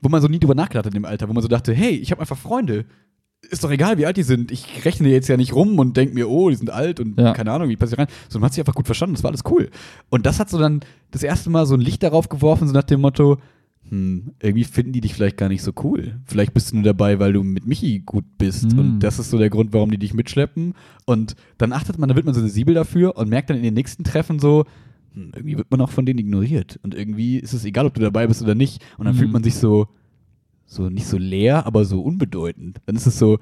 wo 0.00 0.08
man 0.08 0.20
so 0.22 0.28
nie 0.28 0.38
drüber 0.38 0.54
nachgedacht 0.54 0.86
hat 0.86 0.94
in 0.94 1.00
dem 1.02 1.04
Alter, 1.04 1.28
wo 1.28 1.32
man 1.32 1.42
so 1.42 1.48
dachte, 1.48 1.72
hey, 1.74 1.90
ich 1.90 2.10
habe 2.10 2.20
einfach 2.20 2.36
Freunde. 2.38 2.84
Ist 3.50 3.62
doch 3.62 3.70
egal, 3.70 3.98
wie 3.98 4.06
alt 4.06 4.16
die 4.16 4.24
sind. 4.24 4.50
Ich 4.50 4.84
rechne 4.84 5.08
jetzt 5.08 5.28
ja 5.28 5.36
nicht 5.36 5.54
rum 5.54 5.78
und 5.78 5.96
denke 5.96 6.12
mir, 6.14 6.28
oh, 6.28 6.50
die 6.50 6.56
sind 6.56 6.70
alt 6.70 6.98
und 6.98 7.18
Ja. 7.20 7.32
keine 7.34 7.52
Ahnung, 7.52 7.68
wie 7.68 7.76
passiert 7.76 8.00
rein. 8.00 8.08
So, 8.28 8.38
man 8.40 8.46
hat 8.46 8.52
sich 8.54 8.60
einfach 8.60 8.74
gut 8.74 8.86
verstanden, 8.86 9.14
das 9.14 9.22
war 9.22 9.30
alles 9.30 9.42
cool. 9.48 9.70
Und 10.10 10.26
das 10.26 10.40
hat 10.40 10.50
so 10.50 10.58
dann 10.58 10.80
das 11.12 11.22
erste 11.22 11.48
Mal 11.48 11.64
so 11.66 11.74
ein 11.74 11.80
Licht 11.80 12.02
darauf 12.02 12.28
geworfen, 12.28 12.66
so 12.66 12.74
nach 12.74 12.82
dem 12.82 13.00
Motto, 13.00 13.38
hm, 13.88 14.32
irgendwie 14.42 14.64
finden 14.64 14.92
die 14.92 15.00
dich 15.00 15.14
vielleicht 15.14 15.36
gar 15.36 15.48
nicht 15.48 15.62
so 15.62 15.72
cool. 15.82 16.20
Vielleicht 16.24 16.52
bist 16.54 16.70
du 16.72 16.76
nur 16.76 16.84
dabei, 16.84 17.18
weil 17.18 17.32
du 17.32 17.42
mit 17.42 17.66
Michi 17.66 18.00
gut 18.00 18.24
bist. 18.38 18.72
Hm. 18.72 18.78
Und 18.78 18.98
das 19.00 19.18
ist 19.18 19.30
so 19.30 19.38
der 19.38 19.50
Grund, 19.50 19.72
warum 19.72 19.90
die 19.90 19.98
dich 19.98 20.14
mitschleppen. 20.14 20.74
Und 21.06 21.34
dann 21.56 21.72
achtet 21.72 21.98
man, 21.98 22.08
dann 22.08 22.16
wird 22.16 22.26
man 22.26 22.34
so 22.34 22.40
sensibel 22.40 22.74
dafür 22.74 23.16
und 23.16 23.28
merkt 23.28 23.50
dann 23.50 23.56
in 23.56 23.62
den 23.62 23.74
nächsten 23.74 24.04
Treffen 24.04 24.38
so, 24.38 24.64
hm, 25.14 25.32
irgendwie 25.34 25.56
wird 25.56 25.70
man 25.70 25.80
auch 25.80 25.90
von 25.90 26.04
denen 26.06 26.18
ignoriert. 26.18 26.78
Und 26.82 26.94
irgendwie 26.94 27.38
ist 27.38 27.52
es 27.54 27.64
egal, 27.64 27.86
ob 27.86 27.94
du 27.94 28.00
dabei 28.00 28.26
bist 28.26 28.42
oder 28.42 28.54
nicht. 28.54 28.84
Und 28.98 29.06
dann 29.06 29.14
Mhm. 29.14 29.18
fühlt 29.20 29.32
man 29.32 29.42
sich 29.42 29.54
so, 29.54 29.88
so 30.66 30.90
nicht 30.90 31.06
so 31.06 31.16
leer, 31.16 31.66
aber 31.66 31.84
so 31.84 32.02
unbedeutend. 32.02 32.80
Dann 32.86 32.96
ist 32.96 33.06
es 33.06 33.18
so, 33.18 33.38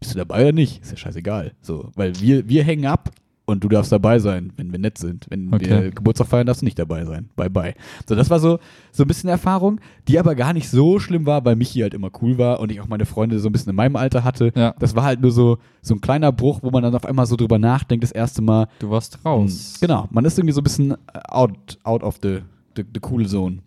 bist 0.00 0.14
du 0.14 0.18
dabei 0.18 0.42
oder 0.42 0.52
nicht? 0.52 0.82
Ist 0.82 0.90
ja 0.90 0.96
scheißegal. 0.96 1.52
So, 1.60 1.90
weil 1.94 2.18
wir, 2.20 2.48
wir 2.48 2.64
hängen 2.64 2.86
ab 2.86 3.10
und 3.50 3.62
du 3.62 3.68
darfst 3.68 3.92
dabei 3.92 4.18
sein, 4.18 4.52
wenn 4.56 4.72
wir 4.72 4.78
nett 4.78 4.96
sind. 4.98 5.26
Wenn 5.28 5.52
Okay. 5.52 5.68
wir 5.68 5.90
Geburtstag 5.90 6.28
feiern, 6.28 6.46
darfst 6.46 6.62
du 6.62 6.64
nicht 6.64 6.78
dabei 6.78 7.04
sein. 7.04 7.28
Bye 7.36 7.50
bye. 7.50 7.74
So, 8.08 8.14
das 8.14 8.30
war 8.30 8.40
so, 8.40 8.58
so 8.92 9.04
ein 9.04 9.08
bisschen 9.08 9.28
Erfahrung, 9.28 9.80
die 10.08 10.18
aber 10.18 10.34
gar 10.34 10.52
nicht 10.52 10.68
so 10.70 10.98
schlimm 10.98 11.26
war, 11.26 11.44
weil 11.44 11.56
Michi 11.56 11.80
halt 11.80 11.92
immer 11.94 12.10
cool 12.22 12.38
war 12.38 12.60
und 12.60 12.72
ich 12.72 12.80
auch 12.80 12.88
meine 12.88 13.04
Freunde 13.06 13.38
so 13.40 13.48
ein 13.48 13.52
bisschen 13.52 13.70
in 13.70 13.76
meinem 13.76 13.96
Alter 13.96 14.24
hatte. 14.24 14.52
Ja. 14.54 14.74
Das 14.78 14.96
war 14.96 15.04
halt 15.04 15.20
nur 15.20 15.32
so, 15.32 15.58
so 15.82 15.94
ein 15.94 16.00
kleiner 16.00 16.32
Bruch, 16.32 16.60
wo 16.62 16.70
man 16.70 16.82
dann 16.82 16.94
auf 16.94 17.04
einmal 17.04 17.26
so 17.26 17.36
drüber 17.36 17.58
nachdenkt, 17.58 18.02
das 18.04 18.12
erste 18.12 18.40
Mal. 18.42 18.68
Du 18.78 18.90
warst 18.90 19.18
raus. 19.24 19.78
Genau, 19.80 20.06
man 20.10 20.24
ist 20.24 20.38
irgendwie 20.38 20.54
so 20.54 20.60
ein 20.60 20.64
bisschen 20.64 20.94
out, 21.28 21.78
out 21.82 22.02
of 22.02 22.18
the, 22.22 22.38
the, 22.76 22.84
the 22.94 23.00
cool 23.10 23.26
zone. 23.26 23.58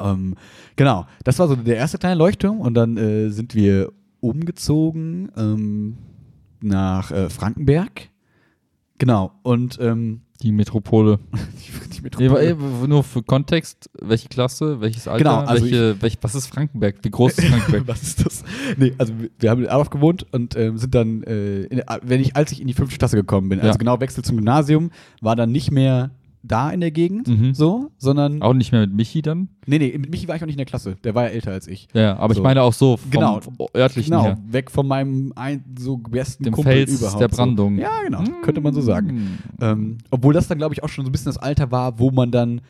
Ähm, 0.00 0.34
genau, 0.76 1.06
das 1.22 1.38
war 1.38 1.46
so 1.46 1.54
der 1.54 1.76
erste 1.76 1.98
kleine 1.98 2.16
Leuchtturm 2.16 2.60
und 2.60 2.74
dann 2.74 2.96
äh, 2.96 3.28
sind 3.30 3.54
wir 3.54 3.92
umgezogen 4.20 5.30
ähm, 5.36 5.96
nach 6.60 7.10
äh, 7.12 7.28
Frankenberg. 7.30 8.08
Genau, 8.98 9.32
und 9.42 9.78
ähm, 9.80 10.20
Die 10.42 10.52
Metropole. 10.52 11.18
die, 11.32 11.88
die 11.90 11.96
Nee, 11.96 12.28
Metropole. 12.28 12.50
äh, 12.50 12.86
nur 12.86 13.02
für 13.02 13.22
Kontext, 13.22 13.90
welche 14.00 14.28
Klasse, 14.28 14.80
welches 14.80 15.08
Alter, 15.08 15.18
Genau, 15.24 15.36
also 15.40 15.64
welche, 15.64 16.00
welch, 16.02 16.18
was 16.20 16.34
ist 16.34 16.46
Frankenberg? 16.46 16.96
Wie 17.02 17.10
groß 17.10 17.38
ist 17.38 17.48
Frankenberg? 17.48 17.82
Was 17.88 18.02
ist 18.02 18.24
das? 18.24 18.44
Nee, 18.76 18.94
also 18.98 19.12
wir- 19.38 19.50
haben 19.50 19.62
in 19.64 19.68
Adolf 19.68 19.90
gewohnt 19.90 20.26
und 20.32 20.56
ähm, 20.56 20.78
sind 20.78 20.94
dann, 20.94 21.22
äh, 21.24 21.62
in, 21.64 21.82
wenn 22.02 22.20
ich, 22.20 22.36
als 22.36 22.52
ich 22.52 22.60
in 22.60 22.66
die 22.68 22.74
fünfte 22.74 22.96
Klasse 22.98 23.16
gekommen 23.16 23.48
bin, 23.48 23.58
also 23.60 23.70
Ja. 23.72 23.76
genau 23.76 23.98
Wechsel 24.00 24.22
zum 24.24 24.36
Gymnasium, 24.36 24.90
war 25.20 25.34
dann 25.34 25.50
nicht 25.50 25.70
mehr 25.70 26.10
da 26.46 26.70
in 26.70 26.80
der 26.80 26.90
Gegend, 26.90 27.26
Mhm. 27.26 27.54
so, 27.54 27.90
sondern 27.96 28.42
auch 28.42 28.52
nicht 28.52 28.70
mehr 28.70 28.82
mit 28.82 28.92
Michi 28.94 29.22
dann? 29.22 29.48
Nee, 29.66 29.78
nee, 29.78 29.96
mit 29.96 30.10
Michi 30.10 30.28
war 30.28 30.36
ich 30.36 30.42
auch 30.42 30.46
nicht 30.46 30.54
in 30.56 30.58
der 30.58 30.66
Klasse. 30.66 30.96
Der 31.02 31.14
war 31.14 31.24
ja 31.24 31.28
älter 31.30 31.52
als 31.52 31.66
ich. 31.66 31.88
Ja, 31.94 32.16
aber 32.18 32.34
So. 32.34 32.40
ich 32.40 32.44
meine 32.44 32.62
auch 32.62 32.72
so 32.74 32.96
vom 32.98 33.10
Genau. 33.10 33.40
örtlichen 33.74 34.10
Genau, 34.10 34.24
her. 34.24 34.38
weg 34.46 34.70
von 34.70 34.86
meinem 34.86 35.32
ein, 35.36 35.64
so 35.78 35.96
besten 35.96 36.44
Dem 36.44 36.52
Kumpel 36.52 36.72
Fels 36.74 37.00
überhaupt. 37.00 37.20
der 37.20 37.28
Brandung. 37.28 37.76
So. 37.76 37.82
Ja, 37.82 37.90
genau, 38.04 38.22
könnte 38.42 38.60
man 38.60 38.74
so 38.74 38.82
sagen. 38.82 39.38
Mm. 39.60 39.62
Ähm, 39.62 39.98
obwohl 40.10 40.34
das 40.34 40.46
dann, 40.46 40.58
glaube 40.58 40.74
ich, 40.74 40.82
auch 40.82 40.88
schon 40.88 41.04
so 41.04 41.08
ein 41.08 41.12
bisschen 41.12 41.26
das 41.32 41.38
Alter 41.38 41.70
war, 41.70 41.98
wo 41.98 42.10
man 42.10 42.30
dann 42.30 42.60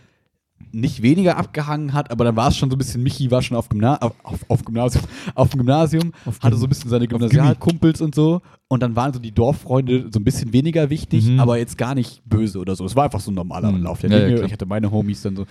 nicht 0.74 1.02
weniger 1.02 1.36
abgehangen 1.36 1.92
hat, 1.92 2.10
aber 2.10 2.24
dann 2.24 2.36
war 2.36 2.48
es 2.48 2.56
schon 2.56 2.68
so 2.70 2.76
ein 2.76 2.78
bisschen, 2.78 3.02
Michi 3.02 3.30
war 3.30 3.40
schon 3.42 3.56
auf, 3.56 3.68
Gymna 3.68 3.96
auf, 3.98 4.12
auf, 4.22 4.40
auf 4.48 4.64
Gymnasium, 4.64 5.04
auf 5.34 5.48
dem 5.50 5.58
Gymnasium, 5.58 6.12
Auf 6.26 6.40
hatte 6.40 6.56
so 6.56 6.66
ein 6.66 6.68
bisschen 6.68 6.90
seine. 6.90 7.06
Gymnasialkumpels 7.08 8.00
und 8.00 8.14
so 8.14 8.42
und 8.68 8.82
dann 8.82 8.96
waren 8.96 9.12
so 9.12 9.18
die 9.20 9.32
Dorffreunde 9.32 10.06
so 10.12 10.18
ein 10.20 10.24
bisschen 10.24 10.52
weniger 10.52 10.90
wichtig, 10.90 11.24
Mhm. 11.26 11.40
aber 11.40 11.58
jetzt 11.58 11.78
gar 11.78 11.94
nicht 11.94 12.22
böse 12.28 12.58
oder 12.58 12.74
so. 12.76 12.84
Es 12.84 12.96
war 12.96 13.04
einfach 13.04 13.20
so 13.20 13.30
ein 13.30 13.34
normaler 13.34 13.70
Mhm. 13.72 13.82
Lauf 13.82 14.00
der 14.00 14.10
Ja, 14.10 14.18
ja, 14.18 14.26
Dinge. 14.34 14.46
ich 14.46 14.52
hatte 14.52 14.66
meine 14.66 14.90
Homies 14.90 15.22
dann 15.22 15.36
so. 15.36 15.42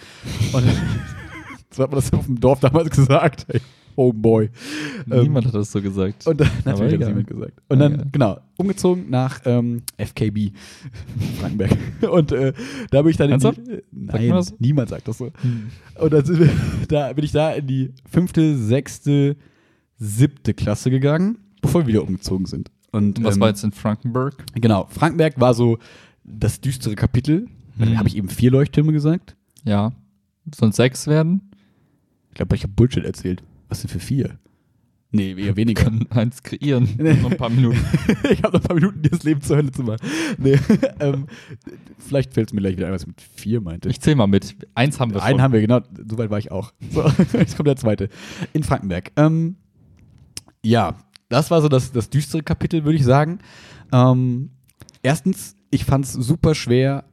Und 0.51 0.63
so 1.71 1.83
hat 1.83 1.91
man 1.91 1.99
das 1.99 2.11
auf 2.13 2.25
dem 2.25 2.39
Dorf 2.39 2.59
damals 2.59 2.89
gesagt. 2.89 3.45
Hey, 3.49 3.61
Homeboy. 3.97 4.49
Ähm, 5.11 5.23
Niemand 5.23 5.47
hat 5.47 5.55
das 5.55 5.71
so 5.71 5.81
gesagt. 5.81 6.25
und 6.27 6.39
dann, 6.39 6.49
natürlich 6.65 6.93
hat 6.93 7.01
das 7.01 7.07
niemand 7.09 7.27
gesagt. 7.27 7.61
Und 7.69 7.79
dann, 7.79 7.93
Egal. 7.93 8.07
genau, 8.11 8.39
umgezogen 8.57 9.09
nach 9.09 9.41
ähm, 9.45 9.81
FKB, 9.97 10.51
Frankenberg. 11.39 11.77
Und 12.09 12.31
äh, 12.31 12.53
da 12.91 13.01
bin 13.01 13.11
ich 13.11 13.17
dann 13.17 13.31
in 13.31 13.39
die, 13.39 13.71
äh, 13.71 13.81
Nein, 13.91 14.43
so? 14.43 14.55
niemand 14.59 14.89
sagt 14.89 15.07
das 15.07 15.17
so. 15.17 15.31
Hm. 15.41 15.69
Und 15.99 16.13
dann 16.13 16.27
wir, 16.27 16.49
da 16.87 17.13
bin 17.13 17.25
ich 17.25 17.31
da 17.31 17.51
in 17.51 17.67
die 17.67 17.93
fünfte, 18.09 18.57
sechste, 18.57 19.35
siebte 19.97 20.53
Klasse 20.53 20.89
gegangen, 20.89 21.37
bevor 21.61 21.81
wir 21.81 21.87
wieder 21.87 22.03
umgezogen 22.03 22.45
sind. 22.45 22.71
Und 22.91 23.17
Und 23.19 23.23
was 23.23 23.35
ähm, 23.35 23.41
war 23.41 23.49
jetzt 23.49 23.63
in 23.63 23.71
Frankenberg? 23.71 24.45
Genau, 24.55 24.87
Frankenberg 24.89 25.39
war 25.39 25.53
so 25.53 25.79
das 26.23 26.61
düstere 26.61 26.95
Kapitel. 26.95 27.47
Da 27.77 27.85
habe 27.97 28.07
ich 28.07 28.15
eben 28.15 28.29
vier 28.29 28.51
Leuchttürme 28.51 28.93
gesagt. 28.93 29.35
Ja. 29.63 29.93
Sollen 30.53 30.71
sechs 30.71 31.07
werden? 31.07 31.41
Ich 32.29 32.35
glaube, 32.35 32.55
ich 32.55 32.63
habe 32.63 32.73
Bullshit 32.73 33.03
erzählt. 33.03 33.43
Was 33.73 33.81
denn 33.81 33.89
für 33.89 33.99
vier? 33.99 34.37
Nee, 35.09 35.33
eher 35.33 35.55
weniger. 35.55 35.85
Können 35.85 36.05
eins 36.11 36.43
kreieren. 36.43 36.87
Noch 36.95 37.31
ein 37.31 37.37
paar 37.37 37.49
Minuten. 37.49 37.83
ich 38.29 38.43
habe 38.43 38.55
noch 38.55 38.61
ein 38.61 38.67
paar 38.67 38.75
Minuten, 38.75 39.01
dir 39.01 39.09
das 39.09 39.23
Leben 39.23 39.41
zur 39.41 39.57
Hölle 39.57 39.71
zu 39.71 39.81
machen. 39.81 39.97
Nee, 40.37 40.59
ähm, 40.99 41.25
vielleicht 41.97 42.35
fällt 42.35 42.49
es 42.49 42.53
mir 42.53 42.61
gleich 42.61 42.77
wieder 42.77 42.85
ein, 42.85 42.93
was 42.93 43.01
ich 43.01 43.07
mit 43.07 43.19
vier 43.19 43.61
meinte. 43.61 43.89
Ich 43.89 43.99
zähl 43.99 44.13
mal 44.13 44.27
mit. 44.27 44.55
Eins 44.75 44.99
haben 44.99 45.11
wir 45.11 45.21
schon. 45.21 45.27
Einen 45.27 45.41
haben 45.41 45.53
wir, 45.53 45.61
genau. 45.61 45.79
So 46.07 46.19
weit 46.19 46.29
war 46.29 46.37
ich 46.37 46.51
auch. 46.51 46.71
So, 46.91 47.03
jetzt 47.33 47.57
kommt 47.57 47.65
der 47.65 47.75
zweite. 47.75 48.09
In 48.53 48.61
Frankenberg. 48.61 49.11
Ähm, 49.15 49.55
ja, 50.63 50.95
das 51.29 51.49
war 51.49 51.63
so 51.63 51.67
das, 51.67 51.91
das 51.91 52.11
düstere 52.11 52.43
Kapitel, 52.43 52.83
würde 52.85 52.99
ich 52.99 53.03
sagen. 53.03 53.39
Ähm, 53.91 54.51
erstens, 55.01 55.55
ich 55.71 55.83
fand 55.83 56.05
es 56.05 56.13
super 56.13 56.53
schwer, 56.53 57.05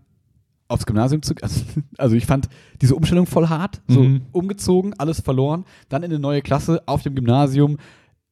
aufs 0.71 0.87
Gymnasium 0.87 1.23
zu 1.23 1.35
also, 1.43 1.61
also 1.99 2.16
ich 2.16 2.27
fand 2.27 2.49
diese 2.81 2.95
Umstellung 2.95 3.27
voll 3.27 3.49
hart. 3.49 3.83
So 3.89 4.03
Mhm. 4.03 4.23
umgezogen, 4.33 4.95
alles 4.99 5.21
verloren, 5.21 5.64
dann 5.89 6.03
in 6.03 6.11
eine 6.11 6.21
neue 6.21 6.43
Klasse 6.43 6.83
auf 6.87 7.03
dem 7.03 7.14
Gymnasium. 7.14 7.77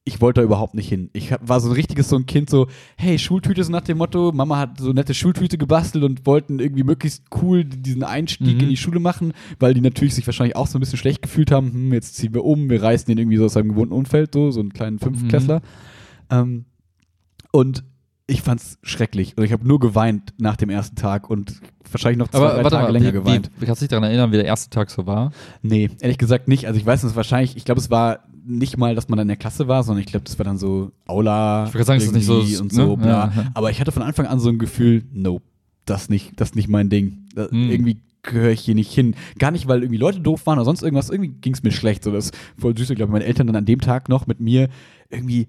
Ich 0.04 0.22
wollte 0.22 0.40
da 0.40 0.44
überhaupt 0.46 0.72
nicht 0.74 0.88
hin. 0.88 1.10
Ich 1.12 1.32
war 1.42 1.60
so 1.60 1.68
ein 1.68 1.74
richtiges 1.74 2.08
so 2.08 2.16
ein 2.16 2.24
Kind, 2.24 2.48
so, 2.48 2.66
hey, 2.96 3.18
Schultüte 3.18 3.62
so 3.62 3.70
nach 3.70 3.82
dem 3.82 3.98
Motto, 3.98 4.32
Mama 4.32 4.56
hat 4.56 4.80
so 4.80 4.94
nette 4.94 5.12
Schultüte 5.12 5.58
gebastelt 5.58 6.02
und 6.02 6.24
wollten 6.24 6.60
irgendwie 6.60 6.82
möglichst 6.82 7.24
cool 7.42 7.62
diesen 7.64 8.02
Einstieg 8.04 8.54
Mhm. 8.56 8.60
in 8.62 8.68
die 8.70 8.78
Schule 8.78 9.00
machen, 9.00 9.34
weil 9.58 9.74
die 9.74 9.82
natürlich 9.82 10.14
sich 10.14 10.26
wahrscheinlich 10.26 10.56
auch 10.56 10.66
so 10.66 10.78
ein 10.78 10.80
bisschen 10.80 10.96
schlecht 10.98 11.20
gefühlt 11.20 11.50
haben, 11.50 11.72
hm, 11.74 11.92
jetzt 11.92 12.14
ziehen 12.16 12.32
wir 12.32 12.44
um, 12.44 12.70
wir 12.70 12.82
reißen 12.82 13.06
den 13.06 13.18
irgendwie 13.18 13.36
so 13.36 13.44
aus 13.44 13.52
seinem 13.52 13.68
gewohnten 13.68 13.92
Umfeld, 13.92 14.32
so, 14.32 14.50
so 14.50 14.60
einen 14.60 14.72
kleinen 14.72 14.98
Fünftklässler. 14.98 15.60
Ähm, 16.30 16.64
und 17.52 17.84
ich 18.30 18.42
fand's 18.42 18.78
schrecklich. 18.82 19.36
Und 19.36 19.42
ich 19.44 19.52
habe 19.52 19.66
nur 19.66 19.80
geweint 19.80 20.34
nach 20.38 20.56
dem 20.56 20.68
ersten 20.70 20.94
Tag 20.96 21.28
und 21.30 21.60
wahrscheinlich 21.90 22.18
noch 22.18 22.28
zwei, 22.28 22.38
Aber 22.38 22.62
drei 22.62 22.68
Tage 22.70 22.82
mal, 22.84 22.92
länger 22.92 23.08
wie, 23.08 23.12
geweint. 23.12 23.50
wie, 23.58 23.64
kannst 23.66 23.80
du 23.80 23.84
dich 23.84 23.88
daran 23.90 24.04
erinnern, 24.04 24.30
wie 24.30 24.36
der 24.36 24.44
erste 24.44 24.68
Tag 24.70 24.90
so 24.90 25.06
war? 25.06 25.32
Nee, 25.62 25.90
ehrlich 26.00 26.18
gesagt 26.18 26.46
nicht. 26.46 26.66
Also 26.66 26.78
ich 26.78 26.84
weiß 26.84 27.02
es 27.04 27.16
wahrscheinlich, 27.16 27.56
ich 27.56 27.64
glaube, 27.64 27.80
es 27.80 27.90
war 27.90 28.20
nicht 28.46 28.76
mal, 28.76 28.94
dass 28.94 29.08
man 29.08 29.16
dann 29.16 29.24
in 29.24 29.28
der 29.28 29.36
Klasse 29.38 29.66
war, 29.66 29.82
sondern 29.82 30.00
ich 30.04 30.10
glaube, 30.10 30.24
das 30.24 30.38
war 30.38 30.44
dann 30.44 30.58
so 30.58 30.92
Aula 31.06 31.64
Ich 31.74 31.84
sagen, 31.84 31.98
es 31.98 32.04
ist 32.06 32.12
nicht 32.14 32.26
so- 32.26 32.40
und 32.62 32.72
so, 32.72 32.96
ne? 32.96 32.96
bla. 32.98 33.08
Ja, 33.08 33.32
ja. 33.34 33.50
Aber 33.54 33.70
ich 33.70 33.80
hatte 33.80 33.92
von 33.92 34.02
Anfang 34.02 34.26
an 34.26 34.40
so 34.40 34.50
ein 34.50 34.58
Gefühl, 34.58 35.04
nope, 35.12 35.44
das 35.86 36.10
nicht, 36.10 36.38
das 36.40 36.54
nicht 36.54 36.68
mein 36.68 36.90
Ding. 36.90 37.28
Das, 37.34 37.50
Hm. 37.50 37.70
Irgendwie 37.70 38.00
gehöre 38.22 38.50
ich 38.50 38.60
hier 38.60 38.74
nicht 38.74 38.92
hin. 38.92 39.14
Gar 39.38 39.52
nicht, 39.52 39.68
weil 39.68 39.80
irgendwie 39.82 39.98
Leute 39.98 40.20
doof 40.20 40.44
waren 40.46 40.58
oder 40.58 40.66
sonst 40.66 40.82
irgendwas. 40.82 41.08
Irgendwie 41.08 41.30
ging 41.40 41.54
es 41.54 41.62
mir 41.62 41.70
schlecht. 41.72 42.04
So, 42.04 42.12
das 42.12 42.26
ist 42.26 42.38
voll 42.58 42.76
süß. 42.76 42.90
Ich 42.90 42.96
glaube, 42.96 43.12
meine 43.12 43.24
Eltern 43.24 43.46
dann 43.46 43.56
an 43.56 43.64
dem 43.64 43.80
Tag 43.80 44.10
noch 44.10 44.26
mit 44.26 44.38
mir 44.40 44.68
irgendwie 45.08 45.48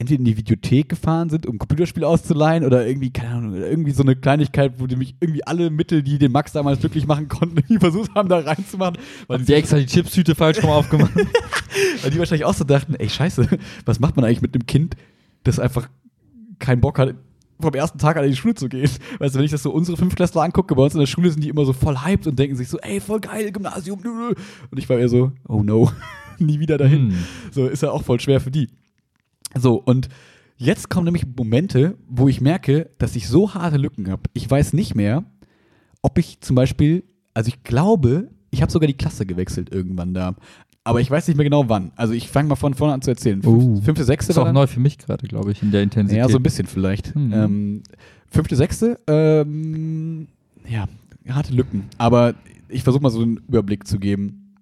entweder 0.00 0.18
in 0.18 0.24
die 0.24 0.36
Videothek 0.38 0.88
gefahren 0.88 1.28
sind, 1.28 1.46
um 1.46 1.58
Computerspiele 1.58 2.08
auszuleihen 2.08 2.64
oder 2.64 2.86
irgendwie, 2.86 3.10
keine 3.10 3.34
Ahnung, 3.34 3.54
irgendwie 3.54 3.90
so 3.90 4.02
eine 4.02 4.16
Kleinigkeit, 4.16 4.72
wo 4.78 4.86
die 4.86 4.96
mich 4.96 5.14
irgendwie 5.20 5.46
alle 5.46 5.68
Mittel, 5.68 6.02
die 6.02 6.18
den 6.18 6.32
Max 6.32 6.52
damals 6.52 6.80
glücklich 6.80 7.06
machen 7.06 7.28
konnten, 7.28 7.78
versucht 7.80 8.14
haben, 8.14 8.30
da 8.30 8.38
reinzumachen. 8.38 8.96
Weil 9.26 9.38
Haben 9.38 9.44
die 9.44 9.52
extra 9.52 9.76
die 9.76 9.84
Chipstüte 9.84 10.34
falsch 10.34 10.62
rum 10.62 10.70
aufgemacht? 10.70 11.14
weil 12.02 12.10
die 12.10 12.18
wahrscheinlich 12.18 12.46
auch 12.46 12.54
so 12.54 12.64
dachten, 12.64 12.94
ey, 12.94 13.10
scheiße, 13.10 13.46
was 13.84 14.00
macht 14.00 14.16
man 14.16 14.24
eigentlich 14.24 14.40
mit 14.40 14.54
einem 14.54 14.64
Kind, 14.64 14.96
das 15.44 15.58
einfach 15.58 15.86
keinen 16.58 16.80
Bock 16.80 16.98
hat, 16.98 17.14
vom 17.60 17.74
ersten 17.74 17.98
Tag 17.98 18.16
an 18.16 18.24
in 18.24 18.30
die 18.30 18.36
Schule 18.38 18.54
zu 18.54 18.70
gehen. 18.70 18.88
Weißt 19.18 19.34
du, 19.34 19.38
wenn 19.38 19.44
ich 19.44 19.50
das 19.50 19.62
so 19.62 19.70
unsere 19.70 19.98
Fünftklässler 19.98 20.40
angucke, 20.40 20.74
bei 20.74 20.82
uns 20.82 20.94
in 20.94 21.00
der 21.00 21.06
Schule 21.06 21.30
sind 21.30 21.44
die 21.44 21.50
immer 21.50 21.66
so 21.66 21.74
voll 21.74 22.02
hyped 22.02 22.26
und 22.26 22.38
denken 22.38 22.56
sich 22.56 22.68
so, 22.68 22.78
ey, 22.78 23.00
voll 23.00 23.20
geil, 23.20 23.52
Gymnasium. 23.52 24.00
Und 24.02 24.78
ich 24.78 24.88
war 24.88 24.98
eher 24.98 25.10
so, 25.10 25.32
oh 25.46 25.62
no, 25.62 25.92
nie 26.38 26.58
wieder 26.58 26.78
dahin. 26.78 27.10
Hm. 27.10 27.24
So 27.50 27.66
ist 27.66 27.82
ja 27.82 27.90
auch 27.90 28.02
voll 28.02 28.18
schwer 28.18 28.40
für 28.40 28.50
die. 28.50 28.70
So, 29.56 29.74
und 29.76 30.08
jetzt 30.56 30.90
kommen 30.90 31.04
nämlich 31.06 31.24
Momente, 31.36 31.96
wo 32.08 32.28
ich 32.28 32.40
merke, 32.40 32.90
dass 32.98 33.16
ich 33.16 33.28
so 33.28 33.54
harte 33.54 33.76
Lücken 33.76 34.10
habe. 34.10 34.22
Ich 34.34 34.48
weiß 34.50 34.72
nicht 34.72 34.94
mehr, 34.94 35.24
ob 36.02 36.18
ich 36.18 36.40
zum 36.40 36.56
Beispiel, 36.56 37.04
also 37.34 37.48
ich 37.48 37.62
glaube, 37.64 38.30
ich 38.50 38.62
habe 38.62 38.70
sogar 38.72 38.86
die 38.86 38.96
Klasse 38.96 39.26
gewechselt 39.26 39.72
irgendwann 39.72 40.14
da. 40.14 40.34
Aber 40.82 41.00
ich 41.00 41.10
weiß 41.10 41.28
nicht 41.28 41.36
mehr 41.36 41.44
genau 41.44 41.68
wann. 41.68 41.92
Also 41.96 42.14
ich 42.14 42.28
fange 42.28 42.48
mal 42.48 42.56
von 42.56 42.74
vorne 42.74 42.94
an 42.94 43.02
zu 43.02 43.10
erzählen. 43.10 43.42
Fünf, 43.42 43.62
Oh. 43.64 43.80
Fünfte, 43.82 44.04
sechste 44.04 44.32
Ist 44.32 44.38
auch 44.38 44.44
dann- 44.46 44.54
neu 44.54 44.66
für 44.66 44.80
mich 44.80 44.96
gerade, 44.98 45.26
glaube 45.28 45.52
ich, 45.52 45.62
in 45.62 45.70
der 45.72 45.82
Intensität. 45.82 46.18
ja, 46.22 46.28
so 46.28 46.38
ein 46.38 46.42
bisschen 46.42 46.66
vielleicht. 46.66 47.14
Mhm. 47.14 47.32
Ähm, 47.32 47.82
fünfte, 48.28 48.56
sechste, 48.56 48.98
ähm, 49.06 50.26
ja, 50.68 50.86
harte 51.28 51.52
Lücken. 51.52 51.84
Aber 51.98 52.34
ich 52.68 52.82
versuche 52.82 53.02
mal 53.02 53.10
so 53.10 53.20
einen 53.22 53.36
Überblick 53.48 53.86
zu 53.86 53.98
geben. 53.98 54.54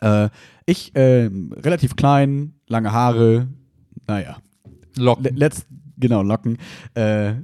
Äh, 0.00 0.28
ich, 0.66 0.92
ähm, 0.94 1.52
relativ 1.56 1.96
klein, 1.96 2.52
lange 2.68 2.92
Haare, 2.92 3.48
naja, 4.06 4.36
Locken. 4.96 5.24
Le- 5.24 5.30
letzt, 5.34 5.66
genau, 5.98 6.22
Locken. 6.22 6.58
Äh, 6.94 7.34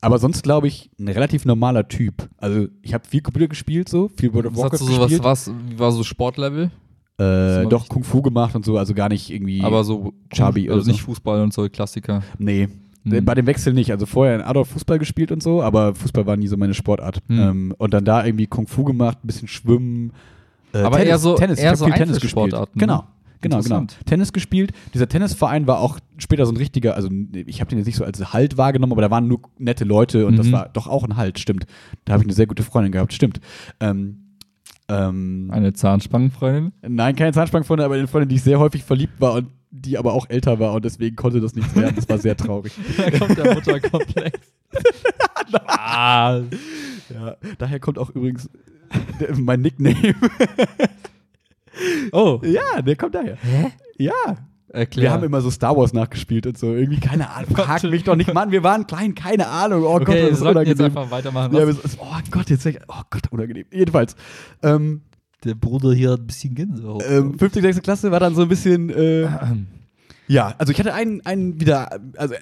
aber 0.00 0.18
sonst 0.18 0.42
glaube 0.42 0.68
ich 0.68 0.90
ein 0.98 1.08
relativ 1.08 1.44
normaler 1.44 1.88
Typ. 1.88 2.28
Also 2.36 2.68
ich 2.82 2.94
habe 2.94 3.04
viel 3.06 3.20
Computer 3.20 3.48
gespielt, 3.48 3.88
so 3.88 4.08
viel 4.16 4.32
World 4.32 4.46
of 4.46 4.52
Was 4.52 4.58
Warcraft 4.62 4.72
hast 4.80 4.88
du 4.88 4.92
so, 4.94 5.00
was, 5.00 5.08
gespielt. 5.08 5.24
was, 5.24 5.50
wie 5.70 5.78
war 5.78 5.92
so 5.92 6.04
Sportlevel? 6.04 6.70
äh, 7.20 7.66
doch 7.66 7.88
Kung 7.88 8.04
Fu 8.04 8.22
gemacht 8.22 8.54
und 8.54 8.64
so, 8.64 8.78
also 8.78 8.94
gar 8.94 9.08
nicht 9.08 9.28
irgendwie. 9.30 9.62
Aber 9.62 9.82
so 9.82 10.12
Chubby 10.30 10.68
also 10.68 10.74
oder 10.74 10.84
so. 10.84 10.90
nicht 10.92 11.02
Fußball 11.02 11.42
und 11.42 11.52
so 11.52 11.68
Klassiker. 11.68 12.22
Nee. 12.38 12.68
Hm. 13.04 13.24
Bei 13.24 13.34
dem 13.34 13.46
Wechsel 13.46 13.72
nicht. 13.72 13.90
Also 13.90 14.06
vorher 14.06 14.36
in 14.36 14.42
Adolf 14.42 14.68
Fußball 14.68 14.98
gespielt 15.00 15.32
und 15.32 15.42
so, 15.42 15.62
aber 15.62 15.94
Fußball 15.96 16.26
war 16.26 16.36
nie 16.36 16.46
so 16.46 16.56
meine 16.56 16.74
Sportart. 16.74 17.18
Hm. 17.28 17.38
Ähm, 17.40 17.74
und 17.78 17.92
dann 17.92 18.04
da 18.04 18.24
irgendwie 18.24 18.46
Kung 18.46 18.68
Fu 18.68 18.84
gemacht, 18.84 19.18
ein 19.24 19.26
bisschen 19.26 19.48
Schwimmen. 19.48 20.12
Äh, 20.72 20.78
Aber 20.82 20.98
Tennis, 20.98 21.08
eher 21.08 21.18
so- 21.18 21.34
Tennis. 21.34 21.58
eher 21.58 21.72
ich 21.72 21.78
so 21.78 21.84
viel 21.86 21.94
Tennis 21.94 22.20
gespielt. 22.20 22.54
Einzelsportarten, 22.54 22.78
ne? 22.78 22.86
Genau. 22.86 23.04
Genau, 23.40 23.60
genau. 23.60 23.84
Tennis 24.06 24.32
gespielt. 24.32 24.72
Dieser 24.94 25.08
Tennisverein 25.08 25.66
war 25.66 25.78
auch 25.80 25.98
später 26.18 26.44
so 26.46 26.52
ein 26.52 26.56
richtiger, 26.56 26.94
also 26.96 27.08
ich 27.32 27.60
habe 27.60 27.68
den 27.70 27.78
jetzt 27.78 27.86
nicht 27.86 27.96
so 27.96 28.04
als 28.04 28.32
Halt 28.32 28.56
wahrgenommen, 28.56 28.92
aber 28.92 29.02
da 29.02 29.10
waren 29.10 29.28
nur 29.28 29.40
nette 29.58 29.84
Leute 29.84 30.26
und 30.26 30.36
das 30.36 30.48
Mhm. 30.48 30.52
war 30.52 30.68
doch 30.70 30.86
auch 30.88 31.04
ein 31.04 31.16
Halt, 31.16 31.38
stimmt. 31.38 31.66
Da 32.04 32.14
habe 32.14 32.22
ich 32.22 32.26
eine 32.26 32.34
sehr 32.34 32.46
gute 32.46 32.62
Freundin 32.62 32.92
gehabt, 32.92 33.12
stimmt. 33.12 33.40
Ähm, 33.80 34.24
ähm, 34.88 35.50
Eine 35.52 35.72
Zahnspangenfreundin. 35.74 36.72
Nein, 36.86 37.14
keine 37.14 37.32
Zahnspangenfreundin, 37.32 37.84
aber 37.84 37.94
eine 37.96 38.08
Freundin, 38.08 38.30
die 38.30 38.36
ich 38.36 38.42
sehr 38.42 38.58
häufig 38.58 38.82
verliebt 38.84 39.20
war 39.20 39.34
und 39.34 39.48
die 39.70 39.98
aber 39.98 40.14
auch 40.14 40.30
älter 40.30 40.58
war 40.58 40.72
und 40.72 40.84
deswegen 40.84 41.14
konnte 41.14 41.40
das 41.42 41.54
nicht 41.54 41.76
werden. 41.76 41.94
Das 41.94 42.08
war 42.08 42.16
sehr 42.18 42.36
traurig. 42.36 42.72
Da 42.96 43.10
kommt 43.10 43.36
der 43.36 43.54
Mutterkomplex. 43.54 44.38
Ah, 45.66 46.40
Ja, 47.14 47.36
daher 47.58 47.80
kommt 47.80 47.98
auch 47.98 48.10
übrigens 48.10 48.50
mein 49.36 49.60
Nickname. 49.62 49.94
oh, 52.12 52.40
ja, 52.44 52.82
der 52.82 52.96
kommt 52.96 53.14
daher. 53.14 53.36
Hä? 53.40 53.72
Ja. 53.98 54.12
erklär. 54.70 55.02
Wir 55.04 55.10
haben 55.12 55.24
immer 55.24 55.40
so 55.40 55.50
Star 55.50 55.76
Wars 55.76 55.92
nachgespielt 55.92 56.46
und 56.46 56.58
so. 56.58 56.74
Irgendwie, 56.74 57.00
keine 57.00 57.30
Ahnung. 57.30 57.50
Frag 57.54 57.82
mich 57.84 58.04
doch 58.04 58.16
nicht, 58.16 58.32
Mann, 58.34 58.50
wir 58.50 58.62
waren 58.62 58.86
klein, 58.86 59.14
keine 59.14 59.46
Ahnung. 59.48 59.82
Oh 59.84 59.98
Gott, 59.98 60.02
okay, 60.08 60.12
das 60.20 60.22
wir 60.22 60.28
ist 60.32 60.38
sollten 60.40 60.58
jetzt 60.66 60.78
unangenehm. 60.80 60.98
einfach 60.98 61.10
weitermachen. 61.10 61.54
Ja, 61.56 61.66
wir 61.66 61.72
so- 61.74 61.80
oh 62.00 62.06
Gott, 62.30 62.50
jetzt 62.50 62.66
oh 62.66 63.02
Gott, 63.10 63.22
unangenehm. 63.30 63.64
Jedenfalls. 63.72 64.14
Ähm, 64.62 65.02
Der 65.44 65.54
Bruder 65.54 65.92
hier 65.94 66.10
hat 66.12 66.20
ein 66.20 66.26
bisschen 66.26 66.54
Gänsehaut. 66.54 67.02
ähm, 67.08 67.38
5., 67.38 67.54
6. 67.54 67.82
Klasse 67.82 68.10
war 68.10 68.20
dann 68.20 68.34
so 68.34 68.42
ein 68.42 68.48
bisschen, 68.48 68.90
äh, 68.90 69.28
ja, 70.26 70.54
also 70.58 70.72
ich 70.72 70.78
hatte 70.78 70.92
einen, 70.92 71.24
einen 71.24 71.60
wieder, 71.60 71.88
also 72.16 72.34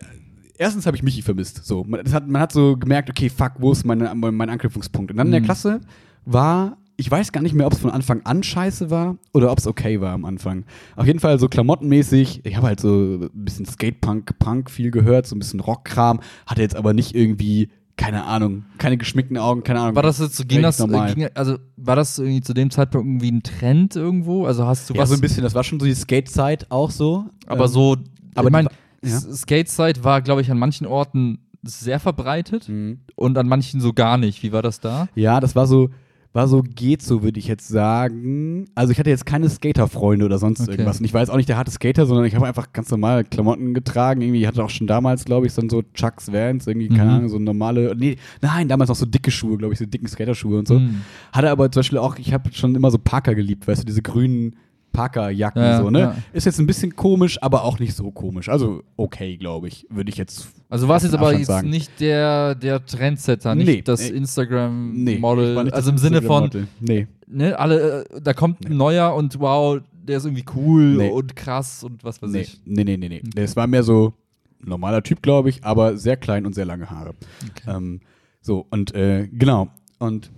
erstens 0.59 0.87
habe 0.87 0.97
ich 0.97 1.03
Michi 1.03 1.23
vermisst. 1.23 1.65
So, 1.65 1.85
man, 1.85 2.03
das 2.05 2.13
hat, 2.13 2.27
man 2.27 2.41
hat 2.43 2.53
so 2.53 2.77
gemerkt, 2.77 3.09
okay, 3.11 3.29
fuck, 3.29 3.53
wo 3.59 3.71
ist 3.73 3.85
meine, 3.85 4.13
mein 4.15 4.51
Anknüpfungspunkt? 4.51 5.11
Und 5.13 5.19
dann 5.19 5.27
in 5.29 5.33
der 5.33 5.41
Mhm. 5.43 5.45
Klasse 5.45 5.81
war, 6.25 6.79
ich 6.97 7.11
weiß 7.11 7.33
gar 7.33 7.43
nicht 7.43 7.55
mehr, 7.55 7.67
ob 7.67 7.73
es 7.75 7.79
von 7.79 7.91
Anfang 7.91 8.23
an 8.25 8.43
scheiße 8.43 8.91
war 8.91 9.17
oder 9.35 9.53
ob 9.53 9.59
es 9.59 9.67
okay 9.67 10.01
war 10.01 10.13
am 10.13 10.25
Anfang. 10.25 10.65
Auf 10.97 11.07
jeden 11.07 11.21
Fall 11.21 11.39
so 11.39 11.49
klamottenmäßig, 11.49 12.41
ich 12.45 12.57
habe 12.57 12.69
halt 12.69 12.81
so 12.81 12.89
ein 13.23 13.31
bisschen 13.35 13.67
Skatepunk, 13.67 14.39
Punk 14.39 14.71
viel 14.71 14.91
gehört, 14.91 15.27
so 15.27 15.37
ein 15.37 15.39
bisschen 15.39 15.61
Rockkram, 15.61 16.21
hatte 16.47 16.63
jetzt 16.63 16.75
aber 16.77 16.95
nicht 16.95 17.15
irgendwie, 17.15 17.69
keine 17.99 18.25
Ahnung, 18.25 18.65
keine 18.79 18.97
geschminkten 18.97 19.37
Augen, 19.37 19.63
keine 19.63 19.81
Ahnung. 19.81 19.95
War 19.97 20.03
das 20.03 20.19
jetzt 20.21 20.37
so, 20.37 20.45
ging 20.45 20.63
das, 20.63 20.79
normal. 20.79 21.11
äh, 21.11 21.15
ging, 21.15 21.29
also 21.35 21.59
war 21.77 21.97
das 21.97 22.19
irgendwie 22.19 22.41
zu 22.41 22.55
dem 22.55 22.71
Zeitpunkt 22.71 23.07
irgendwie 23.07 23.31
ein 23.31 23.43
Trend 23.43 23.95
irgendwo? 23.97 24.47
Also 24.47 24.67
hast 24.67 24.89
du 24.89 24.95
ja, 24.95 25.01
was, 25.01 25.11
so 25.11 25.15
ein 25.17 25.21
bisschen, 25.21 25.43
das 25.43 25.55
war 25.55 25.65
schon 25.65 25.79
so 25.81 25.87
die 25.87 25.95
Skate-Zeit 25.95 26.71
auch 26.71 26.91
so. 26.91 27.27
aber 27.47 27.65
Ähm, 27.67 27.71
so, 27.71 27.97
aber 28.35 28.49
ich 28.49 28.53
meine, 28.53 28.69
ja. 29.05 29.19
Skate-Zeit 29.21 30.03
war, 30.05 30.23
glaube 30.23 30.41
ich, 30.41 30.51
an 30.51 30.59
manchen 30.59 30.87
Orten 30.87 31.41
sehr 31.63 31.99
verbreitet 32.01 32.69
Mhm. 32.69 33.01
und 33.17 33.37
an 33.37 33.49
manchen 33.49 33.81
so 33.81 33.93
gar 33.93 34.19
nicht. 34.19 34.43
Wie 34.43 34.53
war 34.53 34.63
das 34.63 34.81
da? 34.81 35.09
Ja, 35.15 35.41
das 35.41 35.57
war 35.57 35.67
so, 35.67 35.91
war 36.37 36.47
so 36.49 36.63
geht 36.63 37.03
so, 37.03 37.23
würde 37.23 37.39
ich 37.41 37.49
jetzt 37.49 37.67
sagen. 37.67 38.67
Also 38.75 38.93
ich 38.93 38.99
hatte 38.99 39.11
jetzt 39.11 39.27
keine 39.27 39.49
Skater-Freunde 39.49 40.25
oder 40.25 40.39
sonst 40.39 40.61
Okay. 40.61 40.73
irgendwas. 40.73 40.99
Und 41.01 41.05
ich 41.07 41.15
war 41.15 41.21
jetzt 41.23 41.31
auch 41.31 41.37
nicht 41.37 41.49
der 41.49 41.57
harte 41.57 41.71
Skater, 41.71 42.07
sondern 42.07 42.27
ich 42.27 42.35
habe 42.35 42.47
einfach 42.47 42.73
ganz 42.73 42.91
normal 42.91 43.25
Klamotten 43.25 43.75
getragen. 43.75 44.21
Irgendwie 44.21 44.43
ich 44.43 44.47
hatte 44.47 44.63
auch 44.63 44.71
schon 44.71 44.87
damals, 44.87 45.25
glaube 45.25 45.47
ich, 45.47 45.55
dann 45.55 45.69
so 45.69 45.83
Chucks 45.95 46.33
Vans, 46.33 46.67
irgendwie, 46.67 46.89
keine 46.89 47.05
Mhm. 47.11 47.17
Ahnung, 47.17 47.29
so 47.31 47.39
normale. 47.39 47.95
Nee, 47.99 48.17
nein, 48.43 48.69
damals 48.69 48.89
noch 48.89 48.97
so 48.97 49.07
dicke 49.07 49.31
Schuhe, 49.31 49.57
glaube 49.57 49.73
ich, 49.73 49.79
so 49.79 49.87
dicken 49.87 50.07
Skaterschuhe 50.07 50.59
und 50.59 50.69
so. 50.69 50.77
Hm. 50.77 51.01
Hatte 51.33 51.51
aber 51.51 51.71
zum 51.73 51.81
Beispiel 51.81 51.99
auch, 51.99 52.17
ich 52.19 52.33
habe 52.33 52.53
schon 52.53 52.75
immer 52.75 52.91
so 52.91 52.99
Parker 52.99 53.35
geliebt, 53.35 53.67
weißt 53.67 53.83
du, 53.83 53.87
diese 53.87 54.03
grünen 54.03 54.57
Parker-Jacken 54.97 55.63
Ja, 55.63 55.79
so, 55.83 55.91
ne? 55.91 56.01
ja. 56.01 56.17
Ist 56.33 56.45
jetzt 56.47 56.59
ein 56.59 56.67
bisschen 56.67 56.97
komisch, 56.97 57.43
aber 57.43 57.65
auch 57.65 57.79
nicht 57.79 57.95
so 57.95 58.11
komisch. 58.11 58.49
Also 58.49 58.83
okay, 58.97 59.37
glaube 59.37 59.69
ich, 59.69 59.87
würde 59.91 60.11
ich 60.11 60.17
jetzt. 60.17 60.49
Also 60.69 60.89
war 60.89 60.97
es 60.97 61.03
jetzt 61.05 61.15
aber 61.15 61.33
jetzt 61.35 61.47
sagen. 61.47 61.71
nicht 61.71 62.01
der, 62.01 62.55
der 62.55 62.85
Trendsetter, 62.85 63.55
nicht 63.55 63.67
Nee, 63.67 63.83
das 63.83 64.01
nee. 64.03 64.11
Nee, 64.11 64.17
Instagram-Model. 64.19 65.65
nicht 65.65 65.75
also 65.75 65.91
im 65.91 65.99
Sinne 65.99 66.23
von. 66.23 66.51
Nee. 66.81 67.07
ne, 67.27 67.59
alle, 67.59 68.05
äh, 68.07 68.21
da 68.21 68.33
kommt 68.35 68.67
ein 68.67 68.77
neuer 68.77 69.15
und 69.15 69.39
wow, 69.41 69.79
der 69.93 70.19
ist 70.19 70.25
irgendwie 70.25 70.45
cool 70.57 70.97
Nee. 70.97 71.11
und 71.11 71.35
krass 71.37 71.83
und 71.85 72.03
was 72.05 72.21
weiß 72.23 72.31
Nee, 72.31 72.41
ich. 72.43 72.61
nee, 72.65 72.85
nee, 72.85 72.97
nee. 72.97 73.09
nee. 73.09 73.23
Das 73.35 73.57
war 73.57 73.67
mehr 73.67 73.83
so 73.83 74.15
ein 74.63 74.69
normaler 74.69 75.03
Typ, 75.03 75.23
glaube 75.23 75.49
ich, 75.51 75.65
aber 75.65 75.97
sehr 75.97 76.17
klein 76.17 76.47
und 76.47 76.55
sehr 76.55 76.65
lange 76.65 76.89
Haare. 76.91 77.11
Okay. 77.51 77.77
Ähm, 77.77 78.01
so, 78.41 78.67
und 78.71 78.95
äh, 78.95 79.29
genau. 79.33 79.69
Und 79.99 80.31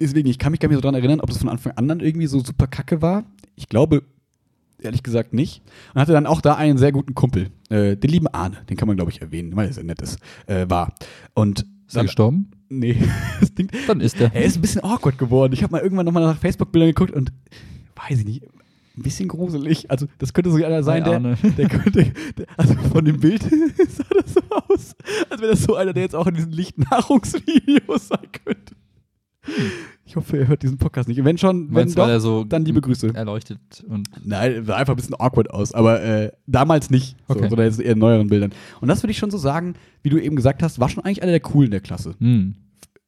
deswegen, 0.00 0.28
ich 0.28 0.38
kann 0.38 0.50
mich 0.50 0.60
gar 0.60 0.68
nicht 0.68 0.76
so 0.76 0.80
dran 0.82 0.94
erinnern, 0.94 1.20
ob 1.20 1.28
das 1.28 1.38
von 1.38 1.48
Anfang 1.48 1.72
an 1.76 1.86
dann 1.88 2.00
irgendwie 2.00 2.26
so 2.26 2.40
super 2.40 2.66
kacke 2.66 3.00
war. 3.02 3.24
Ich 3.56 3.68
glaube, 3.68 4.02
ehrlich 4.80 5.02
gesagt 5.02 5.32
nicht. 5.32 5.62
Und 5.94 6.00
hatte 6.00 6.12
dann 6.12 6.26
auch 6.26 6.40
da 6.40 6.54
einen 6.54 6.78
sehr 6.78 6.92
guten 6.92 7.14
Kumpel, 7.14 7.50
äh, 7.70 7.96
den 7.96 8.10
lieben 8.10 8.28
Arne, 8.28 8.58
den 8.68 8.76
kann 8.76 8.86
man, 8.86 8.96
glaube 8.96 9.10
ich, 9.10 9.20
erwähnen, 9.20 9.56
weil 9.56 9.66
er 9.68 9.72
sehr 9.72 9.84
nett 9.84 10.02
ist, 10.02 10.18
äh, 10.46 10.68
war. 10.68 10.94
Und 11.34 11.66
Ist 11.86 11.96
er 11.96 12.02
gestorben? 12.02 12.50
nee, 12.68 12.96
das 13.40 13.54
Ding, 13.54 13.68
Dann 13.86 14.00
ist 14.00 14.20
er. 14.20 14.34
er 14.34 14.44
ist 14.44 14.56
ein 14.56 14.60
bisschen 14.62 14.84
awkward 14.84 15.18
geworden. 15.18 15.52
Ich 15.52 15.62
habe 15.62 15.72
mal 15.72 15.80
irgendwann 15.80 16.06
nochmal 16.06 16.24
nach 16.24 16.38
Facebook-Bildern 16.38 16.90
geguckt 16.90 17.12
und 17.12 17.32
weiß 18.08 18.20
ich 18.20 18.24
nicht, 18.24 18.42
ein 18.44 19.02
bisschen 19.02 19.28
gruselig. 19.28 19.90
Also, 19.90 20.06
das 20.18 20.32
könnte 20.32 20.50
so 20.50 20.56
einer 20.56 20.82
sein, 20.82 21.04
der, 21.04 21.20
der 21.20 21.68
könnte, 21.68 22.12
der, 22.36 22.46
also 22.56 22.74
von 22.74 23.04
dem 23.04 23.20
Bild 23.20 23.42
sah 23.88 24.04
das 24.22 24.34
so 24.34 24.40
aus, 24.50 24.94
als 25.30 25.40
wäre 25.40 25.50
das 25.52 25.62
so 25.62 25.74
einer, 25.76 25.92
der 25.92 26.02
jetzt 26.02 26.14
auch 26.14 26.26
in 26.26 26.34
diesen 26.34 26.52
Lichtnahrungsvideos 26.52 28.08
sein 28.08 28.28
könnte. 28.44 28.74
Ich 30.16 30.22
hoffe, 30.22 30.38
er 30.38 30.48
hört 30.48 30.62
diesen 30.62 30.78
Podcast 30.78 31.08
nicht. 31.08 31.22
Wenn 31.22 31.36
schon, 31.36 31.66
wenn 31.68 31.74
Meinst 31.74 31.98
doch, 31.98 32.08
er 32.08 32.20
so 32.20 32.42
dann 32.44 32.64
liebe 32.64 32.80
Grüße. 32.80 33.14
erleuchtet 33.14 33.58
und 33.86 34.08
Nein, 34.24 34.64
sah 34.64 34.76
einfach 34.76 34.94
ein 34.94 34.96
bisschen 34.96 35.14
awkward 35.20 35.50
aus, 35.50 35.74
aber 35.74 36.02
äh, 36.02 36.32
damals 36.46 36.88
nicht, 36.88 37.16
so, 37.28 37.34
Okay. 37.34 37.48
sondern 37.50 37.66
jetzt 37.66 37.80
eher 37.80 37.92
in 37.92 37.98
neueren 37.98 38.28
Bildern. 38.28 38.52
Und 38.80 38.88
das 38.88 39.02
würde 39.02 39.10
ich 39.10 39.18
schon 39.18 39.30
so 39.30 39.36
sagen, 39.36 39.74
wie 40.02 40.08
du 40.08 40.18
eben 40.18 40.34
gesagt 40.34 40.62
hast, 40.62 40.80
war 40.80 40.88
schon 40.88 41.04
eigentlich 41.04 41.22
einer 41.22 41.32
der 41.32 41.40
coolen 41.40 41.70
der 41.70 41.80
Klasse. 41.80 42.14
hm. 42.18 42.54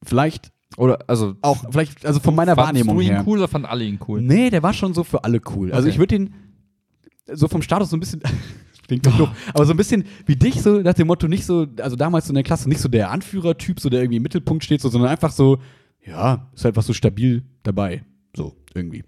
Vielleicht 0.03 0.51
Oder 0.77 0.99
also 1.07 1.33
auch, 1.41 1.65
vielleicht, 1.71 2.05
also 2.05 2.19
von 2.19 2.35
meiner 2.35 2.55
Wahrnehmung 2.55 2.95
du 2.95 3.01
ihn 3.01 3.09
her. 3.09 3.23
cool 3.25 3.39
oder 3.39 3.47
fanden 3.47 3.65
alle 3.67 3.83
ihn 3.85 3.99
cool? 4.07 4.21
Nee, 4.21 4.49
der 4.51 4.61
war 4.61 4.71
schon 4.73 4.93
so 4.93 5.03
für 5.03 5.23
alle 5.23 5.41
cool. 5.55 5.71
Also 5.73 5.87
Okay. 5.87 5.93
ich 5.93 5.99
würde 5.99 6.15
ihn 6.15 6.33
so 7.33 7.47
vom 7.47 7.61
Status 7.63 7.89
so 7.89 7.97
ein 7.97 7.99
bisschen, 7.99 8.21
klingt 8.87 9.05
doch 9.05 9.17
doof, 9.17 9.29
aber 9.53 9.65
so 9.65 9.71
ein 9.73 9.77
bisschen 9.77 10.03
wie 10.25 10.35
dich, 10.35 10.61
so 10.61 10.79
nach 10.79 10.93
dem 10.93 11.07
Motto, 11.07 11.27
nicht 11.27 11.45
so, 11.45 11.65
also 11.81 11.95
damals 11.95 12.27
so 12.27 12.31
in 12.31 12.35
der 12.35 12.43
Klasse, 12.43 12.69
nicht 12.69 12.79
so 12.81 12.87
der 12.87 13.11
Anführertyp, 13.11 13.79
so 13.79 13.89
der 13.89 14.01
irgendwie 14.01 14.17
im 14.17 14.23
Mittelpunkt 14.23 14.63
steht, 14.63 14.79
so, 14.81 14.89
sondern 14.89 15.09
einfach 15.09 15.31
so, 15.31 15.57
ja, 16.05 16.49
ist 16.53 16.65
halt 16.65 16.75
was 16.75 16.87
so 16.87 16.93
stabil 16.93 17.43
dabei. 17.63 18.03
So, 18.35 18.55
irgendwie. 18.73 19.03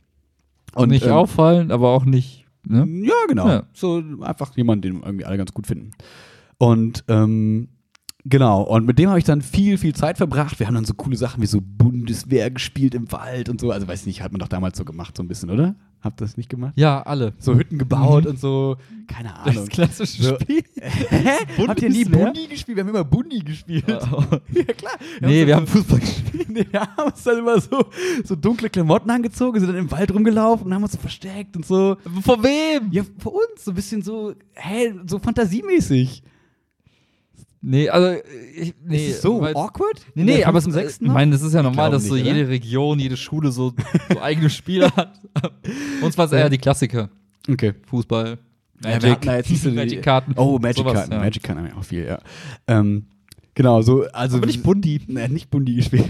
Und 0.75 0.89
nicht 0.89 1.05
ähm, 1.05 1.13
auffallen, 1.13 1.71
aber 1.71 1.89
auch 1.89 2.05
nicht. 2.05 2.45
Ne? 2.63 2.87
Ja, 3.05 3.13
genau. 3.27 3.47
Ja. 3.47 3.63
So 3.73 4.03
einfach 4.21 4.55
jemand, 4.55 4.85
den 4.85 5.01
irgendwie 5.01 5.25
alle 5.25 5.37
ganz 5.37 5.53
gut 5.53 5.67
finden. 5.67 5.91
Und 6.57 7.03
ähm, 7.07 7.69
genau, 8.23 8.61
und 8.61 8.85
mit 8.85 8.99
dem 8.99 9.09
habe 9.09 9.19
ich 9.19 9.25
dann 9.25 9.41
viel, 9.41 9.77
viel 9.77 9.95
Zeit 9.95 10.17
verbracht. 10.17 10.59
Wir 10.59 10.67
haben 10.67 10.75
dann 10.75 10.85
so 10.85 10.93
coole 10.93 11.17
Sachen 11.17 11.41
wie 11.41 11.47
so 11.47 11.59
Bundeswehr 11.61 12.51
gespielt 12.51 12.93
im 12.93 13.11
Wald 13.11 13.49
und 13.49 13.59
so. 13.59 13.71
Also 13.71 13.87
weiß 13.87 14.05
nicht, 14.05 14.21
hat 14.21 14.31
man 14.31 14.39
doch 14.39 14.47
damals 14.47 14.77
so 14.77 14.85
gemacht, 14.85 15.17
so 15.17 15.23
ein 15.23 15.27
bisschen, 15.27 15.49
oder? 15.49 15.75
Habt 16.03 16.19
ihr 16.19 16.25
das 16.25 16.35
nicht 16.35 16.49
gemacht? 16.49 16.73
Ja, 16.77 17.03
alle. 17.03 17.33
So 17.37 17.53
Hütten 17.55 17.77
gebaut 17.77 18.23
Mhm. 18.23 18.31
und 18.31 18.39
so, 18.39 18.77
keine 19.07 19.29
Das 19.45 19.55
Ahnung. 19.55 19.67
klassische 19.67 20.23
So. 20.23 20.39
Spiel. 20.39 20.63
Hä? 20.79 21.29
Habt 21.67 21.81
ihr 21.83 21.89
nie? 21.91 22.05
Bundi 22.05 22.47
gespielt? 22.47 22.75
Wir 22.77 22.83
haben 22.83 22.89
immer 22.89 23.03
Bundi 23.03 23.39
gespielt. 23.39 23.85
Oh. 24.11 24.23
ja, 24.53 24.63
klar. 24.73 24.93
Nee, 25.21 25.45
wir 25.45 25.55
haben 25.55 25.67
Fußball 25.67 25.99
gespielt. 25.99 26.49
nee, 26.49 26.65
wir 26.71 26.81
haben 26.81 27.11
uns 27.11 27.21
dann 27.23 27.37
immer 27.37 27.59
so, 27.61 27.85
so 28.23 28.35
dunkle 28.35 28.69
Klamotten 28.71 29.11
angezogen, 29.11 29.59
sind 29.59 29.69
dann 29.69 29.77
im 29.77 29.91
Wald 29.91 30.11
rumgelaufen 30.11 30.65
und 30.65 30.73
haben 30.73 30.81
uns 30.83 30.93
so 30.93 30.97
versteckt 30.97 31.55
und 31.55 31.65
so. 31.67 31.97
Vor 32.23 32.41
wem? 32.43 32.91
Ja, 32.91 33.03
für 33.19 33.29
uns, 33.29 33.63
so 33.63 33.71
ein 33.71 33.75
bisschen 33.75 34.01
so, 34.01 34.33
hä, 34.53 34.93
so 35.05 35.19
fantasiemäßig. 35.19 36.23
Nee, 37.63 37.89
also 37.89 38.19
ich, 38.55 38.73
nee, 38.83 39.07
ist 39.07 39.15
es 39.17 39.21
so 39.21 39.39
weil- 39.41 39.55
awkward? 39.55 40.01
Nee, 40.15 40.23
nee, 40.23 40.43
aber 40.43 40.57
es, 40.57 40.65
fünften, 40.65 41.05
ich 41.05 41.11
meine, 41.11 41.31
das 41.31 41.43
ist 41.43 41.53
ja 41.53 41.61
normal, 41.61 41.91
dass 41.91 42.05
so 42.05 42.15
nicht, 42.15 42.25
jede 42.25 42.39
oder? 42.41 42.49
Region, 42.49 42.99
jede 42.99 43.17
Schule 43.17 43.51
so, 43.51 43.73
so 44.11 44.19
eigene 44.19 44.49
Spiele 44.49 44.89
hat. 44.95 45.13
Uns 46.01 46.17
war 46.17 46.25
es 46.25 46.31
eher 46.31 46.49
die 46.49 46.57
Klassiker. 46.57 47.09
Okay. 47.47 47.73
Fußball, 47.87 48.39
Ja, 48.83 48.89
Magic, 48.99 49.25
jetzt 49.25 49.49
nicht 49.51 49.61
so 49.61 49.69
die- 49.69 49.75
Magic-Karten. 49.77 50.33
Oh, 50.37 50.57
Magic-Karten. 50.59 50.97
Sowas, 50.97 51.09
ja. 51.11 51.19
Magic-Karten 51.19 51.59
haben 51.61 51.67
wir 51.67 51.77
auch 51.77 51.83
viel, 51.83 52.05
ja. 52.05 52.19
Ähm, 52.67 53.05
genau, 53.53 53.81
so, 53.83 54.05
also. 54.11 54.37
Aber 54.37 54.47
nicht 54.47 54.63
Bundi. 54.63 55.01
Nee, 55.07 55.27
nicht 55.27 55.51
Bundi 55.51 55.75
gespielt. 55.75 56.05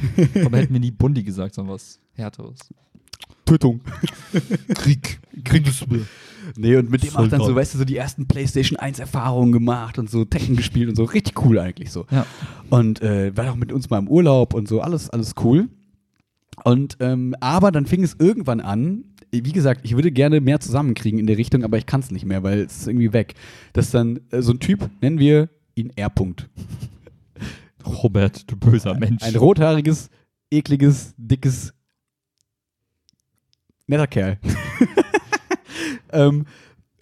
Aber 0.45 0.57
hätten 0.57 0.73
wir 0.73 0.79
nie 0.79 0.91
Bundi 0.91 1.21
gesagt, 1.23 1.55
sondern 1.55 1.75
was 1.75 1.99
Härteres. 2.13 2.59
Tötung. 3.45 3.81
Krieg. 4.75 5.19
Kriegsspiel. 5.43 6.05
Nee, 6.57 6.75
und 6.75 6.89
mit 6.89 7.03
dem 7.03 7.15
auch 7.15 7.27
dann 7.27 7.41
so, 7.41 7.55
weißt 7.55 7.73
du, 7.73 7.77
so 7.79 7.85
die 7.85 7.97
ersten 7.97 8.27
PlayStation 8.27 8.77
1 8.77 8.99
Erfahrungen 8.99 9.51
gemacht 9.51 9.99
und 9.99 10.09
so 10.09 10.25
Tekken 10.25 10.55
gespielt 10.55 10.89
und 10.89 10.95
so. 10.95 11.03
Richtig 11.03 11.43
cool 11.45 11.59
eigentlich 11.59 11.91
so. 11.91 12.05
Ja. 12.11 12.25
Und 12.69 13.01
äh, 13.01 13.35
war 13.35 13.51
auch 13.51 13.55
mit 13.55 13.71
uns 13.71 13.89
mal 13.89 13.99
im 13.99 14.07
Urlaub 14.07 14.53
und 14.53 14.67
so, 14.67 14.81
alles, 14.81 15.09
alles 15.09 15.33
cool. 15.43 15.69
Und 16.63 16.97
ähm, 16.99 17.35
aber 17.39 17.71
dann 17.71 17.85
fing 17.85 18.03
es 18.03 18.15
irgendwann 18.19 18.59
an, 18.59 19.05
wie 19.31 19.51
gesagt, 19.51 19.81
ich 19.83 19.95
würde 19.95 20.11
gerne 20.11 20.41
mehr 20.41 20.59
zusammenkriegen 20.59 21.19
in 21.19 21.27
der 21.27 21.37
Richtung, 21.37 21.63
aber 21.63 21.77
ich 21.77 21.85
kann 21.85 22.01
es 22.01 22.11
nicht 22.11 22.25
mehr, 22.25 22.43
weil 22.43 22.59
es 22.59 22.79
ist 22.79 22.87
irgendwie 22.87 23.13
weg. 23.13 23.35
Dass 23.73 23.91
dann 23.91 24.19
äh, 24.31 24.41
so 24.41 24.51
ein 24.51 24.59
Typ, 24.59 24.89
nennen 25.01 25.19
wir 25.19 25.49
ihn 25.75 25.91
R. 25.95 26.09
-Punkt. 26.09 26.47
Robert, 27.85 28.49
du 28.51 28.57
böser 28.57 28.93
Mensch. 28.93 29.23
Ein 29.23 29.35
rothaariges, 29.35 30.09
ekliges, 30.51 31.13
dickes, 31.17 31.73
netter 33.87 34.07
Kerl. 34.07 34.37
ähm, 36.11 36.45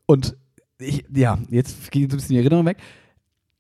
und 0.06 0.36
ich, 0.80 1.06
ja, 1.14 1.38
jetzt 1.50 1.92
geht 1.92 2.12
so 2.12 2.16
ein 2.16 2.20
bisschen 2.20 2.36
die 2.36 2.40
Erinnerung 2.40 2.66
weg. 2.66 2.78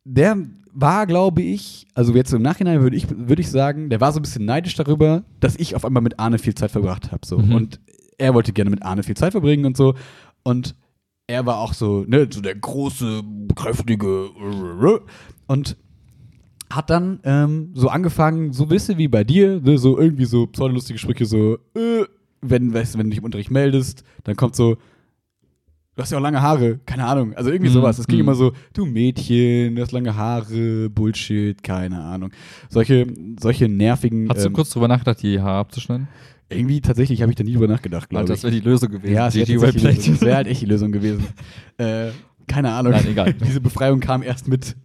Der 0.05 0.37
war, 0.71 1.07
glaube 1.07 1.41
ich, 1.41 1.87
also 1.93 2.13
jetzt 2.13 2.33
im 2.33 2.41
Nachhinein 2.41 2.81
würde 2.81 2.95
ich, 2.95 3.07
würde 3.09 3.41
ich 3.41 3.49
sagen, 3.49 3.89
der 3.89 4.01
war 4.01 4.11
so 4.11 4.19
ein 4.19 4.23
bisschen 4.23 4.45
neidisch 4.45 4.75
darüber, 4.75 5.23
dass 5.39 5.55
ich 5.55 5.75
auf 5.75 5.85
einmal 5.85 6.03
mit 6.03 6.19
Arne 6.19 6.39
viel 6.39 6.55
Zeit 6.55 6.71
verbracht 6.71 7.11
habe. 7.11 7.25
So. 7.25 7.37
Mhm. 7.37 7.53
Und 7.53 7.79
er 8.17 8.33
wollte 8.33 8.53
gerne 8.53 8.69
mit 8.69 8.83
Arne 8.83 9.03
viel 9.03 9.17
Zeit 9.17 9.31
verbringen 9.31 9.65
und 9.65 9.75
so. 9.77 9.95
Und 10.43 10.75
er 11.27 11.45
war 11.45 11.59
auch 11.59 11.73
so, 11.73 12.05
ne, 12.07 12.27
so 12.31 12.41
der 12.41 12.55
große, 12.55 13.21
kräftige 13.55 14.29
und 15.47 15.77
hat 16.71 16.89
dann 16.89 17.19
ähm, 17.23 17.71
so 17.73 17.89
angefangen, 17.89 18.53
so 18.53 18.69
wisse 18.69 18.97
wie 18.97 19.07
bei 19.07 19.23
dir, 19.23 19.59
ne, 19.59 19.77
so 19.77 19.97
irgendwie 19.97 20.25
so 20.25 20.47
pseudolustige 20.47 20.99
Sprüche, 20.99 21.25
so, 21.25 21.55
äh, 21.75 22.05
wenn, 22.41 22.73
weißt, 22.73 22.97
wenn 22.97 23.05
du 23.05 23.09
dich 23.09 23.19
im 23.19 23.25
Unterricht 23.25 23.51
meldest, 23.51 24.03
dann 24.23 24.35
kommt 24.35 24.55
so, 24.55 24.77
du 25.99 26.03
hast 26.03 26.11
ja 26.11 26.17
auch 26.17 26.21
lange 26.21 26.41
Haare, 26.41 26.79
keine 26.85 27.03
Ahnung. 27.03 27.33
Also 27.33 27.51
irgendwie 27.51 27.69
Mhm, 27.69 27.73
sowas. 27.73 27.97
Das 27.97 28.07
ging 28.07 28.19
mhm. 28.19 28.23
immer 28.23 28.35
so, 28.35 28.53
du 28.73 28.85
Mädchen, 28.85 29.75
du 29.75 29.81
hast 29.81 29.91
lange 29.91 30.15
Haare, 30.15 30.89
Bullshit, 30.89 31.61
keine 31.61 31.99
Ahnung. 32.01 32.31
Solche, 32.69 33.05
solche 33.37 33.67
nervigen. 33.67 34.29
Hast 34.29 34.43
du 34.43 34.47
ähm, 34.47 34.53
kurz 34.53 34.69
drüber 34.69 34.87
nachgedacht, 34.87 35.21
die 35.21 35.41
Haare 35.41 35.59
abzuschneiden? 35.59 36.07
irgendwie 36.51 36.81
tatsächlich 36.81 37.21
habe 37.21 37.31
ich 37.31 37.35
da 37.35 37.43
nie 37.43 37.53
drüber 37.53 37.67
nachgedacht, 37.67 38.09
glaube 38.09 38.23
ich. 38.23 38.29
das 38.29 38.41
wäre 38.41 38.51
die 38.51 38.61
Lösung 38.61 38.89
gewesen. 38.89 39.13
Ja, 39.13 39.27
es. 39.27 39.35
Das 39.35 40.21
wäre 40.21 40.35
halt 40.35 40.47
echt 40.47 40.61
die 40.61 40.65
Lösung 40.65 40.91
gewesen. 40.91 41.27
äh, 41.77 42.07
keine 42.47 42.71
Ahnung. 42.71 42.93
Nein, 42.93 43.05
egal. 43.07 43.33
Diese 43.45 43.61
Befreiung 43.61 43.99
kam 43.99 44.23
erst 44.23 44.47
mit 44.47 44.75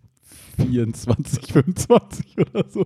24, 0.59 1.53
25 1.53 2.37
oder 2.39 2.67
so. 2.69 2.85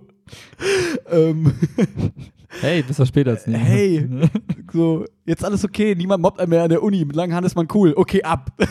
ähm, 1.11 1.51
Hey, 2.49 2.81
besser 2.81 3.05
später 3.05 3.31
als 3.31 3.47
nie. 3.47 3.55
Hey. 3.55 4.09
so, 4.73 5.05
jetzt 5.25 5.45
alles 5.45 5.63
okay, 5.63 5.95
niemand 5.95 6.21
mobbt 6.21 6.39
einen 6.39 6.49
mehr 6.49 6.63
an 6.63 6.69
der 6.69 6.83
Uni, 6.83 7.05
mit 7.05 7.15
langen 7.15 7.33
Haaren 7.33 7.45
ist 7.45 7.55
man 7.55 7.67
cool, 7.73 7.93
okay, 7.95 8.23
ab. 8.23 8.51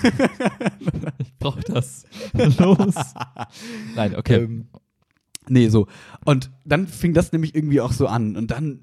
Ich 1.18 1.34
brauch 1.38 1.62
das. 1.62 2.04
Los. 2.58 2.94
Nein, 3.94 4.16
okay. 4.16 4.42
Ähm, 4.42 4.68
nee, 5.48 5.68
so. 5.68 5.86
Und 6.24 6.50
dann 6.64 6.88
fing 6.88 7.14
das 7.14 7.30
nämlich 7.32 7.54
irgendwie 7.54 7.80
auch 7.80 7.92
so 7.92 8.08
an. 8.08 8.36
Und 8.36 8.50
dann, 8.50 8.80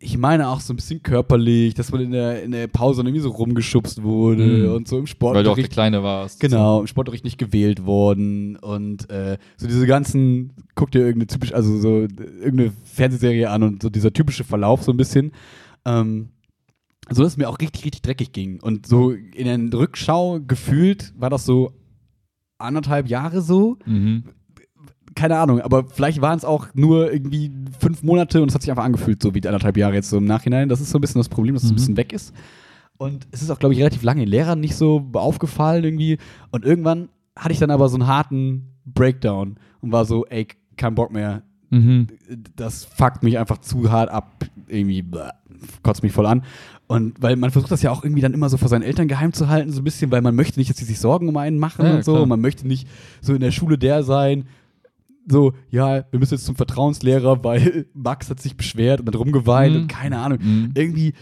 ich 0.00 0.16
meine 0.18 0.48
auch 0.48 0.60
so 0.60 0.72
ein 0.72 0.76
bisschen 0.76 1.02
körperlich, 1.02 1.74
dass 1.74 1.90
man 1.92 2.00
in 2.00 2.10
der, 2.12 2.42
in 2.42 2.52
der 2.52 2.66
Pause 2.68 3.02
irgendwie 3.02 3.20
so 3.20 3.30
rumgeschubst 3.30 4.02
wurde 4.02 4.44
Mhm. 4.68 4.72
und 4.74 4.88
so 4.88 4.96
im 4.96 5.02
Weil 5.02 5.06
Sportunterricht. 5.08 5.46
du 5.46 5.50
auch 5.50 5.56
der 5.56 5.68
Kleine 5.68 6.02
warst. 6.02 6.40
Genau, 6.40 6.80
im 6.80 6.86
Sportunterricht 6.86 7.24
nicht 7.24 7.38
gewählt 7.38 7.84
worden 7.84 8.56
und 8.56 9.10
äh, 9.10 9.38
so 9.56 9.66
diese 9.66 9.86
ganzen, 9.86 10.52
guck 10.74 10.90
dir 10.90 11.00
irgendeine 11.00 11.26
typisch, 11.26 11.52
also 11.52 11.78
so 11.78 12.00
irgendeine 12.00 12.72
Fernsehserie 12.84 13.50
an 13.50 13.62
und 13.62 13.82
so 13.82 13.90
dieser 13.90 14.12
typische 14.12 14.44
Verlauf 14.44 14.82
so 14.84 14.92
ein 14.92 14.96
bisschen. 14.96 15.32
Ähm, 15.84 16.28
so 17.10 17.22
dass 17.22 17.32
es 17.32 17.38
mir 17.38 17.48
auch 17.48 17.58
richtig, 17.58 17.84
richtig 17.84 18.02
dreckig 18.02 18.32
ging. 18.32 18.60
Und 18.60 18.86
so 18.86 19.12
in 19.12 19.70
der 19.70 19.78
Rückschau 19.78 20.40
gefühlt 20.46 21.14
war 21.16 21.30
das 21.30 21.46
so 21.46 21.72
anderthalb 22.58 23.08
Jahre 23.08 23.40
so. 23.40 23.78
Mhm. 23.86 24.24
Keine 25.18 25.36
Ahnung, 25.38 25.60
aber 25.60 25.84
vielleicht 25.88 26.20
waren 26.20 26.38
es 26.38 26.44
auch 26.44 26.68
nur 26.74 27.12
irgendwie 27.12 27.50
fünf 27.80 28.04
Monate 28.04 28.40
und 28.40 28.48
es 28.50 28.54
hat 28.54 28.62
sich 28.62 28.70
einfach 28.70 28.84
angefühlt, 28.84 29.20
so 29.20 29.34
wie 29.34 29.44
anderthalb 29.44 29.76
Jahre 29.76 29.94
jetzt 29.94 30.10
so 30.10 30.18
im 30.18 30.26
Nachhinein. 30.26 30.68
Das 30.68 30.80
ist 30.80 30.90
so 30.90 30.98
ein 30.98 31.00
bisschen 31.00 31.18
das 31.18 31.28
Problem, 31.28 31.54
dass 31.54 31.64
es 31.64 31.70
Mhm. 31.70 31.72
ein 31.72 31.76
bisschen 31.76 31.96
weg 31.96 32.12
ist. 32.12 32.32
Und 32.98 33.26
es 33.32 33.42
ist 33.42 33.50
auch, 33.50 33.58
glaube 33.58 33.74
ich, 33.74 33.80
relativ 33.80 34.02
lange 34.04 34.20
den 34.20 34.28
Lehrern 34.28 34.60
nicht 34.60 34.76
so 34.76 35.10
aufgefallen 35.14 35.82
irgendwie. 35.82 36.18
Und 36.52 36.64
irgendwann 36.64 37.08
hatte 37.36 37.52
ich 37.52 37.58
dann 37.58 37.70
aber 37.72 37.88
so 37.88 37.96
einen 37.96 38.06
harten 38.06 38.74
Breakdown 38.84 39.56
und 39.80 39.90
war 39.92 40.04
so, 40.04 40.24
ey, 40.26 40.46
kein 40.76 40.94
Bock 40.94 41.12
mehr. 41.12 41.42
Mhm. 41.70 42.06
Das 42.56 42.84
fuckt 42.84 43.22
mich 43.24 43.38
einfach 43.38 43.58
zu 43.58 43.90
hart 43.90 44.10
ab. 44.10 44.44
Irgendwie 44.68 45.02
bäh, 45.02 45.30
kotzt 45.82 46.02
mich 46.02 46.12
voll 46.12 46.26
an. 46.26 46.42
Und 46.86 47.20
weil 47.20 47.36
man 47.36 47.50
versucht 47.50 47.70
das 47.70 47.82
ja 47.82 47.90
auch 47.90 48.02
irgendwie 48.04 48.22
dann 48.22 48.34
immer 48.34 48.48
so 48.48 48.56
vor 48.56 48.68
seinen 48.68 48.82
Eltern 48.82 49.08
geheim 49.08 49.32
zu 49.32 49.48
halten, 49.48 49.70
so 49.72 49.80
ein 49.80 49.84
bisschen, 49.84 50.10
weil 50.10 50.22
man 50.22 50.34
möchte 50.34 50.58
nicht, 50.58 50.70
dass 50.70 50.78
sie 50.78 50.84
sich 50.86 50.98
Sorgen 51.00 51.28
um 51.28 51.36
einen 51.36 51.58
machen 51.58 51.84
Ja, 51.84 51.96
und 51.96 52.04
so. 52.04 52.22
Und 52.22 52.28
man 52.28 52.40
möchte 52.40 52.66
nicht 52.66 52.88
so 53.20 53.34
in 53.34 53.40
der 53.40 53.50
Schule 53.50 53.76
der 53.78 54.02
sein, 54.02 54.46
so, 55.30 55.52
ja, 55.70 56.04
wir 56.10 56.18
müssen 56.18 56.34
jetzt 56.34 56.46
zum 56.46 56.56
Vertrauenslehrer, 56.56 57.44
weil 57.44 57.86
Max 57.94 58.30
hat 58.30 58.40
sich 58.40 58.56
beschwert 58.56 59.00
und 59.00 59.06
hat 59.08 59.16
rumgeweint 59.16 59.74
Mhm. 59.74 59.80
und 59.82 59.88
keine 59.88 60.18
Ahnung. 60.18 60.38
Mhm. 60.42 60.70
Irgendwie 60.74 61.12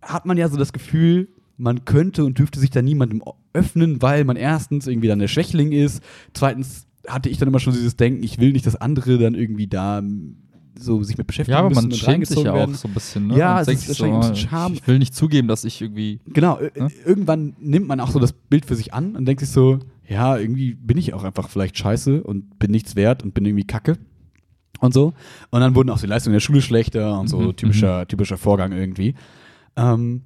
hat 0.00 0.26
man 0.26 0.36
ja 0.36 0.48
so 0.48 0.56
das 0.56 0.72
Gefühl, 0.72 1.28
man 1.56 1.84
könnte 1.84 2.24
und 2.24 2.38
dürfte 2.38 2.58
sich 2.58 2.70
da 2.70 2.82
niemandem 2.82 3.22
öffnen, 3.52 4.00
weil 4.02 4.24
man 4.24 4.36
erstens 4.36 4.86
irgendwie 4.86 5.08
dann 5.08 5.18
der 5.18 5.28
Schwächling 5.28 5.70
ist, 5.72 6.02
zweitens 6.32 6.86
hatte 7.06 7.28
ich 7.28 7.38
dann 7.38 7.48
immer 7.48 7.60
schon 7.60 7.72
dieses 7.74 7.96
Denken, 7.96 8.22
ich 8.22 8.38
will 8.38 8.52
nicht, 8.52 8.66
dass 8.66 8.76
andere 8.76 9.18
dann 9.18 9.34
irgendwie 9.34 9.66
da 9.66 10.02
so 10.78 11.02
sich 11.02 11.18
mit 11.18 11.26
beschäftigen 11.26 11.52
Ja, 11.54 11.60
aber 11.60 11.68
müssen 11.70 11.88
man 11.88 11.92
schämt 11.98 12.26
sich 12.26 12.42
ja 12.42 12.50
auch 12.52 12.56
werden. 12.56 12.74
so 12.74 12.88
ein 12.88 12.94
bisschen, 12.94 13.26
ne? 13.28 13.36
Ja, 13.36 13.60
es 13.60 13.68
ist 13.68 13.88
wahrscheinlich 13.88 14.14
ein 14.26 14.32
bisschen 14.32 14.46
oh, 14.48 14.50
Scham. 14.50 14.72
Ich 14.74 14.86
will 14.86 14.98
nicht 14.98 15.14
zugeben, 15.14 15.48
dass 15.48 15.64
ich 15.64 15.80
irgendwie. 15.80 16.20
Genau, 16.26 16.58
äh, 16.58 16.70
Ja? 16.76 16.88
irgendwann 17.04 17.54
nimmt 17.60 17.86
man 17.88 18.00
auch 18.00 18.10
so 18.10 18.18
das 18.18 18.32
Bild 18.32 18.64
für 18.66 18.74
sich 18.76 18.92
an 18.94 19.16
und 19.16 19.24
denkt 19.26 19.40
sich 19.40 19.50
so, 19.50 19.78
ja, 20.08 20.36
irgendwie 20.36 20.74
bin 20.74 20.98
ich 20.98 21.14
auch 21.14 21.24
einfach 21.24 21.48
vielleicht 21.48 21.78
scheiße 21.78 22.22
und 22.22 22.58
bin 22.58 22.70
nichts 22.70 22.96
wert 22.96 23.22
und 23.22 23.34
bin 23.34 23.44
irgendwie 23.44 23.66
kacke 23.66 23.98
und 24.80 24.92
so. 24.92 25.12
Und 25.50 25.60
dann 25.60 25.74
wurden 25.74 25.90
auch 25.90 26.00
die 26.00 26.06
Leistungen 26.06 26.32
der 26.34 26.40
Schule 26.40 26.60
schlechter 26.62 27.18
und 27.20 27.28
so 27.28 27.38
Mhm, 27.38 27.56
typischer, 27.56 28.06
typischer 28.08 28.36
Vorgang 28.36 28.72
irgendwie. 28.72 29.14
Ähm, 29.76 30.22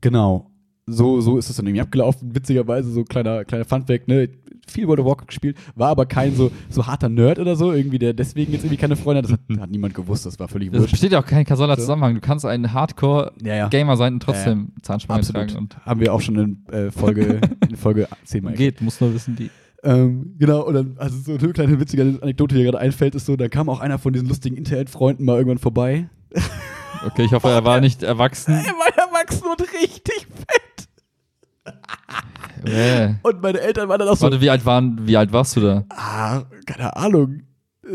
genau. 0.00 0.51
So, 0.92 1.20
so 1.20 1.38
ist 1.38 1.50
es 1.50 1.56
dann 1.56 1.66
irgendwie 1.66 1.80
abgelaufen. 1.82 2.34
Witzigerweise 2.34 2.90
so 2.90 3.04
kleiner, 3.04 3.44
kleiner 3.44 3.64
Funfact, 3.64 4.08
ne? 4.08 4.28
Viel 4.68 4.86
World 4.86 5.00
of 5.00 5.06
Warcraft 5.06 5.26
gespielt, 5.26 5.56
war 5.74 5.88
aber 5.88 6.06
kein 6.06 6.36
so, 6.36 6.52
so 6.70 6.86
harter 6.86 7.08
Nerd 7.08 7.40
oder 7.40 7.56
so, 7.56 7.72
irgendwie, 7.72 7.98
der 7.98 8.12
deswegen 8.14 8.52
jetzt 8.52 8.62
irgendwie 8.62 8.76
keine 8.76 8.94
Freunde 8.94 9.18
hat. 9.18 9.24
Das 9.24 9.32
hat, 9.32 9.40
hat 9.60 9.70
niemand 9.70 9.92
gewusst, 9.92 10.24
das 10.24 10.38
war 10.38 10.46
völlig 10.46 10.72
Es 10.72 10.78
wurscht. 10.78 10.92
besteht 10.92 11.10
ja 11.12 11.20
auch 11.20 11.26
kein 11.26 11.44
kausaler 11.44 11.74
So. 11.74 11.80
Zusammenhang. 11.82 12.14
Du 12.14 12.20
kannst 12.20 12.46
ein 12.46 12.72
Hardcore-Gamer 12.72 13.48
Ja, 13.48 13.68
ja. 13.68 13.96
sein 13.96 14.14
und 14.14 14.20
trotzdem 14.22 14.68
Zahnspange 14.82 15.18
Absolut. 15.20 15.48
tragen. 15.50 15.58
Und 15.64 15.76
Haben 15.84 16.00
wir 16.00 16.14
auch 16.14 16.20
schon 16.20 16.38
in 16.38 16.66
äh, 16.72 16.90
Folge, 16.92 17.40
in 17.68 17.76
Folge 17.76 18.06
10 18.24 18.44
mal 18.44 18.54
geht, 18.54 18.80
muss 18.80 19.00
nur 19.00 19.12
wissen, 19.12 19.34
die. 19.34 19.50
Ähm, 19.82 20.36
genau, 20.38 20.64
und 20.64 20.74
dann, 20.74 20.94
also 20.96 21.18
so 21.18 21.32
eine 21.44 21.52
kleine 21.52 21.80
witzige 21.80 22.02
Anekdote, 22.22 22.54
die 22.54 22.60
mir 22.60 22.70
gerade 22.70 22.78
einfällt, 22.78 23.16
ist 23.16 23.26
so, 23.26 23.34
da 23.36 23.48
kam 23.48 23.68
auch 23.68 23.80
einer 23.80 23.98
von 23.98 24.12
diesen 24.12 24.28
lustigen 24.28 24.56
Internetfreunden 24.56 25.26
mal 25.26 25.38
irgendwann 25.38 25.58
vorbei. 25.58 26.08
Okay, 27.04 27.24
ich 27.24 27.32
hoffe, 27.32 27.48
er 27.48 27.64
war 27.64 27.80
nicht 27.80 28.04
erwachsen. 28.04 28.52
Er 28.54 28.62
war 28.74 28.96
erwachsen 29.08 29.42
und 29.50 29.60
richtig 29.60 30.28
fett. 30.28 30.62
Und 33.22 33.42
meine 33.42 33.60
Eltern 33.60 33.88
waren 33.88 33.98
dann 33.98 34.08
auch 34.08 34.16
so, 34.16 34.24
Warte, 34.24 34.40
wie 34.40 34.50
alt, 34.50 34.64
waren, 34.64 35.06
wie 35.06 35.16
alt 35.16 35.32
warst 35.32 35.56
du 35.56 35.60
da? 35.60 35.84
ah, 35.90 36.42
keine 36.66 36.94
Ahnung. 36.96 37.42
Äh, 37.84 37.88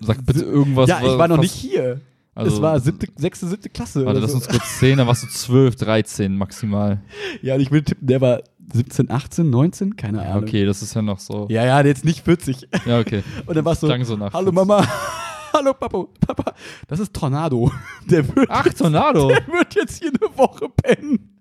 Sag 0.00 0.24
bitte 0.26 0.44
irgendwas. 0.44 0.88
ja, 0.88 1.00
ich 1.00 1.18
war 1.18 1.28
noch 1.28 1.38
nicht 1.38 1.52
hier. 1.52 2.00
Also, 2.34 2.56
es 2.56 2.62
war 2.62 2.78
siebte, 2.80 3.06
sechste, 3.16 3.46
siebte 3.46 3.70
Klasse. 3.70 4.04
Warte, 4.04 4.20
lass 4.20 4.32
so. 4.32 4.36
uns 4.36 4.48
kurz 4.48 4.78
sehen, 4.78 4.98
da 4.98 5.06
warst 5.06 5.22
du 5.22 5.26
12, 5.26 5.76
13 5.76 6.36
maximal. 6.36 7.00
Ja, 7.40 7.54
und 7.54 7.60
ich 7.62 7.70
will 7.70 7.82
tippen, 7.82 8.06
der 8.06 8.20
war 8.20 8.40
17, 8.74 9.10
18, 9.10 9.48
19, 9.48 9.96
keine 9.96 10.20
Ahnung. 10.22 10.42
okay, 10.42 10.66
das 10.66 10.82
ist 10.82 10.92
ja 10.94 11.00
noch 11.00 11.18
so. 11.18 11.46
Ja, 11.48 11.64
ja, 11.64 11.80
jetzt 11.82 12.04
nicht 12.04 12.24
40. 12.24 12.68
Ja, 12.84 12.98
okay. 12.98 13.22
Und 13.46 13.56
dann 13.56 13.64
war 13.64 13.72
es 13.72 13.80
so, 13.80 13.86
Klang 13.86 14.04
so 14.04 14.16
nach 14.16 14.32
hallo 14.34 14.52
40. 14.52 14.54
Mama, 14.54 14.86
hallo 15.54 15.72
Papa, 15.72 16.04
Papa, 16.26 16.52
das 16.88 17.00
ist 17.00 17.14
Tornado. 17.14 17.70
Der 18.10 18.26
wird 18.34 18.50
Ach, 18.50 18.68
Tornado. 18.74 19.28
der 19.28 19.46
wird 19.46 19.74
jetzt 19.74 20.02
hier 20.02 20.10
eine 20.10 20.36
Woche 20.36 20.68
pennen. 20.68 21.35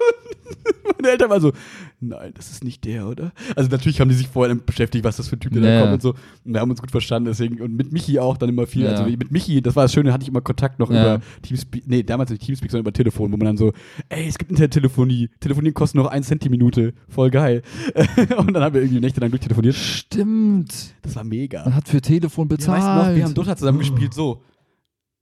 Meine 1.00 1.12
Eltern 1.12 1.30
waren 1.30 1.40
so, 1.40 1.52
nein, 2.00 2.32
das 2.34 2.50
ist 2.50 2.62
nicht 2.64 2.84
der, 2.84 3.06
oder? 3.08 3.32
Also 3.56 3.70
natürlich 3.70 4.00
haben 4.00 4.08
die 4.08 4.14
sich 4.14 4.28
vorher 4.28 4.54
beschäftigt, 4.54 5.04
was 5.04 5.16
das 5.16 5.28
für 5.28 5.36
ein 5.36 5.40
Typ 5.40 5.52
der 5.52 5.62
da 5.62 5.68
Ja. 5.70 5.80
kommt 5.82 5.94
und 5.94 6.02
so. 6.02 6.10
Und 6.44 6.52
wir 6.54 6.60
haben 6.60 6.70
uns 6.70 6.80
gut 6.80 6.90
verstanden, 6.90 7.26
deswegen. 7.28 7.60
Und 7.60 7.74
mit 7.74 7.92
Michi 7.92 8.18
auch 8.18 8.36
dann 8.36 8.48
immer 8.50 8.66
viel. 8.66 8.84
Ja. 8.84 8.90
Also 8.90 9.04
mit 9.04 9.30
Michi, 9.30 9.62
das 9.62 9.76
war 9.76 9.84
das 9.84 9.92
Schöne, 9.92 10.12
hatte 10.12 10.22
ich 10.22 10.28
immer 10.28 10.40
Kontakt 10.42 10.78
noch 10.78 10.90
Ja. 10.90 11.16
über 11.16 11.24
Teamspeak, 11.42 11.84
nee, 11.86 12.02
damals 12.02 12.30
nicht 12.30 12.42
Teamspeak, 12.44 12.70
sondern 12.70 12.84
über 12.84 12.92
Telefon, 12.92 13.32
wo 13.32 13.36
man 13.36 13.46
dann 13.46 13.56
so, 13.56 13.72
ey, 14.08 14.26
es 14.28 14.36
gibt 14.36 14.50
Internettelefonie, 14.50 15.30
Telefonieren 15.40 15.74
kostet 15.74 15.96
noch 15.96 16.06
1 16.08 16.26
Cent 16.26 16.44
die 16.44 16.48
Minute, 16.50 16.92
voll 17.08 17.30
geil. 17.30 17.62
und 18.36 18.52
dann 18.52 18.62
haben 18.62 18.74
wir 18.74 18.82
irgendwie 18.82 19.00
nächtelang 19.00 19.30
durchtelefoniert. 19.30 19.74
Stimmt. 19.74 20.94
Das 21.02 21.16
war 21.16 21.24
mega. 21.24 21.64
Man 21.64 21.74
hat 21.74 21.88
für 21.88 22.00
Telefon 22.02 22.48
Ja, 22.50 22.56
bezahlt. 22.56 22.82
weißt 22.82 22.88
du 22.88 23.08
noch, 23.10 23.16
wir 23.16 23.24
haben 23.24 23.34
Dota 23.34 23.56
zusammen 23.56 23.78
gespielt, 23.78 24.12
so. 24.12 24.42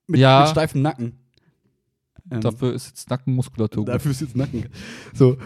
Mit, 0.07 0.21
Ja. 0.21 0.41
mit 0.41 0.49
steifem 0.51 0.83
Nacken. 0.83 1.13
Ähm, 2.31 2.41
Dafür 2.41 2.75
ist 2.75 2.89
jetzt 2.89 3.11
Nackenmuskulatur 3.11 3.85
gut. 3.85 3.95
Dafür 3.95 4.11
ist 4.11 4.21
jetzt 4.21 4.37
Nacken. 4.37 4.67
So, 5.15 5.37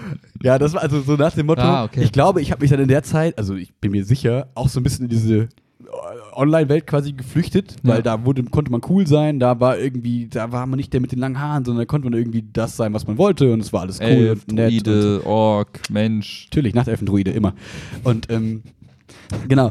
ja, 0.42 0.58
das 0.58 0.72
war 0.74 0.82
also 0.82 1.00
so 1.00 1.14
nach 1.16 1.32
dem 1.34 1.46
Motto. 1.46 1.62
Ah, 1.62 1.84
okay. 1.84 2.02
Ich 2.02 2.12
glaube, 2.12 2.40
ich 2.42 2.50
habe 2.50 2.60
mich 2.62 2.70
dann 2.70 2.80
in 2.80 2.88
der 2.88 3.02
Zeit, 3.02 3.38
also 3.38 3.54
ich 3.54 3.72
bin 3.74 3.92
mir 3.92 4.04
sicher, 4.04 4.48
auch 4.54 4.68
so 4.68 4.80
ein 4.80 4.82
bisschen 4.82 5.04
in 5.04 5.10
diese 5.10 5.36
äh, 5.36 5.48
Online-Welt 6.34 6.86
quasi 6.86 7.12
geflüchtet, 7.12 7.76
Ja. 7.82 7.94
weil 7.94 8.02
da 8.02 8.24
wurde, 8.24 8.42
konnte 8.44 8.70
man 8.72 8.80
cool 8.88 9.06
sein, 9.06 9.38
da 9.38 9.60
war 9.60 9.78
irgendwie, 9.78 10.26
da 10.28 10.50
war 10.50 10.66
man 10.66 10.76
nicht 10.76 10.92
der 10.92 11.00
mit 11.00 11.12
den 11.12 11.18
langen 11.18 11.38
Haaren, 11.40 11.64
sondern 11.64 11.82
da 11.82 11.86
konnte 11.86 12.08
man 12.10 12.18
irgendwie 12.18 12.44
das 12.52 12.76
sein, 12.76 12.92
was 12.94 13.06
man 13.06 13.18
wollte 13.18 13.52
und 13.52 13.60
es 13.60 13.72
war 13.72 13.82
alles 13.82 14.00
cool 14.00 14.06
Elf, 14.06 14.44
und 14.48 14.54
nett. 14.54 14.72
Und 14.72 14.78
so. 14.86 14.92
Druide, 14.92 15.26
Ork, 15.26 15.80
Mensch. 15.90 16.46
Natürlich, 16.50 16.74
Nachtelfendruide, 16.74 17.30
immer. 17.30 17.54
Und, 18.04 18.30
ähm, 18.30 18.62
genau. 19.48 19.70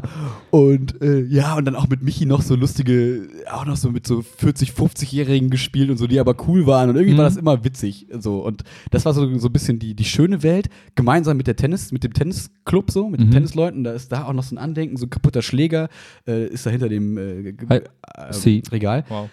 Und, 0.50 1.00
äh, 1.02 1.20
ja, 1.22 1.56
und 1.56 1.64
dann 1.64 1.74
auch 1.76 1.88
mit 1.88 2.02
Michi 2.02 2.26
noch 2.26 2.42
so 2.42 2.54
lustige, 2.56 3.28
auch 3.50 3.64
noch 3.64 3.76
so 3.76 3.90
mit 3.90 4.06
so 4.06 4.22
40, 4.22 4.70
50-Jährigen 4.72 5.50
gespielt 5.50 5.90
und 5.90 5.96
so, 5.96 6.06
die 6.06 6.18
aber 6.20 6.34
cool 6.48 6.66
waren. 6.66 6.90
Und 6.90 6.96
irgendwie 6.96 7.14
Mhm. 7.14 7.18
war 7.18 7.24
das 7.24 7.36
immer 7.36 7.64
witzig. 7.64 8.06
So. 8.18 8.44
Und 8.44 8.62
das 8.90 9.04
war 9.04 9.14
so, 9.14 9.38
so 9.38 9.48
ein 9.48 9.52
bisschen 9.52 9.78
die, 9.78 9.94
die 9.94 10.04
schöne 10.04 10.42
Welt, 10.42 10.68
gemeinsam 10.94 11.36
mit 11.36 11.46
der 11.46 11.56
Tennis, 11.56 11.92
mit 11.92 12.04
dem 12.04 12.12
Tennisclub 12.12 12.90
so, 12.90 13.08
mit 13.08 13.20
den 13.20 13.28
Mhm. 13.28 13.32
Tennisleuten. 13.32 13.84
Da 13.84 13.92
ist 13.92 14.10
da 14.12 14.24
auch 14.24 14.32
noch 14.32 14.42
so 14.44 14.54
ein 14.54 14.58
Andenken, 14.58 14.96
so 14.96 15.06
ein 15.06 15.10
kaputter 15.10 15.42
Schläger, 15.42 15.88
äh, 16.26 16.46
ist 16.46 16.66
da 16.66 16.70
hinter 16.70 16.88
dem 16.88 17.16
äh, 17.16 17.48
äh, 17.50 17.82
Sie. 18.30 18.62
Regal. 18.70 19.04
Wow. 19.08 19.28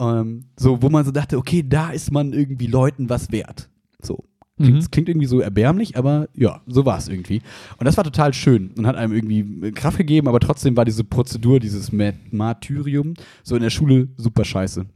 Ähm, 0.00 0.44
so, 0.58 0.82
wo 0.82 0.88
man 0.88 1.04
so 1.04 1.12
dachte, 1.12 1.38
okay, 1.38 1.64
da 1.66 1.90
ist 1.90 2.10
man 2.10 2.32
irgendwie 2.32 2.66
Leuten 2.66 3.08
was 3.08 3.30
wert. 3.30 3.68
So. 4.02 4.24
Klingt, 4.64 4.82
Mhm. 4.82 4.90
klingt 4.90 5.08
irgendwie 5.08 5.26
so 5.26 5.40
erbärmlich, 5.40 5.96
aber 5.96 6.28
ja, 6.34 6.60
so 6.66 6.84
war 6.86 6.98
es 6.98 7.08
irgendwie. 7.08 7.42
Und 7.78 7.84
das 7.86 7.96
war 7.96 8.04
total 8.04 8.32
schön 8.34 8.70
und 8.76 8.86
hat 8.86 8.96
einem 8.96 9.12
irgendwie 9.12 9.70
Kraft 9.72 9.98
gegeben, 9.98 10.28
aber 10.28 10.40
trotzdem 10.40 10.76
war 10.76 10.84
diese 10.84 11.04
Prozedur, 11.04 11.60
dieses 11.60 11.90
Martyrium, 12.30 13.14
so 13.42 13.56
in 13.56 13.62
der 13.62 13.70
Schule 13.70 14.08
super 14.16 14.44
scheiße. 14.44 14.86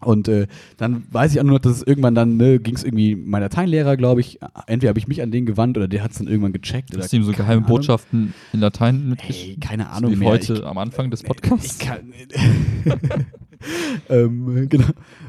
Und 0.00 0.28
äh, 0.28 0.46
dann 0.76 1.02
weiß 1.10 1.32
ich 1.32 1.40
auch 1.40 1.44
nur 1.44 1.54
noch, 1.54 1.58
dass 1.58 1.78
es 1.78 1.82
irgendwann 1.82 2.14
dann, 2.14 2.36
ne, 2.36 2.60
ging 2.60 2.76
es 2.76 2.84
irgendwie, 2.84 3.16
mein 3.16 3.42
Lateinlehrer, 3.42 3.96
glaube 3.96 4.20
ich, 4.20 4.38
entweder 4.68 4.90
habe 4.90 4.98
ich 5.00 5.08
mich 5.08 5.22
an 5.22 5.32
den 5.32 5.44
gewandt 5.44 5.76
oder 5.76 5.88
der 5.88 6.04
hat 6.04 6.12
es 6.12 6.18
dann 6.18 6.28
irgendwann 6.28 6.52
gecheckt. 6.52 6.96
Hast 6.96 7.12
du 7.12 7.16
ihm 7.16 7.24
so 7.24 7.32
geheime 7.32 7.64
Ahnung. 7.64 7.66
Botschaften 7.66 8.32
in 8.52 8.60
Latein 8.60 9.08
mitgeschrieben? 9.08 9.56
Hey, 9.60 9.68
keine 9.68 9.90
Ahnung 9.90 10.12
Wie 10.12 10.16
mehr. 10.16 10.28
heute 10.28 10.52
Ich- 10.52 10.64
am 10.64 10.78
Anfang 10.78 11.10
des 11.10 11.22
ich 11.22 11.26
Podcasts. 11.26 11.78
kann. 11.80 12.12
ähm, 14.08 14.68
genau. 14.68 14.86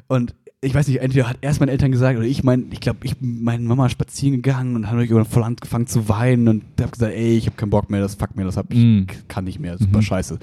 Und 0.07 0.35
ich 0.61 0.73
weiß 0.75 0.87
nicht, 0.89 0.99
entweder 0.99 1.29
hat 1.29 1.37
erst 1.41 1.59
meine 1.61 1.71
Eltern 1.71 1.91
gesagt 1.91 2.17
oder 2.17 2.27
ich 2.27 2.43
mein, 2.43 2.67
ich 2.71 2.81
glaube, 2.81 2.99
ich 3.03 3.17
bin 3.17 3.43
meine 3.43 3.63
Mama 3.63 3.87
spazieren 3.87 4.41
gegangen 4.41 4.75
und 4.75 4.87
habe 4.87 5.01
irgendwann 5.03 5.25
voll 5.25 5.43
angefangen 5.43 5.87
zu 5.87 6.09
weinen 6.09 6.47
und 6.49 6.63
habe 6.81 6.91
gesagt, 6.91 7.13
ey, 7.13 7.37
ich 7.37 7.45
habe 7.45 7.55
keinen 7.55 7.69
Bock 7.69 7.89
mehr, 7.89 8.01
das 8.01 8.15
fuck 8.15 8.35
mir, 8.35 8.43
das 8.43 8.57
hab 8.57 8.71
ich, 8.73 8.79
Mm. 8.79 9.05
kann 9.29 9.45
nicht 9.45 9.59
mehr, 9.59 9.77
super 9.77 9.99
Mhm. 9.99 10.03
scheiße. 10.03 10.39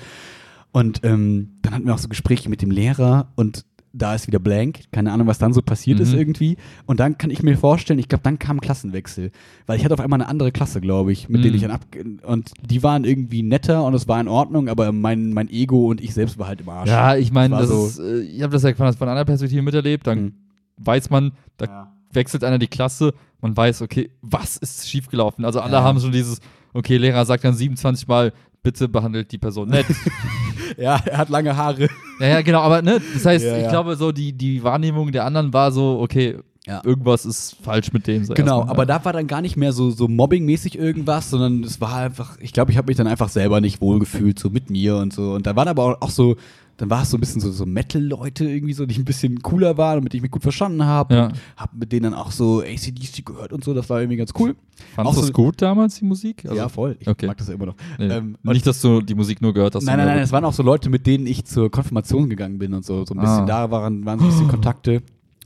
Und 0.72 1.00
ähm, 1.04 1.58
dann 1.62 1.74
hatten 1.74 1.86
wir 1.86 1.94
auch 1.94 1.98
so 1.98 2.08
Gespräche 2.08 2.48
mit 2.48 2.62
dem 2.62 2.70
Lehrer 2.70 3.28
und 3.34 3.64
da 3.98 4.14
ist 4.14 4.26
wieder 4.26 4.38
blank, 4.38 4.80
keine 4.92 5.10
Ahnung, 5.12 5.26
was 5.26 5.38
dann 5.38 5.52
so 5.52 5.62
passiert 5.62 6.00
ist 6.00 6.12
Mhm. 6.12 6.18
irgendwie. 6.18 6.56
Und 6.84 7.00
dann 7.00 7.16
kann 7.16 7.30
ich 7.30 7.42
mir 7.42 7.56
vorstellen, 7.56 7.98
ich 7.98 8.08
glaube, 8.08 8.22
dann 8.24 8.38
kam 8.38 8.60
Klassenwechsel, 8.60 9.30
weil 9.66 9.78
ich 9.78 9.84
hatte 9.84 9.94
auf 9.94 10.00
einmal 10.00 10.20
eine 10.20 10.28
andere 10.28 10.52
Klasse, 10.52 10.80
glaube 10.80 11.12
ich, 11.12 11.28
mit 11.28 11.40
Mhm. 11.40 11.42
denen 11.44 11.54
ich 11.56 11.62
dann 11.62 11.70
ab 11.70 11.80
und 12.26 12.52
die 12.68 12.82
waren 12.82 13.04
irgendwie 13.04 13.42
netter 13.42 13.84
und 13.84 13.94
es 13.94 14.06
war 14.06 14.20
in 14.20 14.28
Ordnung, 14.28 14.68
aber 14.68 14.92
mein, 14.92 15.32
mein 15.32 15.48
Ego 15.48 15.86
und 15.88 16.00
ich 16.02 16.12
selbst 16.12 16.38
war 16.38 16.46
halt 16.48 16.60
im 16.60 16.68
Arsch. 16.68 16.90
Ja, 16.90 17.16
ich 17.16 17.32
meine, 17.32 17.54
war 17.54 17.60
das 17.60 17.70
so- 17.70 17.86
ist, 17.86 17.98
äh, 17.98 18.20
ich 18.20 18.42
habe 18.42 18.52
das 18.52 18.62
ja 18.64 18.74
von 18.74 18.92
von 18.92 19.08
einer 19.08 19.24
Perspektive 19.24 19.62
miterlebt. 19.62 20.06
Dann 20.06 20.18
Mhm. 20.24 20.32
weiß 20.78 21.08
man, 21.10 21.32
da 21.56 21.64
Ja. 21.64 21.92
wechselt 22.12 22.44
einer 22.44 22.58
die 22.58 22.66
Klasse, 22.68 23.14
man 23.40 23.56
weiß, 23.56 23.80
okay, 23.82 24.10
was 24.20 24.56
ist 24.58 24.88
schiefgelaufen? 24.88 25.44
Also 25.44 25.60
alle 25.60 25.74
Ja. 25.74 25.82
haben 25.82 26.00
schon 26.00 26.12
dieses, 26.12 26.40
okay, 26.74 26.96
Lehrer 26.98 27.24
sagt 27.24 27.44
dann 27.44 27.54
27 27.54 28.08
Mal, 28.08 28.32
bitte 28.66 28.88
behandelt 28.88 29.30
die 29.30 29.38
Person 29.38 29.68
nett. 29.68 29.86
ja, 30.76 31.00
er 31.04 31.18
hat 31.18 31.28
lange 31.28 31.56
Haare. 31.56 31.88
ja, 32.18 32.26
ja, 32.26 32.40
genau, 32.42 32.60
aber 32.62 32.82
ne, 32.82 33.00
das 33.14 33.24
heißt, 33.24 33.44
Ja, 33.44 33.56
ich 33.58 33.62
ja. 33.62 33.70
glaube, 33.70 33.94
so 33.94 34.10
die, 34.10 34.32
die 34.32 34.64
Wahrnehmung 34.64 35.12
der 35.12 35.24
anderen 35.24 35.52
war 35.52 35.70
so, 35.70 36.00
okay, 36.00 36.38
Ja. 36.66 36.82
irgendwas 36.84 37.24
ist 37.24 37.56
falsch 37.62 37.92
mit 37.92 38.08
dem. 38.08 38.24
So 38.24 38.34
Genau, 38.34 38.56
erstmal, 38.58 38.74
aber 38.74 38.82
ja. 38.92 38.98
da 38.98 39.04
war 39.04 39.12
dann 39.12 39.28
gar 39.28 39.40
nicht 39.40 39.56
mehr 39.56 39.72
so, 39.72 39.90
so 39.92 40.08
mobbingmäßig 40.08 40.76
irgendwas, 40.76 41.30
sondern 41.30 41.62
es 41.62 41.80
war 41.80 41.94
einfach, 41.94 42.38
ich 42.40 42.52
glaube, 42.52 42.72
ich 42.72 42.76
habe 42.76 42.88
mich 42.88 42.96
dann 42.96 43.06
einfach 43.06 43.28
selber 43.28 43.60
nicht 43.60 43.80
wohlgefühlt, 43.80 44.36
so 44.40 44.50
mit 44.50 44.68
mir 44.68 44.96
und 44.96 45.12
so. 45.12 45.34
Und 45.34 45.46
da 45.46 45.54
waren 45.54 45.68
aber 45.68 45.98
auch 46.00 46.10
so, 46.10 46.34
dann 46.78 46.90
war 46.90 47.02
es 47.02 47.10
so 47.10 47.16
ein 47.16 47.20
bisschen 47.20 47.40
so, 47.40 47.50
so 47.50 47.64
Metal-Leute 47.64 48.44
irgendwie 48.48 48.74
so, 48.74 48.84
die 48.84 48.98
ein 48.98 49.04
bisschen 49.04 49.40
cooler 49.42 49.78
waren 49.78 49.98
und 49.98 50.04
mit 50.04 50.12
denen 50.12 50.18
ich 50.18 50.22
mich 50.24 50.30
gut 50.30 50.42
verstanden 50.42 50.84
habe. 50.84 51.14
Ja. 51.14 51.26
Und 51.28 51.34
hab 51.56 51.72
mit 51.74 51.90
denen 51.92 52.02
dann 52.04 52.14
auch 52.14 52.30
so 52.30 52.60
ACDC 52.60 53.24
gehört 53.24 53.52
und 53.52 53.64
so, 53.64 53.72
das 53.72 53.88
war 53.88 54.00
irgendwie 54.00 54.16
ganz 54.18 54.32
cool. 54.38 54.54
Fandest 54.94 55.16
du 55.16 55.22
so- 55.22 55.26
es 55.28 55.32
gut 55.32 55.62
damals, 55.62 55.94
die 55.98 56.04
Musik? 56.04 56.44
Also, 56.44 56.56
ja, 56.56 56.68
voll. 56.68 56.96
Ich 57.00 57.08
okay. 57.08 57.26
mag 57.28 57.36
das 57.38 57.48
ja 57.48 57.54
immer 57.54 57.66
noch. 57.66 57.76
Nee, 57.98 58.08
Ähm, 58.08 58.36
nicht, 58.42 58.66
dass 58.66 58.80
du 58.82 59.00
die 59.00 59.14
Musik 59.14 59.40
nur 59.40 59.54
gehört 59.54 59.74
hast. 59.74 59.84
Nein, 59.84 59.96
nein, 59.96 60.06
nein, 60.06 60.18
es 60.18 60.32
waren 60.32 60.44
auch 60.44 60.52
so 60.52 60.62
Leute, 60.62 60.90
mit 60.90 61.06
denen 61.06 61.26
ich 61.26 61.44
zur 61.46 61.70
Konfirmation 61.70 62.28
gegangen 62.28 62.58
bin 62.58 62.74
und 62.74 62.84
so. 62.84 63.04
So 63.06 63.14
ein 63.14 63.20
bisschen, 63.20 63.44
Ah. 63.44 63.46
da 63.46 63.70
waren, 63.70 64.04
waren 64.04 64.18
so 64.18 64.24
ein 64.26 64.30
bisschen 64.30 64.48
Kontakte. 64.48 65.02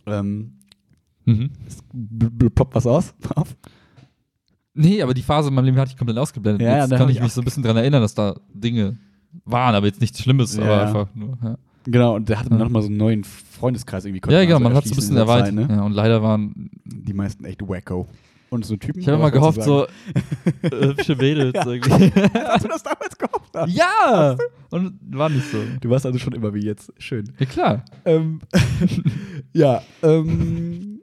Ähm, 0.07 0.53
Mhm. 1.27 1.51
ploppt 2.55 2.75
was 2.75 2.87
aus? 2.87 3.15
Auf. 3.37 3.55
Nee, 4.75 5.03
aber 5.03 5.15
die 5.15 5.23
Phase 5.23 5.49
in 5.49 5.55
meinem 5.55 5.67
Leben 5.67 5.79
hatte 5.79 5.91
ich 5.93 5.97
komplett 5.97 6.19
ausgeblendet. 6.19 6.63
Ja, 6.67 6.79
Jetzt 6.81 6.93
da 6.93 6.97
kann 6.99 7.09
ich 7.09 7.17
ich 7.17 7.23
mich 7.23 7.33
so 7.33 7.41
ein 7.41 7.45
bisschen 7.45 7.63
dran 7.63 7.77
erinnern, 7.77 8.01
dass 8.03 8.15
da 8.15 8.37
Dinge 8.55 8.97
waren, 9.45 9.75
aber 9.75 9.87
jetzt 9.87 10.01
nichts 10.01 10.21
Schlimmes, 10.23 10.57
Ja, 10.57 10.63
aber 10.65 10.83
einfach 10.87 11.15
nur. 11.15 11.39
Ja, 11.43 11.57
Genau, 11.85 12.15
und 12.17 12.29
der 12.29 12.39
hatte 12.39 12.51
dann 12.51 12.59
Ja. 12.59 12.65
nochmal 12.67 12.83
so 12.83 12.89
einen 12.89 12.99
neuen 12.99 13.25
Freundeskreis 13.25 14.05
irgendwie. 14.05 14.31
ja 14.33 14.45
genau, 14.45 14.59
so 14.59 14.63
man 14.65 14.75
hat 14.75 14.85
so 14.85 14.93
ein 14.93 14.97
bisschen 14.97 15.17
erweitert. 15.17 15.55
Ne? 15.55 15.67
Ja, 15.71 15.83
und 15.83 15.93
leider 15.93 16.23
waren. 16.23 16.71
Die 16.85 17.15
meisten 17.15 17.45
echt 17.47 17.63
wacko. 17.67 18.07
Und 18.51 18.67
so 18.67 18.77
Typen. 18.77 19.01
Ich 19.01 19.07
habe 19.09 19.17
immer 19.17 19.31
gehofft, 19.31 19.63
so 19.63 19.87
hübsche 20.63 21.15
Mädels 21.17 21.55
Ja. 21.65 21.67
irgendwie. 21.71 22.13
Hast 22.49 22.65
du 22.65 22.69
das 22.69 22.83
damals 22.83 23.17
gehofft? 23.17 23.51
hast? 23.55 23.73
ja! 23.73 24.37
Und 24.71 24.95
war 25.13 25.29
nicht 25.31 25.47
so. 25.51 25.59
Du 25.81 25.89
warst 25.89 26.05
also 26.05 26.19
schon 26.19 26.33
immer 26.35 26.53
wie 26.53 26.65
jetzt. 26.65 26.93
Schön. 26.99 27.33
Ja, 27.39 27.47
klar. 27.47 27.85
Ähm, 28.05 28.41
ja, 29.53 29.83
ähm, 30.03 31.01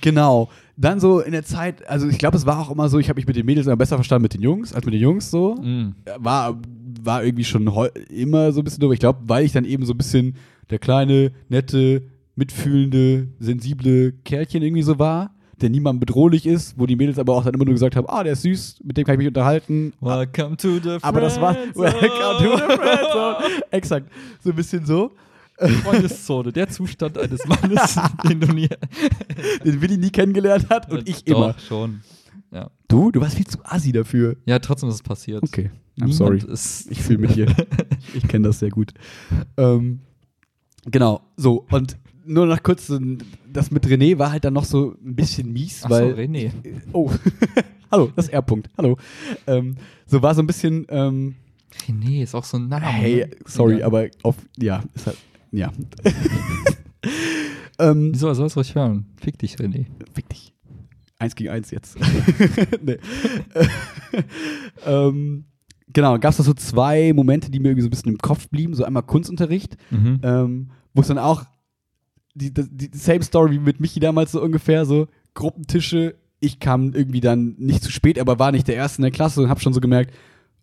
genau. 0.00 0.48
Dann 0.76 1.00
so 1.00 1.20
in 1.20 1.32
der 1.32 1.42
Zeit, 1.44 1.86
also 1.88 2.06
ich 2.08 2.18
glaube, 2.18 2.36
es 2.36 2.46
war 2.46 2.58
auch 2.60 2.70
immer 2.70 2.88
so, 2.88 2.98
ich 2.98 3.08
habe 3.08 3.18
mich 3.18 3.26
mit 3.26 3.36
den 3.36 3.44
Mädels 3.46 3.66
immer 3.66 3.76
besser 3.76 3.96
verstanden 3.96 4.22
mit 4.22 4.34
den 4.34 4.42
Jungs, 4.42 4.72
als 4.72 4.84
mit 4.84 4.94
den 4.94 5.00
Jungs 5.00 5.30
so. 5.30 5.56
Mhm. 5.56 5.94
War, 6.18 6.56
war 7.04 7.24
irgendwie 7.24 7.44
schon 7.44 7.66
immer 8.10 8.52
so 8.52 8.60
ein 8.60 8.64
bisschen 8.64 8.80
doof. 8.80 8.92
Ich 8.92 9.00
glaube, 9.00 9.20
weil 9.26 9.44
ich 9.44 9.52
dann 9.52 9.64
eben 9.64 9.84
so 9.84 9.94
ein 9.94 9.98
bisschen 9.98 10.36
der 10.70 10.78
kleine, 10.78 11.32
nette, 11.48 12.02
mitfühlende, 12.36 13.28
sensible 13.38 14.12
Kerlchen 14.24 14.62
irgendwie 14.62 14.82
so 14.82 14.98
war, 14.98 15.34
der 15.60 15.70
niemandem 15.70 16.00
bedrohlich 16.00 16.46
ist, 16.46 16.78
wo 16.78 16.86
die 16.86 16.94
Mädels 16.96 17.18
aber 17.18 17.34
auch 17.34 17.44
dann 17.44 17.54
immer 17.54 17.64
nur 17.64 17.74
gesagt 17.74 17.96
haben, 17.96 18.06
ah, 18.08 18.22
der 18.22 18.34
ist 18.34 18.42
süß, 18.42 18.80
mit 18.84 18.96
dem 18.96 19.04
kann 19.04 19.14
ich 19.14 19.18
mich 19.18 19.26
unterhalten. 19.28 19.92
Welcome 20.00 20.56
to 20.56 20.78
the 20.78 20.98
Aber 21.02 21.20
das 21.20 21.40
war. 21.40 21.54
Welcome 21.74 22.38
to 22.38 22.56
the 22.56 22.76
Friendzone. 22.76 23.36
Exakt. 23.70 24.12
So 24.42 24.50
ein 24.50 24.56
bisschen 24.56 24.86
so. 24.86 25.10
Freundeszone, 25.82 26.52
der 26.52 26.68
Zustand 26.68 27.18
eines 27.18 27.44
Mannes, 27.46 27.98
den 28.28 28.38
du 28.38 28.52
nie. 28.52 28.68
Den 29.64 29.80
Willi 29.80 29.96
nie 29.98 30.10
kennengelernt 30.10 30.70
hat 30.70 30.88
und 30.92 31.08
ich 31.08 31.24
Doch, 31.24 31.36
immer. 31.36 31.54
schon. 31.58 32.00
Ja. 32.52 32.70
Du? 32.86 33.10
Du 33.10 33.20
warst 33.20 33.34
viel 33.34 33.46
zu 33.46 33.58
assi 33.64 33.90
dafür. 33.90 34.36
ja, 34.46 34.60
trotzdem 34.60 34.88
ist 34.88 34.94
es 34.96 35.02
passiert. 35.02 35.42
Okay. 35.42 35.70
I'm 36.00 36.12
sorry. 36.12 36.38
Ist 36.38 36.86
Ich 36.90 37.02
fühle 37.02 37.18
mit 37.18 37.34
dir. 37.36 37.46
ich 38.14 38.26
kenne 38.28 38.48
das 38.48 38.58
sehr 38.60 38.70
gut. 38.70 38.92
Ähm, 39.56 40.00
genau, 40.86 41.22
so. 41.36 41.66
Und 41.70 41.96
nur 42.24 42.46
noch 42.46 42.62
kurz, 42.62 42.86
so 42.88 42.98
das 43.50 43.70
mit 43.70 43.86
René 43.86 44.18
war 44.18 44.30
halt 44.32 44.44
dann 44.44 44.52
noch 44.54 44.64
so 44.64 44.94
ein 45.04 45.14
bisschen 45.16 45.52
mies, 45.52 45.80
Ach 45.84 45.88
so, 45.88 45.94
weil. 45.94 46.12
René. 46.14 46.52
Oh, 46.92 47.10
hallo, 47.90 48.12
das 48.14 48.26
ist 48.26 48.32
R-Punkt. 48.34 48.68
Hallo. 48.76 48.96
Ähm, 49.46 49.76
so 50.06 50.20
war 50.22 50.34
so 50.34 50.42
ein 50.42 50.46
bisschen, 50.46 50.86
ähm, 50.90 51.36
René 51.86 52.22
ist 52.22 52.34
auch 52.34 52.44
so 52.44 52.58
ein 52.58 52.68
Name. 52.68 52.84
hey, 52.86 53.26
sorry, 53.46 53.80
Ja. 53.80 53.86
aber 53.86 54.08
auf, 54.22 54.36
ja, 54.58 54.82
ist 54.94 55.06
halt, 55.06 55.16
ja. 55.52 55.72
ähm, 57.78 58.10
Wieso 58.12 58.32
soll 58.34 58.46
es 58.46 58.56
ruhig 58.56 58.74
hören? 58.74 59.06
Fick 59.16 59.38
dich, 59.38 59.56
René. 59.56 59.86
Fick 60.12 60.28
dich. 60.28 60.52
Eins 61.18 61.34
gegen 61.34 61.50
eins 61.50 61.70
jetzt. 61.70 61.96
nee. 62.82 62.98
ähm, 64.86 65.44
genau, 65.92 66.18
gab 66.18 66.30
es 66.30 66.36
da 66.38 66.42
so 66.42 66.54
zwei 66.54 67.12
Momente, 67.12 67.50
die 67.50 67.58
mir 67.60 67.68
irgendwie 67.68 67.82
so 67.82 67.88
ein 67.88 67.90
bisschen 67.90 68.12
im 68.12 68.18
Kopf 68.18 68.48
blieben. 68.48 68.74
So 68.74 68.84
einmal 68.84 69.02
Kunstunterricht, 69.02 69.76
Mhm. 69.90 70.20
ähm, 70.22 70.70
wo 70.94 71.00
es 71.02 71.08
dann 71.08 71.18
auch 71.18 71.44
die, 72.34 72.52
die, 72.52 72.88
die 72.88 72.96
same 72.98 73.22
Story 73.22 73.52
wie 73.52 73.58
mit 73.58 73.80
Michi 73.80 74.00
damals 74.00 74.32
so 74.32 74.42
ungefähr, 74.42 74.84
so 74.86 75.08
Gruppentische. 75.34 76.14
Ich 76.40 76.60
kam 76.60 76.92
irgendwie 76.94 77.20
dann 77.20 77.54
nicht 77.58 77.82
zu 77.82 77.90
spät, 77.90 78.18
aber 78.18 78.38
war 78.38 78.52
nicht 78.52 78.68
der 78.68 78.76
Erste 78.76 78.98
in 78.98 79.02
der 79.02 79.10
Klasse 79.10 79.42
und 79.42 79.48
habe 79.48 79.60
schon 79.60 79.72
so 79.72 79.80
gemerkt, 79.80 80.14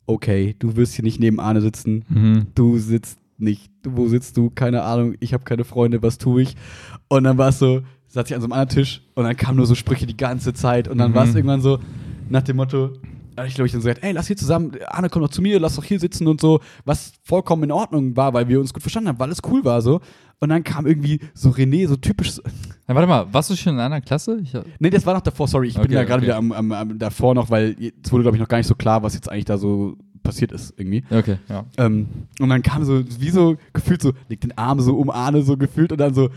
okay, 0.07 0.55
du 0.59 0.75
wirst 0.75 0.93
hier 0.93 1.03
nicht 1.03 1.19
neben 1.19 1.39
Arne 1.39 1.61
sitzen, 1.61 2.05
Mhm. 2.07 2.47
du 2.55 2.77
sitzt 2.77 3.19
nicht, 3.37 3.69
wo 3.83 4.07
sitzt 4.07 4.37
du? 4.37 4.49
Keine 4.49 4.83
Ahnung, 4.83 5.15
ich 5.19 5.33
habe 5.33 5.43
keine 5.43 5.65
Freunde, 5.65 6.01
was 6.01 6.17
tue 6.17 6.43
ich? 6.43 6.55
Und 7.09 7.25
dann 7.25 7.37
war 7.37 7.49
es 7.49 7.59
so, 7.59 7.81
saß 8.07 8.27
ich 8.29 8.35
an 8.35 8.39
so 8.41 8.45
einem 8.45 8.53
anderen 8.53 8.69
Tisch 8.69 9.01
und 9.15 9.25
dann 9.25 9.35
kamen 9.35 9.57
nur 9.57 9.65
so 9.65 9.75
Sprüche 9.75 10.05
die 10.05 10.15
ganze 10.15 10.53
Zeit 10.53 10.87
und 10.87 10.97
dann 10.99 11.11
Mhm. 11.11 11.15
war 11.15 11.23
es 11.25 11.35
irgendwann 11.35 11.59
so 11.59 11.79
nach 12.29 12.43
dem 12.43 12.55
Motto, 12.55 12.93
hab 13.37 13.45
ich 13.47 13.55
glaube 13.55 13.67
ich 13.67 13.71
dann 13.73 13.81
so 13.81 13.87
gesagt, 13.87 14.03
ey, 14.03 14.11
lass 14.11 14.27
hier 14.27 14.37
zusammen, 14.37 14.71
Arne 14.87 15.09
komm 15.09 15.21
doch 15.21 15.29
zu 15.29 15.41
mir, 15.41 15.59
lass 15.59 15.75
doch 15.75 15.83
hier 15.83 15.99
sitzen 15.99 16.27
und 16.27 16.39
so, 16.41 16.59
was 16.85 17.13
vollkommen 17.23 17.63
in 17.63 17.71
Ordnung 17.71 18.15
war, 18.15 18.33
weil 18.33 18.47
wir 18.47 18.59
uns 18.59 18.73
gut 18.73 18.81
verstanden 18.83 19.09
haben, 19.09 19.19
weil 19.19 19.27
alles 19.27 19.41
cool 19.49 19.63
war 19.65 19.81
so. 19.81 19.99
Und 20.39 20.49
dann 20.49 20.63
kam 20.63 20.85
irgendwie 20.85 21.21
so 21.33 21.49
René, 21.51 21.87
so 21.87 21.95
typisch, 21.95 22.31
so, 22.33 22.41
Ja, 22.87 22.93
warte 22.95 23.07
mal, 23.07 23.33
warst 23.33 23.49
du 23.49 23.55
schon 23.55 23.73
in 23.75 23.79
einer 23.79 24.01
Klasse? 24.01 24.39
Ich, 24.43 24.53
nee, 24.79 24.89
das 24.89 25.05
war 25.05 25.13
noch 25.13 25.21
davor, 25.21 25.47
sorry, 25.47 25.67
ich 25.69 25.75
bin 25.75 25.85
Okay, 25.85 25.93
ja 25.93 26.03
gerade 26.03 26.17
okay. 26.19 26.25
wieder 26.27 26.37
am, 26.37 26.51
am, 26.51 26.71
am 26.71 26.99
davor 26.99 27.33
noch, 27.33 27.49
weil 27.49 27.75
es 28.03 28.11
wurde 28.11 28.23
glaube 28.23 28.37
ich 28.37 28.41
noch 28.41 28.49
gar 28.49 28.57
nicht 28.57 28.67
so 28.67 28.75
klar, 28.75 29.01
was 29.03 29.13
jetzt 29.13 29.31
eigentlich 29.31 29.45
da 29.45 29.57
so 29.57 29.97
passiert 30.23 30.51
ist 30.51 30.73
irgendwie. 30.77 31.03
okay, 31.11 31.37
ja. 31.47 31.65
Ähm, 31.77 32.07
und 32.39 32.49
dann 32.49 32.61
kam 32.63 32.83
so, 32.83 33.03
wie 33.19 33.29
so 33.29 33.55
gefühlt 33.73 34.01
so, 34.01 34.11
legt 34.27 34.43
den 34.43 34.57
Arm 34.57 34.79
so 34.81 34.97
um 34.97 35.09
Arne 35.09 35.41
so 35.43 35.55
gefühlt 35.55 35.91
und 35.91 35.99
dann 35.99 36.13
so, 36.13 36.29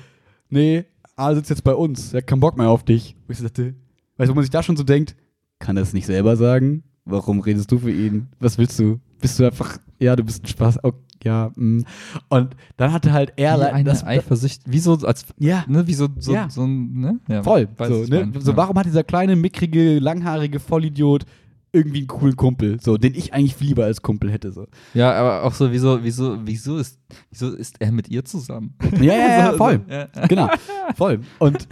nee, 0.48 0.84
Arne 1.16 1.36
sitzt 1.36 1.50
jetzt 1.50 1.64
bei 1.64 1.74
uns, 1.74 2.10
der 2.10 2.18
hat 2.20 2.26
keinen 2.28 2.40
Bock 2.40 2.56
mehr 2.56 2.68
auf 2.68 2.84
dich. 2.84 3.16
Wo 3.26 3.32
ich 3.32 3.38
so 3.38 3.44
dachte, 3.44 3.74
weißt 4.18 4.28
du, 4.28 4.32
wo 4.32 4.34
man 4.36 4.44
sich 4.44 4.50
da 4.50 4.62
schon 4.62 4.76
so 4.76 4.84
denkt, 4.84 5.16
kann 5.58 5.76
er 5.76 5.82
es 5.82 5.92
nicht 5.92 6.06
selber 6.06 6.36
sagen? 6.36 6.84
Warum 7.08 7.40
redest 7.40 7.72
du 7.72 7.78
für 7.78 7.90
ihn? 7.90 8.28
Was 8.38 8.58
willst 8.58 8.78
du? 8.78 9.00
Bist 9.20 9.38
du 9.38 9.46
einfach, 9.46 9.78
ja, 9.98 10.14
du 10.14 10.22
bist 10.22 10.44
ein 10.44 10.46
Spaß, 10.46 10.84
okay, 10.84 10.98
ja, 11.24 11.50
mm. 11.56 11.84
Und 12.28 12.56
dann 12.76 12.92
hatte 12.92 13.12
halt 13.12 13.32
er 13.36 13.58
Wie 13.58 13.64
eine 13.64 13.84
das, 13.84 14.04
Eifersucht, 14.04 14.60
wie 14.66 14.78
so, 14.78 14.94
als, 14.94 15.26
ja, 15.38 15.64
ne, 15.66 15.86
wie 15.86 15.94
so, 15.94 16.08
so, 16.18 16.32
Ja. 16.32 16.48
so 16.48 16.66
ne? 16.66 17.18
Ja, 17.28 17.42
voll. 17.42 17.68
So, 17.78 18.04
ne? 18.04 18.30
so 18.38 18.56
warum 18.56 18.78
hat 18.78 18.86
dieser 18.86 19.04
kleine, 19.04 19.34
mickrige, 19.36 19.98
langhaarige 19.98 20.60
Vollidiot 20.60 21.24
irgendwie 21.72 21.98
einen 21.98 22.06
coolen 22.06 22.36
Kumpel, 22.36 22.80
so, 22.80 22.96
den 22.96 23.14
ich 23.14 23.34
eigentlich 23.34 23.54
viel 23.54 23.68
lieber 23.68 23.84
als 23.84 24.00
Kumpel 24.00 24.30
hätte, 24.30 24.52
so. 24.52 24.66
Ja, 24.94 25.12
aber 25.12 25.44
auch 25.44 25.52
so, 25.52 25.70
wieso, 25.70 26.02
wieso, 26.02 26.38
wieso 26.44 26.78
ist, 26.78 26.98
wieso 27.30 27.54
ist 27.54 27.76
er 27.80 27.92
mit 27.92 28.08
ihr 28.08 28.24
zusammen? 28.24 28.74
Ja, 29.00 29.14
ja, 29.14 29.38
ja, 29.38 29.52
voll. 29.56 29.80
Ja. 29.88 30.08
Genau, 30.28 30.48
voll. 30.94 31.20
Und 31.38 31.68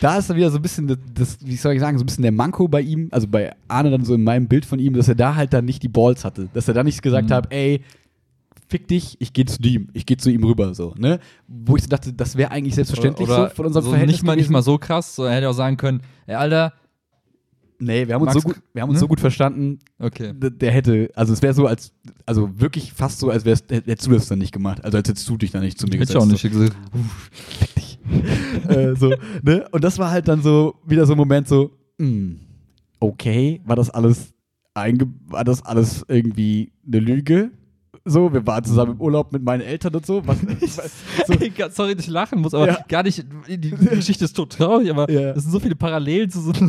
da 0.00 0.16
ist 0.18 0.28
dann 0.30 0.36
wieder 0.36 0.50
so 0.50 0.56
ein 0.56 0.62
bisschen 0.62 0.96
das, 1.14 1.38
wie 1.44 1.56
soll 1.56 1.74
ich 1.74 1.80
sagen, 1.80 1.98
so 1.98 2.02
ein 2.02 2.06
bisschen 2.06 2.22
der 2.22 2.32
Manko 2.32 2.66
bei 2.68 2.80
ihm, 2.80 3.08
also 3.12 3.26
bei 3.28 3.54
Arne 3.68 3.90
dann 3.90 4.04
so 4.04 4.14
in 4.14 4.24
meinem 4.24 4.48
Bild 4.48 4.64
von 4.64 4.78
ihm, 4.78 4.94
dass 4.94 5.08
er 5.08 5.14
da 5.14 5.34
halt 5.36 5.52
dann 5.52 5.64
nicht 5.64 5.82
die 5.82 5.88
Balls 5.88 6.24
hatte. 6.24 6.48
Dass 6.54 6.66
er 6.68 6.74
da 6.74 6.82
nicht 6.82 7.02
gesagt 7.02 7.28
Mhm. 7.30 7.34
hat, 7.34 7.52
ey, 7.52 7.82
fick 8.68 8.88
dich, 8.88 9.16
ich 9.20 9.32
gehe 9.32 9.44
zu 9.44 9.60
ihm, 9.62 9.88
ich 9.92 10.06
gehe 10.06 10.16
zu 10.16 10.30
ihm 10.30 10.42
rüber, 10.44 10.74
so, 10.74 10.94
ne? 10.96 11.20
Wo 11.46 11.76
ich 11.76 11.82
so 11.82 11.88
dachte, 11.88 12.12
das 12.12 12.36
wäre 12.36 12.50
eigentlich 12.50 12.74
selbstverständlich 12.74 13.28
Oder 13.28 13.48
so 13.50 13.54
von 13.54 13.66
unserem 13.66 13.84
so 13.84 13.90
Verhältnis. 13.90 14.16
nicht 14.16 14.24
mal, 14.24 14.36
nicht 14.36 14.50
mal 14.50 14.62
so 14.62 14.78
krass, 14.78 15.14
so, 15.14 15.24
er 15.24 15.34
hätte 15.36 15.48
auch 15.50 15.54
sagen 15.54 15.76
können, 15.76 16.00
ey, 16.26 16.34
Alter, 16.36 16.72
Nee, 17.84 18.06
wir 18.06 18.14
haben 18.14 18.22
uns, 18.22 18.32
Max- 18.34 18.42
so 18.44 18.48
gut, 18.48 18.62
wir 18.72 18.82
haben 18.82 18.90
uns 18.90 18.98
ne? 18.98 19.00
so 19.00 19.08
gut 19.08 19.18
verstanden, 19.18 19.80
okay. 19.98 20.32
der 20.36 20.70
hätte, 20.70 21.10
also 21.16 21.32
es 21.32 21.42
wäre 21.42 21.52
so 21.52 21.66
als, 21.66 21.92
also 22.26 22.48
wirklich 22.60 22.92
fast 22.92 23.18
so, 23.18 23.28
als 23.28 23.44
wärst, 23.44 23.72
hättest 23.72 24.06
du 24.06 24.12
das 24.12 24.28
dann 24.28 24.38
nicht 24.38 24.52
gemacht, 24.52 24.84
also 24.84 24.98
als 24.98 25.08
hättest 25.08 25.28
du 25.28 25.36
dich 25.36 25.50
dann 25.50 25.62
nicht 25.62 25.80
zu 25.80 25.86
mir 25.86 25.94
Hätte 25.98 25.98
gesetzt. 25.98 26.16
ich 26.16 26.22
auch 26.22 26.26
nicht 26.26 26.42
gesagt. 26.42 26.76
fick 27.58 27.74
dich. 27.74 27.91
Äh, 28.68 28.94
so, 28.96 29.12
ne? 29.42 29.66
Und 29.70 29.84
das 29.84 29.98
war 29.98 30.10
halt 30.10 30.28
dann 30.28 30.42
so 30.42 30.74
wieder 30.86 31.06
so 31.06 31.12
ein 31.12 31.18
Moment 31.18 31.48
so, 31.48 31.70
hm, 31.98 32.40
okay, 33.00 33.60
war 33.64 33.76
das 33.76 33.90
alles 33.90 34.32
war 34.74 35.44
das 35.44 35.64
alles 35.64 36.04
irgendwie 36.08 36.72
eine 36.86 36.98
Lüge? 36.98 37.50
So, 38.04 38.32
wir 38.32 38.44
waren 38.46 38.64
zusammen 38.64 38.92
im 38.92 39.00
Urlaub 39.00 39.32
mit 39.32 39.44
meinen 39.44 39.60
Eltern 39.60 39.94
und 39.94 40.04
so. 40.04 40.26
Was, 40.26 40.38
so. 41.26 41.32
Ey, 41.34 41.52
sorry, 41.70 41.94
dass 41.94 42.04
ich 42.04 42.10
lachen 42.10 42.40
muss, 42.40 42.52
aber 42.52 42.66
Ja. 42.66 42.78
gar 42.88 43.04
nicht. 43.04 43.24
Die, 43.48 43.70
Geschichte 43.70 44.24
ist 44.24 44.32
tot 44.34 44.50
traurig, 44.52 44.90
aber 44.90 45.08
Ja. 45.08 45.30
es 45.30 45.44
sind 45.44 45.52
so 45.52 45.60
viele 45.60 45.76
Parallelen 45.76 46.28
zu 46.28 46.40
so, 46.40 46.52
zu 46.52 46.68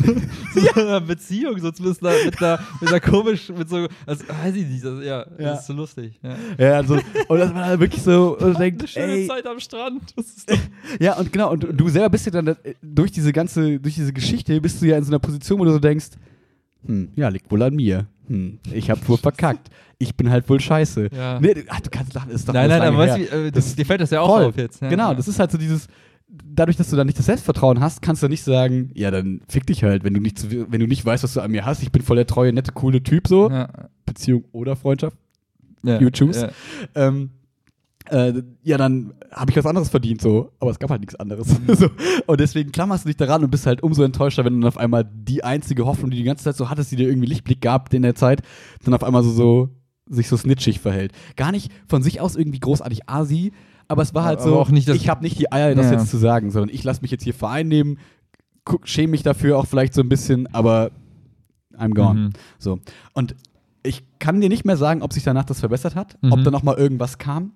so 0.54 0.80
einer 0.80 1.00
Beziehung, 1.00 1.58
so 1.58 1.72
zumindest 1.72 2.02
mit 2.02 2.12
einer, 2.12 2.24
mit 2.24 2.42
einer, 2.42 2.60
mit 2.80 2.88
einer 2.90 3.00
komisch, 3.00 3.48
mit 3.48 3.68
so, 3.68 3.88
also, 4.06 4.24
weiß 4.28 4.54
ich 4.54 4.66
nicht, 4.68 4.84
das, 4.84 5.04
ja, 5.04 5.18
Ja. 5.20 5.24
das 5.38 5.60
ist 5.62 5.66
so 5.66 5.72
lustig. 5.72 6.20
Ja. 6.58 6.74
also, 6.74 6.94
und 7.28 7.38
das 7.38 7.52
war 7.52 7.64
halt 7.66 7.80
wirklich 7.80 8.02
so, 8.02 8.36
und 8.40 8.54
du 8.54 8.58
denkst, 8.58 8.78
Eine 8.80 8.88
schöne 8.88 9.12
ey, 9.22 9.26
Zeit 9.26 9.46
am 9.46 9.58
Strand. 9.58 10.02
Ja, 11.00 11.14
und 11.18 11.32
genau, 11.32 11.50
und 11.52 11.66
du 11.72 11.88
selber 11.88 12.10
bist 12.10 12.26
ja 12.26 12.32
dann 12.32 12.46
äh, 12.46 12.54
durch 12.80 13.10
diese 13.10 13.32
ganze, 13.32 13.80
durch 13.80 13.96
diese 13.96 14.12
Geschichte 14.12 14.60
bist 14.60 14.80
du 14.80 14.86
ja 14.86 14.96
in 14.96 15.02
so 15.04 15.10
einer 15.10 15.18
Position, 15.18 15.58
wo 15.58 15.64
du 15.64 15.72
so 15.72 15.78
denkst, 15.80 16.10
hm, 16.86 17.08
ja, 17.16 17.28
liegt 17.28 17.50
wohl 17.50 17.62
an 17.62 17.74
mir. 17.74 18.06
Hm, 18.28 18.58
ich 18.72 18.90
hab 18.90 19.06
wohl 19.08 19.18
verkackt. 19.18 19.68
Ich 19.98 20.16
bin 20.16 20.30
halt 20.30 20.48
wohl 20.48 20.58
scheiße. 20.60 21.08
Ja. 21.14 21.38
Nee, 21.40 21.64
ach, 21.68 21.80
du 21.80 21.90
kannst 21.90 22.14
lachen, 22.14 22.30
ist 22.30 22.48
doch 22.48 22.54
nein, 22.54 22.68
nein, 22.68 22.82
aber 22.82 22.98
weißt 22.98 23.16
du, 23.16 23.20
wie, 23.20 23.46
äh, 23.48 23.50
Das 23.52 23.74
dir 23.76 23.86
fällt 23.86 24.00
das 24.00 24.10
ja 24.10 24.20
auch 24.20 24.28
Voll. 24.28 24.44
auf 24.46 24.56
jetzt. 24.56 24.80
Ja, 24.82 24.88
genau, 24.88 25.08
ja. 25.10 25.14
das 25.14 25.28
ist 25.28 25.38
halt 25.38 25.50
so 25.52 25.58
dieses, 25.58 25.86
dadurch, 26.28 26.76
dass 26.76 26.90
du 26.90 26.96
dann 26.96 27.06
nicht 27.06 27.18
das 27.18 27.26
Selbstvertrauen 27.26 27.80
hast, 27.80 28.02
kannst 28.02 28.22
du 28.22 28.28
nicht 28.28 28.42
sagen, 28.42 28.90
ja, 28.94 29.10
dann 29.10 29.40
fick 29.48 29.66
dich 29.66 29.84
halt, 29.84 30.02
wenn 30.04 30.14
du 30.14 30.20
nicht, 30.20 30.38
zu- 30.38 30.50
wenn 30.72 30.80
du 30.80 30.86
nicht 30.86 31.04
weißt, 31.04 31.22
was 31.22 31.34
du 31.34 31.40
an 31.40 31.50
mir 31.50 31.64
hast. 31.64 31.82
Ich 31.82 31.92
bin 31.92 32.02
voll 32.02 32.16
der 32.16 32.26
treue, 32.26 32.52
nette, 32.52 32.72
coole 32.72 33.02
Typ 33.02 33.28
so. 33.28 33.50
ja. 33.50 33.68
Beziehung 34.06 34.44
oder 34.52 34.74
Freundschaft. 34.76 35.16
Ja. 35.84 36.00
You 36.00 36.10
choose. 36.10 36.50
Ja. 36.96 37.08
ähm, 37.08 37.30
äh, 38.14 38.42
ja, 38.62 38.76
dann 38.78 39.12
habe 39.32 39.50
ich 39.50 39.56
was 39.56 39.66
anderes 39.66 39.88
verdient, 39.88 40.20
so. 40.20 40.52
Aber 40.60 40.70
es 40.70 40.78
gab 40.78 40.90
halt 40.90 41.00
nichts 41.00 41.16
anderes. 41.16 41.48
Mhm. 41.60 41.74
so. 41.74 41.88
Und 42.26 42.40
deswegen 42.40 42.70
klammerst 42.72 43.04
du 43.04 43.08
dich 43.08 43.16
daran 43.16 43.42
und 43.42 43.50
bist 43.50 43.66
halt 43.66 43.82
umso 43.82 44.02
enttäuschter, 44.02 44.44
wenn 44.44 44.60
dann 44.60 44.68
auf 44.68 44.78
einmal 44.78 45.04
die 45.04 45.42
einzige 45.42 45.84
Hoffnung, 45.86 46.10
die 46.10 46.16
du 46.18 46.22
die 46.22 46.26
ganze 46.26 46.44
Zeit 46.44 46.56
so 46.56 46.70
hattest, 46.70 46.92
die 46.92 46.96
dir 46.96 47.08
irgendwie 47.08 47.28
Lichtblick 47.28 47.60
gab 47.60 47.92
in 47.92 48.02
der 48.02 48.14
Zeit, 48.14 48.42
dann 48.84 48.94
auf 48.94 49.02
einmal 49.04 49.22
so, 49.24 49.30
so 49.30 49.68
sich 50.08 50.28
so 50.28 50.36
snitchig 50.36 50.80
verhält. 50.80 51.12
Gar 51.36 51.50
nicht 51.52 51.72
von 51.88 52.02
sich 52.02 52.20
aus 52.20 52.36
irgendwie 52.36 52.60
großartig 52.60 53.08
asi, 53.08 53.52
aber 53.88 54.02
es 54.02 54.14
war 54.14 54.24
halt 54.24 54.40
Aber 54.40 54.50
so, 54.50 54.58
auch 54.60 54.70
nicht 54.70 54.88
ich 54.88 55.08
habe 55.08 55.22
nicht 55.22 55.38
die 55.38 55.50
Eier, 55.50 55.74
das 55.74 55.86
Ja. 55.86 55.92
jetzt 55.94 56.08
zu 56.10 56.16
sagen, 56.18 56.50
sondern 56.50 56.74
ich 56.74 56.84
lasse 56.84 57.02
mich 57.02 57.10
jetzt 57.10 57.24
hier 57.24 57.34
vereinnehmen, 57.34 57.98
guck, 58.64 58.86
schäme 58.88 59.10
mich 59.12 59.22
dafür 59.22 59.58
auch 59.58 59.66
vielleicht 59.66 59.92
so 59.94 60.00
ein 60.02 60.08
bisschen, 60.08 60.46
aber 60.54 60.90
I'm 61.78 61.94
gone. 61.94 62.20
Mhm. 62.20 62.30
So. 62.58 62.78
Und 63.12 63.34
ich 63.82 64.04
kann 64.18 64.40
dir 64.40 64.48
nicht 64.48 64.64
mehr 64.64 64.76
sagen, 64.76 65.02
ob 65.02 65.12
sich 65.12 65.22
danach 65.24 65.44
das 65.44 65.60
verbessert 65.60 65.96
hat, 65.96 66.16
Mhm. 66.22 66.32
ob 66.32 66.44
da 66.44 66.50
noch 66.50 66.62
mal 66.62 66.76
irgendwas 66.76 67.18
kam. 67.18 67.52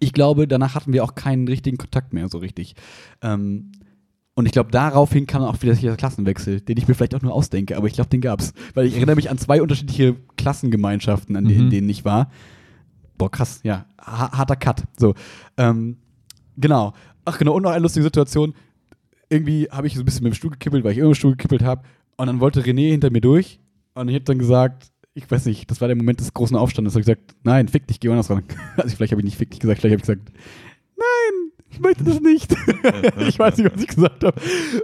Ich 0.00 0.12
glaube, 0.12 0.46
danach 0.48 0.74
hatten 0.74 0.92
wir 0.92 1.02
auch 1.04 1.14
keinen 1.14 1.48
richtigen 1.48 1.76
Kontakt 1.78 2.12
mehr 2.12 2.28
so 2.28 2.38
richtig. 2.38 2.74
Ähm, 3.22 3.72
und 4.34 4.46
ich 4.46 4.52
glaube, 4.52 4.70
daraufhin 4.70 5.26
kam 5.26 5.42
auch 5.42 5.60
wieder 5.62 5.74
der 5.74 5.96
Klassenwechsel, 5.96 6.60
den 6.60 6.76
ich 6.76 6.86
mir 6.86 6.94
vielleicht 6.94 7.14
auch 7.16 7.22
nur 7.22 7.34
ausdenke, 7.34 7.76
aber 7.76 7.88
ich 7.88 7.94
glaube, 7.94 8.10
den 8.10 8.20
gab's. 8.20 8.52
Weil 8.74 8.86
ich 8.86 8.94
erinnere 8.94 9.16
mich 9.16 9.30
an 9.30 9.38
zwei 9.38 9.60
unterschiedliche 9.60 10.14
Klassengemeinschaften, 10.36 11.34
an 11.36 11.44
denen, 11.44 11.58
Mhm. 11.58 11.64
in 11.64 11.70
denen 11.70 11.88
ich 11.88 12.04
war. 12.04 12.30
Boah, 13.16 13.30
krass, 13.30 13.60
ja. 13.64 13.86
Ha 14.00 14.30
harter 14.38 14.54
Cut. 14.54 14.84
So. 14.96 15.14
Ähm, 15.56 15.96
genau. 16.56 16.92
Ach 17.24 17.36
genau, 17.36 17.54
und 17.54 17.62
noch 17.64 17.72
eine 17.72 17.82
lustige 17.82 18.04
Situation. 18.04 18.54
Irgendwie 19.28 19.68
habe 19.70 19.88
ich 19.88 19.94
so 19.94 20.00
ein 20.02 20.04
bisschen 20.04 20.22
mit 20.22 20.32
dem 20.32 20.36
Stuhl 20.36 20.52
gekippelt, 20.52 20.84
weil 20.84 20.92
ich 20.92 20.98
immer 20.98 21.08
im 21.08 21.14
Stuhl 21.14 21.32
gekippelt 21.32 21.62
habe. 21.64 21.82
Und 22.16 22.28
dann 22.28 22.38
wollte 22.40 22.62
René 22.62 22.90
hinter 22.90 23.10
mir 23.10 23.20
durch. 23.20 23.58
Und 23.94 24.08
ich 24.08 24.14
habe 24.14 24.24
dann 24.24 24.38
gesagt, 24.38 24.92
ich 25.18 25.30
weiß 25.30 25.46
nicht, 25.46 25.70
das 25.70 25.80
war 25.80 25.88
der 25.88 25.96
Moment 25.96 26.20
des 26.20 26.32
großen 26.32 26.56
Aufstandes. 26.56 26.92
Da 26.92 27.00
habe 27.00 27.00
ich 27.00 27.06
gesagt, 27.06 27.36
nein, 27.42 27.68
fick 27.68 27.86
dich, 27.86 27.98
geh 27.98 28.08
woanders 28.08 28.30
ran. 28.30 28.44
Also 28.76 28.94
vielleicht 28.94 29.12
habe 29.12 29.20
ich 29.20 29.24
nicht 29.24 29.36
fick 29.36 29.50
dich 29.50 29.60
gesagt, 29.60 29.80
vielleicht 29.80 30.00
habe 30.00 30.00
ich 30.00 30.22
gesagt, 30.22 30.38
nein, 30.96 31.50
ich 31.70 31.80
möchte 31.80 32.04
das 32.04 32.20
nicht. 32.20 32.52
ich 33.28 33.38
weiß 33.38 33.58
nicht, 33.58 33.72
was 33.72 33.82
ich 33.82 33.88
gesagt 33.88 34.22
habe. 34.22 34.40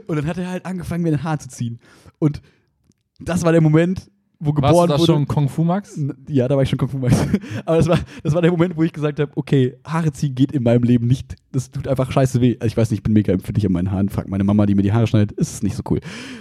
Und 0.06 0.16
dann 0.16 0.26
hat 0.26 0.36
er 0.36 0.50
halt 0.50 0.66
angefangen, 0.66 1.04
mir 1.04 1.12
den 1.12 1.22
Haar 1.22 1.38
zu 1.38 1.48
ziehen. 1.48 1.78
Und 2.18 2.42
das 3.20 3.44
war 3.44 3.52
der 3.52 3.60
Moment, 3.60 4.10
wo 4.40 4.50
Warst 4.50 4.58
du 4.58 4.62
geboren 4.62 4.88
da 4.88 4.98
wurde. 4.98 5.12
schon 5.12 5.28
Kung 5.28 5.48
Fu 5.48 5.62
Max? 5.62 5.98
Ja, 6.28 6.48
da 6.48 6.56
war 6.56 6.64
ich 6.64 6.68
schon 6.68 6.78
Kung 6.78 6.88
Fu 6.88 6.98
Max. 6.98 7.16
Aber 7.64 7.76
das 7.76 7.88
war, 7.88 8.00
das 8.24 8.34
war 8.34 8.42
der 8.42 8.50
Moment, 8.50 8.76
wo 8.76 8.82
ich 8.82 8.92
gesagt 8.92 9.20
habe, 9.20 9.30
okay, 9.36 9.76
Haare 9.86 10.12
ziehen 10.12 10.34
geht 10.34 10.52
in 10.52 10.64
meinem 10.64 10.82
Leben 10.82 11.06
nicht. 11.06 11.36
Das 11.52 11.70
tut 11.70 11.86
einfach 11.86 12.10
scheiße 12.10 12.40
weh. 12.40 12.56
Also 12.58 12.66
ich 12.66 12.76
weiß 12.76 12.90
nicht, 12.90 12.98
ich 12.98 13.02
bin 13.04 13.12
mega 13.12 13.32
empfindlich 13.32 13.64
an 13.66 13.72
meinen 13.72 13.92
Haaren. 13.92 14.08
Frag 14.08 14.28
meine 14.28 14.44
Mama, 14.44 14.66
die 14.66 14.74
mir 14.74 14.82
die 14.82 14.92
Haare 14.92 15.06
schneidet, 15.06 15.32
ist 15.38 15.52
es 15.54 15.62
nicht 15.62 15.76
so 15.76 15.82
cool. 15.88 16.00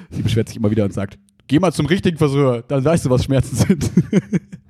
Sie 0.10 0.24
beschwert 0.24 0.48
sich 0.50 0.58
immer 0.58 0.72
wieder 0.72 0.84
und 0.84 0.94
sagt, 0.94 1.20
geh 1.54 1.60
mal 1.60 1.72
zum 1.72 1.86
richtigen 1.86 2.18
Friseur, 2.18 2.64
dann 2.68 2.84
weißt 2.84 3.06
du, 3.06 3.12
was 3.12 3.26
Schmerzen 3.26 3.56
sind. 3.56 3.92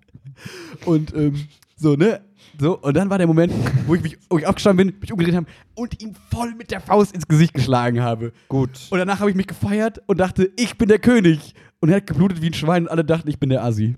und 0.86 1.16
ähm, 1.16 1.36
so, 1.78 1.96
ne? 1.96 2.20
So, 2.60 2.78
und 2.78 2.98
dann 2.98 3.10
war 3.10 3.18
der 3.18 3.26
Moment, 3.26 3.54
wo 3.88 3.96
ich 3.96 4.04
mich 4.04 4.18
wo 4.30 4.38
ich 4.38 4.46
aufgestanden 4.46 4.88
bin, 4.88 5.00
mich 5.00 5.14
umgedreht 5.14 5.36
habe 5.36 5.46
und 5.76 6.04
ihm 6.04 6.14
voll 6.30 6.54
mit 6.56 6.72
der 6.72 6.82
Faust 6.82 7.16
ins 7.16 7.26
Gesicht 7.26 7.54
geschlagen 7.54 8.02
habe. 8.02 8.34
Gut. 8.50 8.70
Und 8.90 9.00
danach 9.00 9.22
habe 9.22 9.30
ich 9.30 9.36
mich 9.36 9.48
gefeiert 9.48 10.02
und 10.08 10.20
dachte, 10.20 10.52
ich 10.58 10.78
bin 10.78 10.90
der 10.90 11.00
König. 11.00 11.54
Und 11.80 11.88
er 11.88 11.96
hat 11.96 12.08
geblutet 12.08 12.42
wie 12.42 12.48
ein 12.48 12.54
Schwein 12.54 12.84
und 12.84 12.90
alle 12.90 13.06
dachten, 13.06 13.30
ich 13.30 13.40
bin 13.40 13.50
der 13.50 13.64
Assi. 13.64 13.96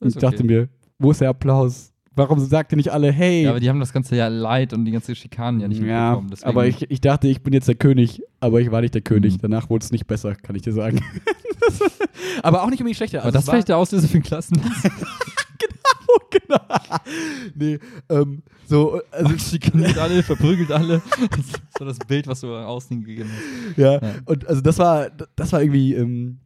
Und 0.00 0.08
ich 0.08 0.16
dachte 0.16 0.42
okay. 0.42 0.46
mir, 0.46 0.68
wo 0.98 1.12
ist 1.12 1.20
der 1.20 1.28
Applaus? 1.28 1.92
Warum 2.16 2.40
sagt 2.40 2.72
ihr 2.72 2.76
nicht 2.76 2.90
alle, 2.90 3.12
hey? 3.12 3.44
Ja, 3.44 3.50
aber 3.50 3.60
die 3.60 3.68
haben 3.68 3.78
das 3.78 3.92
ganze 3.92 4.16
ja 4.16 4.26
Leid 4.26 4.72
und 4.72 4.84
die 4.84 4.90
ganze 4.90 5.14
Schikanen 5.14 5.60
ja 5.60 5.68
nicht 5.68 5.80
Ja, 5.80 6.10
mitbekommen. 6.10 6.30
Deswegen, 6.30 6.48
aber 6.48 6.66
ich, 6.66 6.90
ich 6.90 7.00
dachte, 7.00 7.28
ich 7.28 7.40
bin 7.42 7.52
jetzt 7.52 7.68
der 7.68 7.76
König, 7.76 8.20
aber 8.40 8.60
ich 8.60 8.72
war 8.72 8.80
nicht 8.80 8.94
der 8.94 9.02
König. 9.02 9.34
Mhm. 9.34 9.42
Danach 9.42 9.70
wurde 9.70 9.84
es 9.84 9.92
nicht 9.92 10.08
besser, 10.08 10.34
kann 10.34 10.56
ich 10.56 10.62
dir 10.62 10.72
sagen. 10.72 11.00
aber 12.42 12.62
auch 12.62 12.70
nicht 12.70 12.80
unbedingt 12.80 12.96
schlechter. 12.96 13.18
aber 13.18 13.26
Also 13.26 13.36
das 13.36 13.42
es 13.44 13.48
war 13.48 13.54
vielleicht 13.54 13.68
der 13.68 13.76
Auslöser 13.78 14.06
für 14.08 14.12
den 14.14 14.22
Klassen. 14.22 14.60
genau. 16.30 16.58
nee, 17.54 17.78
ähm, 18.08 18.42
so, 18.66 19.00
also, 19.10 19.36
schikaniert 19.38 19.98
alle, 19.98 20.22
verprügelt 20.22 20.70
alle. 20.72 21.02
Das 21.30 21.38
ist 21.40 21.60
so 21.78 21.84
das 21.84 21.98
Bild, 21.98 22.26
was 22.26 22.40
du 22.40 22.54
außen 22.54 23.04
gegeben 23.04 23.30
hast. 23.32 23.78
ja, 23.78 23.92
Ja. 23.94 24.00
und 24.26 24.46
also 24.46 24.60
das 24.60 24.78
war, 24.78 25.10
das 25.36 25.52
war 25.52 25.60
irgendwie, 25.62 25.94
ähm, 25.94 26.38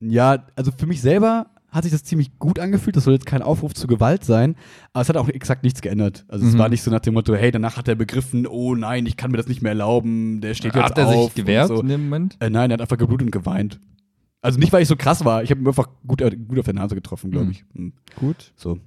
ja, 0.00 0.46
also 0.56 0.70
für 0.76 0.86
mich 0.86 1.00
selber 1.00 1.46
hat 1.70 1.82
sich 1.84 1.92
das 1.92 2.02
ziemlich 2.02 2.38
gut 2.38 2.58
angefühlt. 2.58 2.96
Das 2.96 3.04
soll 3.04 3.12
jetzt 3.12 3.26
kein 3.26 3.42
Aufruf 3.42 3.74
zu 3.74 3.86
Gewalt 3.86 4.24
sein, 4.24 4.56
aber 4.94 5.02
es 5.02 5.08
hat 5.10 5.18
auch 5.18 5.28
exakt 5.28 5.64
nichts 5.64 5.82
geändert. 5.82 6.24
Also 6.28 6.46
es 6.46 6.54
Mhm. 6.54 6.58
war 6.58 6.68
nicht 6.70 6.82
so 6.82 6.90
nach 6.90 7.00
dem 7.00 7.12
Motto, 7.12 7.34
hey, 7.34 7.50
danach 7.50 7.76
hat 7.76 7.88
er 7.88 7.94
begriffen, 7.94 8.46
oh 8.46 8.74
nein, 8.74 9.04
ich 9.04 9.18
kann 9.18 9.30
mir 9.30 9.36
das 9.36 9.48
nicht 9.48 9.60
mehr 9.60 9.72
erlauben, 9.72 10.40
der 10.40 10.54
steht 10.54 10.74
jetzt 10.74 10.82
Hat 10.84 10.96
er 10.98 11.08
auf. 11.08 11.24
sich 11.26 11.34
gewehrt 11.34 11.68
So. 11.68 11.80
in 11.82 11.88
dem 11.88 12.04
Moment? 12.04 12.36
Äh, 12.40 12.48
nein, 12.48 12.70
er 12.70 12.74
hat 12.74 12.80
einfach 12.80 12.96
geblutet 12.96 13.26
und 13.26 13.32
geweint. 13.32 13.80
Also 14.40 14.58
nicht, 14.58 14.72
weil 14.72 14.82
ich 14.82 14.88
so 14.88 14.96
krass 14.96 15.24
war. 15.24 15.42
Ich 15.42 15.50
habe 15.50 15.60
ihn 15.60 15.66
einfach 15.66 15.88
gut, 16.06 16.20
äh, 16.20 16.30
gut 16.36 16.58
auf 16.58 16.64
der 16.64 16.74
Nase 16.74 16.94
getroffen, 16.94 17.30
glaube 17.30 17.46
Mhm. 17.46 17.50
ich. 17.52 17.64
Hm. 17.74 17.92
Gut. 18.16 18.52
So. 18.56 18.78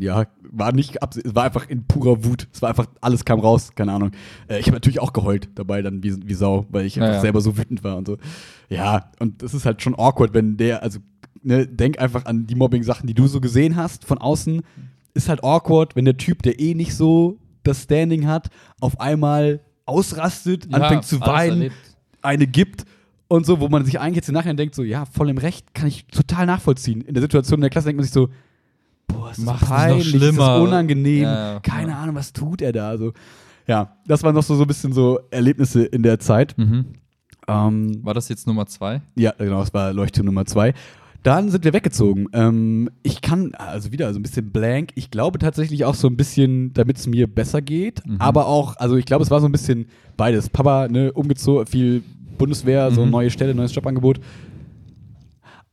Ja, 0.00 0.26
war 0.50 0.72
nicht 0.72 0.96
es 1.02 1.34
war 1.34 1.44
einfach 1.44 1.68
in 1.68 1.84
purer 1.86 2.24
Wut. 2.24 2.48
Es 2.52 2.62
war 2.62 2.70
einfach, 2.70 2.86
alles 3.02 3.26
kam 3.26 3.40
raus, 3.40 3.72
keine 3.74 3.92
Ahnung. 3.92 4.12
Äh, 4.48 4.58
ich 4.58 4.66
habe 4.66 4.76
natürlich 4.76 5.00
auch 5.00 5.12
geheult 5.12 5.50
dabei 5.56 5.82
dann 5.82 6.02
wie, 6.02 6.16
wie 6.26 6.32
Sau, 6.34 6.64
weil 6.70 6.86
ich 6.86 6.96
Ja, 6.96 7.02
einfach 7.02 7.16
ja. 7.16 7.20
selber 7.20 7.42
so 7.42 7.58
wütend 7.58 7.84
war 7.84 7.96
und 7.98 8.06
so. 8.06 8.16
Ja, 8.70 9.10
und 9.18 9.42
das 9.42 9.52
ist 9.52 9.66
halt 9.66 9.82
schon 9.82 9.94
awkward, 9.94 10.32
wenn 10.32 10.56
der, 10.56 10.82
also, 10.82 11.00
ne, 11.42 11.66
denk 11.66 11.98
einfach 11.98 12.24
an 12.24 12.46
die 12.46 12.54
Mobbing-Sachen, 12.54 13.06
die 13.06 13.12
du 13.14 13.26
so 13.26 13.42
gesehen 13.42 13.76
hast 13.76 14.06
von 14.06 14.16
außen. 14.16 14.62
Ist 15.12 15.28
halt 15.28 15.44
awkward, 15.44 15.94
wenn 15.96 16.06
der 16.06 16.16
Typ, 16.16 16.42
der 16.42 16.58
eh 16.58 16.74
nicht 16.74 16.94
so 16.96 17.38
das 17.62 17.82
Standing 17.82 18.26
hat, 18.26 18.48
auf 18.80 18.98
einmal 19.00 19.60
ausrastet, 19.84 20.72
anfängt 20.72 21.04
zu 21.04 21.20
weinen, 21.20 21.70
eine 22.22 22.46
gibt 22.46 22.86
und 23.34 23.46
so, 23.46 23.60
wo 23.60 23.68
man 23.68 23.84
sich 23.84 24.00
eigentlich 24.00 24.16
jetzt 24.16 24.28
im 24.28 24.34
Nachhinein 24.34 24.56
denkt, 24.56 24.74
so, 24.74 24.82
ja, 24.82 25.04
voll 25.06 25.28
im 25.28 25.38
Recht, 25.38 25.74
kann 25.74 25.86
ich 25.88 26.06
total 26.06 26.46
nachvollziehen. 26.46 27.00
In 27.02 27.14
der 27.14 27.22
Situation 27.22 27.58
in 27.58 27.62
der 27.62 27.70
Klasse 27.70 27.86
denkt 27.86 27.98
man 27.98 28.04
sich 28.04 28.12
so, 28.12 28.28
boah, 29.06 29.30
ist 29.30 29.38
das 29.38 29.44
Macht's 29.44 29.68
peinlich, 29.68 30.06
ist 30.06 30.10
schlimmer. 30.20 30.48
das 30.58 30.60
unangenehm, 30.62 31.22
Ja, 31.24 31.52
ja, 31.54 31.60
keine 31.60 31.90
ja. 31.92 31.98
Ahnung, 31.98 32.14
was 32.14 32.32
tut 32.32 32.62
er 32.62 32.72
da? 32.72 32.88
Also, 32.88 33.12
ja, 33.66 33.96
das 34.06 34.22
waren 34.22 34.34
noch 34.34 34.42
so, 34.42 34.54
so 34.56 34.62
ein 34.62 34.68
bisschen 34.68 34.92
so 34.92 35.20
Erlebnisse 35.30 35.84
in 35.84 36.02
der 36.02 36.18
Zeit. 36.18 36.56
Mhm. 36.58 36.86
Ähm, 37.46 38.00
War 38.04 38.14
das 38.14 38.28
jetzt 38.28 38.46
Nummer 38.46 38.66
zwei? 38.66 39.02
ja, 39.16 39.32
genau, 39.36 39.60
das 39.60 39.74
war 39.74 39.92
Leuchtturm 39.92 40.26
Nummer 40.26 40.46
zwei. 40.46 40.72
Dann 41.22 41.50
sind 41.50 41.64
wir 41.64 41.72
weggezogen. 41.72 42.26
Ähm, 42.34 42.90
ich 43.02 43.22
kann, 43.22 43.54
also 43.54 43.92
wieder 43.92 44.12
so 44.12 44.18
ein 44.18 44.22
bisschen 44.22 44.50
blank. 44.50 44.90
Ich 44.94 45.10
glaube 45.10 45.38
tatsächlich 45.38 45.86
auch 45.86 45.94
so 45.94 46.06
ein 46.08 46.18
bisschen, 46.18 46.74
damit 46.74 46.98
es 46.98 47.06
mir 47.06 47.26
besser 47.26 47.62
geht. 47.62 48.06
Mhm. 48.06 48.16
Aber 48.18 48.46
auch, 48.46 48.76
also 48.76 48.96
ich 48.96 49.06
glaube, 49.06 49.24
es 49.24 49.30
war 49.30 49.40
so 49.40 49.46
ein 49.46 49.52
bisschen 49.52 49.86
beides. 50.18 50.50
Papa, 50.50 50.86
ne, 50.88 51.12
umgezogen, 51.14 51.66
viel 51.66 52.02
Bundeswehr, 52.38 52.90
so 52.90 53.04
Mhm. 53.04 53.10
neue 53.10 53.30
Stelle, 53.30 53.54
neues 53.54 53.74
Jobangebot. 53.74 54.20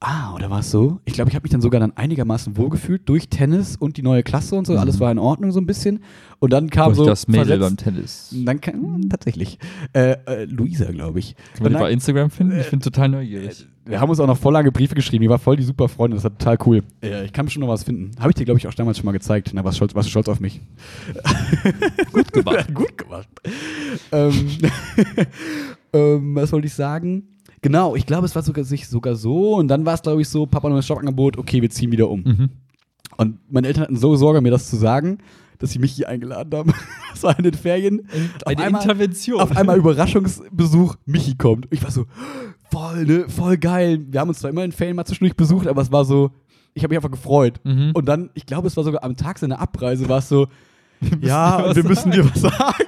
Ah, 0.03 0.33
oder 0.33 0.49
war 0.49 0.61
es 0.61 0.71
so? 0.71 0.99
Ich 1.05 1.13
glaube, 1.13 1.29
ich 1.29 1.35
habe 1.35 1.43
mich 1.43 1.51
dann 1.51 1.61
sogar 1.61 1.79
dann 1.79 1.95
einigermaßen 1.95 2.57
wohlgefühlt 2.57 3.07
durch 3.07 3.29
Tennis 3.29 3.75
und 3.75 3.97
die 3.97 4.01
neue 4.01 4.23
Klasse 4.23 4.55
und 4.55 4.65
so. 4.65 4.73
Mhm. 4.73 4.79
Alles 4.79 4.99
war 4.99 5.11
in 5.11 5.19
Ordnung 5.19 5.51
so 5.51 5.59
ein 5.61 5.67
bisschen. 5.67 5.99
Und 6.39 6.51
dann 6.53 6.71
kam 6.71 6.85
Durch 6.87 6.97
so. 6.97 7.05
das 7.05 7.27
Mädel 7.27 7.59
versetzt- 7.59 7.61
beim 7.61 7.77
Tennis. 7.77 8.35
Dann 8.43 8.59
kann, 8.59 8.73
hm, 8.73 9.09
tatsächlich. 9.09 9.59
Äh, 9.93 10.13
äh, 10.25 10.45
Luisa, 10.45 10.85
glaube 10.91 11.19
ich. 11.19 11.35
Kann 11.53 11.63
man 11.65 11.73
die 11.73 11.77
bei 11.77 11.91
Instagram 11.91 12.31
finden? 12.31 12.59
Ich 12.59 12.71
bin 12.71 12.79
total 12.79 13.09
neugierig. 13.09 13.67
wir 13.85 13.99
haben 13.99 14.09
uns 14.09 14.19
auch 14.19 14.25
noch 14.25 14.39
voll 14.39 14.53
lange 14.53 14.71
Briefe 14.71 14.95
geschrieben. 14.95 15.21
Die 15.21 15.29
war 15.29 15.37
voll 15.37 15.57
die 15.57 15.63
super 15.63 15.87
Freundin. 15.87 16.15
Das 16.17 16.23
war 16.23 16.35
total 16.35 16.57
cool. 16.65 16.83
Äh, 17.03 17.25
ich 17.25 17.31
kann 17.33 17.45
bestimmt 17.45 17.65
noch 17.67 17.71
was 17.71 17.83
finden. 17.83 18.09
Habe 18.19 18.29
ich 18.31 18.35
dir, 18.35 18.45
glaube 18.45 18.57
ich, 18.57 18.65
auch 18.67 18.73
damals 18.73 18.97
schon 18.97 19.05
mal 19.05 19.11
gezeigt. 19.11 19.51
Na, 19.53 19.63
was 19.63 19.75
stolz, 19.75 19.93
warst 19.93 20.07
du 20.07 20.09
stolz 20.09 20.27
auf 20.29 20.39
mich? 20.39 20.61
Gut 22.11 22.33
gemacht. 22.33 22.67
Gut 22.73 22.97
gemacht. 22.97 23.27
ähm, 24.11 24.33
ähm, 25.93 26.35
was 26.35 26.51
wollte 26.51 26.67
ich 26.67 26.73
sagen? 26.73 27.27
Genau, 27.61 27.95
ich 27.95 28.05
glaube, 28.05 28.25
es 28.25 28.35
war 28.35 28.41
sogar, 28.41 28.63
sich 28.63 28.87
sogar 28.87 29.15
so. 29.15 29.55
Und 29.55 29.67
dann 29.67 29.85
war 29.85 29.93
es, 29.93 30.01
glaube 30.01 30.21
ich, 30.21 30.29
so: 30.29 30.45
Papa 30.45 30.69
neues 30.69 30.87
Jobangebot, 30.87 31.37
okay, 31.37 31.61
wir 31.61 31.69
ziehen 31.69 31.91
wieder 31.91 32.09
um. 32.09 32.21
Mhm. 32.23 32.49
Und 33.17 33.39
meine 33.51 33.67
Eltern 33.67 33.83
hatten 33.83 33.97
so 33.97 34.15
Sorge, 34.15 34.41
mir 34.41 34.51
das 34.51 34.69
zu 34.69 34.77
sagen, 34.77 35.19
dass 35.59 35.71
sie 35.71 35.79
mich 35.79 35.91
hier 35.91 36.09
eingeladen 36.09 36.51
haben. 36.57 36.73
Das 37.13 37.23
war 37.23 37.37
in 37.37 37.43
den 37.43 37.53
Ferien. 37.53 38.07
Auf 38.07 38.47
Eine 38.47 38.63
einmal- 38.63 38.81
Intervention. 38.81 39.41
auf 39.41 39.55
einmal 39.55 39.77
Überraschungsbesuch, 40.25 40.95
Michi 41.05 41.35
kommt. 41.35 41.67
Ich 41.71 41.83
war 41.83 41.91
so, 41.91 42.05
voll, 42.71 43.05
ne, 43.05 43.25
voll 43.27 43.57
geil. 43.57 43.99
Wir 44.09 44.21
haben 44.21 44.29
uns 44.29 44.39
zwar 44.39 44.49
immer 44.49 44.63
in 44.63 44.71
Ferien 44.71 44.95
mal 44.95 45.05
zwischendurch 45.05 45.35
besucht, 45.35 45.67
aber 45.67 45.81
es 45.81 45.91
war 45.91 46.05
so, 46.05 46.31
ich 46.73 46.81
habe 46.83 46.91
mich 46.93 46.97
einfach 46.97 47.11
gefreut. 47.11 47.59
Mhm. 47.65 47.91
Und 47.93 48.05
dann, 48.05 48.29
ich 48.33 48.45
glaube, 48.45 48.67
es 48.67 48.77
war 48.77 48.85
sogar 48.85 49.03
am 49.03 49.17
Tag 49.17 49.37
seiner 49.39 49.59
Abreise, 49.59 50.07
war 50.09 50.19
es 50.19 50.29
so, 50.29 50.47
ja, 51.19 51.57
und 51.57 51.65
was 51.71 51.75
wir 51.75 51.83
müssen 51.83 52.11
dir 52.11 52.25
was 52.25 52.41
sagen. 52.41 52.85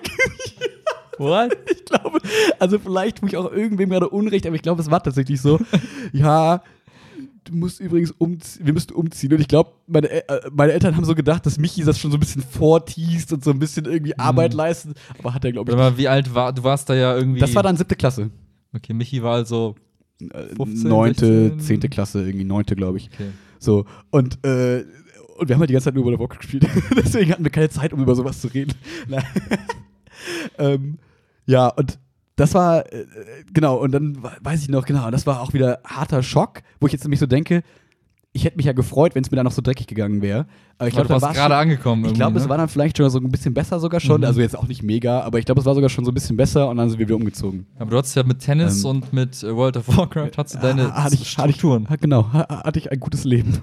What? 1.18 1.58
Ich 1.70 1.86
glaube, 1.86 2.20
also 2.60 2.80
vielleicht 2.80 3.18
tue 3.18 3.30
ich 3.30 3.38
auch 3.38 3.52
irgendwem 3.52 3.90
gerade 3.90 4.10
Unrecht, 4.10 4.48
aber 4.48 4.56
ich 4.56 4.62
glaube, 4.62 4.82
es 4.82 4.90
war 4.90 5.04
tatsächlich 5.04 5.42
so. 5.42 5.60
ja, 6.12 6.64
du 7.44 7.56
musst 7.56 7.80
übrigens 7.80 8.12
umziehen, 8.12 8.66
wir 8.66 8.74
müssten 8.74 8.94
umziehen. 8.94 9.34
Und 9.34 9.42
ich 9.42 9.48
glaube, 9.48 9.72
meine, 9.88 10.10
äh, 10.10 10.42
meine 10.52 10.72
Eltern 10.72 10.96
haben 10.96 11.06
so 11.06 11.16
gedacht, 11.16 11.46
dass 11.46 11.58
Michi 11.58 11.84
das 11.84 12.00
schon 12.00 12.12
so 12.12 12.18
ein 12.18 12.20
bisschen 12.20 12.42
vorteast 12.42 13.34
und 13.34 13.44
so 13.44 13.52
ein 13.52 13.60
bisschen 13.60 13.86
irgendwie 13.86 14.18
Arbeit 14.18 14.54
leistet. 14.54 14.98
Aber 15.20 15.34
hat 15.34 15.46
er, 15.46 15.52
glaube 15.52 15.72
ich, 15.72 15.78
Aber 15.78 15.98
wie 15.98 16.08
alt 16.08 16.34
war, 16.34 16.54
du 16.54 16.64
warst 16.64 16.90
da 16.90 16.96
ja 16.96 17.16
irgendwie. 17.16 17.40
Das 17.40 17.54
war 17.56 17.64
dann 17.64 17.78
siebte 17.78 17.96
Klasse. 17.96 18.30
Okay, 18.74 18.94
Michi 18.94 19.22
war 19.22 19.36
also. 19.36 19.76
Äh, 20.22 20.56
15, 20.56 20.90
Neunte, 20.90 21.26
16. 21.26 21.60
zehnte 21.60 21.90
Klasse, 21.90 22.26
irgendwie 22.26 22.46
neunte, 22.46 22.76
glaube 22.76 22.98
ich. 22.98 23.10
Okay. 23.14 23.30
So, 23.60 23.86
und, 24.12 24.44
äh, 24.46 24.86
und 25.38 25.50
wir 25.50 25.56
haben 25.56 25.62
halt 25.62 25.70
die 25.70 25.74
ganze 25.74 25.86
Zeit 25.86 25.96
nur 25.96 26.06
World 26.06 26.16
of 26.16 26.22
Warcraft 26.22 26.40
gespielt. 26.40 26.68
Deswegen 26.96 27.32
hatten 27.32 27.44
wir 27.44 27.52
keine 27.52 27.70
Zeit, 27.70 27.94
um 27.94 28.02
über 28.02 28.16
sowas 28.16 28.40
zu 28.40 28.48
reden. 28.48 28.74
Nein. 29.08 29.24
Ähm, 30.58 30.98
ja, 31.46 31.68
und 31.68 32.00
das 32.36 32.54
war, 32.54 32.92
äh, 32.92 33.06
genau, 33.54 33.78
und 33.78 33.92
dann 33.92 34.24
we- 34.24 34.32
weiß 34.42 34.62
ich 34.62 34.70
noch, 34.70 34.86
genau, 34.86 35.12
das 35.12 35.28
war 35.28 35.42
auch 35.42 35.54
wieder 35.54 35.80
harter 35.86 36.24
Schock, 36.24 36.62
wo 36.80 36.88
ich 36.88 36.94
jetzt 36.94 37.04
nämlich 37.04 37.20
so 37.20 37.26
denke, 37.28 37.64
ich 38.36 38.46
hätte 38.46 38.58
mich 38.58 38.66
ja 38.66 38.74
gefreut, 38.74 39.14
wenn 39.14 39.24
es 39.24 39.30
mir 39.30 39.36
dann 39.36 39.44
noch 39.46 39.52
so 39.52 39.62
dreckig 39.62 39.86
gegangen 39.86 40.24
wäre. 40.24 40.48
Aber 40.80 40.88
ich 40.88 40.96
glaube, 40.96 41.08
du 41.08 41.14
da 41.14 41.22
warst 41.22 41.38
war 41.38 41.50
gerade 41.50 41.56
angekommen. 41.56 42.06
ich 42.06 42.14
glaube, 42.16 42.30
irgendwie, 42.32 42.38
es 42.40 42.44
ne? 42.46 42.50
war 42.50 42.58
dann 42.58 42.68
vielleicht 42.68 42.98
schon 42.98 43.08
so 43.12 43.20
ein 43.20 43.30
bisschen 43.30 43.54
besser 43.54 43.80
sogar 43.80 44.00
schon. 44.00 44.22
Mhm. 44.22 44.26
Also 44.26 44.42
jetzt 44.42 44.58
auch 44.58 44.68
nicht 44.68 44.82
mega, 44.82 45.22
aber 45.22 45.38
ich 45.38 45.46
glaube, 45.46 45.60
es 45.62 45.68
war 45.68 45.76
sogar 45.76 45.90
schon 45.92 46.04
so 46.04 46.10
ein 46.10 46.16
bisschen 46.16 46.36
besser 46.36 46.68
und 46.68 46.78
dann 46.78 46.90
sind 46.90 46.98
wir 46.98 47.06
wieder 47.06 47.16
umgezogen. 47.16 47.68
Aber 47.78 47.92
du 47.92 47.98
hattest 47.98 48.16
ja 48.16 48.24
mit 48.24 48.40
Tennis 48.40 48.84
Ähm, 48.84 48.90
und 48.90 49.14
mit 49.14 49.44
äh, 49.44 49.56
World 49.56 49.78
of 49.78 49.88
Warcraft 49.96 50.32
hast 50.36 50.56
du 50.56 50.58
deine 50.58 50.92
hatte 50.96 51.14
ich, 51.14 51.38
hatte 51.38 51.50
ich, 51.52 51.58
Strukturen. 51.58 51.88
genau, 52.02 52.34
ha- 52.34 52.64
hatte 52.64 52.80
ich 52.80 52.92
ein 52.92 53.00
gutes 53.00 53.24
Leben. 53.24 53.54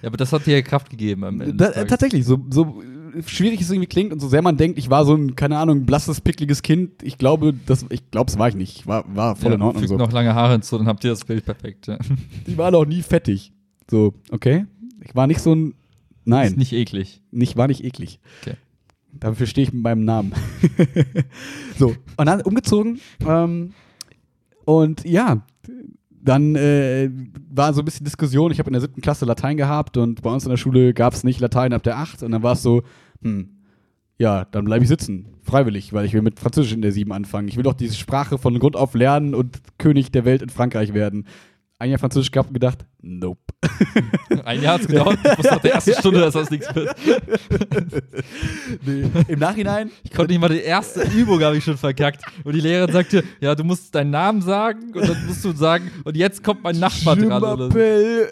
Ja, 0.00 0.06
aber 0.10 0.16
das 0.16 0.32
hat 0.32 0.46
dir 0.46 0.54
ja 0.54 0.62
Kraft 0.62 0.90
gegeben 0.90 1.24
am 1.24 1.40
Ende. 1.40 1.54
Da, 1.72 1.84
tatsächlich, 1.84 2.24
so, 2.24 2.38
so 2.50 2.80
schwierig 3.26 3.60
es 3.60 3.70
irgendwie 3.70 3.88
klingt 3.88 4.12
und 4.12 4.20
so 4.20 4.28
sehr 4.28 4.42
man 4.42 4.56
denkt, 4.56 4.78
ich 4.78 4.90
war 4.90 5.04
so 5.04 5.14
ein, 5.14 5.36
keine 5.36 5.58
Ahnung, 5.58 5.84
blasses, 5.84 6.20
pickliges 6.20 6.62
Kind, 6.62 7.02
ich 7.02 7.18
glaube, 7.18 7.54
das, 7.66 7.84
ich 7.90 8.10
glaube, 8.10 8.30
es 8.30 8.38
war 8.38 8.48
ich 8.48 8.54
nicht. 8.54 8.80
Ich 8.80 8.86
war, 8.86 9.04
war 9.14 9.36
voll 9.36 9.50
ja, 9.50 9.56
in 9.56 9.62
Ordnung 9.62 9.82
fügt 9.82 9.90
so. 9.90 9.96
noch 9.96 10.12
lange 10.12 10.34
Haare 10.34 10.52
hinzu, 10.52 10.78
dann 10.78 10.86
habt 10.86 11.04
ihr 11.04 11.10
das 11.10 11.24
Bild 11.24 11.44
perfekt. 11.44 11.86
Ja. 11.86 11.98
Ich 12.46 12.56
war 12.56 12.70
noch 12.70 12.84
nie 12.84 13.02
fettig. 13.02 13.52
So, 13.90 14.14
okay? 14.30 14.66
Ich 15.04 15.14
war 15.14 15.26
nicht 15.26 15.40
so 15.40 15.54
ein, 15.54 15.74
nein, 16.24 16.48
Ist 16.48 16.56
nicht 16.56 16.72
eklig. 16.72 17.22
nicht, 17.30 17.56
war 17.56 17.68
nicht 17.68 17.84
eklig. 17.84 18.20
Okay. 18.42 18.54
Dafür 19.12 19.46
stehe 19.46 19.66
ich 19.66 19.72
mit 19.72 19.82
meinem 19.82 20.04
Namen. 20.04 20.32
so, 21.78 21.94
und 22.16 22.26
dann 22.26 22.42
umgezogen. 22.42 23.00
Ähm, 23.26 23.72
und 24.64 25.04
ja, 25.04 25.46
dann 26.22 26.56
äh, 26.56 27.10
war 27.50 27.72
so 27.72 27.82
ein 27.82 27.84
bisschen 27.84 28.04
Diskussion. 28.04 28.52
Ich 28.52 28.58
habe 28.58 28.68
in 28.68 28.72
der 28.72 28.82
siebten 28.82 29.00
Klasse 29.00 29.24
Latein 29.24 29.56
gehabt 29.56 29.96
und 29.96 30.22
bei 30.22 30.30
uns 30.30 30.44
in 30.44 30.50
der 30.50 30.56
Schule 30.56 30.94
gab 30.94 31.12
es 31.12 31.24
nicht 31.24 31.40
Latein 31.40 31.72
ab 31.72 31.82
der 31.82 31.98
acht. 31.98 32.22
Und 32.22 32.32
dann 32.32 32.42
war 32.42 32.52
es 32.52 32.62
so, 32.62 32.82
hm, 33.22 33.50
ja, 34.18 34.44
dann 34.44 34.64
bleibe 34.64 34.82
ich 34.82 34.88
sitzen. 34.88 35.26
Freiwillig, 35.42 35.92
weil 35.92 36.04
ich 36.04 36.12
will 36.12 36.22
mit 36.22 36.40
Französisch 36.40 36.72
in 36.72 36.82
der 36.82 36.92
sieben 36.92 37.12
anfangen. 37.12 37.48
Ich 37.48 37.56
will 37.56 37.62
doch 37.62 37.74
diese 37.74 37.94
Sprache 37.94 38.36
von 38.36 38.58
Grund 38.58 38.76
auf 38.76 38.94
lernen 38.94 39.34
und 39.34 39.58
König 39.78 40.10
der 40.12 40.24
Welt 40.24 40.42
in 40.42 40.50
Frankreich 40.50 40.92
werden. 40.92 41.26
Ein 41.80 41.90
Jahr 41.90 41.98
Französisch 42.00 42.32
gehabt 42.32 42.48
und 42.48 42.54
gedacht, 42.54 42.84
nope. 43.00 43.40
Ein 44.44 44.62
Jahr 44.62 44.74
hat 44.74 44.80
es 44.80 44.88
gedauert, 44.88 45.18
bis 45.36 45.46
nach 45.46 45.60
der 45.60 45.74
ersten 45.74 45.92
Stunde, 45.92 46.20
dass 46.20 46.34
das 46.34 46.50
nichts 46.50 46.74
wird. 46.74 46.94
Nee. 48.84 49.04
Im 49.28 49.38
Nachhinein 49.38 49.90
Ich 50.02 50.10
konnte 50.10 50.32
nicht 50.32 50.40
mal 50.40 50.48
die 50.48 50.60
erste 50.60 51.02
Übung, 51.02 51.40
habe 51.42 51.56
ich 51.56 51.64
schon 51.64 51.76
verkackt. 51.76 52.22
Und 52.44 52.54
die 52.54 52.60
Lehrerin 52.60 52.92
sagte, 52.92 53.24
ja, 53.40 53.54
du 53.54 53.64
musst 53.64 53.94
deinen 53.94 54.10
Namen 54.10 54.42
sagen 54.42 54.92
und 54.94 55.08
dann 55.08 55.26
musst 55.26 55.44
du 55.44 55.52
sagen, 55.52 55.90
und 56.04 56.16
jetzt 56.16 56.44
kommt 56.44 56.62
mein 56.62 56.78
Nachbar 56.78 57.16
dran. 57.16 57.42
Oder 57.42 58.28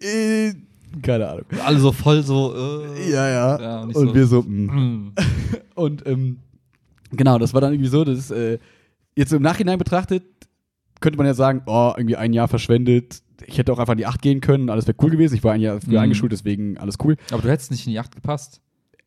äh, 0.00 0.54
keine 1.02 1.28
Ahnung. 1.28 1.44
Alle 1.64 1.78
so 1.78 1.92
voll 1.92 2.22
so. 2.22 2.54
Äh, 2.94 3.10
Ja, 3.10 3.28
ja. 3.28 3.60
Ja, 3.60 3.80
und 3.80 3.96
und 3.96 4.04
ich 4.04 4.08
so, 4.08 4.14
wir 4.14 4.26
so, 4.26 4.42
mm. 4.42 4.66
mm. 4.66 5.14
Und 5.74 6.06
ähm, 6.06 6.38
genau, 7.10 7.38
das 7.38 7.54
war 7.54 7.60
dann 7.60 7.72
irgendwie 7.72 7.90
so, 7.90 8.04
dass 8.04 8.30
äh, 8.30 8.58
jetzt 9.14 9.32
im 9.32 9.42
Nachhinein 9.42 9.78
betrachtet, 9.78 10.24
könnte 11.00 11.16
man 11.18 11.26
ja 11.26 11.34
sagen, 11.34 11.62
oh, 11.66 11.92
irgendwie 11.96 12.16
ein 12.16 12.32
Jahr 12.32 12.48
verschwendet. 12.48 13.22
Ich 13.46 13.58
hätte 13.58 13.72
auch 13.72 13.78
einfach 13.78 13.92
in 13.92 13.98
die 13.98 14.06
8 14.06 14.22
gehen 14.22 14.40
können, 14.40 14.70
alles 14.70 14.86
wäre 14.86 14.96
cool 15.02 15.10
gewesen. 15.10 15.34
Ich 15.34 15.44
war 15.44 15.52
ein 15.52 15.60
Jahr 15.60 15.80
früher 15.80 15.92
Mhm. 15.98 16.04
eingeschult, 16.04 16.32
deswegen 16.32 16.78
alles 16.78 16.96
cool. 17.04 17.16
Aber 17.30 17.42
du 17.42 17.48
hättest 17.50 17.70
nicht 17.70 17.86
in 17.86 17.92
die 17.92 17.98
Acht 17.98 18.14
gepasst. 18.14 18.60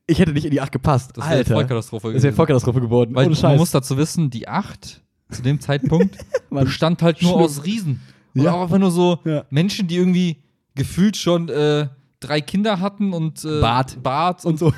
Ich 0.07 0.19
hätte 0.19 0.31
nicht 0.33 0.45
in 0.45 0.51
die 0.51 0.61
8 0.61 0.71
gepasst. 0.71 1.11
Das 1.15 1.29
wäre. 1.29 1.45
Vollkatastrophe 1.45 2.07
Das 2.07 2.13
wäre 2.13 2.21
gewesen. 2.21 2.35
Vollkatastrophe 2.35 2.81
geworden. 2.81 3.15
Weil 3.15 3.27
Ohne 3.27 3.35
man 3.41 3.57
muss 3.57 3.71
dazu 3.71 3.97
wissen, 3.97 4.29
die 4.29 4.47
Acht 4.47 5.01
zu 5.29 5.41
dem 5.41 5.59
Zeitpunkt 5.59 6.17
bestand 6.49 7.01
halt 7.03 7.21
nur 7.21 7.31
Schlimm. 7.33 7.43
aus 7.43 7.63
Riesen. 7.65 8.01
Und 8.35 8.43
Ja. 8.43 8.53
auch 8.53 8.61
einfach 8.63 8.77
nur 8.79 8.91
so 8.91 9.19
Ja. 9.25 9.45
Menschen, 9.49 9.87
die 9.87 9.97
irgendwie 9.97 10.37
gefühlt 10.75 11.17
schon 11.17 11.49
äh, 11.49 11.87
drei 12.19 12.41
Kinder 12.41 12.79
hatten 12.79 13.13
und 13.13 13.43
äh, 13.45 13.59
Bart. 13.61 14.01
Bart 14.01 14.45
und 14.45 14.57
so. 14.59 14.73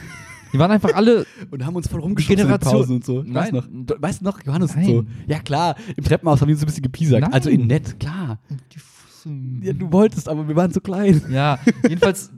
Die 0.53 0.60
waren 0.60 0.72
einfach 0.72 0.94
alle. 0.94 1.26
Und 1.52 1.65
haben 1.65 1.76
uns 1.76 1.88
voll 1.88 1.99
rumgeschubst 2.02 2.40
in 2.41 2.48
den 2.48 2.60
Pausen 2.60 2.95
und 2.95 3.06
so. 3.06 3.18
Weißt 3.19 3.28
Nein. 3.28 3.53
noch? 3.53 3.68
Du- 3.69 4.02
Weißt 4.02 4.22
noch, 4.22 4.44
Johannes 4.45 4.76
Nein. 4.76 4.86
und 4.86 4.91
so? 4.91 5.06
Ja, 5.28 5.40
klar. 5.40 5.76
Im 5.95 6.03
Treppenhaus 6.03 6.41
haben 6.41 6.48
wir 6.48 6.56
uns 6.56 6.64
ein 6.64 6.65
bisschen 6.68 6.84
gepiesackt. 6.84 7.22
Nein. 7.23 7.34
Also 7.34 7.49
in 7.49 7.68
nett, 7.68 7.99
klar. 7.99 8.40
Ja, 9.61 9.73
du 9.73 9.91
wolltest, 9.91 10.28
aber 10.28 10.48
wir 10.48 10.56
waren 10.56 10.72
zu 10.72 10.82
klein. 10.82 11.22
Ja, 11.32 11.60
jedenfalls 11.84 12.32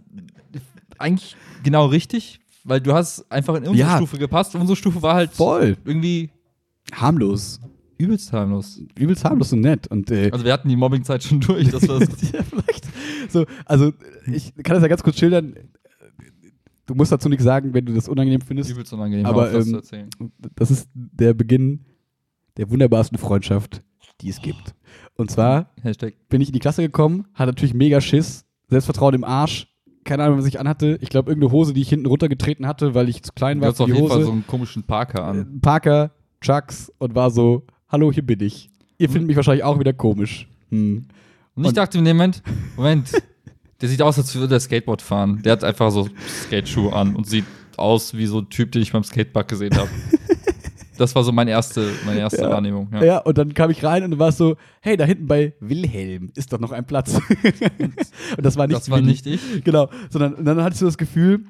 eigentlich 0.98 1.36
genau 1.64 1.86
richtig, 1.88 2.40
weil 2.64 2.82
du 2.82 2.94
hast 2.94 3.30
einfach 3.32 3.56
in 3.56 3.68
unsere 3.68 3.78
Ja. 3.90 3.98
Stufe 3.98 4.18
gepasst. 4.18 4.54
Unsere 4.56 4.76
Stufe 4.76 5.02
war 5.02 5.16
halt 5.16 5.32
Voll. 5.32 5.78
irgendwie 5.86 6.30
Harmlos. 6.94 7.60
übelst 7.98 8.34
harmlos. 8.34 8.82
Übelst 8.98 9.24
harmlos 9.24 9.54
und 9.54 9.62
nett. 9.62 9.88
Und 9.88 10.12
äh, 10.12 10.30
Also 10.32 10.44
wir 10.46 10.52
hatten 10.54 10.68
die 10.70 10.76
Mobbingzeit 10.76 11.24
schon 11.24 11.40
durch. 11.40 11.70
Das 11.70 11.88
war 11.88 12.00
das 12.00 12.10
ja, 12.32 12.42
vielleicht. 12.44 12.86
So, 13.30 13.46
also 13.66 13.94
ich 14.32 14.54
kann 14.56 14.74
das 14.76 14.82
ja 14.84 14.90
ganz 14.90 15.04
kurz 15.04 15.18
schildern. 15.18 15.56
Du 16.86 16.96
musst 16.96 17.12
dazu 17.12 17.30
nichts 17.30 17.44
sagen, 17.46 17.74
wenn 17.74 17.86
du 17.86 17.94
das 17.94 18.10
unangenehm 18.10 18.42
findest. 18.42 18.70
übelst 18.70 18.92
unangenehm, 18.94 19.26
Aber, 19.26 19.46
auf, 19.48 19.52
das 19.54 19.68
ähm, 19.68 19.76
erzählen. 19.76 20.10
Das 20.56 20.70
ist 20.72 20.90
der 20.94 21.34
Beginn 21.34 21.86
der 22.58 22.70
wunderbarsten 22.70 23.18
Freundschaft, 23.18 23.82
die 24.22 24.30
es 24.30 24.42
gibt. 24.42 24.76
Und 25.16 25.32
zwar 25.32 25.72
Hashtag. 25.82 26.16
bin 26.30 26.42
ich 26.42 26.50
in 26.50 26.54
die 26.54 26.60
Klasse 26.60 26.82
gekommen, 26.82 27.26
hatte 27.34 27.52
natürlich 27.52 27.74
mega 27.74 28.02
Schiss, 28.02 28.46
Selbstvertrauen 28.70 29.14
im 29.16 29.24
Arsch. 29.24 29.68
Keine 30.04 30.24
Ahnung, 30.24 30.38
was 30.40 30.46
ich 30.46 30.60
anhatte. 30.60 30.98
Ich 31.02 31.08
glaube, 31.10 31.32
irgendeine 31.32 31.54
Hose, 31.54 31.74
die 31.74 31.82
ich 31.82 31.88
hinten 31.90 32.06
runtergetreten 32.08 32.68
hatte, 32.68 32.94
weil 32.94 33.08
ich 33.08 33.24
zu 33.24 33.32
klein 33.34 33.60
Du 33.60 33.62
war 33.62 33.70
hast 33.70 33.78
für 33.78 33.84
auf 33.84 33.90
jeden 33.90 34.02
Hose. 34.02 34.14
Fall 34.14 34.24
so 34.26 34.32
einen 34.32 34.46
komischen 34.46 34.84
Parker 34.84 35.24
an. 35.24 35.40
Äh, 35.40 35.60
Parker, 35.62 36.12
Chucks 36.42 36.92
und 36.98 37.16
war 37.16 37.32
so, 37.32 37.64
hallo, 37.88 38.12
hier 38.12 38.26
bin 38.26 38.42
ich. 38.42 38.70
Ihr 38.98 39.10
findet 39.10 39.28
mich 39.28 39.38
wahrscheinlich 39.38 39.64
auch 39.64 39.80
wieder 39.80 39.94
komisch. 39.94 40.48
Hm. 40.70 41.06
Und 41.56 41.64
ich 41.64 41.70
und- 41.70 41.78
dachte 41.78 41.98
in 42.00 42.04
dem 42.06 42.18
Moment, 42.18 42.44
Moment, 42.76 43.12
der 43.84 43.90
sieht 43.90 44.02
aus, 44.02 44.18
als 44.18 44.34
würde 44.34 44.56
er 44.56 44.62
Skateboard 44.62 45.02
fahren. 45.02 45.42
Der 45.44 45.52
hat 45.52 45.66
einfach 45.66 45.92
so 45.92 46.08
Skateschuhe 46.46 46.94
an 46.94 47.18
und 47.18 47.28
sieht 47.28 47.44
aus 47.76 48.14
wie 48.14 48.28
so 48.28 48.40
ein 48.40 48.50
Typ, 48.50 48.72
den 48.72 48.82
ich 48.82 48.94
beim 48.94 49.04
Skatepark 49.04 49.50
gesehen 49.50 49.76
habe. 49.76 49.90
Das 50.96 51.16
war 51.16 51.24
so 51.24 51.32
meine 51.32 51.50
erste, 51.50 51.90
meine 52.06 52.20
erste 52.20 52.44
Ja. 52.44 52.52
Wahrnehmung. 52.52 52.88
Ja. 52.94 53.04
Ja. 53.04 53.18
und 53.18 53.36
dann 53.36 53.56
kam 53.56 53.72
ich 53.72 53.84
rein 53.84 54.04
und 54.04 54.20
warst 54.20 54.38
so, 54.38 54.58
hey, 54.80 54.96
da 54.96 55.06
hinten 55.06 55.26
bei 55.26 55.54
Wilhelm 55.60 56.32
ist 56.36 56.54
doch 56.54 56.60
noch 56.60 56.72
ein 56.72 56.86
Platz. 56.86 57.16
und 58.38 58.46
das 58.46 58.58
war 58.58 58.68
nicht 58.68 58.80
das 58.80 58.92
war 58.92 59.02
nicht 59.02 59.26
ich. 59.26 59.42
Genau, 59.64 59.90
sondern 60.12 60.36
und 60.36 60.46
dann 60.46 60.62
hattest 60.62 60.84
du 60.84 60.86
das 60.86 61.00
Gefühl, 61.00 61.46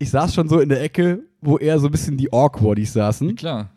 ich 0.00 0.10
saß 0.10 0.34
schon 0.34 0.48
so 0.48 0.58
in 0.58 0.68
der 0.68 0.82
Ecke, 0.82 1.20
wo 1.40 1.58
eher 1.58 1.78
so 1.78 1.86
ein 1.86 1.92
bisschen 1.92 2.16
die 2.16 2.32
Awkwardies 2.32 2.92
saßen, 2.92 3.36
Klar. 3.36 3.70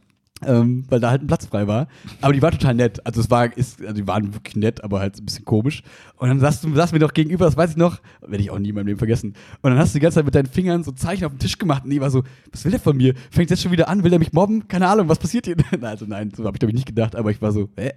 Ähm, 0.46 0.86
weil 0.90 1.00
da 1.00 1.10
halt 1.12 1.22
ein 1.24 1.28
Platz 1.28 1.46
frei 1.46 1.68
war. 1.68 1.88
Aber 2.22 2.34
die 2.34 2.42
war 2.42 2.52
total 2.52 2.76
nett. 2.76 3.06
Also 3.06 3.22
es 3.22 3.30
war, 3.30 3.56
ist, 3.58 3.82
also 3.82 3.94
die 3.94 4.08
waren 4.08 4.34
wirklich 4.34 4.56
nett, 4.56 4.84
aber 4.84 5.00
halt 5.00 5.18
ein 5.18 5.26
bisschen 5.26 5.46
komisch. 5.46 5.84
Und 6.18 6.30
dann 6.30 6.40
saß 6.40 6.62
du 6.62 6.74
saß 6.74 6.92
mir 6.92 7.00
doch 7.00 7.14
gegenüber, 7.14 7.46
das 7.46 7.56
weiß 7.58 7.72
ich 7.72 7.78
noch, 7.78 8.00
werde 8.22 8.44
ich 8.44 8.52
auch 8.52 8.60
nie 8.60 8.70
in 8.70 8.76
meinem 8.76 8.88
Leben 8.88 9.00
vergessen. 9.00 9.34
Und 9.62 9.72
dann 9.72 9.78
hast 9.80 9.94
du 9.94 10.00
die 10.00 10.04
ganze 10.04 10.16
Zeit 10.16 10.26
mit 10.26 10.36
deinen 10.36 10.48
Fingern 10.48 10.84
so 10.84 10.92
Zeichen 10.92 11.26
auf 11.26 11.32
den 11.32 11.40
Tisch 11.40 11.58
gemacht 11.58 11.84
und 11.86 11.90
die 11.92 12.02
war 12.02 12.10
so, 12.12 12.24
was 12.52 12.64
will 12.66 12.72
der 12.72 12.80
von 12.80 12.98
mir? 12.98 13.14
Fängt 13.32 13.50
jetzt 13.50 13.62
schon 13.62 13.72
wieder 13.72 13.88
an, 13.90 14.04
will 14.04 14.10
der 14.10 14.20
mich 14.20 14.34
mobben? 14.34 14.68
Keine 14.68 14.88
Ahnung, 14.88 15.08
was 15.10 15.20
passiert 15.20 15.46
hier? 15.46 15.56
also 15.82 16.06
nein, 16.06 16.32
so 16.36 16.46
habe 16.46 16.56
ich 16.56 16.60
glaube 16.60 16.72
ich 16.72 16.76
nicht 16.76 16.88
gedacht, 16.88 17.16
aber 17.16 17.32
ich 17.32 17.42
war 17.42 17.52
so, 17.52 17.70
hä? 17.78 17.92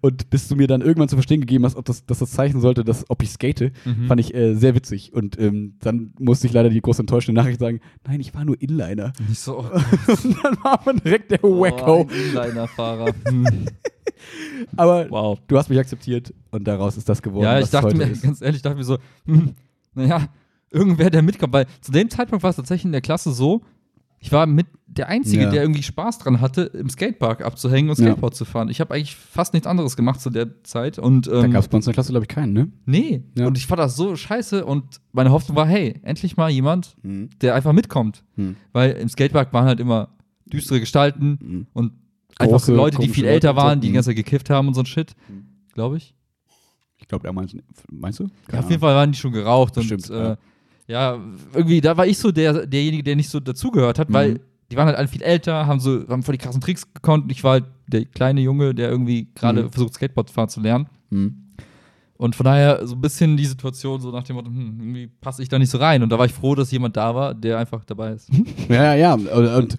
Und 0.00 0.30
bis 0.30 0.48
du 0.48 0.56
mir 0.56 0.66
dann 0.66 0.80
irgendwann 0.80 1.08
zu 1.08 1.16
verstehen 1.16 1.40
gegeben 1.40 1.64
hast, 1.64 1.76
ob 1.76 1.84
das, 1.84 2.04
dass 2.06 2.18
das 2.20 2.30
Zeichen 2.30 2.60
sollte, 2.60 2.84
dass, 2.84 3.08
ob 3.08 3.22
ich 3.22 3.30
skate, 3.30 3.72
Mhm. 3.84 4.06
fand 4.08 4.20
ich 4.20 4.34
äh, 4.34 4.54
sehr 4.54 4.74
witzig. 4.74 5.12
Und 5.12 5.38
ähm, 5.38 5.74
dann 5.80 6.12
musste 6.18 6.46
ich 6.46 6.52
leider 6.52 6.70
die 6.70 6.80
groß 6.80 6.98
enttäuschende 6.98 7.40
Nachricht 7.40 7.60
sagen, 7.60 7.80
nein, 8.06 8.20
ich 8.20 8.34
war 8.34 8.44
nur 8.44 8.60
Inliner. 8.60 9.12
Nicht 9.28 9.40
so. 9.40 9.58
und 10.06 10.36
dann 10.42 10.56
war 10.62 10.80
man 10.84 10.96
direkt 10.98 11.30
der 11.30 11.42
Oh, 11.44 11.60
Wacko. 11.60 11.79
Ein 11.86 12.08
Inliner-Fahrer. 12.08 13.12
Hm. 13.28 13.66
Aber 14.76 15.10
Wow. 15.10 15.38
du 15.46 15.56
hast 15.56 15.70
mich 15.70 15.78
akzeptiert 15.78 16.32
und 16.50 16.66
daraus 16.66 16.96
ist 16.96 17.08
das 17.08 17.22
geworden. 17.22 17.44
Ja, 17.44 17.58
ich 17.58 17.70
dachte 17.70 17.94
mir, 17.96 18.04
ist. 18.04 18.22
ganz 18.22 18.40
ehrlich, 18.42 18.56
ich 18.56 18.62
dachte 18.62 18.76
mir 18.76 18.84
so, 18.84 18.98
hm, 19.24 19.54
naja, 19.94 20.26
irgendwer, 20.70 21.10
der 21.10 21.22
mitkommt. 21.22 21.52
Weil 21.52 21.66
zu 21.80 21.90
dem 21.92 22.10
Zeitpunkt 22.10 22.42
war 22.42 22.50
es 22.50 22.56
tatsächlich 22.56 22.84
in 22.84 22.92
der 22.92 23.00
Klasse 23.00 23.32
so, 23.32 23.62
ich 24.18 24.30
war 24.30 24.44
mit 24.46 24.66
der 24.86 25.08
Einzige, 25.08 25.44
Ja. 25.44 25.50
der 25.50 25.62
irgendwie 25.62 25.82
Spaß 25.82 26.18
dran 26.18 26.42
hatte, 26.42 26.62
im 26.62 26.90
Skatepark 26.90 27.42
abzuhängen 27.42 27.88
und 27.88 27.98
Ja. 27.98 28.04
Skateboard 28.08 28.34
zu 28.34 28.44
fahren. 28.44 28.68
Ich 28.68 28.80
habe 28.80 28.92
eigentlich 28.92 29.16
fast 29.16 29.54
nichts 29.54 29.66
anderes 29.66 29.96
gemacht 29.96 30.20
zu 30.20 30.28
der 30.28 30.62
Zeit. 30.62 30.98
Und, 30.98 31.26
Da 31.26 31.42
ähm, 31.44 31.52
gab 31.52 31.62
es 31.62 31.68
bei 31.68 31.76
uns 31.76 31.86
in 31.86 31.90
der 31.90 31.94
Klasse, 31.94 32.12
glaube 32.12 32.24
ich, 32.24 32.28
keinen, 32.28 32.52
ne? 32.52 32.68
nee. 32.84 33.22
Ja. 33.38 33.46
Und 33.46 33.56
ich 33.56 33.66
fand 33.66 33.78
das 33.78 33.96
so 33.96 34.14
scheiße 34.16 34.66
und 34.66 35.00
meine 35.12 35.30
Hoffnung 35.30 35.56
war, 35.56 35.66
hey, 35.66 35.98
endlich 36.02 36.36
mal 36.36 36.50
jemand, 36.50 36.96
Mhm. 37.02 37.30
der 37.40 37.54
einfach 37.54 37.72
mitkommt. 37.72 38.22
Hm. 38.36 38.56
Weil 38.72 38.90
im 38.92 39.08
Skatepark 39.08 39.54
waren 39.54 39.64
halt 39.64 39.80
immer 39.80 40.10
düstere 40.52 40.80
Gestalten 40.80 41.38
Mhm. 41.40 41.66
und 41.72 41.92
einfach 42.38 42.52
Große, 42.58 42.74
Leute, 42.74 42.98
die 42.98 43.08
viel 43.08 43.24
älter 43.24 43.56
waren, 43.56 43.80
die 43.80 43.86
die 43.86 43.90
Mhm. 43.90 43.94
ganze 43.94 44.10
Zeit 44.10 44.16
gekifft 44.16 44.50
haben 44.50 44.68
und 44.68 44.74
so 44.74 44.80
ein 44.82 44.86
Shit, 44.86 45.14
Mhm. 45.28 45.44
glaube 45.74 45.96
ich. 45.98 46.14
Ich 46.98 47.08
glaube, 47.08 47.26
damals, 47.26 47.56
meinst 47.90 48.20
du? 48.20 48.28
Ja, 48.52 48.60
auf 48.60 48.68
jeden 48.70 48.80
Fall 48.80 48.94
waren 48.94 49.10
die 49.12 49.18
schon 49.18 49.32
geraucht 49.32 49.74
Bestimmt, 49.74 50.08
und 50.10 50.16
äh, 50.16 50.36
ja, 50.86 51.18
irgendwie, 51.54 51.80
da 51.80 51.96
war 51.96 52.06
ich 52.06 52.18
so 52.18 52.30
der, 52.30 52.66
derjenige, 52.66 53.02
der 53.02 53.16
nicht 53.16 53.28
so 53.30 53.40
dazugehört 53.40 53.98
hat, 53.98 54.12
weil 54.12 54.32
Mhm. 54.34 54.38
die 54.70 54.76
waren 54.76 54.86
halt 54.86 54.96
alle 54.98 55.08
viel 55.08 55.22
älter, 55.22 55.66
haben 55.66 55.80
so, 55.80 56.06
haben 56.08 56.22
voll 56.22 56.34
die 56.36 56.38
krassen 56.44 56.60
Tricks 56.60 56.92
gekonnt 56.92 57.24
und 57.24 57.32
ich 57.32 57.42
war 57.42 57.52
halt 57.52 57.64
der 57.86 58.04
kleine 58.04 58.40
Junge, 58.40 58.74
der 58.74 58.90
irgendwie 58.90 59.28
gerade 59.34 59.64
Mhm. 59.64 59.70
versucht, 59.72 59.94
Skateboard 59.94 60.30
fahren 60.30 60.48
zu 60.48 60.60
lernen. 60.60 60.86
Hm. 61.10 61.34
Und 62.16 62.36
von 62.36 62.44
daher 62.44 62.86
so 62.86 62.94
ein 62.96 63.00
bisschen 63.00 63.36
die 63.38 63.46
Situation, 63.46 63.98
so 64.00 64.10
nach 64.10 64.22
dem 64.24 64.36
Motto, 64.36 64.48
hm, 64.50 64.76
irgendwie 64.78 65.06
passe 65.06 65.42
ich 65.42 65.48
da 65.48 65.58
nicht 65.58 65.70
so 65.70 65.78
rein. 65.78 66.02
Und 66.02 66.10
da 66.10 66.18
war 66.18 66.26
ich 66.26 66.32
froh, 66.34 66.54
dass 66.54 66.70
jemand 66.70 66.94
da 66.96 67.14
war, 67.14 67.32
der 67.34 67.58
einfach 67.58 67.82
dabei 67.84 68.12
ist. 68.12 68.28
Ja, 68.68 68.94
ja, 68.94 68.94
ja. 68.94 69.14
Und, 69.14 69.46
und 69.48 69.76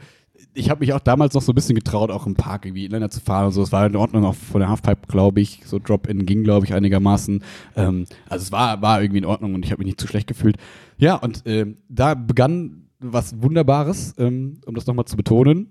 ich 0.54 0.70
habe 0.70 0.82
mich 0.82 0.94
auch 0.94 1.00
damals 1.00 1.34
noch 1.34 1.42
so 1.42 1.52
ein 1.52 1.56
bisschen 1.56 1.76
getraut, 1.76 2.12
auch 2.12 2.26
im 2.26 2.36
Park 2.36 2.66
irgendwie 2.66 2.86
Inliner 2.86 3.10
zu 3.10 3.22
fahren 3.22 3.48
und 3.48 3.52
so. 3.54 3.62
Es 3.62 3.72
war 3.72 3.86
in 3.86 3.96
Ordnung, 3.96 4.26
auch 4.26 4.36
von 4.36 4.60
der 4.60 4.70
Halfpipe, 4.70 5.08
glaube 5.08 5.40
ich. 5.40 5.62
So 5.66 5.80
Drop-In 5.80 6.26
ging, 6.26 6.44
glaube 6.44 6.66
ich, 6.66 6.74
einigermaßen. 6.74 7.44
Ähm, 7.76 8.06
also 8.28 8.44
es 8.44 8.52
war, 8.52 8.82
war 8.82 9.02
irgendwie 9.02 9.20
in 9.20 9.26
Ordnung 9.26 9.54
und 9.54 9.66
ich 9.66 9.72
habe 9.72 9.80
mich 9.80 9.88
nicht 9.88 10.02
zu 10.02 10.08
schlecht 10.08 10.28
gefühlt. 10.28 10.58
Ja, 10.98 11.16
und 11.16 11.44
ähm, 11.46 11.78
da 11.88 12.16
begann 12.16 12.88
was 13.00 13.42
Wunderbares, 13.42 14.14
ähm, 14.18 14.60
um 14.66 14.76
das 14.76 14.88
nochmal 14.88 15.06
zu 15.06 15.16
betonen. 15.16 15.68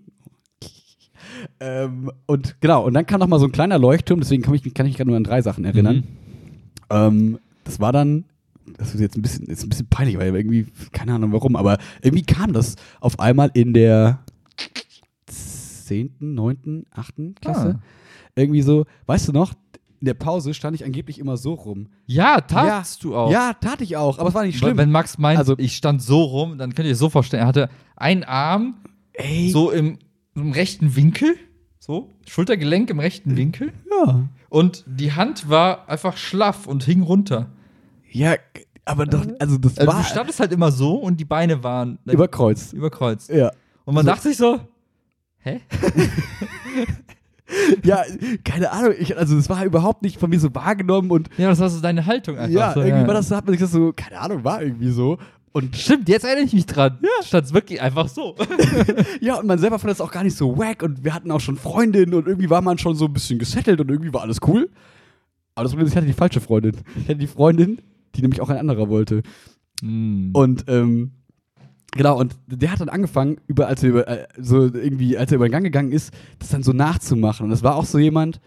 ähm, 1.61 2.11
und 2.27 2.61
genau, 2.61 2.85
und 2.87 2.95
dann 2.95 3.07
kam 3.07 3.21
noch 3.21 3.29
mal 3.29 3.39
so 3.39 3.47
ein 3.47 3.53
kleiner 3.53 3.79
Leuchtturm, 3.79 4.21
deswegen 4.21 4.43
kann 4.43 4.55
ich, 4.55 4.63
kann 4.63 4.87
ich 4.87 4.93
mich 4.93 4.97
gerade 4.97 5.11
nur 5.11 5.17
an 5.17 5.25
drei 5.25 5.43
Sachen 5.43 5.65
erinnern. 5.65 5.97
Mhm. 5.97 6.05
Ähm, 6.91 7.39
das 7.65 7.81
war 7.81 7.93
dann, 7.93 8.25
das 8.79 8.95
ist 8.95 9.01
jetzt 9.01 9.17
ein 9.17 9.23
bisschen, 9.23 9.47
ist 9.47 9.63
ein 9.63 9.69
bisschen 9.69 9.89
peinlich, 9.89 10.19
weil 10.19 10.35
irgendwie, 10.35 10.67
keine 10.93 11.13
Ahnung 11.15 11.33
warum, 11.33 11.55
aber 11.55 11.79
irgendwie 12.03 12.25
kam 12.25 12.55
das 12.55 12.77
auf 13.01 13.21
einmal 13.21 13.51
in 13.53 13.75
der 13.75 14.21
10., 15.91 16.15
9., 16.21 16.85
8. 16.93 17.15
Klasse. 17.41 17.81
Ah. 17.81 17.83
Irgendwie 18.37 18.63
so, 18.63 18.85
weißt 19.07 19.27
du 19.29 19.33
noch, 19.33 19.53
in 20.01 20.07
der 20.07 20.15
Pause 20.15 20.55
stand 20.55 20.75
ich 20.77 20.85
angeblich 20.85 21.19
immer 21.19 21.37
so 21.37 21.55
rum. 21.55 21.89
Ja, 22.07 22.41
tatst 22.41 23.03
du 23.05 23.15
auch. 23.17 23.31
Ja, 23.31 23.53
tat 23.55 23.81
ich 23.81 23.97
auch, 23.97 24.19
aber 24.19 24.29
es 24.29 24.35
war 24.35 24.45
nicht 24.45 24.57
schlimm. 24.59 24.79
Wenn 24.79 24.91
Max 24.93 25.19
meint, 25.19 25.39
Also- 25.39 25.57
ich 25.59 25.77
stand 25.77 26.01
so 26.01 26.23
rum, 26.23 26.57
dann 26.59 26.75
könnt 26.75 26.87
ihr 26.87 26.93
euch 26.93 26.99
so 26.99 27.11
vorstellen, 27.11 27.43
er 27.43 27.47
hatte 27.49 27.69
einen 27.97 28.23
Arm 28.25 28.77
Ey, 29.13 29.51
so 29.51 29.71
im, 29.73 29.99
im 30.37 30.53
rechten 30.53 30.95
Winkel, 30.97 31.35
so, 31.81 32.09
Schultergelenk 32.27 32.89
im 32.91 33.01
rechten 33.01 33.37
Winkel. 33.37 33.73
ja. 34.07 34.29
Und 34.49 34.85
die 34.87 35.13
Hand 35.13 35.49
war 35.49 35.89
einfach 35.89 36.17
schlaff 36.17 36.67
und 36.67 36.83
hing 36.85 37.03
runter. 37.03 37.51
Ja, 38.11 38.35
aber 38.85 39.07
doch, 39.07 39.25
also 39.39 39.59
das 39.59 39.77
Also 39.79 39.93
war 39.93 40.01
du 40.03 40.09
standest 40.09 40.41
halt 40.41 40.53
immer 40.53 40.73
so 40.73 40.95
und 40.97 41.19
die 41.21 41.25
Beine 41.25 41.63
waren 41.63 41.99
überkreuzt. 42.07 42.73
überkreuzt. 42.73 43.29
Ja. 43.31 43.53
Und 43.85 43.95
man 43.95 44.05
So. 44.05 44.11
dachte 44.11 44.29
sich 44.29 44.37
so, 44.37 44.59
hä? 45.43 45.61
Ja, 47.83 48.05
keine 48.45 48.71
Ahnung, 48.71 48.93
ich, 48.99 49.17
also 49.19 49.35
das 49.35 49.49
war 49.49 49.65
überhaupt 49.65 50.03
nicht 50.03 50.21
von 50.21 50.31
mir 50.31 50.39
so 50.39 50.55
wahrgenommen 50.55 51.11
und 51.11 51.29
Ja, 51.37 51.49
das 51.49 51.59
war 51.59 51.69
so 51.69 51.81
deine 51.81 52.07
Haltung 52.07 52.39
einfach. 52.39 52.55
ja, 52.55 52.73
so, 52.73 52.81
irgendwie 52.81 53.07
war 53.07 53.15
das, 53.15 53.31
hat 53.33 53.45
man 53.45 53.55
sich 53.55 53.61
das 53.61 53.73
so, 53.73 53.93
keine 53.93 54.21
Ahnung, 54.21 54.45
war 54.45 54.63
irgendwie 54.63 54.91
so. 54.91 55.19
Und 55.53 55.75
Stimmt, 55.75 56.09
jetzt 56.09 56.25
erinnere 56.25 56.45
ich 56.45 56.53
mich 56.53 56.67
dran. 56.67 56.99
Ja. 57.03 57.25
Stand's 57.25 57.53
wirklich 57.53 57.83
einfach 57.83 58.07
so. 58.09 58.37
ja, 59.21 59.35
und 59.41 59.47
man 59.49 59.59
selber 59.59 59.81
fand 59.81 59.91
das 59.91 60.01
auch 60.01 60.13
gar 60.13 60.23
nicht 60.23 60.37
so 60.37 60.57
wack 60.57 60.85
und 60.85 61.03
wir 61.03 61.13
hatten 61.13 61.31
auch 61.33 61.41
schon 61.41 61.57
Freundinnen 61.57 62.15
und 62.15 62.29
irgendwie 62.29 62.51
war 62.51 62.63
man 62.63 62.79
schon 62.79 62.95
so 62.95 63.07
ein 63.07 63.13
bisschen 63.13 63.41
gesettelt 63.41 63.81
und 63.81 63.91
irgendwie 63.91 64.15
war 64.15 64.23
alles 64.23 64.39
cool. 64.47 64.71
Aber 65.57 65.65
das 65.65 65.73
Problem 65.73 65.87
ist, 65.87 65.93
ich 65.93 65.97
hatte 65.97 66.07
die 66.07 66.13
falsche 66.13 66.41
Freundin. 66.41 66.77
Ich 66.97 67.09
hatte 67.09 67.17
die 67.17 67.27
Freundin, 67.27 67.83
die 68.15 68.23
nämlich 68.23 68.41
auch 68.41 68.49
ein 68.49 68.59
anderer 68.59 68.89
wollte. 68.89 69.23
Hm. 69.81 70.31
Und 70.35 70.65
ähm, 70.69 71.11
genau, 71.93 72.19
und 72.19 72.37
der 72.47 72.73
hat 72.73 72.81
dann 72.81 72.89
angefangen, 72.89 73.39
über, 73.47 73.67
als 73.67 73.83
er 73.83 73.89
über, 73.91 74.09
äh, 74.09 74.27
so 74.39 74.63
irgendwie, 74.63 75.17
als 75.17 75.31
er 75.33 75.37
über 75.37 75.49
den 75.49 75.53
Gang 75.53 75.65
gegangen 75.65 75.93
ist, 75.93 76.13
das 76.39 76.49
dann 76.49 76.63
so 76.63 76.73
nachzumachen. 76.73 77.45
Und 77.45 77.51
das 77.51 77.63
war 77.63 77.77
auch 77.77 77.85
so 77.85 77.99
jemand, 77.99 78.41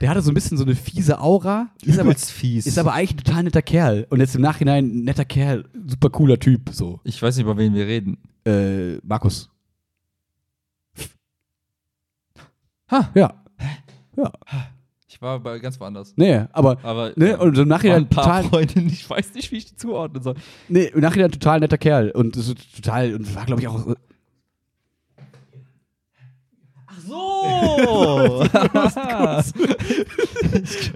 der 0.00 0.10
hatte 0.10 0.22
so 0.22 0.30
ein 0.30 0.34
bisschen 0.34 0.56
so 0.56 0.64
eine 0.64 0.74
fiese 0.74 1.20
Aura, 1.20 1.68
ist 1.82 1.98
aber, 1.98 2.14
fies. 2.14 2.66
ist 2.66 2.78
aber 2.78 2.92
eigentlich 2.92 3.14
ein 3.14 3.24
total 3.24 3.42
netter 3.44 3.62
Kerl. 3.62 4.06
Und 4.10 4.20
jetzt 4.20 4.36
im 4.36 4.42
Nachhinein 4.42 4.86
ein 4.86 5.04
netter 5.04 5.24
Kerl, 5.24 5.64
super 5.86 6.10
cooler 6.10 6.38
Typ, 6.38 6.70
so. 6.70 7.00
ich 7.04 7.20
weiß 7.20 7.36
nicht, 7.36 7.44
über 7.44 7.56
wen 7.56 7.74
wir 7.74 7.86
reden. 7.86 8.18
Äh, 8.44 8.98
Markus. 8.98 9.50
Ha. 12.90 13.10
Ja. 13.14 13.44
Ja. 14.16 14.32
Ich 15.18 15.22
war 15.22 15.40
bei 15.40 15.58
ganz 15.58 15.80
woanders. 15.80 16.12
Nee, 16.14 16.44
aber, 16.52 16.78
Aber 16.84 17.10
ne, 17.16 17.30
ja, 17.30 17.38
und 17.38 17.58
im 17.58 17.66
Nachhinein 17.66 18.02
ein 18.02 18.08
paar 18.08 18.22
total, 18.22 18.44
Freundinnen, 18.44 18.86
ich 18.86 19.10
weiß 19.10 19.34
nicht, 19.34 19.50
wie 19.50 19.56
ich 19.56 19.66
die 19.66 19.74
zuordnen 19.74 20.22
soll. 20.22 20.36
nee, 20.68 20.84
im 20.94 21.00
Nachhinein 21.00 21.32
total 21.32 21.58
netter 21.58 21.76
Kerl. 21.76 22.12
Und 22.12 22.36
total, 22.76 23.16
und 23.16 23.34
war, 23.34 23.44
glaube 23.44 23.60
ich, 23.60 23.66
auch, 23.66 23.84
so! 27.08 28.44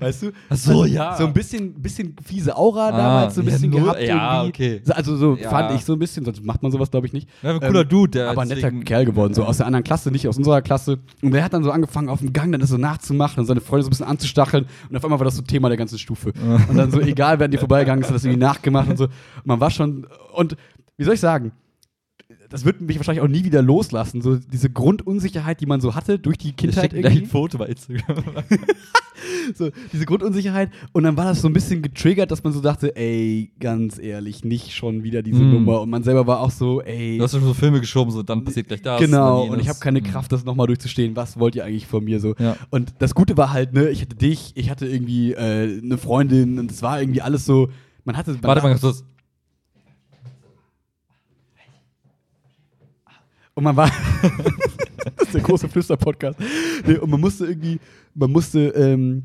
weißt 0.01 0.22
du? 0.22 0.32
Ach 0.48 0.56
so, 0.56 0.84
ja. 0.84 1.16
So 1.16 1.26
ein 1.26 1.32
bisschen, 1.32 1.74
bisschen 1.74 2.16
fiese 2.24 2.56
Aura 2.56 2.89
Ah, 2.89 2.93
damals, 2.97 3.34
so 3.34 3.40
ein 3.40 3.47
ja, 3.47 3.52
bisschen 3.52 3.70
null- 3.70 3.82
gehabt 3.82 4.01
ja, 4.02 4.43
irgendwie. 4.44 4.76
okay. 4.76 4.80
So, 4.84 4.93
Also 4.93 5.16
so 5.16 5.36
Ja. 5.36 5.51
fand 5.51 5.72
ich 5.74 5.84
so 5.84 5.93
ein 5.94 5.98
bisschen, 5.98 6.24
sonst 6.24 6.44
macht 6.44 6.62
man 6.62 6.72
sowas, 6.72 6.90
glaube 6.90 7.06
ich, 7.06 7.12
nicht. 7.12 7.28
Ja, 7.43 7.51
ein 7.55 7.60
cooler 7.60 7.82
Ähm, 7.82 7.89
Dude, 7.89 8.10
der 8.12 8.30
aber 8.30 8.43
ein 8.43 8.48
netter 8.48 8.70
Kerl 8.70 9.05
geworden, 9.05 9.34
so 9.34 9.44
aus 9.44 9.59
der 9.59 9.66
anderen 9.66 9.84
Klasse, 9.84 10.10
nicht 10.10 10.26
aus 10.28 10.36
unserer 10.39 10.62
Klasse. 10.62 10.98
Und 11.22 11.32
der 11.32 11.44
hat 11.44 11.52
dann 11.52 11.64
so 11.64 11.70
angefangen, 11.70 12.09
auf 12.09 12.20
dem 12.20 12.32
Gang 12.32 12.52
dann 12.52 12.60
das 12.60 12.70
so 12.70 12.78
nachzumachen 12.78 13.40
und 13.40 13.47
seine 13.47 13.60
Freunde 13.60 13.84
so 13.84 13.89
ein 13.89 13.90
bisschen 13.90 14.06
anzustacheln. 14.06 14.66
Und 14.90 14.97
auf 14.97 15.05
einmal 15.05 15.18
war 15.18 15.24
das 15.24 15.36
so 15.36 15.43
Thema 15.43 15.68
der 15.68 15.78
ganzen 15.78 15.98
Stufe. 15.98 16.32
und 16.68 16.76
dann 16.76 16.90
so, 16.90 17.01
egal, 17.01 17.39
wer 17.39 17.47
an 17.47 17.51
dir 17.51 17.59
vorbeigegangen 17.59 18.02
ist, 18.02 18.09
hat 18.09 18.16
das 18.16 18.24
irgendwie 18.24 18.40
nachgemacht 18.44 18.89
und 18.89 18.98
so. 18.98 19.09
Man 19.44 19.60
war 19.60 19.70
schon, 19.70 20.06
und 20.34 20.56
wie 20.97 21.05
soll 21.05 21.14
ich 21.14 21.20
sagen, 21.20 21.52
das 22.52 22.64
wird 22.64 22.80
mich 22.80 22.96
wahrscheinlich 22.98 23.22
auch 23.24 23.28
nie 23.28 23.44
wieder 23.44 23.62
loslassen. 23.62 24.22
So 24.22 24.36
diese 24.36 24.70
Grundunsicherheit, 24.70 25.60
die 25.60 25.66
man 25.66 25.80
so 25.80 25.94
hatte 25.94 26.18
durch 26.18 26.38
die 26.38 26.50
Ich 26.50 26.56
Kindheit 26.56 26.92
irgendwie. 26.92 27.22
ein 27.22 27.26
Foto 27.26 27.58
bei 27.58 27.66
Instagram. 27.66 28.22
So, 29.56 29.70
diese 29.92 30.04
Grundunsicherheit. 30.04 30.70
Und 30.92 31.04
dann 31.04 31.16
war 31.16 31.24
das 31.24 31.42
so 31.42 31.48
ein 31.48 31.52
bisschen 31.52 31.82
getriggert, 31.82 32.30
dass 32.30 32.42
man 32.42 32.52
so 32.52 32.60
dachte, 32.60 32.96
ey, 32.96 33.50
ganz 33.60 33.98
ehrlich, 33.98 34.44
nicht 34.44 34.72
schon 34.74 35.02
wieder 35.04 35.22
diese 35.22 35.42
Mm. 35.42 35.52
Nummer. 35.52 35.80
Und 35.80 35.90
man 35.90 36.02
selber 36.02 36.26
war 36.26 36.40
auch 36.40 36.50
so, 36.50 36.80
ey. 36.80 37.18
Du 37.18 37.24
hast 37.24 37.32
schon 37.32 37.42
so 37.44 37.54
Filme 37.54 37.80
geschoben, 37.80 38.10
so 38.12 38.22
dann 38.22 38.44
passiert 38.44 38.68
gleich 38.68 38.82
das. 38.82 39.00
Genau, 39.00 39.44
und 39.44 39.60
ich 39.60 39.68
habe 39.68 39.78
keine 39.80 39.98
Hm. 40.00 40.06
Kraft, 40.06 40.32
das 40.32 40.44
nochmal 40.44 40.66
durchzustehen. 40.66 41.14
Was 41.16 41.38
wollt 41.38 41.54
ihr 41.54 41.64
eigentlich 41.64 41.86
von 41.86 42.02
mir 42.04 42.20
so? 42.20 42.34
Ja. 42.38 42.56
Und 42.70 42.94
das 42.98 43.14
Gute 43.14 43.36
war 43.36 43.52
halt, 43.52 43.72
ne, 43.74 43.90
ich 43.90 44.00
hatte 44.02 44.16
dich, 44.16 44.52
ich 44.54 44.70
hatte 44.70 44.86
irgendwie 44.86 45.32
äh, 45.32 45.80
eine 45.82 45.98
Freundin 45.98 46.58
und 46.58 46.70
es 46.70 46.82
war 46.82 47.00
irgendwie 47.00 47.22
alles 47.22 47.44
so. 47.44 47.68
Man 48.04 48.16
hatte. 48.16 48.32
Man 48.32 48.42
Warte 48.42 48.62
mal 48.62 48.68
ganz 48.70 48.80
kurz. 48.80 49.04
Und 53.54 53.64
man 53.64 53.76
war. 53.76 53.90
das 55.16 55.26
ist 55.28 55.34
der 55.34 55.40
große 55.42 55.68
Flüster-Podcast. 55.68 56.38
Nee, 56.86 56.96
und 56.98 57.10
man 57.10 57.20
musste 57.20 57.46
irgendwie, 57.46 57.78
man 58.14 58.30
musste, 58.32 58.68
ähm, 58.68 59.24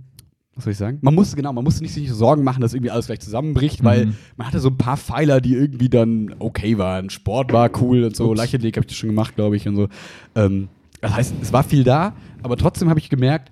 was 0.55 0.63
soll 0.65 0.71
ich 0.71 0.77
sagen? 0.77 0.97
Man 1.01 1.13
musste, 1.15 1.35
genau, 1.35 1.53
man 1.53 1.63
musste 1.63 1.83
nicht 1.83 1.93
sich 1.93 2.11
Sorgen 2.11 2.43
machen, 2.43 2.61
dass 2.61 2.73
irgendwie 2.73 2.91
alles 2.91 3.05
gleich 3.05 3.19
zusammenbricht, 3.19 3.83
weil 3.83 4.07
Mhm. 4.07 4.15
man 4.35 4.47
hatte 4.47 4.59
so 4.59 4.69
ein 4.69 4.77
paar 4.77 4.97
Pfeiler, 4.97 5.39
die 5.39 5.53
irgendwie 5.53 5.87
dann 5.89 6.35
okay 6.39 6.77
waren. 6.77 7.09
Sport 7.09 7.53
war 7.53 7.69
cool 7.81 8.03
und 8.03 8.15
so. 8.15 8.33
Leichtathletik 8.33 8.77
habe 8.77 8.85
ich 8.85 8.89
das 8.89 8.97
schon 8.97 9.09
gemacht, 9.09 9.35
glaube 9.35 9.55
ich, 9.55 9.67
und 9.67 9.75
so. 9.75 9.87
Ähm, 10.35 10.69
das 10.99 11.13
heißt, 11.13 11.35
es 11.41 11.53
war 11.53 11.63
viel 11.63 11.83
da, 11.83 12.15
aber 12.41 12.57
trotzdem 12.57 12.89
habe 12.89 12.99
ich 12.99 13.09
gemerkt, 13.09 13.51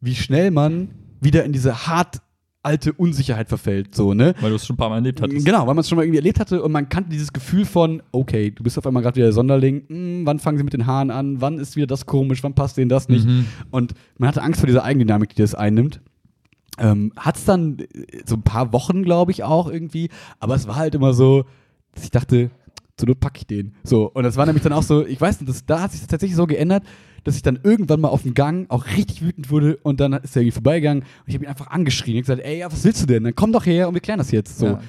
wie 0.00 0.14
schnell 0.14 0.50
man 0.50 0.88
wieder 1.20 1.44
in 1.44 1.52
diese 1.52 1.86
hart 1.86 2.20
alte 2.66 2.92
Unsicherheit 2.92 3.48
verfällt, 3.48 3.94
so, 3.94 4.12
ne? 4.12 4.34
Weil 4.40 4.50
du 4.50 4.56
es 4.56 4.66
schon 4.66 4.74
ein 4.74 4.76
paar 4.76 4.90
Mal 4.90 4.96
erlebt 4.96 5.22
hattest. 5.22 5.46
Genau, 5.46 5.60
weil 5.60 5.74
man 5.74 5.78
es 5.78 5.88
schon 5.88 5.96
mal 5.96 6.02
irgendwie 6.02 6.18
erlebt 6.18 6.40
hatte 6.40 6.62
und 6.62 6.72
man 6.72 6.88
kannte 6.88 7.10
dieses 7.10 7.32
Gefühl 7.32 7.64
von, 7.64 8.02
okay, 8.10 8.50
du 8.50 8.62
bist 8.64 8.76
auf 8.76 8.86
einmal 8.86 9.02
gerade 9.02 9.16
wieder 9.16 9.26
der 9.26 9.32
Sonderling, 9.32 9.84
hm, 9.88 10.26
wann 10.26 10.40
fangen 10.40 10.58
sie 10.58 10.64
mit 10.64 10.72
den 10.72 10.86
Haaren 10.86 11.10
an, 11.10 11.40
wann 11.40 11.58
ist 11.58 11.76
wieder 11.76 11.86
das 11.86 12.06
komisch, 12.06 12.42
wann 12.42 12.54
passt 12.54 12.76
denen 12.76 12.88
das 12.88 13.08
nicht? 13.08 13.26
Mhm. 13.26 13.46
Und 13.70 13.94
man 14.18 14.28
hatte 14.28 14.42
Angst 14.42 14.60
vor 14.60 14.66
dieser 14.66 14.84
Eigendynamik, 14.84 15.34
die 15.34 15.42
das 15.42 15.54
einnimmt. 15.54 16.00
Ähm, 16.78 17.12
Hat 17.16 17.36
es 17.36 17.44
dann 17.44 17.78
äh, 17.78 17.86
so 18.26 18.34
ein 18.34 18.42
paar 18.42 18.72
Wochen, 18.72 19.02
glaube 19.02 19.30
ich, 19.30 19.44
auch 19.44 19.70
irgendwie, 19.70 20.10
aber 20.40 20.56
es 20.56 20.66
war 20.66 20.76
halt 20.76 20.94
immer 20.94 21.14
so, 21.14 21.44
dass 21.94 22.04
ich 22.04 22.10
dachte, 22.10 22.50
zur 22.96 23.08
Not 23.08 23.20
packe 23.20 23.38
ich 23.38 23.46
den. 23.46 23.74
So, 23.84 24.10
und 24.12 24.24
das 24.24 24.36
war 24.36 24.46
nämlich 24.46 24.62
dann 24.62 24.72
auch 24.72 24.82
so, 24.82 25.06
ich 25.06 25.20
weiß 25.20 25.40
nicht, 25.40 25.48
das, 25.48 25.64
da 25.64 25.80
hat 25.80 25.92
sich 25.92 26.00
das 26.00 26.08
tatsächlich 26.08 26.36
so 26.36 26.46
geändert, 26.46 26.82
dass 27.26 27.34
ich 27.36 27.42
dann 27.42 27.58
irgendwann 27.62 28.00
mal 28.00 28.08
auf 28.08 28.22
dem 28.22 28.34
Gang 28.34 28.70
auch 28.70 28.86
richtig 28.96 29.20
wütend 29.20 29.50
wurde 29.50 29.76
und 29.82 29.98
dann 30.00 30.12
ist 30.12 30.36
er 30.36 30.42
irgendwie 30.42 30.52
vorbeigegangen 30.52 31.02
und 31.02 31.08
ich 31.26 31.34
habe 31.34 31.44
ihn 31.44 31.48
einfach 31.48 31.66
angeschrien. 31.68 32.16
Ich 32.18 32.28
habe 32.28 32.36
gesagt, 32.36 32.48
ey, 32.48 32.58
ja, 32.60 32.70
was 32.72 32.84
willst 32.84 33.02
du 33.02 33.06
denn? 33.06 33.24
Dann 33.24 33.34
komm 33.34 33.52
doch 33.52 33.66
her 33.66 33.88
und 33.88 33.94
wir 33.94 34.00
klären 34.00 34.18
das 34.18 34.30
jetzt. 34.30 34.58
So. 34.58 34.66
Ja. 34.66 34.80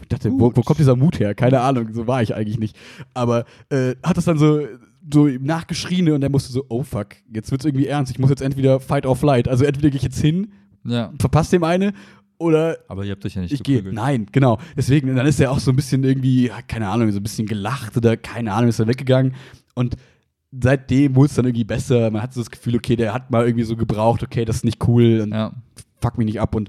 Ich 0.00 0.08
dachte, 0.08 0.30
wo, 0.32 0.50
wo 0.54 0.62
kommt 0.62 0.78
dieser 0.78 0.96
Mut 0.96 1.20
her? 1.20 1.34
Keine 1.34 1.60
Ahnung, 1.60 1.92
so 1.92 2.06
war 2.06 2.22
ich 2.22 2.34
eigentlich 2.34 2.58
nicht. 2.58 2.76
Aber 3.14 3.44
äh, 3.68 3.94
hat 4.02 4.16
das 4.16 4.24
dann 4.24 4.38
so, 4.38 4.66
so 5.12 5.26
nachgeschrien 5.26 6.10
und 6.12 6.22
er 6.22 6.30
musste 6.30 6.52
so, 6.52 6.64
oh 6.68 6.82
fuck, 6.82 7.08
jetzt 7.32 7.50
wird's 7.50 7.64
irgendwie 7.66 7.86
ernst. 7.86 8.10
Ich 8.10 8.18
muss 8.18 8.30
jetzt 8.30 8.42
entweder 8.42 8.80
fight 8.80 9.04
or 9.04 9.14
flight. 9.14 9.46
Also 9.46 9.64
entweder 9.64 9.90
gehe 9.90 9.98
ich 9.98 10.02
jetzt 10.02 10.20
hin, 10.20 10.50
Ja. 10.84 11.12
verpasst 11.20 11.52
dem 11.52 11.62
eine 11.64 11.92
oder 12.38 12.78
Aber 12.88 13.04
ihr 13.04 13.12
habt 13.12 13.24
euch 13.24 13.34
ja 13.34 13.42
nicht 13.42 13.52
ich 13.52 13.62
gehe. 13.62 13.82
Nein, 13.92 14.26
genau. 14.32 14.58
Deswegen, 14.76 15.14
dann 15.14 15.26
ist 15.26 15.38
er 15.40 15.50
auch 15.52 15.58
so 15.60 15.70
ein 15.70 15.76
bisschen 15.76 16.02
irgendwie, 16.04 16.50
keine 16.68 16.88
Ahnung, 16.88 17.10
so 17.12 17.20
ein 17.20 17.22
bisschen 17.22 17.46
gelacht 17.46 17.96
oder 17.96 18.16
keine 18.16 18.52
Ahnung, 18.54 18.68
ist 18.70 18.80
er 18.80 18.88
weggegangen. 18.88 19.34
Und 19.74 19.96
seitdem 20.58 21.14
wurde 21.16 21.26
es 21.28 21.34
dann 21.34 21.46
irgendwie 21.46 21.64
besser. 21.64 22.10
Man 22.10 22.22
hat 22.22 22.34
so 22.34 22.40
das 22.40 22.50
Gefühl, 22.50 22.76
okay, 22.76 22.96
der 22.96 23.14
hat 23.14 23.30
mal 23.30 23.46
irgendwie 23.46 23.64
so 23.64 23.76
gebraucht, 23.76 24.22
okay, 24.22 24.44
das 24.44 24.56
ist 24.56 24.64
nicht 24.64 24.86
cool 24.86 25.26
Ja. 25.30 25.52
fuck 26.00 26.18
mich 26.18 26.26
nicht 26.26 26.40
ab. 26.40 26.54
Und 26.54 26.68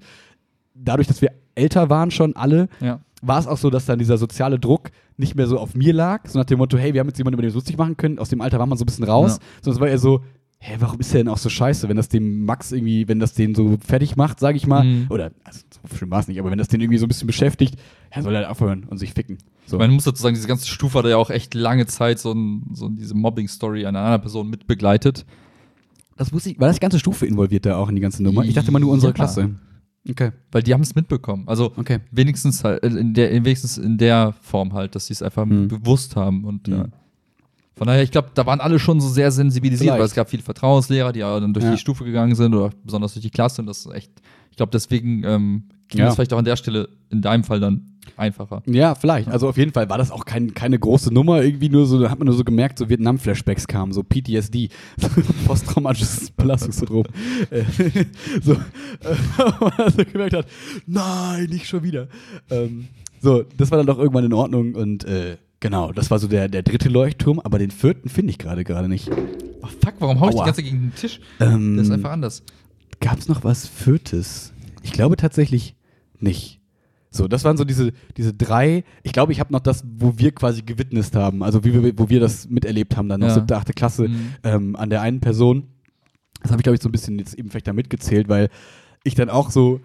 dadurch, 0.74 1.08
dass 1.08 1.22
wir 1.22 1.32
älter 1.56 1.90
waren 1.90 2.12
schon 2.12 2.36
alle, 2.36 2.70
Ja. 2.82 3.00
war 3.22 3.40
es 3.40 3.48
auch 3.48 3.58
so, 3.58 3.70
dass 3.70 3.86
dann 3.86 4.00
dieser 4.00 4.18
soziale 4.18 4.60
Druck 4.60 4.92
nicht 5.18 5.36
mehr 5.36 5.48
so 5.48 5.60
auf 5.60 5.76
mir 5.76 5.94
lag, 5.94 6.28
so 6.28 6.40
nach 6.40 6.46
dem 6.46 6.58
Motto, 6.60 6.78
hey, 6.78 6.94
wir 6.94 7.00
haben 7.02 7.08
jetzt 7.08 7.18
jemanden, 7.18 7.36
über 7.36 7.44
den 7.44 7.52
wir 7.52 7.56
lustig 7.56 7.78
machen 7.78 7.98
können. 7.98 8.20
Aus 8.20 8.30
dem 8.30 8.42
Alter 8.42 8.58
war 8.60 8.66
man 8.66 8.78
so 8.78 8.84
ein 8.84 8.88
bisschen 8.88 9.06
raus, 9.06 9.40
Ja. 9.66 9.72
es 9.72 9.80
war 9.80 9.88
eher 9.88 10.00
so, 10.00 10.24
hä, 10.60 10.76
warum 10.80 11.00
ist 11.02 11.14
der 11.14 11.24
denn 11.24 11.28
auch 11.32 11.38
so 11.38 11.50
scheiße, 11.50 11.90
wenn 11.90 11.98
das 11.98 12.08
dem 12.10 12.46
Max 12.46 12.72
irgendwie, 12.72 13.08
wenn 13.10 13.20
das 13.20 13.34
den 13.34 13.54
so 13.54 13.78
fertig 13.86 14.16
macht, 14.16 14.40
sage 14.40 14.56
ich 14.58 14.66
mal, 14.66 14.84
Mhm. 14.86 15.06
oder, 15.10 15.32
also 15.44 15.60
so 15.90 15.96
schlimm 15.98 16.10
war 16.12 16.22
es 16.22 16.28
nicht, 16.30 16.40
aber 16.40 16.50
wenn 16.52 16.58
das 16.58 16.70
den 16.70 16.80
irgendwie 16.80 16.98
so 17.00 17.06
ein 17.06 17.10
bisschen 17.10 17.28
beschäftigt, 17.28 17.76
ja, 18.16 18.22
soll 18.22 18.34
er 18.34 18.40
halt 18.42 18.50
aufhören 18.50 18.86
und 18.86 18.98
sich 18.98 19.14
ficken. 19.14 19.38
So. 19.66 19.78
Man 19.78 19.92
muss 19.92 20.04
dazu 20.04 20.22
sagen, 20.22 20.36
diese 20.36 20.48
ganze 20.48 20.68
Stufe 20.68 21.00
hat 21.00 21.06
ja 21.06 21.18
auch 21.18 21.30
echt 21.30 21.54
lange 21.54 21.86
Zeit 21.86 22.20
so, 22.20 22.32
ein, 22.34 22.64
so 22.74 22.90
diese 22.90 23.16
Mobbing-Story 23.16 23.86
einer 23.86 24.00
anderen 24.00 24.22
Person 24.22 24.50
mitbegleitet. 24.50 25.26
das 26.18 26.32
wusste 26.34 26.52
ich, 26.52 26.60
war 26.60 26.68
das 26.68 26.80
ganze 26.80 27.00
Stufe 27.00 27.26
involviert 27.26 27.66
da 27.66 27.78
auch 27.78 27.90
in 27.90 27.96
die 27.96 28.02
ganze 28.02 28.22
Nummer? 28.24 28.44
Ich 28.44 28.54
dachte 28.54 28.68
immer 28.70 28.80
nur 28.80 28.92
unsere 28.92 29.12
Ja. 29.12 29.14
Klasse. 29.16 29.56
Okay, 30.10 30.32
Weil 30.52 30.64
die 30.64 30.74
haben 30.74 30.82
es 30.82 30.96
mitbekommen. 30.96 31.44
Also 31.48 31.72
okay. 31.78 32.00
wenigstens 32.12 32.64
halt, 32.66 32.84
äh, 32.84 32.88
in 32.88 33.14
der, 33.14 33.32
wenigstens 33.32 33.78
in 33.78 33.98
der 33.98 34.34
Form 34.42 34.74
halt, 34.74 34.96
dass 34.96 35.08
sie 35.08 35.14
es 35.14 35.22
einfach 35.22 35.44
Hm. 35.46 35.70
bewusst 35.70 36.18
haben. 36.18 36.44
Und 36.44 36.68
Hm. 36.68 36.74
ja. 36.76 36.86
von 37.76 37.88
daher, 37.88 38.04
ich 38.04 38.12
glaube, 38.12 38.30
da 38.34 38.46
waren 38.46 38.60
alle 38.60 38.80
schon 38.80 39.00
so 39.00 39.08
sehr 39.08 39.32
sensibilisiert, 39.32 39.88
Vielleicht. 39.88 40.00
weil 40.00 40.06
es 40.08 40.14
gab 40.14 40.30
viele 40.30 40.44
Vertrauenslehrer, 40.44 41.14
die 41.14 41.22
dann 41.22 41.54
durch 41.54 41.64
Ja. 41.66 41.72
die 41.72 41.78
Stufe 41.78 42.04
gegangen 42.04 42.36
sind 42.36 42.54
oder 42.54 42.72
besonders 42.84 43.14
durch 43.14 43.24
die 43.24 43.30
Klasse. 43.32 43.62
Und 43.62 43.68
das 43.68 43.86
ist 43.86 43.94
echt, 43.94 44.12
ich 44.52 44.58
glaube, 44.58 44.72
deswegen 44.74 45.24
ähm, 45.24 45.64
ging 45.88 46.02
es 46.02 46.16
vielleicht 46.16 46.34
auch 46.34 46.38
an 46.38 46.46
der 46.46 46.58
Stelle 46.58 46.90
in 47.10 47.22
deinem 47.22 47.46
Fall 47.46 47.62
dann 47.62 47.93
einfacher. 48.18 48.64
Ja, 48.66 48.96
vielleicht. 48.96 49.28
Also 49.28 49.48
auf 49.50 49.58
jeden 49.58 49.72
Fall 49.72 49.90
war 49.90 49.98
das 49.98 50.12
auch 50.12 50.26
kein, 50.26 50.54
keine 50.54 50.78
große 50.80 51.14
Nummer. 51.14 51.42
Irgendwie 51.44 51.70
nur 51.70 51.86
so, 51.86 52.00
da 52.00 52.10
hat 52.10 52.20
man 52.20 52.28
nur 52.28 52.36
so 52.36 52.44
gemerkt, 52.44 52.78
so 52.80 52.90
Vietnam-Flashbacks 52.90 53.68
kamen, 53.68 53.94
so 53.94 54.04
PTSD, 54.04 54.70
so 54.98 55.08
posttraumatisches 55.48 56.32
Belastungssyndrom. 56.32 57.06
Äh, 57.50 57.64
so, 58.42 58.54
äh, 58.54 58.58
man 59.60 59.72
also 59.78 60.04
gemerkt 60.06 60.34
hat, 60.34 60.48
nein, 60.86 61.46
nicht 61.50 61.68
schon 61.68 61.84
wieder. 61.84 62.08
Ähm, 62.50 62.88
so, 63.22 63.44
das 63.58 63.72
war 63.72 63.78
dann 63.78 63.88
doch 63.88 63.98
irgendwann 64.00 64.26
in 64.26 64.34
Ordnung 64.34 64.76
und 64.76 65.06
äh, 65.06 65.38
genau, 65.60 65.92
das 65.92 66.12
war 66.12 66.20
so 66.20 66.28
der, 66.28 66.50
der 66.50 66.64
dritte 66.64 66.90
Leuchtturm, 66.90 67.40
aber 67.40 67.58
den 67.58 67.72
vierten 67.72 68.10
finde 68.10 68.32
ich 68.32 68.38
gerade 68.38 68.64
gerade 68.64 68.90
nicht. 68.90 69.10
Oh, 69.62 69.68
fuck, 69.68 69.94
warum 70.00 70.20
hau 70.20 70.28
ich 70.28 70.36
die 70.36 70.40
ganze 70.40 70.56
Zeit 70.56 70.66
gegen 70.66 70.82
den 70.82 70.96
Tisch? 70.96 71.22
Ähm, 71.40 71.78
Das 71.78 71.88
ist 71.88 71.94
einfach 71.94 72.12
anders. 72.12 72.44
Gab 73.00 73.18
es 73.18 73.28
noch 73.28 73.44
was 73.44 73.68
Viertes? 73.68 74.54
Ich 74.82 74.92
glaube 74.92 75.16
tatsächlich 75.16 75.76
nicht. 76.20 76.60
So, 77.16 77.28
das 77.28 77.44
waren 77.44 77.58
so 77.58 77.64
diese, 77.64 77.92
diese 78.18 78.34
drei. 78.34 78.84
Ich 79.04 79.14
glaube, 79.14 79.32
ich 79.32 79.40
habe 79.40 79.54
noch 79.54 79.60
das, 79.60 79.84
wo 79.98 80.18
wir 80.18 80.32
quasi 80.32 80.62
gewitnest 80.64 81.16
haben, 81.16 81.44
also 81.44 81.64
wie 81.64 81.74
wir, 81.84 81.98
wo 81.98 82.10
wir 82.10 82.20
das 82.20 82.50
miterlebt 82.50 82.98
haben, 82.98 83.08
dann 83.08 83.20
noch 83.22 83.28
Ja. 83.28 83.34
siebte, 83.36 83.56
achte 83.56 83.74
Klasse, 83.74 84.08
Mhm. 84.08 84.30
ähm, 84.44 84.76
an 84.76 84.90
der 84.90 85.02
einen 85.02 85.20
Person. 85.20 85.68
Das 86.42 86.52
habe 86.52 86.60
ich, 86.60 86.64
glaube 86.64 86.76
ich, 86.76 86.82
so 86.82 86.90
ein 86.90 86.92
bisschen 86.92 87.20
jetzt 87.20 87.36
eben 87.36 87.50
vielleicht 87.50 87.68
da 87.68 87.74
mitgezählt, 87.74 88.28
weil 88.30 88.50
ich 89.04 89.16
dann 89.16 89.30
auch 89.30 89.52
so 89.52 89.80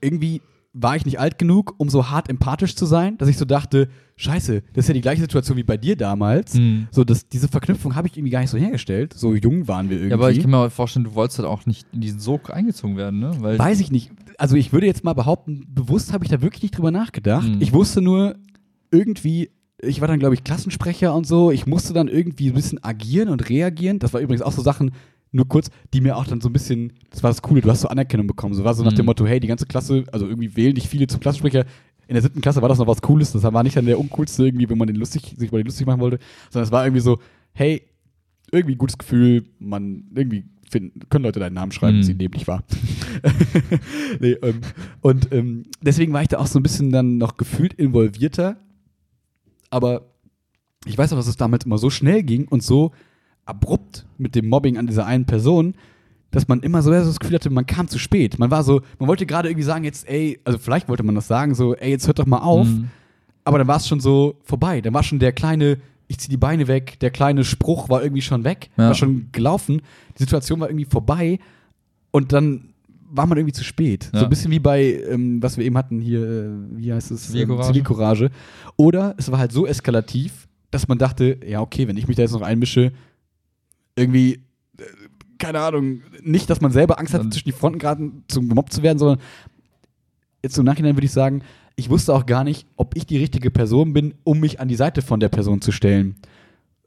irgendwie 0.00 0.40
war 0.78 0.94
ich 0.94 1.06
nicht 1.06 1.18
alt 1.18 1.38
genug, 1.38 1.74
um 1.78 1.88
so 1.88 2.10
hart 2.10 2.28
empathisch 2.28 2.76
zu 2.76 2.84
sein, 2.84 3.16
dass 3.16 3.30
ich 3.30 3.38
so 3.38 3.46
dachte, 3.46 3.88
scheiße, 4.16 4.62
das 4.74 4.84
ist 4.84 4.88
ja 4.88 4.94
die 4.94 5.00
gleiche 5.00 5.22
Situation 5.22 5.56
wie 5.56 5.62
bei 5.62 5.78
dir 5.78 5.96
damals. 5.96 6.52
Mhm. 6.54 6.88
So, 6.90 7.02
dass 7.02 7.28
diese 7.28 7.48
Verknüpfung 7.48 7.94
habe 7.94 8.08
ich 8.08 8.16
irgendwie 8.18 8.30
gar 8.32 8.40
nicht 8.40 8.50
so 8.50 8.58
hergestellt. 8.58 9.14
So 9.14 9.34
jung 9.34 9.68
waren 9.68 9.88
wir 9.88 9.96
irgendwie. 9.96 10.10
Ja, 10.10 10.16
aber 10.16 10.30
ich 10.30 10.40
kann 10.40 10.50
mir 10.50 10.68
vorstellen, 10.68 11.04
du 11.06 11.14
wolltest 11.14 11.38
halt 11.38 11.48
auch 11.48 11.64
nicht 11.64 11.86
in 11.94 12.02
diesen 12.02 12.20
Sog 12.20 12.52
eingezogen 12.52 12.98
werden, 12.98 13.20
ne? 13.20 13.32
Weil 13.40 13.58
Weiß 13.58 13.80
ich 13.80 13.90
nicht. 13.90 14.10
Also 14.38 14.56
ich 14.56 14.72
würde 14.72 14.86
jetzt 14.86 15.04
mal 15.04 15.14
behaupten, 15.14 15.64
bewusst 15.68 16.12
habe 16.12 16.24
ich 16.24 16.30
da 16.30 16.42
wirklich 16.42 16.62
nicht 16.62 16.76
drüber 16.76 16.90
nachgedacht. 16.90 17.48
Mhm. 17.48 17.60
Ich 17.60 17.72
wusste 17.72 18.02
nur 18.02 18.36
irgendwie, 18.90 19.50
ich 19.80 20.00
war 20.00 20.08
dann, 20.08 20.18
glaube 20.18 20.34
ich, 20.34 20.44
Klassensprecher 20.44 21.14
und 21.14 21.26
so. 21.26 21.50
Ich 21.50 21.66
musste 21.66 21.92
dann 21.92 22.08
irgendwie 22.08 22.48
ein 22.48 22.54
bisschen 22.54 22.82
agieren 22.82 23.28
und 23.28 23.48
reagieren. 23.48 23.98
Das 23.98 24.12
war 24.12 24.20
übrigens 24.20 24.42
auch 24.42 24.52
so 24.52 24.62
Sachen, 24.62 24.92
nur 25.32 25.48
kurz, 25.48 25.70
die 25.92 26.00
mir 26.00 26.16
auch 26.16 26.26
dann 26.26 26.40
so 26.40 26.48
ein 26.48 26.52
bisschen, 26.52 26.92
das 27.10 27.22
war 27.22 27.30
das 27.30 27.42
Coole, 27.42 27.60
du 27.60 27.70
hast 27.70 27.80
so 27.82 27.88
Anerkennung 27.88 28.26
bekommen. 28.26 28.54
So 28.54 28.64
war 28.64 28.74
so 28.74 28.84
nach 28.84 28.92
Mhm. 28.92 28.96
dem 28.96 29.06
Motto, 29.06 29.26
hey, 29.26 29.40
die 29.40 29.48
ganze 29.48 29.66
Klasse, 29.66 30.04
also 30.12 30.26
irgendwie 30.26 30.56
wählen 30.56 30.74
dich 30.74 30.88
viele 30.88 31.06
zum 31.06 31.20
Klassensprecher. 31.20 31.64
In 32.08 32.14
der 32.14 32.22
siebten 32.22 32.40
Klasse 32.40 32.62
war 32.62 32.68
das 32.68 32.78
noch 32.78 32.86
was 32.86 33.02
Cooles. 33.02 33.32
Das 33.32 33.42
war 33.42 33.62
nicht 33.62 33.76
dann 33.76 33.84
der 33.86 33.98
uncoolste 33.98 34.44
irgendwie, 34.44 34.68
wenn 34.70 34.78
man 34.78 34.86
den 34.86 34.96
lustig, 34.96 35.34
sich 35.36 35.50
mal 35.50 35.58
den 35.58 35.66
lustig 35.66 35.86
machen 35.86 36.00
wollte, 36.00 36.18
sondern 36.50 36.66
es 36.66 36.72
war 36.72 36.84
irgendwie 36.86 37.00
so, 37.02 37.18
hey, 37.52 37.82
irgendwie 38.52 38.76
ein 38.76 38.78
gutes 38.78 38.96
Gefühl, 38.96 39.44
man 39.58 40.04
irgendwie 40.14 40.44
finden, 40.70 41.00
können 41.10 41.24
Leute 41.24 41.40
deinen 41.40 41.54
Namen 41.54 41.72
schreiben, 41.72 41.98
Mhm. 41.98 42.02
sie 42.02 42.14
nehmen 42.14 42.32
dich 42.32 42.46
wahr. 42.48 42.62
nee, 44.20 44.32
ähm, 44.42 44.60
und 45.00 45.32
ähm, 45.32 45.64
deswegen 45.82 46.12
war 46.12 46.22
ich 46.22 46.28
da 46.28 46.38
auch 46.38 46.46
so 46.46 46.58
ein 46.58 46.62
bisschen 46.62 46.90
dann 46.90 47.18
noch 47.18 47.36
gefühlt 47.36 47.74
involvierter. 47.74 48.56
Aber 49.70 50.06
ich 50.86 50.96
weiß 50.96 51.12
auch, 51.12 51.16
dass 51.16 51.26
es 51.26 51.36
damals 51.36 51.64
immer 51.66 51.78
so 51.78 51.90
schnell 51.90 52.22
ging 52.22 52.46
und 52.48 52.62
so 52.62 52.92
abrupt 53.44 54.06
mit 54.18 54.34
dem 54.34 54.48
Mobbing 54.48 54.76
an 54.76 54.86
dieser 54.86 55.06
einen 55.06 55.24
Person, 55.26 55.74
dass 56.30 56.48
man 56.48 56.60
immer 56.60 56.82
so 56.82 56.90
das 56.90 57.18
Gefühl 57.20 57.36
hatte, 57.36 57.50
man 57.50 57.66
kam 57.66 57.88
zu 57.88 57.98
spät. 57.98 58.38
Man 58.38 58.50
war 58.50 58.62
so, 58.64 58.82
man 58.98 59.08
wollte 59.08 59.26
gerade 59.26 59.48
irgendwie 59.48 59.64
sagen, 59.64 59.84
jetzt, 59.84 60.08
ey, 60.08 60.40
also 60.44 60.58
vielleicht 60.58 60.88
wollte 60.88 61.02
man 61.02 61.14
das 61.14 61.28
sagen, 61.28 61.54
so, 61.54 61.74
ey, 61.74 61.90
jetzt 61.90 62.06
hört 62.06 62.18
doch 62.18 62.26
mal 62.26 62.38
auf. 62.40 62.66
Mhm. 62.66 62.88
Aber 63.44 63.58
dann 63.58 63.68
war 63.68 63.76
es 63.76 63.86
schon 63.86 64.00
so 64.00 64.36
vorbei. 64.42 64.80
Dann 64.80 64.92
war 64.94 65.04
schon 65.04 65.20
der 65.20 65.32
kleine, 65.32 65.78
ich 66.08 66.18
zieh 66.18 66.28
die 66.28 66.36
Beine 66.36 66.68
weg, 66.68 66.98
der 67.00 67.10
kleine 67.10 67.44
Spruch 67.44 67.88
war 67.88 68.02
irgendwie 68.02 68.22
schon 68.22 68.44
weg, 68.44 68.70
Ja. 68.76 68.86
war 68.88 68.94
schon 68.94 69.28
gelaufen. 69.32 69.82
Die 70.16 70.22
Situation 70.22 70.60
war 70.60 70.68
irgendwie 70.68 70.84
vorbei 70.84 71.38
und 72.10 72.32
dann 72.32 72.72
war 73.08 73.26
man 73.26 73.38
irgendwie 73.38 73.52
zu 73.52 73.64
spät. 73.64 74.10
Ja. 74.12 74.20
So 74.20 74.24
ein 74.26 74.30
bisschen 74.30 74.50
wie 74.50 74.58
bei, 74.58 75.00
ähm, 75.08 75.42
was 75.42 75.56
wir 75.56 75.64
eben 75.64 75.76
hatten 75.78 76.00
hier, 76.00 76.22
äh, 76.22 76.48
wie 76.72 76.92
heißt 76.92 77.10
es? 77.12 77.28
Zivilcourage. 77.28 77.62
Ähm, 77.68 77.72
Zivilcourage. 77.74 78.30
Oder 78.76 79.14
es 79.16 79.30
war 79.30 79.38
halt 79.38 79.52
so 79.52 79.66
eskalativ, 79.66 80.48
dass 80.70 80.88
man 80.88 80.98
dachte, 80.98 81.38
ja, 81.46 81.60
okay, 81.60 81.86
wenn 81.88 81.96
ich 81.96 82.08
mich 82.08 82.16
da 82.16 82.22
jetzt 82.22 82.32
noch 82.32 82.42
einmische, 82.42 82.92
irgendwie, 83.96 84.34
äh, 84.78 84.82
keine 85.38 85.60
Ahnung, 85.60 86.02
nicht, 86.22 86.50
dass 86.50 86.60
man 86.60 86.72
selber 86.72 86.98
Angst 86.98 87.14
hat, 87.14 87.20
Dann- 87.22 87.32
zwischen 87.32 87.48
die 87.48 87.52
Fronten 87.52 87.78
geraten, 87.78 88.24
zum 88.28 88.48
gemobbt 88.48 88.72
zu 88.72 88.82
werden, 88.82 88.98
sondern 88.98 89.18
jetzt 90.42 90.58
im 90.58 90.64
Nachhinein 90.64 90.96
würde 90.96 91.06
ich 91.06 91.12
sagen, 91.12 91.42
ich 91.76 91.90
wusste 91.90 92.14
auch 92.14 92.26
gar 92.26 92.42
nicht, 92.44 92.66
ob 92.76 92.96
ich 92.96 93.06
die 93.06 93.18
richtige 93.18 93.50
Person 93.50 93.92
bin, 93.92 94.14
um 94.24 94.40
mich 94.40 94.60
an 94.60 94.68
die 94.68 94.74
Seite 94.76 95.02
von 95.02 95.20
der 95.20 95.28
Person 95.28 95.60
zu 95.60 95.72
stellen. 95.72 96.16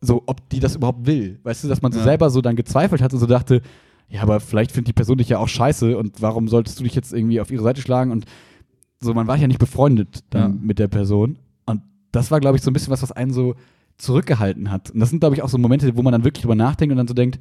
So, 0.02 0.24
ob 0.26 0.50
die 0.50 0.60
das 0.60 0.76
überhaupt 0.76 1.06
will. 1.06 1.40
Weißt 1.44 1.64
du, 1.64 1.68
dass 1.68 1.82
man 1.82 1.92
so 1.92 2.00
Ja. 2.00 2.06
selber 2.06 2.30
so 2.30 2.42
dann 2.42 2.56
gezweifelt 2.56 3.02
hat 3.02 3.14
und 3.14 3.20
so 3.20 3.26
dachte, 3.26 3.62
ja, 4.10 4.22
aber 4.24 4.40
vielleicht 4.40 4.72
findet 4.72 4.88
die 4.88 4.94
Person 4.94 5.18
dich 5.20 5.30
ja 5.30 5.38
auch 5.38 5.48
scheiße 5.48 5.98
und 5.98 6.22
warum 6.22 6.48
solltest 6.48 6.80
du 6.80 6.84
dich 6.84 6.96
jetzt 6.96 7.14
irgendwie 7.14 7.40
auf 7.42 7.52
ihre 7.52 7.62
Seite 7.64 7.82
schlagen 7.82 8.12
und 8.12 8.26
so, 9.00 9.14
man 9.14 9.28
war 9.28 9.38
ja 9.38 9.48
nicht 9.48 9.60
befreundet 9.60 10.24
dann 10.32 10.54
Ja. 10.54 10.58
mit 10.62 10.80
der 10.80 10.88
Person. 10.88 11.38
Und 11.66 11.82
das 12.12 12.32
war, 12.32 12.40
glaube 12.40 12.58
ich, 12.58 12.64
so 12.64 12.72
ein 12.72 12.74
bisschen 12.74 12.92
was, 12.92 13.02
was 13.04 13.12
einen 13.12 13.32
so 13.32 13.56
zurückgehalten 13.98 14.72
hat. 14.72 14.90
Und 14.92 15.00
das 15.00 15.10
sind, 15.10 15.20
glaube 15.20 15.36
ich, 15.36 15.42
auch 15.44 15.50
so 15.50 15.58
Momente, 15.58 15.96
wo 15.96 16.02
man 16.02 16.12
dann 16.14 16.24
wirklich 16.24 16.42
drüber 16.42 16.56
nachdenkt 16.56 16.92
und 16.92 16.98
dann 16.98 17.08
so 17.08 17.14
denkt, 17.14 17.40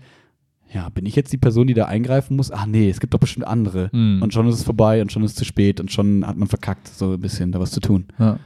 ja, 0.73 0.89
bin 0.90 1.07
ich 1.07 1.16
jetzt 1.16 1.32
die 1.32 1.39
Person, 1.39 1.66
die 1.66 1.74
da 1.74 1.86
eingreifen 1.86 2.36
muss? 2.36 2.51
Ach 2.51 2.66
nee, 2.66 2.90
es 2.90 3.01
gibt 3.01 3.15
doch 3.15 3.19
bestimmt 3.19 3.47
andere. 3.47 3.89
Mhm. 3.93 4.20
Und 4.23 4.35
schon 4.35 4.47
ist 4.49 4.57
es 4.57 4.65
vorbei 4.65 5.01
und 5.01 5.11
schon 5.11 5.23
ist 5.24 5.32
es 5.32 5.36
zu 5.36 5.45
spät 5.45 5.81
und 5.81 5.90
schon 5.90 6.27
hat 6.27 6.36
man 6.36 6.49
verkackt, 6.49 6.89
so 6.89 7.12
ein 7.15 7.20
bisschen 7.20 7.53
da 7.53 7.61
was 7.61 7.70
zu 7.70 7.81
tun. 7.81 8.07
Ja. 8.19 8.39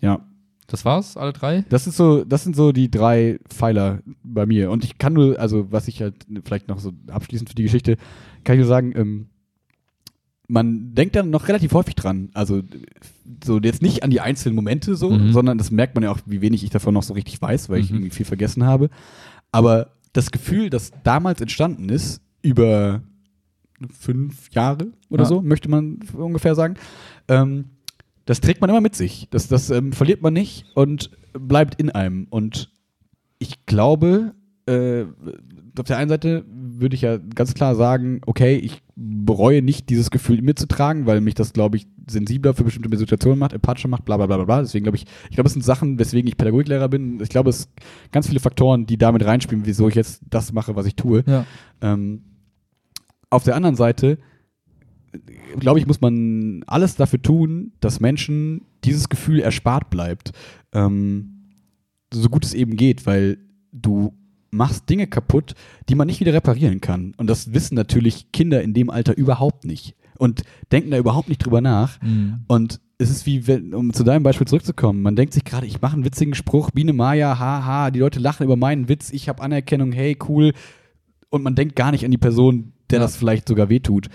Ja. 0.00 0.20
Das 0.66 0.84
war's, 0.84 1.16
alle 1.16 1.32
drei? 1.32 1.64
Das 1.68 1.88
ist 1.88 1.96
so, 1.96 2.22
das 2.24 2.44
sind 2.44 2.54
so 2.54 2.70
die 2.70 2.90
drei 2.92 3.40
Pfeiler 3.48 4.00
bei 4.22 4.46
mir. 4.46 4.70
Und 4.70 4.84
ich 4.84 4.98
kann 4.98 5.12
nur, 5.14 5.36
also 5.40 5.72
was 5.72 5.88
ich 5.88 6.00
halt 6.00 6.14
vielleicht 6.44 6.68
noch 6.68 6.78
so 6.78 6.92
abschließend 7.10 7.48
für 7.48 7.56
die 7.56 7.64
Geschichte, 7.64 7.96
kann 8.44 8.54
ich 8.54 8.60
nur 8.60 8.68
sagen, 8.68 8.92
ähm, 8.96 9.26
man 10.46 10.94
denkt 10.94 11.16
dann 11.16 11.30
noch 11.30 11.48
relativ 11.48 11.72
häufig 11.74 11.96
dran. 11.96 12.30
Also 12.34 12.62
so 13.44 13.58
jetzt 13.60 13.82
nicht 13.82 14.04
an 14.04 14.10
die 14.10 14.20
einzelnen 14.20 14.54
Momente 14.54 14.94
so, 14.94 15.10
Mhm. 15.10 15.32
sondern 15.32 15.58
das 15.58 15.72
merkt 15.72 15.96
man 15.96 16.04
ja 16.04 16.12
auch, 16.12 16.18
wie 16.26 16.40
wenig 16.40 16.62
ich 16.62 16.70
davon 16.70 16.94
noch 16.94 17.02
so 17.02 17.14
richtig 17.14 17.40
weiß, 17.42 17.68
weil 17.68 17.80
ich 17.80 17.90
Mhm. 17.90 17.96
irgendwie 17.98 18.14
viel 18.16 18.26
vergessen 18.26 18.64
habe. 18.64 18.90
Aber 19.52 19.88
das 20.12 20.30
Gefühl, 20.30 20.70
das 20.70 20.92
damals 21.04 21.40
entstanden 21.40 21.88
ist, 21.88 22.20
über 22.42 23.02
fünf 23.98 24.50
Jahre 24.52 24.92
oder 25.08 25.22
Ja. 25.22 25.28
so, 25.28 25.42
möchte 25.42 25.68
man 25.68 26.00
ungefähr 26.14 26.54
sagen, 26.54 26.74
ähm, 27.28 27.66
das 28.26 28.40
trägt 28.40 28.60
man 28.60 28.70
immer 28.70 28.80
mit 28.80 28.94
sich. 28.94 29.28
Das, 29.30 29.48
das 29.48 29.70
ähm, 29.70 29.92
verliert 29.92 30.22
man 30.22 30.32
nicht 30.34 30.66
und 30.74 31.10
bleibt 31.32 31.80
in 31.80 31.90
einem. 31.90 32.26
Und 32.30 32.70
ich 33.38 33.64
glaube, 33.66 34.34
äh, 34.66 35.04
auf 35.78 35.86
der 35.86 35.98
einen 35.98 36.08
Seite 36.08 36.44
würde 36.48 36.94
ich 36.94 37.02
ja 37.02 37.18
ganz 37.18 37.54
klar 37.54 37.74
sagen, 37.74 38.20
okay, 38.26 38.56
ich 38.56 38.82
bereue 38.96 39.62
nicht, 39.62 39.88
dieses 39.90 40.10
Gefühl 40.10 40.38
in 40.38 40.44
mir 40.44 40.54
zu 40.54 40.66
tragen, 40.66 41.06
weil 41.06 41.20
mich 41.20 41.34
das, 41.34 41.52
glaube 41.52 41.76
ich, 41.76 41.86
sensibler 42.08 42.54
für 42.54 42.64
bestimmte 42.64 42.96
Situationen 42.96 43.38
macht, 43.38 43.52
empathischer 43.52 43.88
macht, 43.88 44.04
bla 44.04 44.16
bla 44.16 44.26
bla 44.26 44.36
bla, 44.36 44.44
bla. 44.44 44.60
Deswegen 44.62 44.84
glaube 44.84 44.96
ich, 44.96 45.06
ich 45.28 45.36
glaube, 45.36 45.46
es 45.46 45.52
sind 45.52 45.64
Sachen, 45.64 45.98
weswegen 45.98 46.28
ich 46.28 46.36
Pädagogiklehrer 46.36 46.88
bin. 46.88 47.20
Ich 47.20 47.28
glaube, 47.28 47.50
es 47.50 47.62
sind 47.62 47.70
ganz 48.12 48.28
viele 48.28 48.40
Faktoren, 48.40 48.86
die 48.86 48.98
damit 48.98 49.24
reinspielen, 49.24 49.66
wieso 49.66 49.88
ich 49.88 49.94
jetzt 49.94 50.22
das 50.28 50.52
mache, 50.52 50.76
was 50.76 50.86
ich 50.86 50.96
tue. 50.96 51.22
Ja. 51.26 51.46
Ähm, 51.80 52.22
auf 53.30 53.44
der 53.44 53.54
anderen 53.54 53.76
Seite, 53.76 54.18
glaube 55.58 55.78
ich, 55.78 55.86
muss 55.86 56.00
man 56.00 56.64
alles 56.66 56.96
dafür 56.96 57.22
tun, 57.22 57.72
dass 57.80 58.00
Menschen 58.00 58.62
dieses 58.84 59.08
Gefühl 59.08 59.40
erspart 59.40 59.90
bleibt. 59.90 60.32
Ähm, 60.72 61.48
so 62.12 62.28
gut 62.28 62.44
es 62.44 62.54
eben 62.54 62.76
geht, 62.76 63.06
weil 63.06 63.38
du 63.72 64.12
machst 64.50 64.88
Dinge 64.90 65.06
kaputt, 65.06 65.54
die 65.88 65.94
man 65.94 66.06
nicht 66.06 66.20
wieder 66.20 66.32
reparieren 66.32 66.80
kann. 66.80 67.14
Und 67.16 67.28
das 67.28 67.52
wissen 67.54 67.74
natürlich 67.74 68.32
Kinder 68.32 68.62
in 68.62 68.74
dem 68.74 68.90
Alter 68.90 69.16
überhaupt 69.16 69.64
nicht. 69.64 69.94
Und 70.18 70.42
denken 70.70 70.90
da 70.90 70.98
überhaupt 70.98 71.28
nicht 71.28 71.38
drüber 71.44 71.60
nach. 71.60 72.00
Mhm. 72.02 72.40
Und 72.46 72.80
es 72.98 73.08
ist 73.10 73.24
wie, 73.24 73.46
wenn, 73.46 73.72
um 73.74 73.92
zu 73.94 74.04
deinem 74.04 74.22
Beispiel 74.22 74.46
zurückzukommen, 74.46 75.00
man 75.00 75.16
denkt 75.16 75.32
sich 75.32 75.44
gerade, 75.44 75.66
ich 75.66 75.80
mache 75.80 75.94
einen 75.94 76.04
witzigen 76.04 76.34
Spruch, 76.34 76.70
Biene 76.72 76.92
Maya, 76.92 77.38
haha, 77.38 77.90
die 77.90 78.00
Leute 78.00 78.20
lachen 78.20 78.44
über 78.44 78.56
meinen 78.56 78.88
Witz, 78.88 79.10
ich 79.12 79.28
habe 79.30 79.42
Anerkennung, 79.42 79.92
hey, 79.92 80.18
cool. 80.28 80.52
Und 81.30 81.42
man 81.42 81.54
denkt 81.54 81.76
gar 81.76 81.92
nicht 81.92 82.04
an 82.04 82.10
die 82.10 82.18
Person, 82.18 82.72
der 82.90 82.98
Ja. 82.98 83.04
das 83.04 83.16
vielleicht 83.16 83.48
sogar 83.48 83.70
wehtut. 83.70 84.08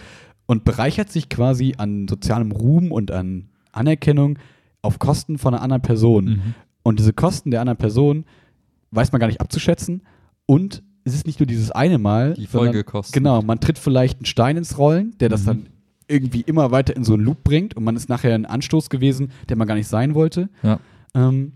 Und 0.46 0.64
bereichert 0.64 1.12
sich 1.12 1.30
quasi 1.30 1.74
an 1.78 2.08
sozialem 2.08 2.52
Ruhm 2.52 2.92
und 2.92 3.10
an 3.10 3.50
Anerkennung 3.72 4.38
auf 4.84 5.00
Kosten 5.00 5.40
von 5.40 5.56
einer 5.56 5.64
anderen 5.64 5.82
Person. 5.82 6.26
Mhm. 6.26 6.54
Und 6.84 7.00
diese 7.00 7.14
Kosten 7.14 7.50
der 7.50 7.62
anderen 7.62 7.78
Person 7.78 8.26
weiß 8.92 9.12
man 9.12 9.20
gar 9.20 9.28
nicht 9.28 9.42
abzuschätzen. 9.42 10.04
Und 10.46 10.84
es 11.04 11.14
ist 11.14 11.26
nicht 11.28 11.40
nur 11.40 11.48
dieses 11.48 11.72
eine 11.72 11.98
Mal. 11.98 12.34
Die 12.34 12.46
sondern- 12.46 12.74
Folgekosten. 12.74 13.14
Genau, 13.24 13.42
man 13.42 13.60
tritt 13.60 13.78
vielleicht 13.80 14.20
einen 14.20 14.26
Stein 14.26 14.58
ins 14.58 14.78
Rollen, 14.78 15.16
der 15.20 15.30
das 15.30 15.42
Mhm. 15.44 15.46
dann 15.46 15.66
irgendwie 16.08 16.42
immer 16.42 16.72
weiter 16.72 16.96
in 16.96 17.04
so 17.04 17.14
einen 17.14 17.24
Loop 17.24 17.44
bringt 17.44 17.76
und 17.76 17.84
man 17.84 17.96
ist 17.96 18.10
nachher 18.10 18.36
ein 18.36 18.46
Anstoß 18.46 18.90
gewesen, 18.90 19.32
der 19.50 19.58
man 19.58 19.68
gar 19.68 19.76
nicht 19.76 19.88
sein 19.88 20.14
wollte. 20.14 20.50
Ja. 20.62 20.80
Ähm, 21.16 21.54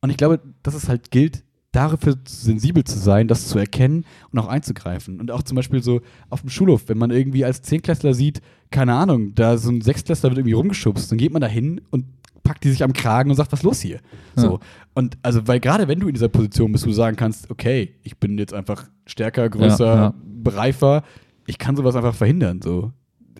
und 0.00 0.10
ich 0.10 0.16
glaube, 0.16 0.40
dass 0.62 0.74
es 0.74 0.88
halt 0.88 1.10
gilt, 1.10 1.42
dafür 1.72 2.16
sensibel 2.26 2.84
zu 2.84 2.98
sein, 2.98 3.28
das 3.28 3.48
zu 3.48 3.58
erkennen 3.58 4.04
und 4.30 4.38
auch 4.38 4.46
einzugreifen. 4.48 5.20
Und 5.20 5.30
auch 5.30 5.42
zum 5.42 5.56
Beispiel 5.56 5.82
so 5.82 6.00
auf 6.30 6.40
dem 6.40 6.48
Schulhof, 6.50 6.88
wenn 6.88 6.96
man 6.98 7.10
irgendwie 7.10 7.44
als 7.44 7.60
Zehnklässler 7.62 8.14
sieht, 8.14 8.40
keine 8.70 8.94
Ahnung, 8.94 9.34
da 9.34 9.58
so 9.58 9.70
ein 9.70 9.80
Sechstklässler 9.80 10.30
wird 10.30 10.38
irgendwie 10.38 10.54
rumgeschubst, 10.54 11.10
dann 11.10 11.18
geht 11.18 11.32
man 11.32 11.42
da 11.42 11.48
hin 11.48 11.80
und 11.90 12.04
packt 12.48 12.64
die 12.64 12.70
sich 12.70 12.82
am 12.82 12.92
Kragen 12.92 13.30
und 13.30 13.36
sagt, 13.36 13.52
was 13.52 13.60
ist 13.60 13.64
los 13.64 13.80
hier? 13.80 14.00
So. 14.36 14.52
Ja. 14.54 14.58
Und 14.94 15.18
also, 15.22 15.46
weil 15.46 15.60
gerade 15.60 15.86
wenn 15.88 16.00
du 16.00 16.08
in 16.08 16.14
dieser 16.14 16.28
Position 16.28 16.72
bist, 16.72 16.84
wo 16.84 16.88
du 16.88 16.94
sagen 16.94 17.16
kannst, 17.16 17.50
okay, 17.50 17.94
ich 18.02 18.18
bin 18.18 18.38
jetzt 18.38 18.54
einfach 18.54 18.88
stärker, 19.06 19.48
größer, 19.48 19.86
Ja, 19.86 20.14
ja. 20.46 20.50
reifer, 20.52 21.02
ich 21.46 21.58
kann 21.58 21.76
sowas 21.76 21.94
einfach 21.96 22.14
verhindern, 22.14 22.60
so. 22.62 22.92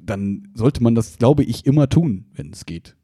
Dann 0.02 0.48
sollte 0.54 0.82
man 0.82 0.94
das, 0.94 1.18
glaube 1.18 1.42
ich, 1.44 1.66
immer 1.66 1.88
tun, 1.88 2.26
wenn 2.34 2.52
es 2.52 2.66
geht. 2.66 2.94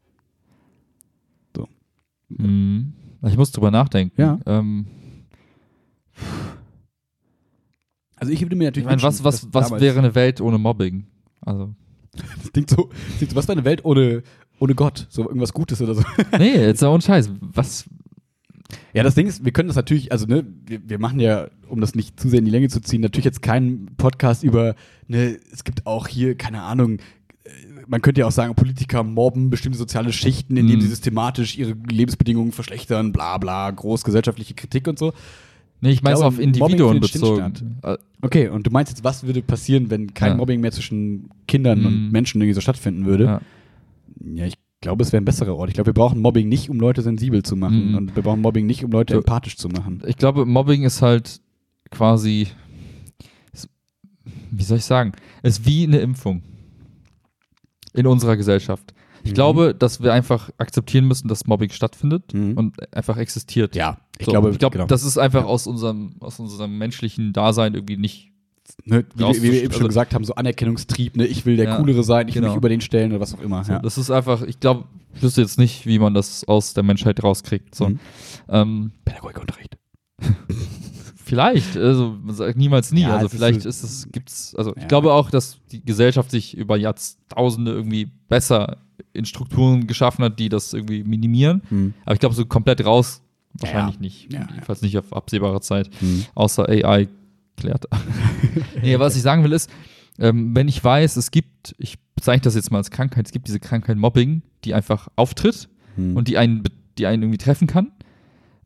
Mhm. 2.29 2.95
Ich 3.27 3.37
muss 3.37 3.53
drüber 3.53 3.71
nachdenken. 3.71 4.21
Ja. 4.21 4.39
Ähm, 4.47 4.87
Also 8.17 8.33
ich 8.33 8.41
würde 8.41 8.57
mir 8.57 8.65
ich 8.65 8.69
natürlich 8.69 8.87
meine, 8.89 9.03
was, 9.03 9.23
was, 9.25 9.53
was 9.53 9.71
wäre 9.81 9.99
eine 9.99 10.15
Welt 10.15 10.41
ohne 10.41 10.59
Mobbing? 10.59 11.07
Also, 11.43 11.75
Das 12.15 12.53
klingt 12.53 12.71
so, 12.71 12.89
das 12.91 13.17
klingt 13.19 13.31
so, 13.33 13.37
was 13.37 13.49
wäre 13.49 13.59
eine 13.59 13.65
Welt 13.65 13.85
ohne, 13.85 14.23
ohne 14.59 14.75
Gott? 14.75 15.07
So 15.11 15.23
irgendwas 15.27 15.53
Gutes 15.53 15.81
oder 15.83 15.95
so. 15.95 16.03
nee, 16.39 16.55
jetzt 16.57 16.81
mal 16.83 16.89
ohne 16.89 17.03
Scheiß. 17.03 17.31
Was, 17.41 17.85
Ja, 18.93 19.03
das 19.03 19.15
Ding 19.15 19.27
ist, 19.27 19.45
wir 19.45 19.53
können 19.53 19.69
das 19.69 19.77
natürlich, 19.77 20.13
also 20.13 20.27
ne, 20.27 20.45
wir, 20.67 20.81
wir 20.89 20.99
machen 20.99 21.21
ja, 21.21 21.49
um 21.69 21.81
das 21.81 21.95
nicht 21.95 22.19
zu 22.21 22.29
sehr 22.29 22.39
in 22.39 22.45
die 22.45 22.51
Länge 22.51 22.69
zu 22.69 22.81
ziehen, 22.81 23.01
natürlich 23.01 23.25
jetzt 23.25 23.43
keinen 23.43 23.87
Podcast 23.97 24.43
über, 24.45 24.75
ne, 25.09 25.39
es 25.53 25.65
gibt 25.65 25.87
auch 25.87 26.09
hier, 26.09 26.37
keine 26.37 26.63
Ahnung, 26.63 26.99
äh, 27.45 27.51
man 27.87 28.01
könnte 28.01 28.21
ja 28.23 28.27
auch 28.27 28.33
sagen, 28.33 28.55
Politiker 28.55 29.03
mobben 29.03 29.51
bestimmte 29.51 29.79
soziale 29.79 30.13
Schichten, 30.13 30.57
indem 30.57 30.77
Mhm. 30.77 30.81
sie 30.83 30.89
systematisch 30.89 31.59
ihre 31.59 31.75
Lebensbedingungen 31.91 32.53
verschlechtern, 32.53 33.13
bla 33.13 33.37
bla, 33.39 33.71
großgesellschaftliche 33.71 34.55
Kritik 34.55 34.89
und 34.89 34.99
so. 34.99 35.13
nee, 35.81 35.91
ich 35.91 36.03
meine 36.03 36.17
auf 36.17 36.39
Individuen 36.39 37.01
bezogen. 37.01 37.77
Okay, 38.23 38.49
und 38.49 38.67
du 38.67 38.71
meinst 38.71 38.91
jetzt, 38.93 39.05
was 39.05 39.25
würde 39.25 39.43
passieren, 39.43 39.91
wenn 39.91 40.15
kein 40.15 40.31
Ja. 40.31 40.37
Mobbing 40.37 40.61
mehr 40.63 40.73
zwischen 40.73 41.29
Kindern 41.47 41.81
Mhm. 41.81 41.87
und 41.87 42.11
Menschen 42.13 42.41
irgendwie 42.41 42.55
so 42.55 42.63
stattfinden 42.63 43.05
würde? 43.05 43.25
Ja. 43.25 43.41
Ja, 44.35 44.47
ich 44.47 44.55
glaube, 44.81 45.03
es 45.03 45.13
wäre 45.13 45.23
ein 45.23 45.25
besserer 45.25 45.55
Ort. 45.57 45.69
Ich 45.71 45.75
glaube, 45.75 45.89
wir 45.89 45.95
brauchen 45.95 46.21
Mobbing 46.21 46.49
nicht, 46.49 46.71
um 46.71 46.79
Leute 46.81 47.03
sensibel 47.03 47.43
zu 47.43 47.57
machen. 47.57 47.91
Mhm. 47.91 47.95
Und 47.97 48.17
wir 48.17 48.23
brauchen 48.23 48.41
Mobbing 48.41 48.67
nicht, 48.67 48.85
um 48.85 48.91
Leute 48.91 49.15
empathisch 49.15 49.57
zu 49.57 49.69
machen. 49.69 50.03
Ich 50.07 50.17
glaube, 50.17 50.45
Mobbing 50.47 50.83
ist 50.83 51.03
halt 51.03 51.41
quasi, 51.91 52.49
wie 54.51 54.63
soll 54.63 54.79
ich 54.79 54.85
sagen, 54.85 55.13
ist 55.43 55.67
wie 55.67 55.85
eine 55.85 55.99
Impfung 55.99 56.43
in 57.93 58.07
unserer 58.07 58.37
Gesellschaft. 58.37 58.95
Ich 59.23 59.31
Mhm. 59.31 59.35
glaube, 59.35 59.75
dass 59.75 60.03
wir 60.03 60.13
einfach 60.13 60.51
akzeptieren 60.59 61.07
müssen, 61.07 61.29
dass 61.29 61.47
Mobbing 61.47 61.71
stattfindet 61.71 62.35
Mhm. 62.35 62.57
und 62.59 62.95
einfach 62.95 63.17
existiert. 63.17 63.75
Ja, 63.75 63.99
ich 64.19 64.27
So, 64.27 64.33
glaube, 64.33 64.51
ich 64.51 64.59
glaube, 64.59 64.75
genau. 64.75 64.87
das 64.87 65.03
ist 65.03 65.17
einfach 65.17 65.43
Ja. 65.43 65.47
aus 65.47 65.67
unserem 65.67 66.17
aus 66.21 66.39
unserem 66.41 66.77
menschlichen 66.77 67.33
Dasein 67.33 67.75
irgendwie 67.75 67.97
nicht. 67.97 68.33
Ne, 68.85 69.05
wie, 69.15 69.19
wir- 69.21 69.35
wie 69.37 69.43
wir 69.53 69.63
eben 69.63 69.73
schon 69.73 69.83
also- 69.83 69.89
gesagt 69.89 70.15
haben, 70.15 70.25
so 70.25 70.35
Anerkennungstrieb, 70.35 71.17
ne, 71.17 71.27
ich 71.27 71.47
will 71.47 71.57
der 71.57 71.67
Ja, 71.67 71.77
Coolere 71.77 72.03
sein, 72.05 72.29
ich 72.29 72.35
will 72.35 72.43
genau. 72.43 72.53
mich 72.55 72.59
über 72.59 72.69
den 72.69 72.81
stellen 72.81 73.13
oder 73.13 73.21
was 73.21 73.35
auch 73.35 73.41
immer. 73.41 73.65
So, 73.65 73.73
ja. 73.73 73.79
Das 73.79 73.99
ist 73.99 74.11
einfach, 74.11 74.43
ich 74.43 74.61
glaube, 74.61 74.85
ich 75.15 75.23
wüsste 75.23 75.41
jetzt 75.43 75.59
nicht, 75.59 75.87
wie 75.87 75.99
man 75.99 76.13
das 76.15 76.45
aus 76.49 76.75
der 76.75 76.83
Menschheit 76.83 77.23
rauskriegt. 77.23 77.75
So. 77.75 77.89
Mhm. 77.91 78.01
Ähm, 78.49 78.91
Pädagogikunterricht. 79.05 79.77
Vielleicht, 81.27 81.77
also 81.77 82.17
man 82.23 82.35
sagt 82.35 82.59
niemals 82.59 82.93
nie. 82.93 83.01
Ja, 83.03 83.17
also 83.17 83.31
vielleicht 83.31 83.65
ist 83.65 83.83
es, 83.83 84.09
gibt's, 84.13 84.55
also 84.57 84.75
ich 84.77 84.87
glaube 84.89 85.13
auch, 85.13 85.31
dass 85.31 85.57
die 85.73 85.83
Gesellschaft 85.83 86.31
sich 86.31 86.55
über 86.57 86.77
Jahrtausende 86.77 87.73
irgendwie 87.73 88.11
besser 88.29 88.77
in 89.15 89.25
Strukturen 89.25 89.87
geschaffen 89.87 90.23
hat, 90.25 90.39
die 90.39 90.51
das 90.51 90.75
irgendwie 90.75 91.03
minimieren. 91.03 91.63
Mhm. 91.71 91.95
Aber 92.05 92.13
ich 92.15 92.21
glaube, 92.21 92.35
so 92.35 92.45
komplett 92.45 92.85
raus 92.85 93.23
wahrscheinlich 93.55 94.01
nicht. 94.01 94.31
Jedenfalls 94.33 94.83
nicht 94.83 94.99
auf 94.99 95.13
absehbare 95.15 95.61
Zeit, 95.63 95.89
Mhm. 96.03 96.27
außer 96.35 96.69
AI 96.69 97.09
klärt. 97.57 97.85
nee, 98.83 98.99
was 98.99 99.17
ich 99.17 99.23
sagen 99.23 99.45
will 99.45 99.53
ist, 99.53 99.71
ähm, 100.19 100.55
wenn 100.55 100.69
ich 100.69 100.83
weiß, 100.83 101.17
es 101.17 101.31
gibt, 101.31 101.75
ich 101.79 101.99
bezeichne 102.15 102.43
das 102.45 102.55
jetzt 102.55 102.71
mal 102.71 102.79
als 102.79 102.91
Krankheit, 102.91 103.27
es 103.27 103.33
gibt 103.33 103.49
diese 103.49 103.61
Krankheit 103.61 103.97
Mobbing, 103.97 104.43
die 104.65 104.75
einfach 104.75 105.09
auftritt 105.17 105.69
Mhm. 105.97 106.17
und 106.17 106.27
die 106.29 106.39
einen, 106.39 106.63
die 106.99 107.07
einen 107.07 107.23
irgendwie 107.23 107.39
treffen 107.39 107.67
kann, 107.69 107.93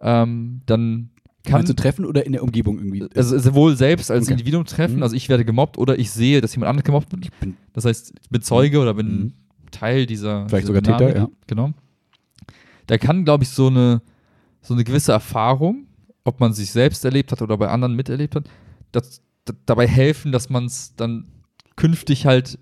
ähm, 0.00 0.62
dann 0.66 1.10
kann 1.44 1.64
du 1.64 1.74
treffen 1.74 2.04
oder 2.04 2.26
in 2.26 2.32
der 2.32 2.42
Umgebung 2.42 2.78
irgendwie? 2.78 3.06
also 3.14 3.38
sowohl 3.38 3.76
selbst 3.76 4.10
als 4.10 4.24
Okay. 4.24 4.32
Individuum 4.32 4.64
treffen, 4.66 4.96
Mhm. 4.96 5.02
also 5.02 5.14
ich 5.16 5.28
werde 5.28 5.44
gemobbt 5.44 5.78
oder 5.78 5.98
ich 5.98 6.10
sehe, 6.10 6.40
dass 6.40 6.54
jemand 6.54 6.70
anderes 6.70 6.84
gemobbt 6.84 7.12
wird. 7.12 7.28
bin 7.40 7.56
Das 7.72 7.84
heißt, 7.84 8.12
ich 8.22 8.28
bin 8.30 8.42
Zeuge 8.42 8.80
oder 8.80 8.94
bin 8.94 9.06
Mhm. 9.20 9.32
Teil 9.70 10.06
dieser. 10.06 10.48
Vielleicht 10.48 10.68
dieser 10.68 10.74
sogar 10.80 10.82
Täter, 10.82 11.12
Dynamik. 11.12 11.34
Genau. 11.46 11.72
Da 12.86 12.96
kann, 12.98 13.24
glaube 13.24 13.44
ich, 13.44 13.50
so 13.50 13.66
eine, 13.68 14.00
so 14.62 14.72
eine 14.74 14.84
gewisse 14.84 15.12
Erfahrung, 15.12 15.86
ob 16.24 16.40
man 16.40 16.52
sich 16.54 16.70
selbst 16.70 17.04
erlebt 17.04 17.32
hat 17.32 17.42
oder 17.42 17.56
bei 17.58 17.68
anderen 17.68 17.94
miterlebt 17.94 18.34
hat, 18.36 18.44
das, 18.92 19.20
dabei 19.66 19.86
helfen, 19.86 20.32
dass 20.32 20.50
man 20.50 20.66
es 20.66 20.94
dann 20.96 21.26
künftig 21.76 22.26
halt, 22.26 22.58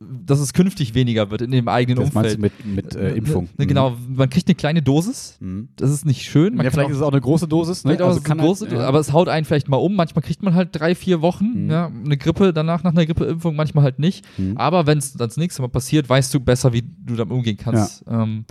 dass 0.00 0.40
es 0.40 0.52
künftig 0.52 0.94
weniger 0.94 1.30
wird 1.30 1.42
in 1.42 1.52
dem 1.52 1.68
eigenen 1.68 2.00
das 2.04 2.12
meinst 2.12 2.34
Umfeld. 2.36 2.52
du 2.64 2.68
mit, 2.68 2.84
mit 2.86 2.94
äh, 2.96 3.14
Impfung. 3.14 3.48
Ne, 3.56 3.66
Genau, 3.68 3.96
man 4.08 4.28
kriegt 4.30 4.48
eine 4.48 4.56
kleine 4.56 4.82
Dosis, 4.82 5.36
Mhm. 5.38 5.68
das 5.76 5.90
ist 5.92 6.04
nicht 6.04 6.24
schön. 6.24 6.56
Man 6.56 6.64
Ja, 6.64 6.70
vielleicht 6.72 6.86
auch- 6.86 6.90
ist 6.90 6.96
es 6.96 7.02
auch 7.02 7.12
eine 7.12 7.20
große 7.20 7.46
Dosis, 7.46 7.84
ne? 7.84 7.92
Also 8.02 8.14
so 8.18 8.20
kann 8.22 8.38
große, 8.38 8.66
halt, 8.66 8.78
ja. 8.78 8.86
aber 8.86 8.98
es 8.98 9.12
haut 9.12 9.28
einen 9.28 9.44
vielleicht 9.44 9.68
mal 9.68 9.76
um. 9.76 9.94
Manchmal 9.94 10.22
kriegt 10.22 10.42
man 10.42 10.54
halt 10.56 10.70
drei, 10.72 10.96
vier 10.96 11.22
Wochen, 11.22 11.66
Mhm. 11.66 11.70
ja, 11.70 11.86
eine 12.04 12.16
Grippe 12.16 12.52
danach 12.52 12.82
nach 12.82 12.90
einer 12.92 13.06
Grippeimpfung, 13.06 13.54
manchmal 13.54 13.84
halt 13.84 14.00
nicht. 14.00 14.24
Mhm. 14.38 14.56
Aber 14.56 14.86
wenn 14.88 14.98
es 14.98 15.12
das 15.12 15.36
nächste 15.36 15.62
Mal 15.62 15.68
passiert, 15.68 16.08
weißt 16.08 16.34
du 16.34 16.40
besser, 16.40 16.72
wie 16.72 16.82
du 16.82 17.14
damit 17.14 17.32
umgehen 17.32 17.56
kannst. 17.56 18.04
Ähm, 18.08 18.44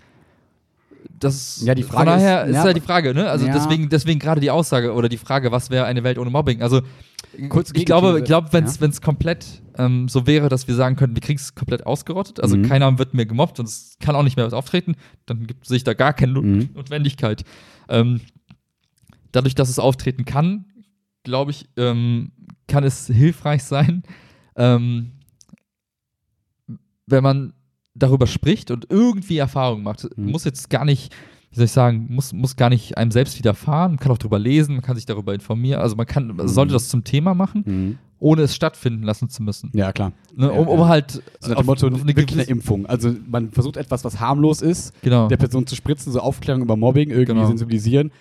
das 1.19 1.61
Ja, 1.65 1.75
die 1.75 1.83
von 1.83 1.93
Frage 1.93 2.11
daher 2.11 2.43
ist- 2.43 2.49
ist, 2.51 2.55
ja, 2.55 2.63
halt 2.63 2.77
die 2.77 2.81
Frage, 2.81 3.13
ne? 3.13 3.29
Also 3.29 3.45
ja. 3.45 3.53
deswegen, 3.53 3.89
deswegen 3.89 4.19
gerade 4.19 4.39
die 4.41 4.51
Aussage 4.51 4.93
oder 4.93 5.09
die 5.09 5.17
Frage, 5.17 5.51
was 5.51 5.69
wäre 5.69 5.85
eine 5.85 6.03
Welt 6.03 6.17
ohne 6.17 6.29
Mobbing? 6.29 6.61
Also 6.61 6.81
Kurze 7.49 7.73
ich 7.75 7.85
glaube, 7.85 8.19
ich 8.19 8.25
glaube, 8.25 8.49
wenn 8.51 8.65
es 8.65 8.79
Ja. 8.79 8.89
komplett 9.01 9.61
ähm, 9.77 10.09
so 10.09 10.27
wäre, 10.27 10.49
dass 10.49 10.67
wir 10.67 10.75
sagen 10.75 10.95
könnten, 10.97 11.15
wir 11.15 11.21
kriegen 11.21 11.39
es 11.39 11.55
komplett 11.55 11.85
ausgerottet, 11.85 12.41
also 12.41 12.57
Mhm. 12.57 12.63
keiner 12.63 12.99
wird 12.99 13.13
mehr 13.13 13.25
gemobbt 13.25 13.59
und 13.59 13.65
es 13.67 13.95
kann 14.01 14.15
auch 14.15 14.23
nicht 14.23 14.35
mehr 14.35 14.45
was 14.45 14.53
auftreten, 14.53 14.95
dann 15.25 15.47
gibt 15.47 15.65
sich 15.65 15.83
da 15.85 15.93
gar 15.93 16.13
keine 16.13 16.33
Mhm. 16.41 16.69
Notwendigkeit. 16.73 17.43
Ähm, 17.87 18.19
dadurch, 19.31 19.55
dass 19.55 19.69
es 19.69 19.79
auftreten 19.79 20.25
kann, 20.25 20.65
glaube 21.23 21.51
ich, 21.51 21.69
ähm, 21.77 22.31
kann 22.67 22.83
es 22.83 23.07
hilfreich 23.07 23.63
sein, 23.63 24.03
ähm, 24.57 25.13
wenn 27.07 27.23
man 27.23 27.53
darüber 27.93 28.27
spricht 28.27 28.71
und 28.71 28.87
irgendwie 28.89 29.37
Erfahrung 29.37 29.83
macht. 29.83 30.05
Mhm. 30.17 30.31
Muss 30.31 30.43
jetzt 30.45 30.69
gar 30.69 30.85
nicht, 30.85 31.13
wie 31.51 31.55
soll 31.57 31.65
ich 31.65 31.71
sagen, 31.71 32.07
muss, 32.09 32.31
muss 32.33 32.55
gar 32.55 32.69
nicht 32.69 32.97
einem 32.97 33.11
selbst 33.11 33.37
widerfahren. 33.37 33.91
Man 33.93 33.99
kann 33.99 34.11
auch 34.11 34.17
darüber 34.17 34.39
lesen, 34.39 34.75
man 34.75 34.81
kann 34.83 34.95
sich 34.95 35.05
darüber 35.05 35.33
informieren. 35.33 35.81
Also 35.81 35.95
man 35.97 36.05
kann, 36.05 36.27
man 36.35 36.47
sollte 36.47 36.71
das 36.73 36.87
zum 36.87 37.03
Thema 37.03 37.33
machen, 37.33 37.63
Mhm. 37.65 37.97
ohne 38.19 38.43
es 38.43 38.55
stattfinden 38.55 39.03
lassen 39.03 39.27
zu 39.29 39.43
müssen. 39.43 39.69
Ja, 39.73 39.91
klar. 39.91 40.13
Ne, 40.35 40.45
Ja, 40.47 40.51
um, 40.53 40.67
um 40.69 40.79
ja. 40.79 40.87
halt 40.87 41.21
So 41.41 41.53
dem 41.53 41.65
Motto, 41.65 41.87
auf 41.87 42.05
wirklich 42.05 42.31
eine 42.33 42.43
Impfung. 42.43 42.85
Also 42.85 43.13
man 43.27 43.51
versucht 43.51 43.75
etwas, 43.77 44.05
was 44.05 44.19
harmlos 44.21 44.61
ist, 44.61 44.93
Genau. 45.01 45.27
der 45.27 45.37
Person 45.37 45.67
zu 45.67 45.75
spritzen, 45.75 46.11
so 46.13 46.19
Aufklärung 46.21 46.61
über 46.61 46.77
Mobbing, 46.77 47.09
irgendwie 47.09 47.33
Genau. 47.33 47.45
sensibilisieren, 47.47 48.11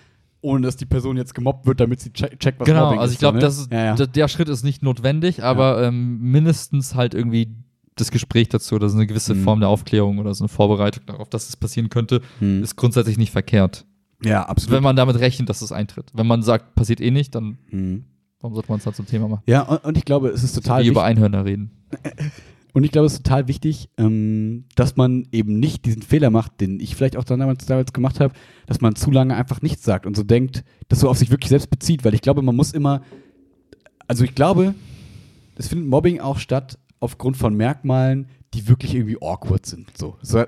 ohne 0.40 0.62
dass 0.66 0.76
die 0.76 0.86
Person 0.86 1.16
jetzt 1.16 1.34
gemobbt 1.34 1.66
wird, 1.66 1.78
damit 1.80 2.00
sie 2.00 2.12
check, 2.12 2.40
checkt, 2.40 2.58
was 2.58 2.66
Genau, 2.66 2.86
Mobbing 2.86 2.98
also 2.98 3.10
ist. 3.10 3.14
ich 3.14 3.18
glaube, 3.20 3.38
ne? 3.38 3.50
ja, 3.70 3.94
ja. 3.94 4.06
der, 4.06 4.26
Schritt 4.28 4.48
ist 4.48 4.64
nicht 4.64 4.82
notwendig, 4.82 5.44
aber 5.44 5.82
ähm, 5.84 6.18
mindestens 6.20 6.94
halt 6.96 7.14
irgendwie 7.14 7.54
das 8.00 8.10
Gespräch 8.10 8.48
dazu 8.48 8.74
oder 8.74 8.88
so 8.88 8.96
eine 8.96 9.06
gewisse 9.06 9.34
Mhm. 9.34 9.44
Form 9.44 9.60
der 9.60 9.68
Aufklärung 9.68 10.18
oder 10.18 10.34
so 10.34 10.44
eine 10.44 10.48
Vorbereitung 10.48 11.04
darauf, 11.06 11.28
dass 11.28 11.48
es 11.48 11.56
passieren 11.56 11.88
könnte, 11.90 12.20
Hm. 12.40 12.62
ist 12.62 12.76
grundsätzlich 12.76 13.18
nicht 13.18 13.30
verkehrt. 13.32 13.84
ja, 14.22 14.42
absolut. 14.44 14.76
Wenn 14.76 14.82
man 14.82 14.96
damit 14.96 15.18
rechnet, 15.18 15.48
dass 15.48 15.62
es 15.62 15.72
eintritt. 15.72 16.10
Wenn 16.14 16.26
man 16.26 16.42
sagt, 16.42 16.74
passiert 16.74 17.00
eh 17.00 17.10
nicht, 17.10 17.34
dann 17.34 17.58
Hm. 17.70 18.04
warum 18.40 18.54
sollte 18.54 18.70
man 18.70 18.78
es 18.78 18.86
halt 18.86 18.96
zum 18.96 19.06
Thema 19.06 19.28
machen? 19.28 19.42
Ja, 19.46 19.62
und, 19.62 19.84
und 19.84 19.96
ich 19.98 20.04
glaube, 20.04 20.28
es 20.28 20.42
ist 20.42 20.54
total 20.54 20.82
Wie 20.84 20.88
über 20.88 21.00
wichtig, 21.02 21.10
Einhörner 21.16 21.44
reden. 21.44 21.70
und 22.74 22.84
ich 22.84 22.92
glaube, 22.92 23.06
es 23.06 23.14
ist 23.14 23.24
total 23.24 23.48
wichtig, 23.48 23.88
ähm, 23.98 24.64
dass 24.76 24.96
man 24.96 25.26
eben 25.32 25.58
nicht 25.58 25.84
diesen 25.86 26.02
Fehler 26.02 26.30
macht, 26.30 26.60
den 26.60 26.80
ich 26.80 26.94
vielleicht 26.96 27.16
auch 27.16 27.24
dann 27.24 27.40
damals, 27.40 27.64
damals 27.66 27.92
gemacht 27.92 28.20
habe, 28.20 28.34
dass 28.66 28.80
man 28.80 28.94
zu 28.94 29.10
lange 29.10 29.34
einfach 29.36 29.62
nichts 29.62 29.84
sagt 29.84 30.06
und 30.06 30.16
so 30.16 30.22
denkt, 30.22 30.64
das 30.88 31.00
so 31.00 31.08
auf 31.08 31.18
sich 31.18 31.30
wirklich 31.30 31.48
selbst 31.50 31.70
bezieht, 31.70 32.04
weil 32.04 32.14
ich 32.14 32.20
glaube, 32.20 32.42
man 32.42 32.54
muss 32.56 32.72
immer, 32.72 33.02
also 34.06 34.24
ich 34.24 34.34
glaube, 34.34 34.74
es 35.56 35.68
findet 35.68 35.88
Mobbing 35.88 36.20
auch 36.20 36.38
statt 36.38 36.78
aufgrund 37.00 37.36
von 37.36 37.54
Merkmalen, 37.54 38.28
die 38.54 38.68
wirklich 38.68 38.94
irgendwie 38.94 39.16
awkward 39.20 39.66
sind. 39.66 39.88
So, 39.96 40.16
so 40.22 40.44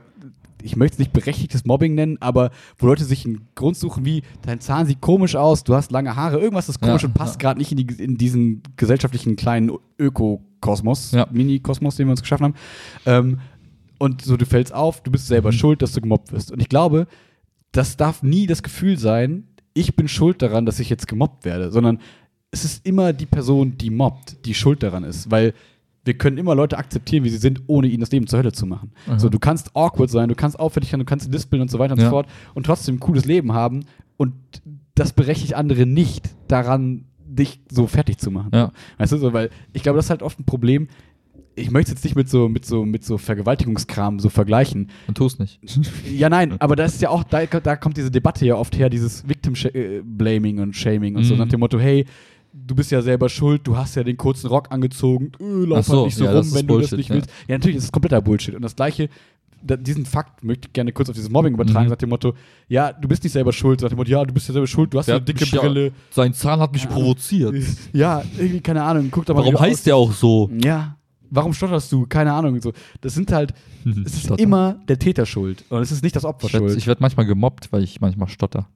ich 0.64 0.76
möchte 0.76 0.94
es 0.94 0.98
nicht 1.00 1.12
berechtigtes 1.12 1.64
Mobbing 1.64 1.94
nennen, 1.96 2.18
aber 2.20 2.50
wo 2.78 2.86
Leute 2.86 3.04
sich 3.04 3.26
einen 3.26 3.48
Grund 3.56 3.76
suchen 3.76 4.04
wie, 4.04 4.22
dein 4.42 4.60
Zahn 4.60 4.86
sieht 4.86 5.00
komisch 5.00 5.34
aus, 5.34 5.64
du 5.64 5.74
hast 5.74 5.90
lange 5.90 6.14
Haare, 6.14 6.38
irgendwas 6.38 6.68
ist 6.68 6.80
komisch 6.80 7.02
Ja, 7.02 7.08
und 7.08 7.14
passt 7.14 7.34
ja. 7.34 7.48
gerade 7.48 7.58
nicht 7.58 7.72
in, 7.72 7.78
die, 7.78 8.02
in 8.02 8.16
diesen 8.16 8.62
gesellschaftlichen 8.76 9.34
kleinen 9.34 9.72
Ökokosmos, 9.98 11.12
Ja. 11.12 11.26
Mini-Kosmos, 11.30 11.96
den 11.96 12.06
wir 12.06 12.12
uns 12.12 12.22
geschaffen 12.22 12.44
haben. 12.44 12.54
Ähm, 13.06 13.40
und 13.98 14.22
so, 14.22 14.36
du 14.36 14.46
fällst 14.46 14.72
auf, 14.74 15.02
du 15.02 15.10
bist 15.10 15.26
selber 15.26 15.50
Mhm. 15.50 15.56
schuld, 15.56 15.82
dass 15.82 15.92
du 15.92 16.00
gemobbt 16.00 16.32
wirst. 16.32 16.50
Und 16.52 16.60
ich 16.60 16.68
glaube, 16.68 17.06
das 17.72 17.96
darf 17.96 18.22
nie 18.22 18.46
das 18.46 18.62
Gefühl 18.62 18.98
sein, 18.98 19.44
ich 19.74 19.96
bin 19.96 20.06
schuld 20.08 20.42
daran, 20.42 20.66
dass 20.66 20.78
ich 20.80 20.90
jetzt 20.90 21.08
gemobbt 21.08 21.44
werde, 21.44 21.70
sondern 21.70 21.98
es 22.50 22.64
ist 22.64 22.86
immer 22.86 23.12
die 23.12 23.26
Person, 23.26 23.78
die 23.78 23.90
mobbt, 23.90 24.44
die 24.44 24.54
schuld 24.54 24.82
daran 24.82 25.04
ist, 25.04 25.30
weil 25.30 25.54
wir 26.04 26.14
können 26.14 26.36
immer 26.38 26.54
Leute 26.54 26.78
akzeptieren, 26.78 27.22
wie 27.24 27.28
sie 27.30 27.36
sind, 27.38 27.62
ohne 27.68 27.86
ihnen 27.86 28.00
das 28.00 28.10
Leben 28.10 28.26
zur 28.26 28.38
Hölle 28.40 28.52
zu 28.52 28.66
machen. 28.66 28.90
Aha. 29.06 29.18
So, 29.18 29.28
du 29.28 29.38
kannst 29.38 29.76
awkward 29.76 30.10
sein, 30.10 30.28
du 30.28 30.34
kannst 30.34 30.58
auffällig 30.58 30.90
sein, 30.90 30.98
du 31.00 31.06
kannst 31.06 31.32
lispeln 31.32 31.62
und 31.62 31.70
so 31.70 31.78
weiter 31.78 31.92
und 31.94 32.00
Ja. 32.00 32.06
so 32.06 32.10
fort 32.10 32.26
und 32.54 32.66
trotzdem 32.66 32.96
ein 32.96 33.00
cooles 33.00 33.24
Leben 33.24 33.52
haben 33.52 33.84
und 34.16 34.32
das 34.94 35.12
berechtigt 35.12 35.54
andere 35.54 35.86
nicht 35.86 36.30
daran, 36.48 37.04
dich 37.24 37.60
so 37.70 37.86
fertig 37.86 38.18
zu 38.18 38.30
machen. 38.30 38.50
Ja. 38.52 38.72
Weißt 38.98 39.12
du, 39.12 39.16
so, 39.16 39.32
weil 39.32 39.50
ich 39.72 39.82
glaube, 39.82 39.96
das 39.96 40.06
ist 40.06 40.10
halt 40.10 40.22
oft 40.22 40.38
ein 40.40 40.44
Problem. 40.44 40.88
Ich 41.54 41.70
möchte 41.70 41.90
es 41.92 41.98
jetzt 41.98 42.04
nicht 42.04 42.16
mit 42.16 42.28
so, 42.30 42.48
mit 42.48 42.64
so, 42.64 42.84
mit 42.84 43.04
so 43.04 43.16
Vergewaltigungskram 43.18 44.18
so 44.20 44.28
vergleichen. 44.30 44.88
Und 45.06 45.16
tu 45.18 45.26
es 45.26 45.38
nicht. 45.38 45.60
Ja, 46.10 46.28
nein, 46.28 46.56
aber 46.60 46.76
das 46.76 46.94
ist 46.94 47.02
ja 47.02 47.10
auch, 47.10 47.24
da, 47.24 47.46
da 47.46 47.76
kommt 47.76 47.96
diese 47.96 48.10
Debatte 48.10 48.44
ja 48.44 48.56
oft 48.56 48.76
her, 48.76 48.90
dieses 48.90 49.26
Victim-Blaming 49.28 50.58
und 50.60 50.74
Shaming 50.76 51.16
und 51.16 51.24
so, 51.24 51.34
Mhm. 51.34 51.40
nach 51.40 51.48
dem 51.48 51.60
Motto, 51.60 51.78
hey, 51.78 52.06
du 52.52 52.74
bist 52.74 52.90
ja 52.90 53.02
selber 53.02 53.28
schuld, 53.28 53.62
du 53.66 53.76
hast 53.76 53.94
ja 53.96 54.04
den 54.04 54.16
kurzen 54.16 54.48
Rock 54.48 54.68
angezogen, 54.70 55.32
äh, 55.40 55.64
lauf 55.64 55.78
Ach 55.80 55.84
so, 55.84 55.96
halt 55.96 56.04
nicht 56.06 56.16
so 56.16 56.24
ja, 56.24 56.32
das 56.32 56.48
rum, 56.48 56.54
wenn 56.58 56.66
du 56.66 56.78
das 56.80 56.92
nicht 56.92 57.08
ja. 57.08 57.14
willst. 57.16 57.30
Ja, 57.48 57.56
natürlich 57.56 57.76
ist 57.78 57.84
es 57.84 57.92
kompletter 57.92 58.20
Bullshit. 58.20 58.54
Und 58.54 58.62
das 58.62 58.76
Gleiche, 58.76 59.08
da, 59.64 59.76
diesen 59.76 60.04
Fakt 60.06 60.42
möchte 60.44 60.66
ich 60.68 60.72
gerne 60.72 60.92
kurz 60.92 61.08
auf 61.08 61.14
dieses 61.14 61.30
Mobbing 61.30 61.54
übertragen, 61.54 61.86
Mhm. 61.86 61.90
nach 61.90 61.96
dem 61.96 62.08
Motto, 62.10 62.34
ja, 62.68 62.92
du 62.92 63.06
bist 63.08 63.22
nicht 63.22 63.32
selber 63.32 63.52
schuld, 63.52 63.80
nach 63.80 63.88
dem 63.88 63.96
Motto, 63.96 64.10
ja, 64.10 64.24
du 64.24 64.34
bist 64.34 64.48
ja 64.48 64.52
selber 64.52 64.66
schuld, 64.66 64.92
du 64.92 64.98
hast 64.98 65.06
Der 65.06 65.14
eine 65.16 65.20
hat 65.22 65.28
dicke 65.28 65.40
mich 65.40 65.52
ja- 65.52 65.60
Brille. 65.60 65.92
Sein 66.10 66.34
Zahn 66.34 66.60
hat 66.60 66.72
mich 66.72 66.84
Ja. 66.84 66.90
provoziert. 66.90 67.54
Ja, 67.92 68.22
irgendwie, 68.38 68.60
keine 68.60 68.82
Ahnung, 68.82 69.08
guck 69.10 69.24
doch 69.26 69.34
mal. 69.34 69.40
Warum 69.42 69.58
heißt 69.60 69.86
der 69.86 69.96
auch 69.96 70.12
so? 70.12 70.50
Ja, 70.58 70.96
warum 71.30 71.52
stotterst 71.54 71.90
du? 71.92 72.06
Keine 72.06 72.32
Ahnung. 72.32 72.60
So. 72.60 72.72
Das 73.00 73.14
sind 73.14 73.30
halt, 73.32 73.54
es 74.04 74.14
ist 74.14 74.24
Stotter. 74.24 74.42
immer 74.42 74.80
der 74.88 74.98
Täter 74.98 75.26
schuld 75.26 75.64
und 75.70 75.80
es 75.80 75.92
ist 75.92 76.02
nicht 76.02 76.16
das 76.16 76.24
Opfer 76.24 76.48
Ich 76.48 76.52
werde 76.54 76.68
schuld. 76.70 76.86
werd 76.86 77.00
manchmal 77.00 77.26
gemobbt, 77.26 77.72
weil 77.72 77.82
ich 77.84 78.00
manchmal 78.00 78.28
stotter. 78.28 78.68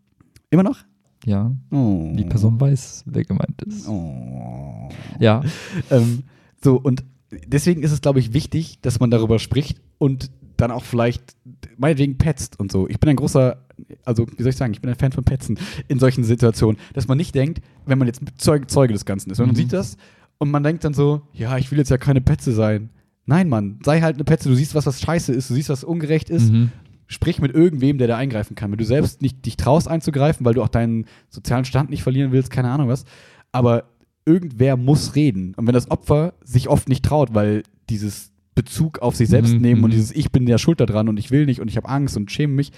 Immer 0.50 0.62
noch? 0.62 0.78
Ja, 1.26 1.52
Oh. 1.72 2.12
die 2.16 2.24
Person 2.24 2.60
weiß, 2.60 3.02
wer 3.06 3.24
gemeint 3.24 3.60
ist. 3.62 3.88
Oh. 3.88 4.88
Ja, 5.18 5.42
Ähm, 5.90 6.22
so, 6.62 6.76
und 6.80 7.04
deswegen 7.48 7.82
ist 7.82 7.90
es, 7.92 8.00
glaube 8.00 8.20
ich, 8.20 8.32
wichtig, 8.32 8.78
dass 8.80 9.00
man 9.00 9.10
darüber 9.10 9.38
spricht 9.38 9.80
und 9.98 10.30
dann 10.56 10.70
auch 10.70 10.84
vielleicht 10.84 11.36
meinetwegen 11.76 12.16
petzt 12.16 12.58
und 12.58 12.70
so. 12.72 12.88
Ich 12.88 12.98
bin 13.00 13.10
ein 13.10 13.16
großer, 13.16 13.58
also 14.04 14.26
wie 14.36 14.42
soll 14.42 14.50
ich 14.50 14.56
sagen, 14.56 14.72
ich 14.72 14.80
bin 14.80 14.88
ein 14.90 14.96
Fan 14.96 15.12
von 15.12 15.24
Petzen 15.24 15.58
in 15.88 15.98
solchen 15.98 16.24
Situationen, 16.24 16.80
dass 16.94 17.08
man 17.08 17.18
nicht 17.18 17.34
denkt, 17.34 17.60
wenn 17.84 17.98
man 17.98 18.06
jetzt 18.06 18.22
Zeuge, 18.38 18.66
Zeuge 18.68 18.92
des 18.94 19.04
Ganzen 19.04 19.30
ist, 19.30 19.38
wenn 19.38 19.46
man 19.46 19.54
Mhm. 19.56 19.58
sieht 19.60 19.72
das 19.72 19.96
und 20.38 20.50
man 20.50 20.62
denkt 20.62 20.84
dann 20.84 20.94
so, 20.94 21.22
ja, 21.34 21.58
ich 21.58 21.70
will 21.72 21.78
jetzt 21.78 21.90
ja 21.90 21.98
keine 21.98 22.20
Petze 22.22 22.52
sein. 22.52 22.88
Nein, 23.26 23.48
Mann, 23.48 23.80
sei 23.84 24.00
halt 24.00 24.14
eine 24.16 24.24
Petze, 24.24 24.48
du 24.48 24.54
siehst, 24.54 24.74
was 24.76 24.86
was 24.86 25.00
scheiße 25.00 25.32
ist, 25.32 25.50
du 25.50 25.54
siehst, 25.54 25.68
was 25.68 25.82
ungerecht 25.82 26.30
ist, 26.30 26.52
mhm. 26.52 26.70
Sprich 27.06 27.40
mit 27.40 27.54
irgendwem, 27.54 27.98
der 27.98 28.08
da 28.08 28.16
eingreifen 28.16 28.54
kann. 28.54 28.70
Wenn 28.70 28.78
du 28.78 28.84
selbst 28.84 29.22
nicht 29.22 29.44
dich 29.46 29.56
traust 29.56 29.88
einzugreifen, 29.88 30.44
weil 30.44 30.54
du 30.54 30.62
auch 30.62 30.68
deinen 30.68 31.06
sozialen 31.28 31.64
Stand 31.64 31.90
nicht 31.90 32.02
verlieren 32.02 32.32
willst, 32.32 32.50
keine 32.50 32.70
Ahnung 32.70 32.88
was. 32.88 33.04
Aber 33.52 33.84
irgendwer 34.24 34.76
muss 34.76 35.14
reden. 35.14 35.54
Und 35.56 35.66
wenn 35.66 35.74
das 35.74 35.90
Opfer 35.90 36.34
sich 36.42 36.68
oft 36.68 36.88
nicht 36.88 37.04
traut, 37.04 37.34
weil 37.34 37.62
dieses 37.88 38.32
Bezug 38.54 38.98
auf 39.00 39.14
sich 39.14 39.28
selbst 39.28 39.54
Mhm, 39.54 39.60
nehmen 39.60 39.84
und 39.84 39.90
mhm. 39.90 39.94
dieses 39.94 40.14
Ich 40.14 40.32
bin 40.32 40.46
der 40.46 40.58
Schuld 40.58 40.80
daran 40.80 41.08
und 41.08 41.18
ich 41.18 41.30
will 41.30 41.46
nicht 41.46 41.60
und 41.60 41.68
ich 41.68 41.76
habe 41.76 41.88
Angst 41.88 42.16
und 42.16 42.30
schäme 42.32 42.54
mich, 42.54 42.72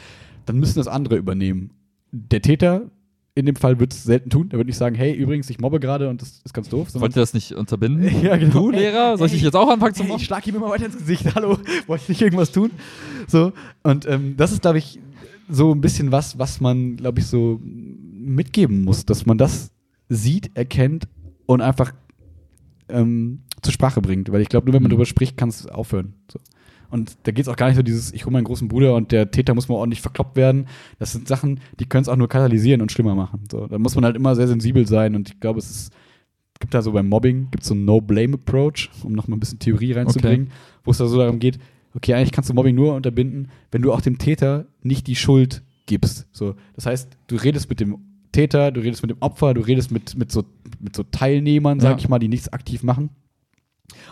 dann 0.44 0.58
müssen 0.58 0.78
das 0.78 0.88
andere 0.88 1.16
übernehmen. 1.16 1.70
Der 2.10 2.42
Täter 2.42 2.90
in 3.38 3.46
dem 3.46 3.56
Fall 3.56 3.78
wird 3.78 3.92
es 3.92 4.02
selten 4.04 4.30
tun. 4.30 4.48
Der 4.48 4.58
wird 4.58 4.66
nicht 4.66 4.76
sagen, 4.76 4.96
hey, 4.96 5.14
übrigens, 5.14 5.48
ich 5.48 5.60
mobbe 5.60 5.78
gerade 5.78 6.08
und 6.08 6.20
das 6.20 6.40
ist 6.44 6.52
ganz 6.52 6.68
doof. 6.68 6.88
Wollt 6.94 7.12
ihr 7.16 7.20
das 7.20 7.34
nicht 7.34 7.52
unterbinden? 7.52 8.02
Ja, 8.22 8.36
genau. 8.36 8.52
Du, 8.52 8.70
Lehrer? 8.70 9.16
Soll 9.16 9.26
ich 9.28 9.34
dich 9.34 9.42
jetzt 9.42 9.54
auch 9.54 9.70
anfangen 9.70 9.94
zu 9.94 10.00
Hey, 10.00 10.06
ich 10.06 10.12
mobben? 10.12 10.24
schlag 10.24 10.46
ihm 10.46 10.56
immer 10.56 10.68
weiter 10.70 10.86
ins 10.86 10.96
Gesicht. 10.98 11.24
Hallo, 11.34 11.58
wollte 11.86 12.02
ich 12.02 12.08
nicht 12.08 12.22
irgendwas 12.22 12.50
tun? 12.52 12.70
So, 13.28 13.52
und 13.84 14.06
ähm, 14.06 14.34
das 14.36 14.50
ist, 14.52 14.62
glaube 14.62 14.78
ich, 14.78 14.98
so 15.48 15.72
ein 15.72 15.80
bisschen 15.80 16.10
was, 16.12 16.38
was 16.38 16.60
man, 16.60 16.96
glaube 16.96 17.20
ich, 17.20 17.26
so 17.26 17.60
mitgeben 17.62 18.82
muss, 18.84 19.06
dass 19.06 19.24
man 19.24 19.38
das 19.38 19.70
sieht, 20.08 20.50
erkennt 20.56 21.06
und 21.46 21.60
einfach 21.60 21.92
ähm, 22.88 23.40
zur 23.62 23.72
Sprache 23.72 24.00
bringt. 24.00 24.32
Weil 24.32 24.40
ich 24.42 24.48
glaube, 24.48 24.66
nur 24.66 24.74
wenn 24.74 24.82
man 24.82 24.88
Mhm. 24.88 24.94
darüber 24.94 25.06
spricht, 25.06 25.36
kann 25.36 25.48
es 25.50 25.66
aufhören. 25.66 26.14
So. 26.32 26.38
Und 26.90 27.18
da 27.24 27.32
geht 27.32 27.42
es 27.42 27.48
auch 27.48 27.56
gar 27.56 27.66
nicht 27.66 27.76
so 27.76 27.82
dieses, 27.82 28.12
ich 28.12 28.24
hole 28.24 28.32
meinen 28.32 28.44
großen 28.44 28.68
Bruder 28.68 28.94
und 28.94 29.12
der 29.12 29.30
Täter 29.30 29.54
muss 29.54 29.68
mal 29.68 29.74
ordentlich 29.74 30.00
verkloppt 30.00 30.36
werden. 30.36 30.66
Das 30.98 31.12
sind 31.12 31.28
Sachen, 31.28 31.60
die 31.78 31.86
können 31.86 32.02
es 32.02 32.08
auch 32.08 32.16
nur 32.16 32.28
katalysieren 32.28 32.80
und 32.80 32.90
schlimmer 32.90 33.14
machen. 33.14 33.44
So, 33.50 33.66
da 33.66 33.78
muss 33.78 33.94
man 33.94 34.04
halt 34.04 34.16
immer 34.16 34.34
sehr 34.34 34.48
sensibel 34.48 34.86
sein 34.86 35.14
und 35.14 35.28
ich 35.28 35.40
glaube, 35.40 35.58
es 35.58 35.70
ist, 35.70 35.92
gibt 36.60 36.72
da 36.72 36.80
so 36.82 36.92
beim 36.92 37.08
Mobbing, 37.08 37.48
gibt 37.50 37.64
so 37.64 37.74
einen 37.74 37.84
No-Blame-Approach, 37.84 38.90
um 39.04 39.12
nochmal 39.12 39.36
ein 39.36 39.40
bisschen 39.40 39.58
Theorie 39.58 39.92
reinzubringen, 39.92 40.50
wo 40.84 40.90
es 40.90 40.98
da 40.98 41.06
so 41.06 41.18
darum 41.18 41.38
geht, 41.38 41.58
okay, 41.94 42.14
eigentlich 42.14 42.32
kannst 42.32 42.48
du 42.50 42.54
Mobbing 42.54 42.74
nur 42.74 42.94
unterbinden, 42.94 43.48
wenn 43.70 43.82
du 43.82 43.92
auch 43.92 44.00
dem 44.00 44.18
Täter 44.18 44.66
nicht 44.82 45.06
die 45.06 45.16
Schuld 45.16 45.62
gibst. 45.86 46.26
So, 46.32 46.54
das 46.74 46.86
heißt, 46.86 47.10
du 47.26 47.36
redest 47.36 47.68
mit 47.68 47.80
dem 47.80 47.98
Täter, 48.32 48.70
du 48.72 48.80
redest 48.80 49.02
mit 49.02 49.10
dem 49.10 49.18
Opfer, 49.20 49.54
du 49.54 49.60
redest 49.60 49.90
mit, 49.90 50.16
mit, 50.16 50.30
so, 50.32 50.44
mit 50.80 50.94
so 50.96 51.02
Teilnehmern, 51.02 51.80
sag 51.80 51.92
Ja. 51.92 51.98
ich 51.98 52.08
mal, 52.08 52.18
die 52.18 52.28
nichts 52.28 52.52
aktiv 52.52 52.82
machen. 52.82 53.10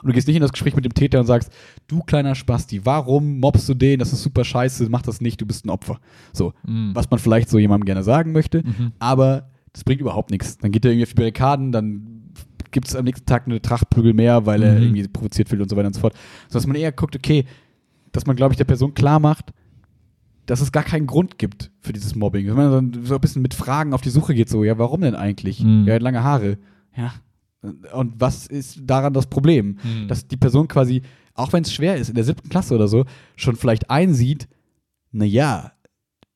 Und 0.03 0.09
du 0.09 0.13
gehst 0.13 0.27
nicht 0.27 0.37
in 0.37 0.43
das 0.43 0.53
Gespräch 0.53 0.75
mit 0.75 0.85
dem 0.85 0.95
Täter 0.95 1.21
und 1.21 1.27
sagst, 1.27 1.53
du 1.87 2.01
kleiner 2.03 2.35
Spasti, 2.35 2.85
warum 2.85 3.41
mobst 3.41 3.69
du 3.69 3.75
den? 3.75 3.99
Das 3.99 4.13
ist 4.13 4.23
super 4.23 4.45
scheiße, 4.45 4.89
mach 4.89 5.03
das 5.03 5.21
nicht, 5.21 5.41
du 5.41 5.47
bist 5.47 5.65
ein 5.65 5.71
Opfer. 5.71 5.99
So, 6.33 6.53
Mhm. 6.67 6.91
was 6.95 7.11
man 7.11 7.19
vielleicht 7.19 7.49
so 7.51 7.59
jemandem 7.59 7.85
gerne 7.87 8.03
sagen 8.03 8.33
möchte, 8.33 8.63
Mhm. 8.65 8.93
aber 8.99 9.51
das 9.73 9.85
bringt 9.85 10.01
überhaupt 10.01 10.31
nichts. 10.31 10.59
Dann 10.59 10.73
geht 10.73 10.85
er 10.85 10.91
irgendwie 10.93 11.05
auf 11.05 11.11
die 11.11 11.17
Barrikaden, 11.17 11.73
dann 11.73 12.23
gibt 12.71 12.89
es 12.89 12.97
am 12.97 13.05
nächsten 13.05 13.27
Tag 13.27 13.47
eine 13.47 13.61
Trachtprügel 13.63 14.13
mehr, 14.15 14.45
weil 14.47 14.63
er 14.63 14.77
Mhm. 14.77 14.83
irgendwie 14.83 15.09
provoziert 15.09 15.51
wird 15.51 15.63
und 15.63 15.69
so 15.69 15.77
weiter 15.77 15.87
und 15.89 15.95
so 15.95 16.01
fort. 16.01 16.15
So 16.49 16.55
dass 16.59 16.67
man 16.67 16.77
eher 16.77 16.93
guckt, 16.93 17.15
okay, 17.17 17.45
dass 18.13 18.27
man, 18.27 18.37
glaube 18.37 18.53
ich, 18.55 18.57
der 18.59 18.65
Person 18.65 18.95
klar 18.95 19.21
macht, 19.21 19.53
dass 20.47 20.61
es 20.61 20.73
gar 20.73 20.85
keinen 20.85 21.07
Grund 21.07 21.39
gibt 21.39 21.71
für 21.81 21.93
dieses 21.93 22.15
Mobbing. 22.15 22.47
Wenn 22.47 22.55
man 22.57 22.93
dann 22.93 23.05
so 23.05 23.15
ein 23.15 23.21
bisschen 23.21 23.43
mit 23.43 23.53
Fragen 23.55 23.93
auf 23.93 24.01
die 24.01 24.11
Suche 24.11 24.35
geht, 24.35 24.49
so, 24.49 24.65
ja, 24.65 24.79
warum 24.79 25.01
denn 25.03 25.15
eigentlich? 25.15 25.63
Mhm. 25.63 25.83
Ja, 25.87 25.93
er 25.93 25.95
hat 25.97 26.03
lange 26.03 26.23
Haare. 26.23 26.59
Ja. 26.97 27.13
Und 27.63 28.15
was 28.19 28.47
ist 28.47 28.81
daran 28.85 29.13
das 29.13 29.27
Problem? 29.27 29.79
Mhm. 29.83 30.09
Dass 30.09 30.27
die 30.29 30.37
Person 30.37 30.69
quasi, 30.69 31.03
auch 31.35 31.53
wenn 31.53 31.63
es 31.63 31.73
schwer 31.73 31.97
ist, 31.97 32.09
in 32.09 32.15
der 32.15 32.25
siebten 32.25 32.49
Klasse 32.49 32.75
oder 32.75 32.89
so, 32.89 33.05
schon 33.37 33.57
vielleicht 33.57 33.91
einsieht, 33.91 34.47
na 35.13 35.25
ja, 35.25 35.73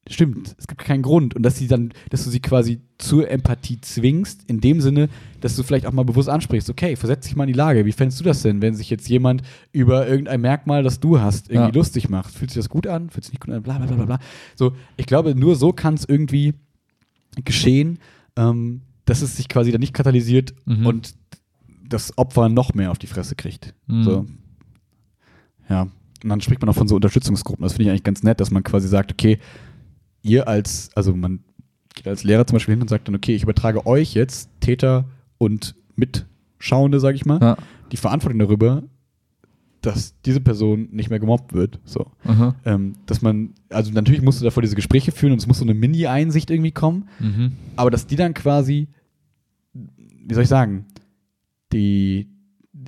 stimmt, 0.08 0.56
es 0.58 0.66
gibt 0.66 0.80
keinen 0.82 1.02
Grund. 1.02 1.36
Und 1.36 1.42
dass 1.42 1.56
sie 1.58 1.68
dann, 1.68 1.92
dass 2.08 2.24
du 2.24 2.30
sie 2.30 2.40
quasi 2.40 2.80
zur 2.98 3.30
Empathie 3.30 3.80
zwingst, 3.80 4.42
in 4.48 4.60
dem 4.60 4.80
Sinne, 4.80 5.08
dass 5.40 5.54
du 5.56 5.62
vielleicht 5.62 5.86
auch 5.86 5.92
mal 5.92 6.04
bewusst 6.04 6.28
ansprichst, 6.28 6.68
okay, 6.68 6.96
versetz 6.96 7.26
dich 7.26 7.36
mal 7.36 7.44
in 7.44 7.48
die 7.52 7.56
Lage, 7.58 7.84
wie 7.86 7.92
fändest 7.92 8.18
du 8.20 8.24
das 8.24 8.42
denn, 8.42 8.60
wenn 8.60 8.74
sich 8.74 8.90
jetzt 8.90 9.08
jemand 9.08 9.42
über 9.72 10.08
irgendein 10.08 10.40
Merkmal, 10.40 10.82
das 10.82 10.98
du 11.00 11.20
hast, 11.20 11.48
irgendwie 11.50 11.68
Ja. 11.68 11.74
lustig 11.74 12.08
macht? 12.08 12.34
Fühlt 12.34 12.50
sich 12.50 12.58
das 12.60 12.68
gut 12.68 12.86
an? 12.86 13.10
Fühlt 13.10 13.24
sich 13.24 13.34
nicht 13.34 13.40
gut 13.44 13.54
an? 13.54 13.62
Bla 13.62 13.76
bla 13.78 13.86
bla 13.86 13.96
bla, 13.96 14.04
bla. 14.06 14.18
So, 14.56 14.72
ich 14.96 15.06
glaube, 15.06 15.34
nur 15.34 15.54
so 15.54 15.72
kann 15.72 15.94
es 15.94 16.04
irgendwie 16.08 16.54
geschehen, 17.44 17.98
ähm, 18.36 18.82
dass 19.10 19.22
es 19.22 19.36
sich 19.36 19.48
quasi 19.48 19.72
dann 19.72 19.80
nicht 19.80 19.92
katalysiert 19.94 20.54
Mhm. 20.66 20.86
und 20.86 21.14
das 21.88 22.16
Opfer 22.16 22.48
noch 22.48 22.74
mehr 22.74 22.90
auf 22.90 22.98
die 22.98 23.06
Fresse 23.08 23.34
kriegt. 23.34 23.74
Mhm. 23.86 24.02
So. 24.04 24.26
Ja. 25.68 25.82
Und 26.22 26.28
dann 26.28 26.40
spricht 26.40 26.60
man 26.60 26.68
auch 26.68 26.74
von 26.74 26.86
so 26.88 26.94
Unterstützungsgruppen. 26.96 27.62
Das 27.62 27.72
finde 27.72 27.84
ich 27.84 27.90
eigentlich 27.90 28.04
ganz 28.04 28.22
nett, 28.22 28.40
dass 28.40 28.50
man 28.50 28.62
quasi 28.62 28.88
sagt, 28.88 29.12
okay, 29.12 29.38
ihr 30.22 30.46
als, 30.48 30.90
also 30.94 31.14
man 31.16 31.40
geht 31.94 32.06
als 32.06 32.24
Lehrer 32.24 32.46
zum 32.46 32.56
Beispiel 32.56 32.74
hin 32.74 32.82
und 32.82 32.88
sagt 32.88 33.08
dann, 33.08 33.14
okay, 33.14 33.34
ich 33.34 33.42
übertrage 33.42 33.86
euch 33.86 34.14
jetzt, 34.14 34.50
Täter 34.60 35.06
und 35.38 35.74
Mitschauende, 35.96 37.00
sage 37.00 37.16
ich 37.16 37.24
mal, 37.24 37.40
Ja. 37.40 37.56
die 37.90 37.96
Verantwortung 37.96 38.38
darüber, 38.38 38.82
dass 39.80 40.14
diese 40.26 40.40
Person 40.42 40.88
nicht 40.92 41.08
mehr 41.08 41.18
gemobbt 41.20 41.54
wird. 41.54 41.80
So. 41.86 42.10
Ähm, 42.66 42.92
dass 43.06 43.22
man, 43.22 43.54
also 43.70 43.90
natürlich 43.90 44.20
musst 44.20 44.40
du 44.40 44.44
davor 44.44 44.62
diese 44.62 44.76
Gespräche 44.76 45.10
führen 45.10 45.32
und 45.32 45.38
es 45.38 45.46
muss 45.46 45.58
so 45.58 45.64
eine 45.64 45.72
Mini-Einsicht 45.74 46.50
irgendwie 46.50 46.70
kommen, 46.72 47.08
Mhm. 47.18 47.52
aber 47.76 47.90
dass 47.90 48.06
die 48.06 48.16
dann 48.16 48.34
quasi, 48.34 48.88
wie 50.24 50.34
soll 50.34 50.42
ich 50.44 50.48
sagen, 50.48 50.86
die 51.72 52.28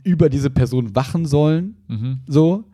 über 0.05 0.29
diese 0.29 0.51
Person 0.51 0.95
wachen 0.95 1.27
sollen, 1.27 1.77
Mhm. 1.89 2.21
so, 2.27 2.65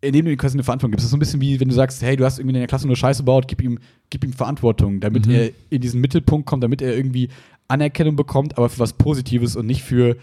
indem 0.00 0.26
du 0.26 0.32
ihm 0.32 0.36
quasi 0.38 0.56
eine 0.56 0.62
Verantwortung 0.64 0.92
gibst. 0.92 1.02
Das 1.02 1.06
ist 1.06 1.10
so 1.12 1.16
ein 1.16 1.20
bisschen 1.20 1.40
wie, 1.40 1.58
wenn 1.60 1.68
du 1.68 1.74
sagst, 1.74 2.02
hey, 2.02 2.16
du 2.16 2.24
hast 2.24 2.38
irgendwie 2.38 2.54
in 2.56 2.60
der 2.60 2.66
Klasse 2.66 2.86
nur 2.86 2.96
Scheiße 2.96 3.22
gebaut, 3.22 3.46
gib 3.48 3.62
ihm, 3.62 3.78
gib 4.10 4.22
ihm 4.24 4.32
Verantwortung, 4.32 5.00
damit 5.00 5.26
Mhm. 5.26 5.32
er 5.32 5.50
in 5.70 5.80
diesen 5.80 6.00
Mittelpunkt 6.00 6.46
kommt, 6.46 6.62
damit 6.62 6.82
er 6.82 6.94
irgendwie 6.96 7.28
Anerkennung 7.68 8.14
bekommt, 8.16 8.58
aber 8.58 8.68
für 8.68 8.80
was 8.80 8.92
Positives 8.92 9.56
und 9.56 9.66
nicht 9.66 9.82
für, 9.82 10.16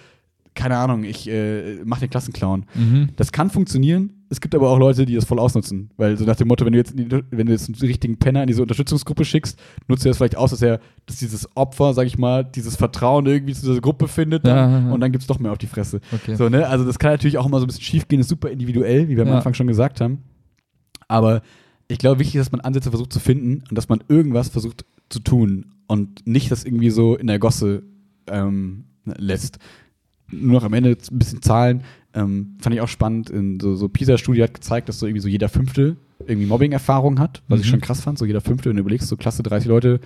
keine 0.53 0.78
Ahnung, 0.78 1.03
ich 1.03 1.30
äh, 1.30 1.78
mach 1.86 1.99
den 1.99 2.10
Klassenclown. 2.10 2.65
Mhm. 2.76 3.10
Das 3.15 3.32
kann 3.32 3.49
funktionieren. 3.49 4.14
Es 4.30 4.40
gibt 4.41 4.53
aber 4.56 4.69
auch 4.69 4.78
Leute, 4.80 5.06
die 5.06 5.15
das 5.15 5.26
voll 5.26 5.40
ausnutzen. 5.40 5.91
Weil 5.98 6.18
so 6.18 6.26
nach 6.26 6.36
dem 6.36 6.48
Motto, 6.48 6.65
wenn 6.65 6.73
du 6.73 6.78
jetzt, 6.80 6.98
die, 6.98 7.07
wenn 7.32 7.48
du 7.48 7.52
jetzt 7.53 7.68
einen 7.69 7.78
richtigen 7.80 8.18
Penner 8.18 8.41
in 8.44 8.48
diese 8.48 8.61
Unterstützungsgruppe 8.61 9.23
schickst, 9.26 9.60
nutzt 9.88 10.03
du 10.06 10.10
das 10.10 10.18
vielleicht 10.18 10.38
aus, 10.38 10.52
dass 10.52 10.61
er, 10.61 10.80
dass 11.06 11.18
dieses 11.18 11.48
Opfer, 11.56 11.94
sag 11.94 12.06
ich 12.07 12.18
mal, 12.18 12.44
dieses 12.44 12.76
Vertrauen 12.76 13.26
irgendwie 13.26 13.53
zu 13.53 13.65
dieser 13.65 13.82
Gruppe 13.82 14.07
findet 14.07 14.45
dann, 14.45 14.56
Ja, 14.56 14.80
ja, 14.80 14.88
ja. 14.88 14.94
und 14.94 14.99
dann 15.02 15.11
gibt's 15.11 15.28
doch 15.28 15.40
mehr 15.40 15.52
auf 15.52 15.57
die 15.57 15.68
Fresse. 15.68 15.99
Okay. 16.11 16.36
So, 16.36 16.49
ne? 16.49 16.68
Also 16.68 16.86
das 16.86 16.99
kann 16.99 17.11
natürlich 17.11 17.38
auch 17.38 17.45
immer 17.45 17.60
so 17.60 17.65
ein 17.65 17.68
bisschen 17.68 17.84
schief 17.84 18.07
gehen, 18.07 18.19
ist 18.19 18.30
super 18.30 18.49
individuell, 18.49 19.07
wie 19.10 19.15
wir 19.15 19.23
am 19.23 19.30
Ja. 19.30 19.38
Anfang 19.38 19.53
schon 19.53 19.68
gesagt 19.68 19.99
haben. 20.02 20.19
Aber 21.07 21.41
ich 21.88 21.98
glaube, 21.98 22.19
wichtig 22.19 22.36
ist, 22.36 22.45
dass 22.48 22.52
man 22.52 22.61
Ansätze 22.61 22.90
versucht 22.90 23.11
zu 23.11 23.19
finden 23.19 23.64
und 23.69 23.78
dass 23.78 23.90
man 23.90 24.02
irgendwas 24.07 24.48
versucht 24.49 24.86
zu 25.10 25.19
tun 25.19 25.65
und 25.88 26.26
nicht 26.26 26.49
das 26.52 26.64
irgendwie 26.64 26.90
so 26.90 27.15
in 27.15 27.28
der 27.28 27.40
Gosse 27.40 27.84
ähm, 28.28 28.86
lässt. 29.06 29.57
Nur 30.32 30.53
noch 30.53 30.64
am 30.64 30.74
Ende 30.74 30.91
ein 31.12 31.20
bisschen 31.20 31.41
Zahlen. 31.41 31.82
Ähm, 32.14 32.56
fand 32.60 32.76
ich 32.76 32.82
auch 32.82 32.88
spannend. 32.88 33.30
In 33.30 33.60
so, 33.60 33.76
so 33.76 33.88
PISA-Studie 33.90 34.44
hat 34.44 34.53
gezeigt, 34.53 34.90
dass 34.90 34.99
so 34.99 35.06
irgendwie 35.08 35.22
so 35.22 35.28
jeder 35.30 35.49
Fünfte 35.49 35.95
irgendwie 36.28 36.48
Mobbing-Erfahrung 36.48 37.20
hat, 37.20 37.41
was 37.48 37.62
ich 37.62 37.68
Mhm. 37.68 37.70
schon 37.72 37.82
krass 37.82 38.02
fand. 38.02 38.18
So 38.20 38.26
jeder 38.26 38.41
Fünfte, 38.41 38.70
wenn 38.70 38.76
du 38.76 38.82
überlegst, 38.82 39.08
so 39.08 39.16
Klasse 39.18 39.44
30 39.44 39.68
Leute, 39.68 39.99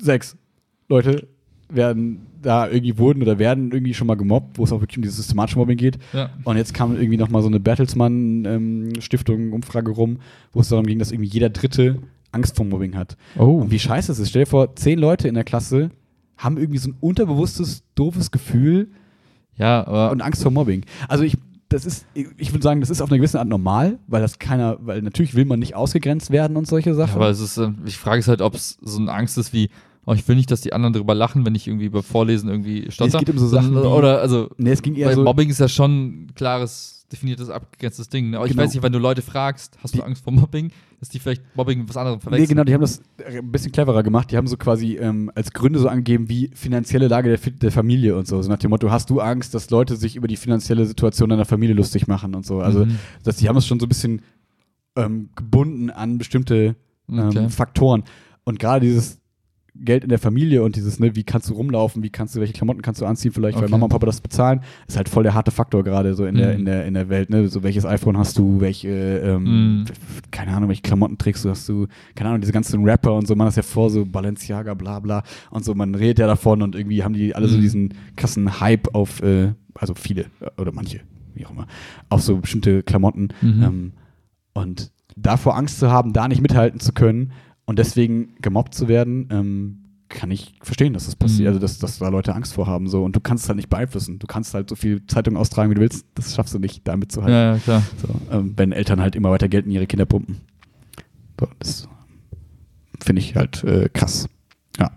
sechs 0.00 0.36
Leute 0.88 1.28
werden 1.68 2.26
da 2.42 2.68
irgendwie 2.68 2.98
wurden 2.98 3.22
oder 3.22 3.38
werden 3.38 3.72
irgendwie 3.72 3.94
schon 3.94 4.06
mal 4.06 4.16
gemobbt, 4.16 4.58
wo 4.58 4.64
es 4.64 4.72
auch 4.72 4.80
wirklich 4.80 4.98
um 4.98 5.02
dieses 5.02 5.16
systematische 5.16 5.58
Mobbing 5.58 5.78
geht. 5.78 5.98
Ja. 6.12 6.30
Und 6.44 6.56
jetzt 6.56 6.74
kam 6.74 6.94
irgendwie 6.94 7.16
noch 7.16 7.30
mal 7.30 7.40
so 7.42 7.48
eine 7.48 7.58
Bertelsmann-Stiftung, 7.58 9.52
Umfrage 9.52 9.90
rum, 9.90 10.18
wo 10.52 10.60
es 10.60 10.68
darum 10.68 10.86
ging, 10.86 10.98
dass 10.98 11.10
irgendwie 11.10 11.30
jeder 11.30 11.48
Dritte 11.50 11.98
Angst 12.32 12.56
vor 12.56 12.66
Mobbing 12.66 12.96
hat. 12.96 13.16
Oh. 13.38 13.60
Und 13.62 13.70
wie 13.70 13.78
scheiße 13.78 14.12
es 14.12 14.18
ist. 14.18 14.28
Stell 14.30 14.42
dir 14.44 14.50
vor, 14.50 14.76
zehn 14.76 14.98
Leute 14.98 15.26
in 15.28 15.34
der 15.34 15.44
Klasse 15.44 15.90
haben 16.36 16.56
irgendwie 16.58 16.78
so 16.78 16.90
ein 16.90 16.96
unterbewusstes, 17.00 17.82
doofes 17.94 18.30
Gefühl 18.30 18.88
Ja, 19.56 19.86
aber 19.86 20.10
und 20.10 20.20
Angst 20.22 20.42
vor 20.42 20.50
Mobbing. 20.52 20.84
Also 21.08 21.24
ich, 21.24 21.36
das 21.68 21.84
ist, 21.86 22.06
ich 22.14 22.52
würde 22.52 22.62
sagen, 22.62 22.80
das 22.80 22.90
ist 22.90 23.00
auf 23.00 23.10
eine 23.10 23.18
gewisse 23.18 23.38
Art 23.38 23.48
normal, 23.48 23.98
weil 24.06 24.20
das 24.20 24.38
keiner, 24.38 24.76
weil 24.80 25.02
natürlich 25.02 25.34
will 25.34 25.44
man 25.44 25.58
nicht 25.58 25.74
ausgegrenzt 25.74 26.30
werden 26.30 26.56
und 26.56 26.66
solche 26.66 26.90
Ja, 26.90 26.96
Sachen. 26.96 27.14
aber 27.16 27.30
es 27.30 27.40
ist, 27.40 27.56
äh, 27.56 27.70
ich 27.86 27.96
frage 27.98 28.20
es 28.20 28.28
halt, 28.28 28.42
ob 28.42 28.54
es 28.54 28.78
so 28.82 28.98
eine 29.00 29.12
Angst 29.12 29.38
ist 29.38 29.52
wie, 29.52 29.70
oh, 30.06 30.12
ich 30.12 30.26
will 30.28 30.36
nicht, 30.36 30.50
dass 30.50 30.60
die 30.60 30.72
anderen 30.72 30.92
darüber 30.92 31.14
lachen, 31.14 31.46
wenn 31.46 31.54
ich 31.54 31.66
irgendwie 31.66 31.88
beim 31.88 32.02
Vorlesen 32.02 32.48
irgendwie 32.50 32.90
stotter. 32.90 33.18
geht 33.18 33.30
um 33.30 33.38
so 33.38 33.46
Sachen 33.48 33.76
Oder, 33.76 34.20
also, 34.20 34.50
nee, 34.58 34.70
es 34.70 34.82
ging 34.82 34.94
eher 34.94 35.08
weil 35.08 35.14
so, 35.14 35.22
Mobbing 35.24 35.48
ist 35.48 35.60
ja 35.60 35.68
schon 35.68 35.92
ein 36.26 36.32
klares, 36.34 36.93
definiertes, 37.14 37.48
abgegrenztes 37.50 38.08
Ding. 38.08 38.30
Ne? 38.30 38.36
Aber 38.36 38.46
ich 38.46 38.52
Genau. 38.52 38.62
weiß 38.64 38.74
nicht, 38.74 38.82
wenn 38.82 38.92
du 38.92 38.98
Leute 38.98 39.22
fragst, 39.22 39.78
hast 39.82 39.94
du 39.94 39.98
Die- 39.98 40.04
Angst 40.04 40.22
vor 40.24 40.32
Mobbing, 40.32 40.70
dass 41.00 41.08
die 41.08 41.18
vielleicht 41.18 41.42
Mobbing 41.56 41.88
was 41.88 41.96
anderem 41.96 42.18
Nee, 42.18 42.22
verwechseln. 42.22 42.48
genau, 42.48 42.64
die 42.64 42.74
haben 42.74 42.80
das 42.80 43.00
äh, 43.18 43.38
ein 43.38 43.50
bisschen 43.52 43.72
cleverer 43.72 44.02
gemacht. 44.02 44.30
Die 44.30 44.36
haben 44.36 44.46
so 44.46 44.56
quasi 44.56 44.96
ähm, 44.96 45.30
als 45.34 45.52
Gründe 45.52 45.78
so 45.78 45.88
angegeben 45.88 46.28
wie 46.28 46.50
finanzielle 46.54 47.08
Lage 47.08 47.36
der, 47.36 47.52
der 47.52 47.72
Familie 47.72 48.16
und 48.16 48.26
so. 48.26 48.40
So 48.42 48.48
nach 48.50 48.58
dem 48.58 48.70
Motto, 48.70 48.90
hast 48.90 49.08
du 49.10 49.20
Angst, 49.20 49.54
dass 49.54 49.70
Leute 49.70 49.96
sich 49.96 50.16
über 50.16 50.28
die 50.28 50.36
finanzielle 50.36 50.84
Situation 50.86 51.28
deiner 51.30 51.44
Familie 51.44 51.74
lustig 51.74 52.06
machen 52.06 52.34
und 52.34 52.44
so. 52.44 52.60
Also, 52.60 52.84
Mhm. 52.86 52.98
dass 53.22 53.36
die 53.36 53.48
haben 53.48 53.56
es 53.56 53.66
schon 53.66 53.80
so 53.80 53.86
ein 53.86 53.88
bisschen 53.88 54.22
ähm, 54.96 55.30
gebunden 55.34 55.90
an 55.90 56.18
bestimmte 56.18 56.76
ähm, 57.08 57.18
Okay. 57.18 57.48
Faktoren. 57.50 58.04
Und 58.44 58.58
gerade 58.58 58.86
dieses 58.86 59.18
Geld 59.76 60.04
in 60.04 60.08
der 60.08 60.20
Familie 60.20 60.62
und 60.62 60.76
dieses, 60.76 61.00
ne, 61.00 61.16
wie 61.16 61.24
kannst 61.24 61.50
du 61.50 61.54
rumlaufen, 61.54 62.02
wie 62.04 62.10
kannst 62.10 62.36
du, 62.36 62.40
welche 62.40 62.52
Klamotten 62.52 62.80
kannst 62.80 63.00
du 63.00 63.06
anziehen, 63.06 63.32
vielleicht, 63.32 63.56
weil 63.56 63.64
Okay. 63.64 63.72
Mama 63.72 63.84
und 63.86 63.90
Papa 63.90 64.06
das 64.06 64.20
bezahlen, 64.20 64.60
ist 64.86 64.96
halt 64.96 65.08
voll 65.08 65.24
der 65.24 65.34
harte 65.34 65.50
Faktor 65.50 65.82
gerade 65.82 66.14
so 66.14 66.24
in, 66.26 66.36
der, 66.36 66.52
Mhm. 66.52 66.58
in, 66.60 66.64
der, 66.64 66.86
in 66.86 66.94
der 66.94 67.08
Welt, 67.08 67.28
ne? 67.30 67.48
So 67.48 67.64
welches 67.64 67.84
iPhone 67.84 68.16
hast 68.16 68.38
du, 68.38 68.60
welche, 68.60 68.88
ähm, 68.88 69.78
Mhm. 69.80 69.84
keine 70.30 70.52
Ahnung, 70.54 70.68
welche 70.68 70.82
Klamotten 70.82 71.18
trägst 71.18 71.44
du, 71.44 71.50
hast 71.50 71.68
du, 71.68 71.88
keine 72.14 72.30
Ahnung, 72.30 72.40
diese 72.40 72.52
ganzen 72.52 72.84
Rapper 72.84 73.14
und 73.14 73.26
so, 73.26 73.34
man 73.34 73.48
ist 73.48 73.56
ja 73.56 73.64
vor, 73.64 73.90
so 73.90 74.04
Balenciaga, 74.04 74.74
bla 74.74 75.00
bla 75.00 75.24
und 75.50 75.64
so, 75.64 75.74
man 75.74 75.94
redet 75.96 76.20
ja 76.20 76.28
davon 76.28 76.62
und 76.62 76.76
irgendwie 76.76 77.02
haben 77.02 77.14
die 77.14 77.34
alle 77.34 77.48
so 77.48 77.56
Mhm. 77.56 77.60
diesen 77.62 77.94
krassen 78.16 78.60
Hype 78.60 78.94
auf, 78.94 79.22
äh, 79.22 79.54
also 79.74 79.94
viele 79.94 80.26
äh, 80.40 80.60
oder 80.60 80.70
manche, 80.70 81.00
wie 81.34 81.46
auch 81.46 81.50
immer, 81.50 81.66
auf 82.10 82.22
so 82.22 82.36
bestimmte 82.36 82.84
Klamotten. 82.84 83.28
Mhm. 83.42 83.62
Ähm, 83.62 83.92
und 84.52 84.92
davor 85.16 85.56
Angst 85.56 85.80
zu 85.80 85.90
haben, 85.90 86.12
da 86.12 86.28
nicht 86.28 86.40
mithalten 86.42 86.78
zu 86.78 86.92
können 86.92 87.32
und 87.66 87.78
deswegen 87.78 88.34
gemobbt 88.40 88.74
zu 88.74 88.88
werden, 88.88 89.28
ähm, 89.30 89.78
kann 90.10 90.30
ich 90.30 90.54
verstehen, 90.62 90.92
dass 90.92 91.06
das 91.06 91.16
passiert, 91.16 91.40
Mhm. 91.42 91.46
also 91.48 91.58
dass, 91.60 91.78
dass 91.78 91.98
da 91.98 92.08
Leute 92.08 92.34
Angst 92.34 92.52
vor 92.52 92.66
haben. 92.66 92.86
So. 92.88 93.02
Und 93.02 93.16
du 93.16 93.20
kannst 93.20 93.44
es 93.44 93.48
halt 93.48 93.56
nicht 93.56 93.68
beeinflussen. 93.70 94.18
Du 94.18 94.26
kannst 94.26 94.54
halt 94.54 94.68
so 94.68 94.76
viel 94.76 95.04
Zeitung 95.06 95.36
austragen, 95.36 95.70
wie 95.70 95.74
du 95.74 95.80
willst. 95.80 96.06
Das 96.14 96.34
schaffst 96.34 96.54
du 96.54 96.58
nicht, 96.58 96.86
da 96.86 96.96
mitzuhalten. 96.96 97.34
ja, 97.34 97.52
ja, 97.54 97.58
klar. 97.58 97.82
So, 98.00 98.08
ähm, 98.30 98.52
wenn 98.56 98.70
Eltern 98.72 99.00
halt 99.00 99.16
immer 99.16 99.30
weiter 99.30 99.48
Geld 99.48 99.64
in 99.66 99.72
ihre 99.72 99.86
Kinder 99.86 100.04
pumpen. 100.04 100.40
So, 101.40 101.48
das 101.58 101.88
finde 103.02 103.20
ich 103.20 103.34
halt 103.34 103.64
äh, 103.64 103.88
krass. 103.92 104.28
Ja. 104.78 104.92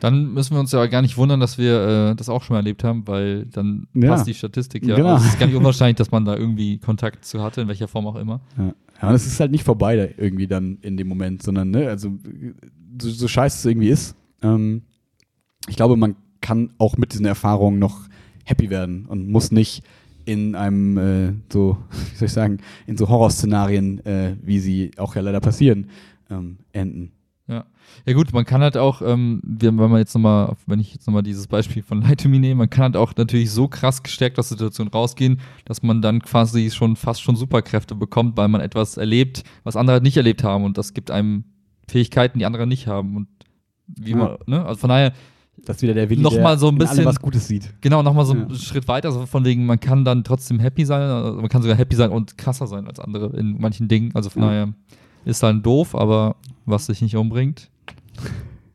Dann 0.00 0.32
müssen 0.32 0.54
wir 0.54 0.60
uns 0.60 0.70
ja 0.72 0.86
gar 0.86 1.02
nicht 1.02 1.16
wundern, 1.16 1.40
dass 1.40 1.58
wir 1.58 2.10
äh, 2.10 2.14
das 2.16 2.28
auch 2.28 2.42
schon 2.44 2.54
mal 2.54 2.60
erlebt 2.60 2.84
haben, 2.84 3.06
weil 3.08 3.46
dann 3.46 3.88
Ja. 3.94 4.10
passt 4.10 4.26
die 4.28 4.34
Statistik 4.34 4.86
ja. 4.86 4.94
Genau. 4.96 5.14
Also 5.14 5.26
es 5.26 5.32
ist 5.32 5.40
gar 5.40 5.46
nicht 5.46 5.56
unwahrscheinlich, 5.56 5.96
dass 5.96 6.10
man 6.12 6.24
da 6.24 6.36
irgendwie 6.36 6.78
Kontakt 6.78 7.24
zu 7.24 7.42
hatte, 7.42 7.62
in 7.62 7.68
welcher 7.68 7.88
Form 7.88 8.06
auch 8.06 8.14
immer. 8.16 8.40
Ja, 8.56 8.72
aber 9.06 9.14
es 9.14 9.26
ist 9.26 9.40
halt 9.40 9.52
nicht 9.52 9.64
vorbei 9.64 9.96
da 9.96 10.06
irgendwie 10.16 10.46
dann 10.46 10.78
in 10.82 10.96
dem 10.96 11.08
Moment, 11.08 11.42
sondern, 11.42 11.70
ne, 11.70 11.88
also 11.88 12.18
so, 13.00 13.10
so 13.10 13.28
scheiße 13.28 13.58
es 13.58 13.64
irgendwie 13.64 13.90
ist, 13.90 14.16
ähm, 14.42 14.82
ich 15.68 15.76
glaube, 15.76 15.96
man 15.96 16.16
kann 16.40 16.72
auch 16.78 16.96
mit 16.96 17.12
diesen 17.12 17.26
Erfahrungen 17.26 17.78
noch 17.78 18.08
happy 18.44 18.70
werden 18.70 19.06
und 19.06 19.28
muss 19.28 19.52
nicht 19.52 19.82
in 20.24 20.54
einem 20.54 20.98
äh, 20.98 21.32
so, 21.52 21.78
wie 22.10 22.16
soll 22.16 22.26
ich 22.26 22.32
sagen, 22.32 22.58
in 22.86 22.96
so 22.96 23.08
Horrorszenarien, 23.08 24.04
äh, 24.04 24.36
wie 24.42 24.58
sie 24.58 24.90
auch 24.96 25.14
ja 25.14 25.22
leider 25.22 25.40
passieren, 25.40 25.88
ähm, 26.30 26.58
enden. 26.72 27.12
Ja. 28.06 28.12
Ja 28.12 28.16
gut, 28.16 28.32
man 28.32 28.44
kann 28.44 28.60
halt 28.62 28.76
auch, 28.76 29.02
ähm, 29.02 29.40
wenn 29.44 29.74
man 29.74 29.96
jetzt 29.98 30.14
nochmal, 30.14 30.56
wenn 30.66 30.80
ich 30.80 30.92
jetzt 30.94 31.06
nochmal 31.06 31.22
dieses 31.22 31.46
Beispiel 31.46 31.82
von 31.82 32.00
Lie 32.02 32.16
to 32.16 32.28
Me 32.28 32.38
nehme, 32.38 32.54
man 32.56 32.70
kann 32.70 32.84
halt 32.84 32.96
auch 32.96 33.14
natürlich 33.16 33.50
so 33.50 33.68
krass 33.68 34.02
gestärkt 34.02 34.38
aus 34.38 34.48
der 34.48 34.56
Situation 34.58 34.88
rausgehen, 34.88 35.40
dass 35.64 35.82
man 35.82 36.00
dann 36.02 36.22
quasi 36.22 36.70
schon 36.70 36.96
fast 36.96 37.22
schon 37.22 37.36
Superkräfte 37.36 37.94
bekommt, 37.94 38.36
weil 38.36 38.48
man 38.48 38.60
etwas 38.60 38.96
erlebt, 38.96 39.42
was 39.64 39.76
andere 39.76 39.94
halt 39.94 40.02
nicht 40.02 40.16
erlebt 40.16 40.42
haben 40.44 40.64
und 40.64 40.78
das 40.78 40.94
gibt 40.94 41.10
einem 41.10 41.44
Fähigkeiten, 41.88 42.38
die 42.38 42.46
andere 42.46 42.66
nicht 42.66 42.86
haben 42.86 43.16
und 43.16 43.28
wie 43.86 44.10
Ja. 44.10 44.16
man, 44.16 44.36
ne? 44.46 44.64
Also 44.64 44.80
von 44.80 44.90
daher, 44.90 45.12
Das 45.64 45.76
ist 45.76 45.82
wieder 45.82 45.94
der 45.94 46.08
Willi, 46.08 46.22
Noch 46.22 46.38
mal 46.38 46.56
so 46.56 46.68
ein 46.68 46.78
bisschen- 46.78 47.04
was 47.04 47.20
Gutes 47.20 47.48
sieht. 47.48 47.74
genau, 47.80 48.02
nochmal 48.02 48.24
so 48.24 48.32
Ja. 48.34 48.42
einen 48.42 48.54
Schritt 48.54 48.86
weiter, 48.86 49.10
so 49.10 49.26
von 49.26 49.44
wegen, 49.44 49.66
man 49.66 49.80
kann 49.80 50.04
dann 50.04 50.22
trotzdem 50.22 50.60
happy 50.60 50.84
sein, 50.84 51.02
also 51.02 51.40
man 51.40 51.48
kann 51.48 51.62
sogar 51.62 51.76
happy 51.76 51.96
sein 51.96 52.10
und 52.10 52.38
krasser 52.38 52.68
sein 52.68 52.86
als 52.86 53.00
andere 53.00 53.36
in 53.36 53.60
manchen 53.60 53.88
Dingen. 53.88 54.12
Also 54.14 54.30
von 54.30 54.42
Ja. 54.42 54.48
daher 54.48 54.68
ist 55.24 55.42
dann 55.42 55.62
doof, 55.64 55.96
aber 55.96 56.36
was 56.64 56.86
dich 56.86 57.02
nicht 57.02 57.16
umbringt. 57.16 57.70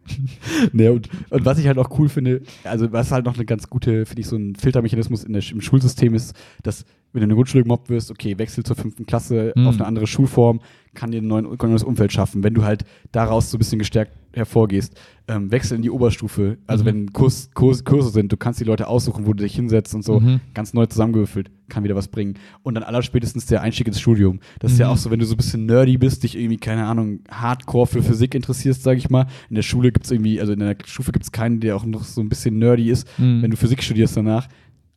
Ne, 0.74 0.92
und, 0.92 1.10
und 1.30 1.46
was 1.46 1.58
ich 1.58 1.68
halt 1.68 1.78
auch 1.78 1.98
cool 1.98 2.10
finde, 2.10 2.42
also 2.64 2.92
was 2.92 3.12
halt 3.12 3.26
noch 3.26 3.36
eine 3.36 3.46
ganz 3.46 3.70
gute, 3.70 4.06
finde 4.06 4.22
ich, 4.22 4.28
so 4.28 4.36
ein 4.36 4.56
Filtermechanismus 4.56 5.24
in 5.24 5.34
der, 5.34 5.44
im 5.52 5.62
Schulsystem 5.62 6.14
ist, 6.14 6.36
dass 6.64 6.86
wenn 7.14 7.20
du 7.22 7.24
in 7.24 7.30
der 7.30 7.36
Grundschule 7.36 7.64
gemobbt 7.64 7.90
wirst, 7.90 8.12
okay, 8.12 8.38
wechsel 8.38 8.64
zur 8.64 8.76
fünften 8.76 9.06
Klasse 9.06 9.54
Mhm. 9.56 9.68
auf 9.68 9.76
eine 9.76 9.86
andere 9.86 10.08
Schulform, 10.08 10.60
kann 10.96 11.12
dir 11.12 11.22
ein 11.22 11.28
neues 11.28 11.84
Umfeld 11.84 12.12
schaffen. 12.12 12.44
Wenn 12.44 12.54
du 12.54 12.64
halt 12.64 12.84
daraus 13.12 13.50
so 13.50 13.58
ein 13.58 13.60
bisschen 13.60 13.80
gestärkt 13.80 14.12
hervorgehst, 14.36 15.00
ähm, 15.28 15.52
wechsel 15.52 15.76
in 15.76 15.84
die 15.84 15.92
Oberstufe. 15.92 16.58
Also 16.68 16.84
Mhm. 16.84 16.88
wenn 16.88 17.14
Kurs, 17.14 17.52
Kurs, 17.54 17.84
Kurse 17.84 18.10
sind, 18.10 18.32
du 18.32 18.38
kannst 18.38 18.60
die 18.60 18.64
Leute 18.64 18.88
aussuchen, 18.88 19.26
wo 19.28 19.34
du 19.34 19.44
dich 19.44 19.56
hinsetzt 19.56 19.94
und 19.94 20.04
so, 20.04 20.20
Mhm. 20.20 20.40
ganz 20.56 20.74
neu 20.74 20.86
zusammengewürfelt, 20.88 21.52
kann 21.70 21.84
wieder 21.84 21.96
was 21.96 22.08
bringen. 22.08 22.36
Und 22.64 22.74
dann 22.76 22.84
allerspätestens 22.84 23.46
der 23.46 23.62
Einstieg 23.62 23.88
ins 23.88 24.00
Studium. 24.00 24.40
Das 24.60 24.72
ist 24.74 24.80
ja 24.80 24.88
Mhm. 24.88 24.94
auch 24.94 24.98
so, 24.98 25.12
wenn 25.12 25.20
du 25.20 25.26
so 25.26 25.36
ein 25.36 25.38
bisschen 25.38 25.66
nerdy 25.68 25.98
bist, 25.98 26.24
dich 26.24 26.36
irgendwie, 26.38 26.58
keine 26.58 26.86
Ahnung, 26.86 27.20
hardcore 27.32 27.86
für 27.88 28.02
Physik 28.02 28.34
interessierst, 28.36 28.82
sage 28.84 28.98
ich 28.98 29.10
mal. 29.12 29.28
In 29.50 29.56
der 29.56 29.62
Schule 29.62 29.92
gibt 29.92 30.06
es 30.06 30.12
irgendwie, 30.12 30.40
also 30.42 30.54
in 30.54 30.60
der 30.60 30.76
Stufe 30.86 31.12
gibt 31.12 31.26
es 31.26 31.32
keinen, 31.32 31.60
der 31.60 31.76
auch 31.76 31.86
noch 31.86 32.04
so 32.04 32.22
ein 32.22 32.30
bisschen 32.30 32.58
nerdy 32.58 32.90
ist. 32.90 33.08
Mhm. 33.20 33.44
Wenn 33.44 33.52
du 33.52 33.58
Physik 33.58 33.84
studierst 33.84 34.18
danach, 34.18 34.48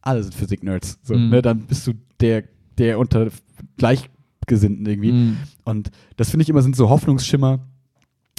alle 0.06 0.22
sind 0.22 0.34
Physik-Nerds. 0.34 0.98
So, 1.02 1.14
Mhm. 1.16 1.30
ne, 1.30 1.42
dann 1.42 1.60
bist 1.66 1.86
du 1.86 1.92
der, 2.20 2.44
der 2.78 2.98
unter 2.98 3.28
Gleichgesinnten 3.76 4.86
irgendwie. 4.86 5.12
Mhm. 5.12 5.36
Und 5.64 5.90
das 6.16 6.30
finde 6.30 6.42
ich 6.42 6.48
immer 6.48 6.62
sind 6.62 6.76
so 6.76 6.88
Hoffnungsschimmer, 6.88 7.60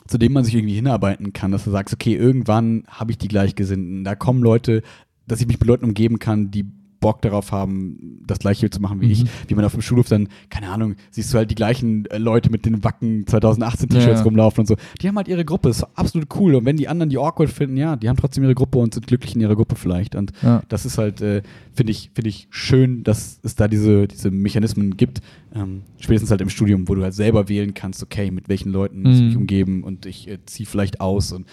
zu 0.08 0.18
denen 0.18 0.34
man 0.34 0.44
sich 0.46 0.56
irgendwie 0.56 0.76
hinarbeiten 0.76 1.34
kann, 1.34 1.52
dass 1.52 1.66
du 1.66 1.72
sagst, 1.72 1.94
okay, 1.94 2.16
irgendwann 2.16 2.84
habe 2.88 3.12
ich 3.12 3.18
die 3.18 3.28
Gleichgesinnten. 3.28 4.04
Da 4.04 4.16
kommen 4.16 4.42
Leute, 4.42 4.82
dass 5.28 5.42
ich 5.42 5.48
mich 5.48 5.60
mit 5.60 5.68
Leuten 5.68 5.86
umgeben 5.86 6.20
kann, 6.20 6.52
die 6.52 6.66
Bock 7.08 7.22
darauf 7.22 7.54
haben, 7.54 8.20
das 8.28 8.40
gleiche 8.40 8.70
zu 8.70 8.82
machen 8.82 9.00
wie 9.00 9.06
Mhm. 9.06 9.12
ich. 9.14 9.26
Wie 9.48 9.56
man 9.56 9.64
auf 9.64 9.72
dem 9.72 9.82
Schulhof 9.82 10.10
dann, 10.10 10.28
keine 10.50 10.68
Ahnung, 10.70 10.96
siehst 11.10 11.34
du 11.34 11.38
halt 11.38 11.50
die 11.50 11.56
gleichen 11.56 12.06
äh, 12.08 12.18
Leute 12.18 12.50
mit 12.50 12.66
den 12.66 12.84
Wacken 12.84 13.26
2018 13.26 13.88
T-Shirts 13.88 14.20
Ja. 14.20 14.24
rumlaufen 14.26 14.60
und 14.64 14.66
so. 14.68 14.76
Die 15.02 15.08
haben 15.08 15.16
halt 15.16 15.30
ihre 15.30 15.46
Gruppe, 15.46 15.70
ist 15.70 15.84
absolut 15.96 16.28
cool. 16.36 16.56
Und 16.56 16.66
wenn 16.66 16.76
die 16.76 16.90
anderen 16.90 17.10
die 17.10 17.18
awkward 17.18 17.50
finden, 17.50 17.78
ja, 17.78 17.96
die 17.96 18.10
haben 18.10 18.18
trotzdem 18.18 18.44
ihre 18.44 18.56
Gruppe 18.56 18.78
und 18.80 18.94
sind 18.94 19.08
glücklich 19.08 19.36
in 19.36 19.42
ihrer 19.42 19.56
Gruppe 19.56 19.76
vielleicht. 19.78 20.16
Und 20.16 20.34
Ja. 20.44 20.62
das 20.68 20.86
ist 20.86 20.98
halt, 20.98 21.22
äh, 21.22 21.44
finde 21.74 21.92
ich, 21.92 22.12
finde 22.14 22.30
ich 22.30 22.48
schön, 22.50 23.04
dass 23.04 23.40
es 23.44 23.56
da 23.56 23.70
diese, 23.70 24.08
diese 24.10 24.30
Mechanismen 24.32 24.98
gibt. 24.98 25.22
Ähm, 25.56 25.84
spätestens 26.00 26.30
halt 26.32 26.42
im 26.42 26.50
Studium, 26.50 26.88
wo 26.90 26.96
du 26.96 27.04
halt 27.04 27.14
selber 27.14 27.48
wählen 27.48 27.74
kannst, 27.74 28.04
okay, 28.04 28.30
mit 28.32 28.50
welchen 28.50 28.72
Leuten 28.74 29.04
muss 29.04 29.16
ich 29.16 29.22
Mhm. 29.22 29.28
mich 29.28 29.38
umgeben 29.38 29.84
und 29.84 30.06
ich 30.06 30.28
äh, 30.28 30.38
ziehe 30.46 30.68
vielleicht 30.68 31.00
aus 31.00 31.32
und 31.32 31.46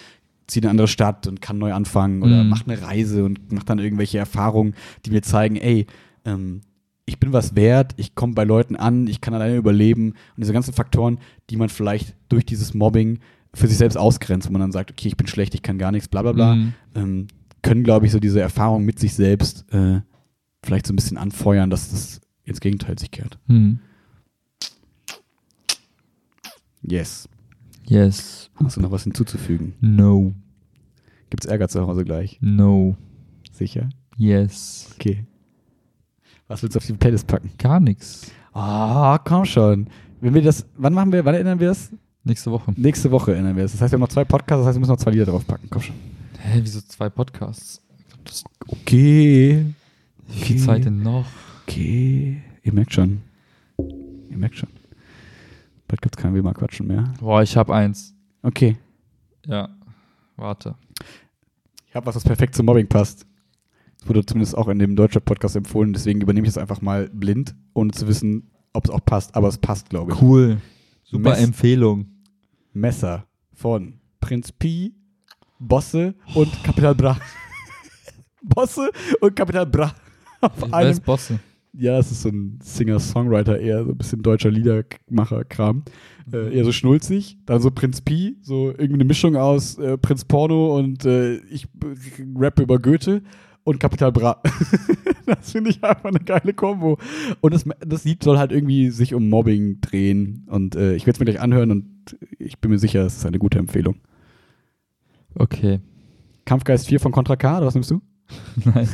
ziehe 0.46 0.60
in 0.60 0.64
eine 0.66 0.70
andere 0.72 0.88
Stadt 0.88 1.26
und 1.26 1.40
kann 1.40 1.58
neu 1.58 1.72
anfangen 1.72 2.22
oder 2.22 2.44
Mhm. 2.44 2.50
mach 2.50 2.66
eine 2.66 2.80
Reise 2.82 3.24
und 3.24 3.52
mach 3.52 3.62
dann 3.64 3.78
irgendwelche 3.78 4.18
Erfahrungen, 4.18 4.74
die 5.04 5.10
mir 5.10 5.22
zeigen, 5.22 5.56
ey, 5.56 5.86
ähm, 6.24 6.60
ich 7.06 7.18
bin 7.20 7.32
was 7.32 7.54
wert, 7.54 7.92
ich 7.96 8.14
komme 8.14 8.34
bei 8.34 8.44
Leuten 8.44 8.76
an, 8.76 9.06
ich 9.06 9.20
kann 9.20 9.34
alleine 9.34 9.56
überleben 9.56 10.10
und 10.10 10.16
diese 10.38 10.52
ganzen 10.52 10.72
Faktoren, 10.74 11.18
die 11.50 11.56
man 11.56 11.68
vielleicht 11.68 12.14
durch 12.28 12.46
dieses 12.46 12.72
Mobbing 12.74 13.18
für 13.52 13.66
sich 13.68 13.76
selbst 13.76 13.96
ausgrenzt, 13.96 14.48
wo 14.48 14.52
man 14.52 14.60
dann 14.62 14.72
sagt, 14.72 14.90
okay, 14.90 15.08
ich 15.08 15.16
bin 15.16 15.26
schlecht, 15.26 15.54
ich 15.54 15.62
kann 15.62 15.78
gar 15.78 15.92
nichts, 15.92 16.08
bla 16.08 16.22
bla 16.22 16.32
bla, 16.32 16.54
Mhm. 16.54 16.72
ähm, 16.94 17.26
können, 17.62 17.84
glaube 17.84 18.06
ich, 18.06 18.12
so 18.12 18.18
diese 18.20 18.40
Erfahrung 18.40 18.84
mit 18.84 18.98
sich 18.98 19.14
selbst 19.14 19.64
äh, 19.72 20.00
vielleicht 20.62 20.86
so 20.86 20.92
ein 20.92 20.96
bisschen 20.96 21.16
anfeuern, 21.18 21.70
dass 21.70 21.90
das 21.90 22.20
ins 22.44 22.60
Gegenteil 22.60 22.98
sich 22.98 23.10
kehrt. 23.10 23.38
Mhm. 23.46 23.78
Yes. 26.82 27.28
Yes. 27.86 28.50
Hast 28.56 28.76
du 28.76 28.80
noch 28.80 28.90
was 28.90 29.04
hinzuzufügen? 29.04 29.74
No. 29.80 30.34
Gibt's 31.30 31.46
Ärger 31.46 31.68
zu 31.68 31.86
Hause 31.86 32.04
gleich? 32.04 32.38
No. 32.40 32.96
Sicher? 33.52 33.88
Yes. 34.16 34.90
Okay. 34.94 35.24
Was 36.48 36.62
willst 36.62 36.76
du 36.76 36.78
auf 36.78 36.86
die 36.86 36.92
Playlist 36.92 37.26
packen? 37.26 37.50
Gar 37.58 37.80
nichts. 37.80 38.30
Ah, 38.52 39.18
komm 39.18 39.44
schon. 39.44 39.88
Wenn 40.20 40.34
wir 40.34 40.42
das, 40.42 40.66
wann 40.76 40.94
machen 40.94 41.12
wir, 41.12 41.24
wann 41.24 41.34
erinnern 41.34 41.58
wir 41.60 41.68
das? 41.68 41.90
Nächste 42.22 42.50
Woche. 42.50 42.72
Nächste 42.76 43.10
Woche 43.10 43.32
erinnern 43.32 43.56
wir 43.56 43.64
das. 43.64 43.72
Das 43.72 43.80
heißt, 43.82 43.92
wir 43.92 43.96
haben 43.96 44.00
noch 44.00 44.08
zwei 44.08 44.24
Podcasts, 44.24 44.60
das 44.60 44.68
heißt, 44.68 44.76
wir 44.76 44.80
müssen 44.80 44.92
noch 44.92 44.98
zwei 44.98 45.10
Lieder 45.10 45.26
draufpacken. 45.26 45.68
Komm 45.70 45.82
schon. 45.82 45.94
Hä, 46.38 46.60
wieso 46.62 46.80
zwei 46.80 47.10
Podcasts? 47.10 47.82
Okay. 48.68 49.64
wie 50.28 50.38
viel 50.38 50.58
Zeit 50.58 50.84
denn 50.86 51.02
noch? 51.02 51.26
Okay. 51.66 52.42
Ihr 52.62 52.72
merkt 52.72 52.94
schon. 52.94 53.20
Ihr 54.30 54.38
merkt 54.38 54.56
schon. 54.56 54.70
Bald 55.88 56.00
gibt's 56.02 56.16
kein 56.16 56.34
Will 56.34 56.42
mal 56.42 56.54
quatschen 56.54 56.86
mehr. 56.86 57.04
Boah, 57.20 57.42
ich 57.42 57.56
hab 57.56 57.70
eins. 57.70 58.14
Okay. 58.42 58.76
Ja, 59.46 59.68
warte. 60.36 60.74
Ich 61.86 61.94
habe 61.94 62.06
was, 62.06 62.16
was 62.16 62.24
perfekt 62.24 62.54
zum 62.54 62.66
Mobbing 62.66 62.88
passt. 62.88 63.26
Das 63.98 64.08
wurde 64.08 64.24
zumindest 64.26 64.56
auch 64.56 64.68
in 64.68 64.78
dem 64.78 64.96
deutschen 64.96 65.22
Podcast 65.22 65.56
empfohlen, 65.56 65.92
deswegen 65.92 66.20
übernehme 66.20 66.46
ich 66.46 66.50
es 66.52 66.58
einfach 66.58 66.80
mal 66.80 67.08
blind, 67.10 67.54
ohne 67.74 67.90
zu 67.92 68.06
wissen, 68.08 68.50
ob 68.72 68.84
es 68.84 68.90
auch 68.90 69.04
passt. 69.04 69.34
Aber 69.36 69.48
es 69.48 69.58
passt, 69.58 69.88
glaube 69.90 70.12
ich. 70.12 70.20
Cool. 70.20 70.60
Super 71.04 71.30
Mess- 71.30 71.42
Empfehlung. 71.42 72.06
Messer 72.72 73.26
von 73.52 74.00
Prinz 74.20 74.50
Pi, 74.50 74.94
Bosse 75.60 76.14
und 76.34 76.50
Kapital 76.64 76.94
Bra. 76.94 77.16
Bosse 78.42 78.90
und 79.20 79.36
Kapital 79.36 79.66
Bra. 79.66 79.94
Auf 80.40 80.52
Wer 80.60 80.74
einem, 80.74 81.00
Bosse? 81.00 81.38
Ja, 81.76 81.98
es 81.98 82.10
ist 82.10 82.22
so 82.22 82.28
ein 82.28 82.58
Singer-Songwriter, 82.62 83.58
eher 83.58 83.84
so 83.84 83.90
ein 83.90 83.98
bisschen 83.98 84.22
deutscher 84.22 84.50
Liedermacher-Kram. 84.50 85.84
Äh, 86.32 86.56
eher 86.56 86.64
so 86.64 86.72
schnulzig. 86.72 87.38
Dann 87.46 87.60
so 87.60 87.70
Prinz 87.70 88.00
Pi, 88.00 88.36
so 88.42 88.70
irgendwie 88.70 88.94
eine 88.94 89.04
Mischung 89.04 89.36
aus 89.36 89.78
äh, 89.78 89.98
Prinz 89.98 90.24
Porno 90.24 90.76
und 90.78 91.04
äh, 91.04 91.36
ich 91.50 91.66
rappe 92.36 92.62
über 92.62 92.78
Goethe 92.78 93.22
und 93.64 93.80
Kapital 93.80 94.12
Bra. 94.12 94.40
das 95.26 95.52
finde 95.52 95.70
ich 95.70 95.82
einfach 95.82 96.04
eine 96.04 96.20
geile 96.20 96.54
Kombo. 96.54 96.98
Und 97.40 97.54
das, 97.54 97.64
das 97.84 98.04
Lied 98.04 98.22
soll 98.22 98.38
halt 98.38 98.52
irgendwie 98.52 98.90
sich 98.90 99.14
um 99.14 99.28
Mobbing 99.28 99.80
drehen. 99.80 100.46
Und 100.48 100.76
äh, 100.76 100.94
ich 100.94 101.06
werde 101.06 101.16
es 101.16 101.20
mir 101.20 101.26
gleich 101.26 101.40
anhören 101.40 101.70
und 101.70 102.16
ich 102.38 102.58
bin 102.58 102.70
mir 102.70 102.78
sicher, 102.78 103.04
es 103.04 103.16
ist 103.16 103.26
eine 103.26 103.38
gute 103.38 103.58
Empfehlung. 103.58 103.96
Okay. 105.34 105.80
Kampfgeist 106.44 106.86
4 106.86 107.00
von 107.00 107.12
Contra 107.12 107.36
K, 107.36 107.56
oder 107.56 107.66
was 107.66 107.74
nimmst 107.74 107.90
du? 107.90 108.00
Nein, 108.64 108.88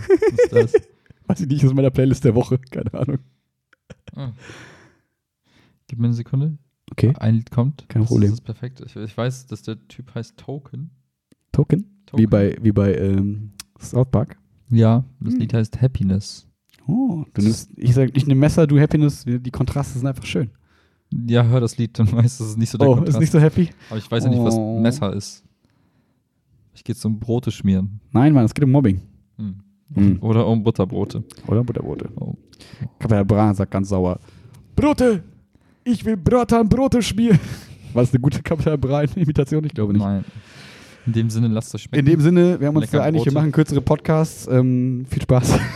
was 0.53 0.63
ist 0.63 0.75
das? 0.77 0.83
Weiß 1.31 1.41
ich 1.41 1.49
nicht, 1.49 1.63
das 1.63 1.71
in 1.71 1.77
meiner 1.77 1.91
Playlist 1.91 2.25
der 2.25 2.35
Woche. 2.35 2.59
Keine 2.71 2.93
Ahnung. 2.95 3.19
Ah. 4.15 4.33
Gib 5.87 5.99
mir 5.99 6.07
eine 6.07 6.15
Sekunde. 6.15 6.59
Okay. 6.91 7.13
Ein 7.19 7.37
Lied 7.37 7.51
kommt. 7.51 7.89
Kein 7.89 8.03
Das 8.03 8.09
Problem. 8.11 8.33
ist 8.33 8.41
perfekt. 8.43 8.83
Ich, 8.85 8.97
ich 8.97 9.17
weiß, 9.17 9.47
dass 9.47 9.63
der 9.63 9.87
Typ 9.89 10.15
heißt 10.15 10.37
Token. 10.37 10.91
Token? 11.53 11.85
Token. 12.07 12.21
Wie 12.23 12.27
bei, 12.27 12.57
wie 12.61 12.73
bei 12.73 12.95
ähm, 12.97 13.53
South 13.79 14.11
Park. 14.11 14.37
Ja, 14.71 15.05
das 15.21 15.35
Hm. 15.35 15.41
Lied 15.41 15.55
heißt 15.55 15.81
Happiness. 15.81 16.47
Oh, 16.87 17.25
du 17.35 17.43
nimmst, 17.43 17.71
ich 17.77 17.95
sag, 17.95 18.17
ich 18.17 18.27
nehme 18.27 18.41
Messer, 18.41 18.67
du 18.67 18.81
Happiness, 18.81 19.25
die 19.25 19.51
Kontraste 19.51 19.99
sind 19.99 20.09
einfach 20.09 20.25
schön. 20.25 20.51
Ja, 21.29 21.45
hör 21.45 21.61
das 21.61 21.77
Lied, 21.79 21.99
dann 21.99 22.11
weißt 22.13 22.41
du, 22.41 22.45
es 22.45 22.51
ist 22.51 22.59
nicht 22.59 22.71
so 22.71 22.79
der 22.79 22.89
Oh, 22.89 22.95
Kontrast. 22.95 23.17
ist 23.17 23.21
nicht 23.21 23.33
so 23.33 23.41
happy? 23.41 23.71
Aber 23.91 23.99
ich 23.99 24.11
weiß 24.11 24.25
ja 24.25 24.31
nicht, 24.31 24.43
was 24.43 24.55
Oh. 24.57 24.81
Messer 24.81 25.13
ist. 25.15 25.45
Ich 26.75 26.83
gehe 26.85 26.95
zum 26.97 27.19
Brote 27.21 27.51
schmieren. 27.53 28.01
Nein, 28.13 28.33
Mann, 28.33 28.45
es 28.45 28.55
geht 28.55 28.65
um 28.65 28.71
Mobbing. 28.71 29.03
Hm. 29.37 29.61
Hm. 29.95 30.19
Oder 30.21 30.47
um 30.47 30.63
Butterbrote. 30.63 31.25
Oder 31.47 31.65
Butterbrote. 31.65 32.09
Oh. 32.17 32.35
Kapitän 32.99 33.27
Bra 33.27 33.55
sagt 33.55 33.71
ganz 33.71 33.89
sauer: 33.89 34.19
Brote! 34.77 35.23
Ich 35.85 36.05
will 36.05 36.17
Bratan 36.17 36.69
Brote 36.69 37.03
schmieren. 37.03 37.41
War 37.93 38.03
das 38.03 38.13
eine 38.13 38.21
gute 38.21 38.43
Kapitän 38.43 38.81
Bra-Imitation? 38.81 39.65
Ich 39.65 39.75
glaube 39.75 39.93
nicht. 39.93 40.03
Nein. 40.03 40.25
In 41.07 41.13
dem 41.13 41.31
Sinne, 41.31 41.49
lasst 41.49 41.75
euch 41.75 41.83
schmecken. 41.83 42.07
In 42.07 42.13
dem 42.13 42.21
Sinne, 42.21 42.61
wir 42.61 42.69
haben 42.69 42.77
uns 42.77 42.87
Lecker 42.87 42.99
geeinigt, 42.99 43.25
wir 43.25 43.33
machen 43.33 43.53
kürzere 43.53 43.81
Podcasts. 43.81 44.47
Ähm, 44.47 45.07
viel 45.09 45.23
Spaß. 45.23 45.59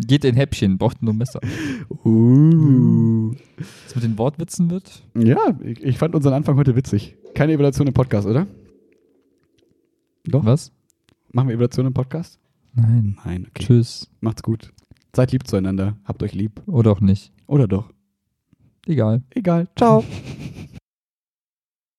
Geht 0.00 0.24
in 0.24 0.34
Häppchen, 0.36 0.78
braucht 0.78 1.02
nur 1.02 1.14
Messer. 1.14 1.40
Uh. 2.04 3.32
Was 3.56 3.94
mit 3.94 4.04
den 4.04 4.18
Wortwitzen 4.18 4.70
wird? 4.70 5.02
Ja, 5.16 5.56
ich, 5.62 5.82
ich 5.82 5.98
fand 5.98 6.14
unseren 6.14 6.34
Anfang 6.34 6.56
heute 6.56 6.76
witzig. 6.76 7.16
Keine 7.34 7.52
Evaluation 7.52 7.86
im 7.86 7.94
Podcast, 7.94 8.26
oder? 8.26 8.46
Doch? 10.24 10.44
Was? 10.44 10.72
Machen 11.32 11.48
wir 11.48 11.54
Evaluation 11.54 11.86
im 11.86 11.94
Podcast? 11.94 12.38
Nein. 12.78 13.18
Nein, 13.24 13.46
okay. 13.48 13.64
Tschüss. 13.64 14.08
Macht's 14.20 14.42
gut. 14.42 14.72
Seid 15.14 15.32
lieb 15.32 15.46
zueinander. 15.46 15.96
Habt 16.04 16.22
euch 16.22 16.32
lieb. 16.34 16.62
Oder 16.66 16.92
auch 16.92 17.00
nicht. 17.00 17.32
Oder 17.46 17.66
doch. 17.66 17.92
Egal. 18.86 19.22
Egal. 19.34 19.68
Ciao. 19.76 20.04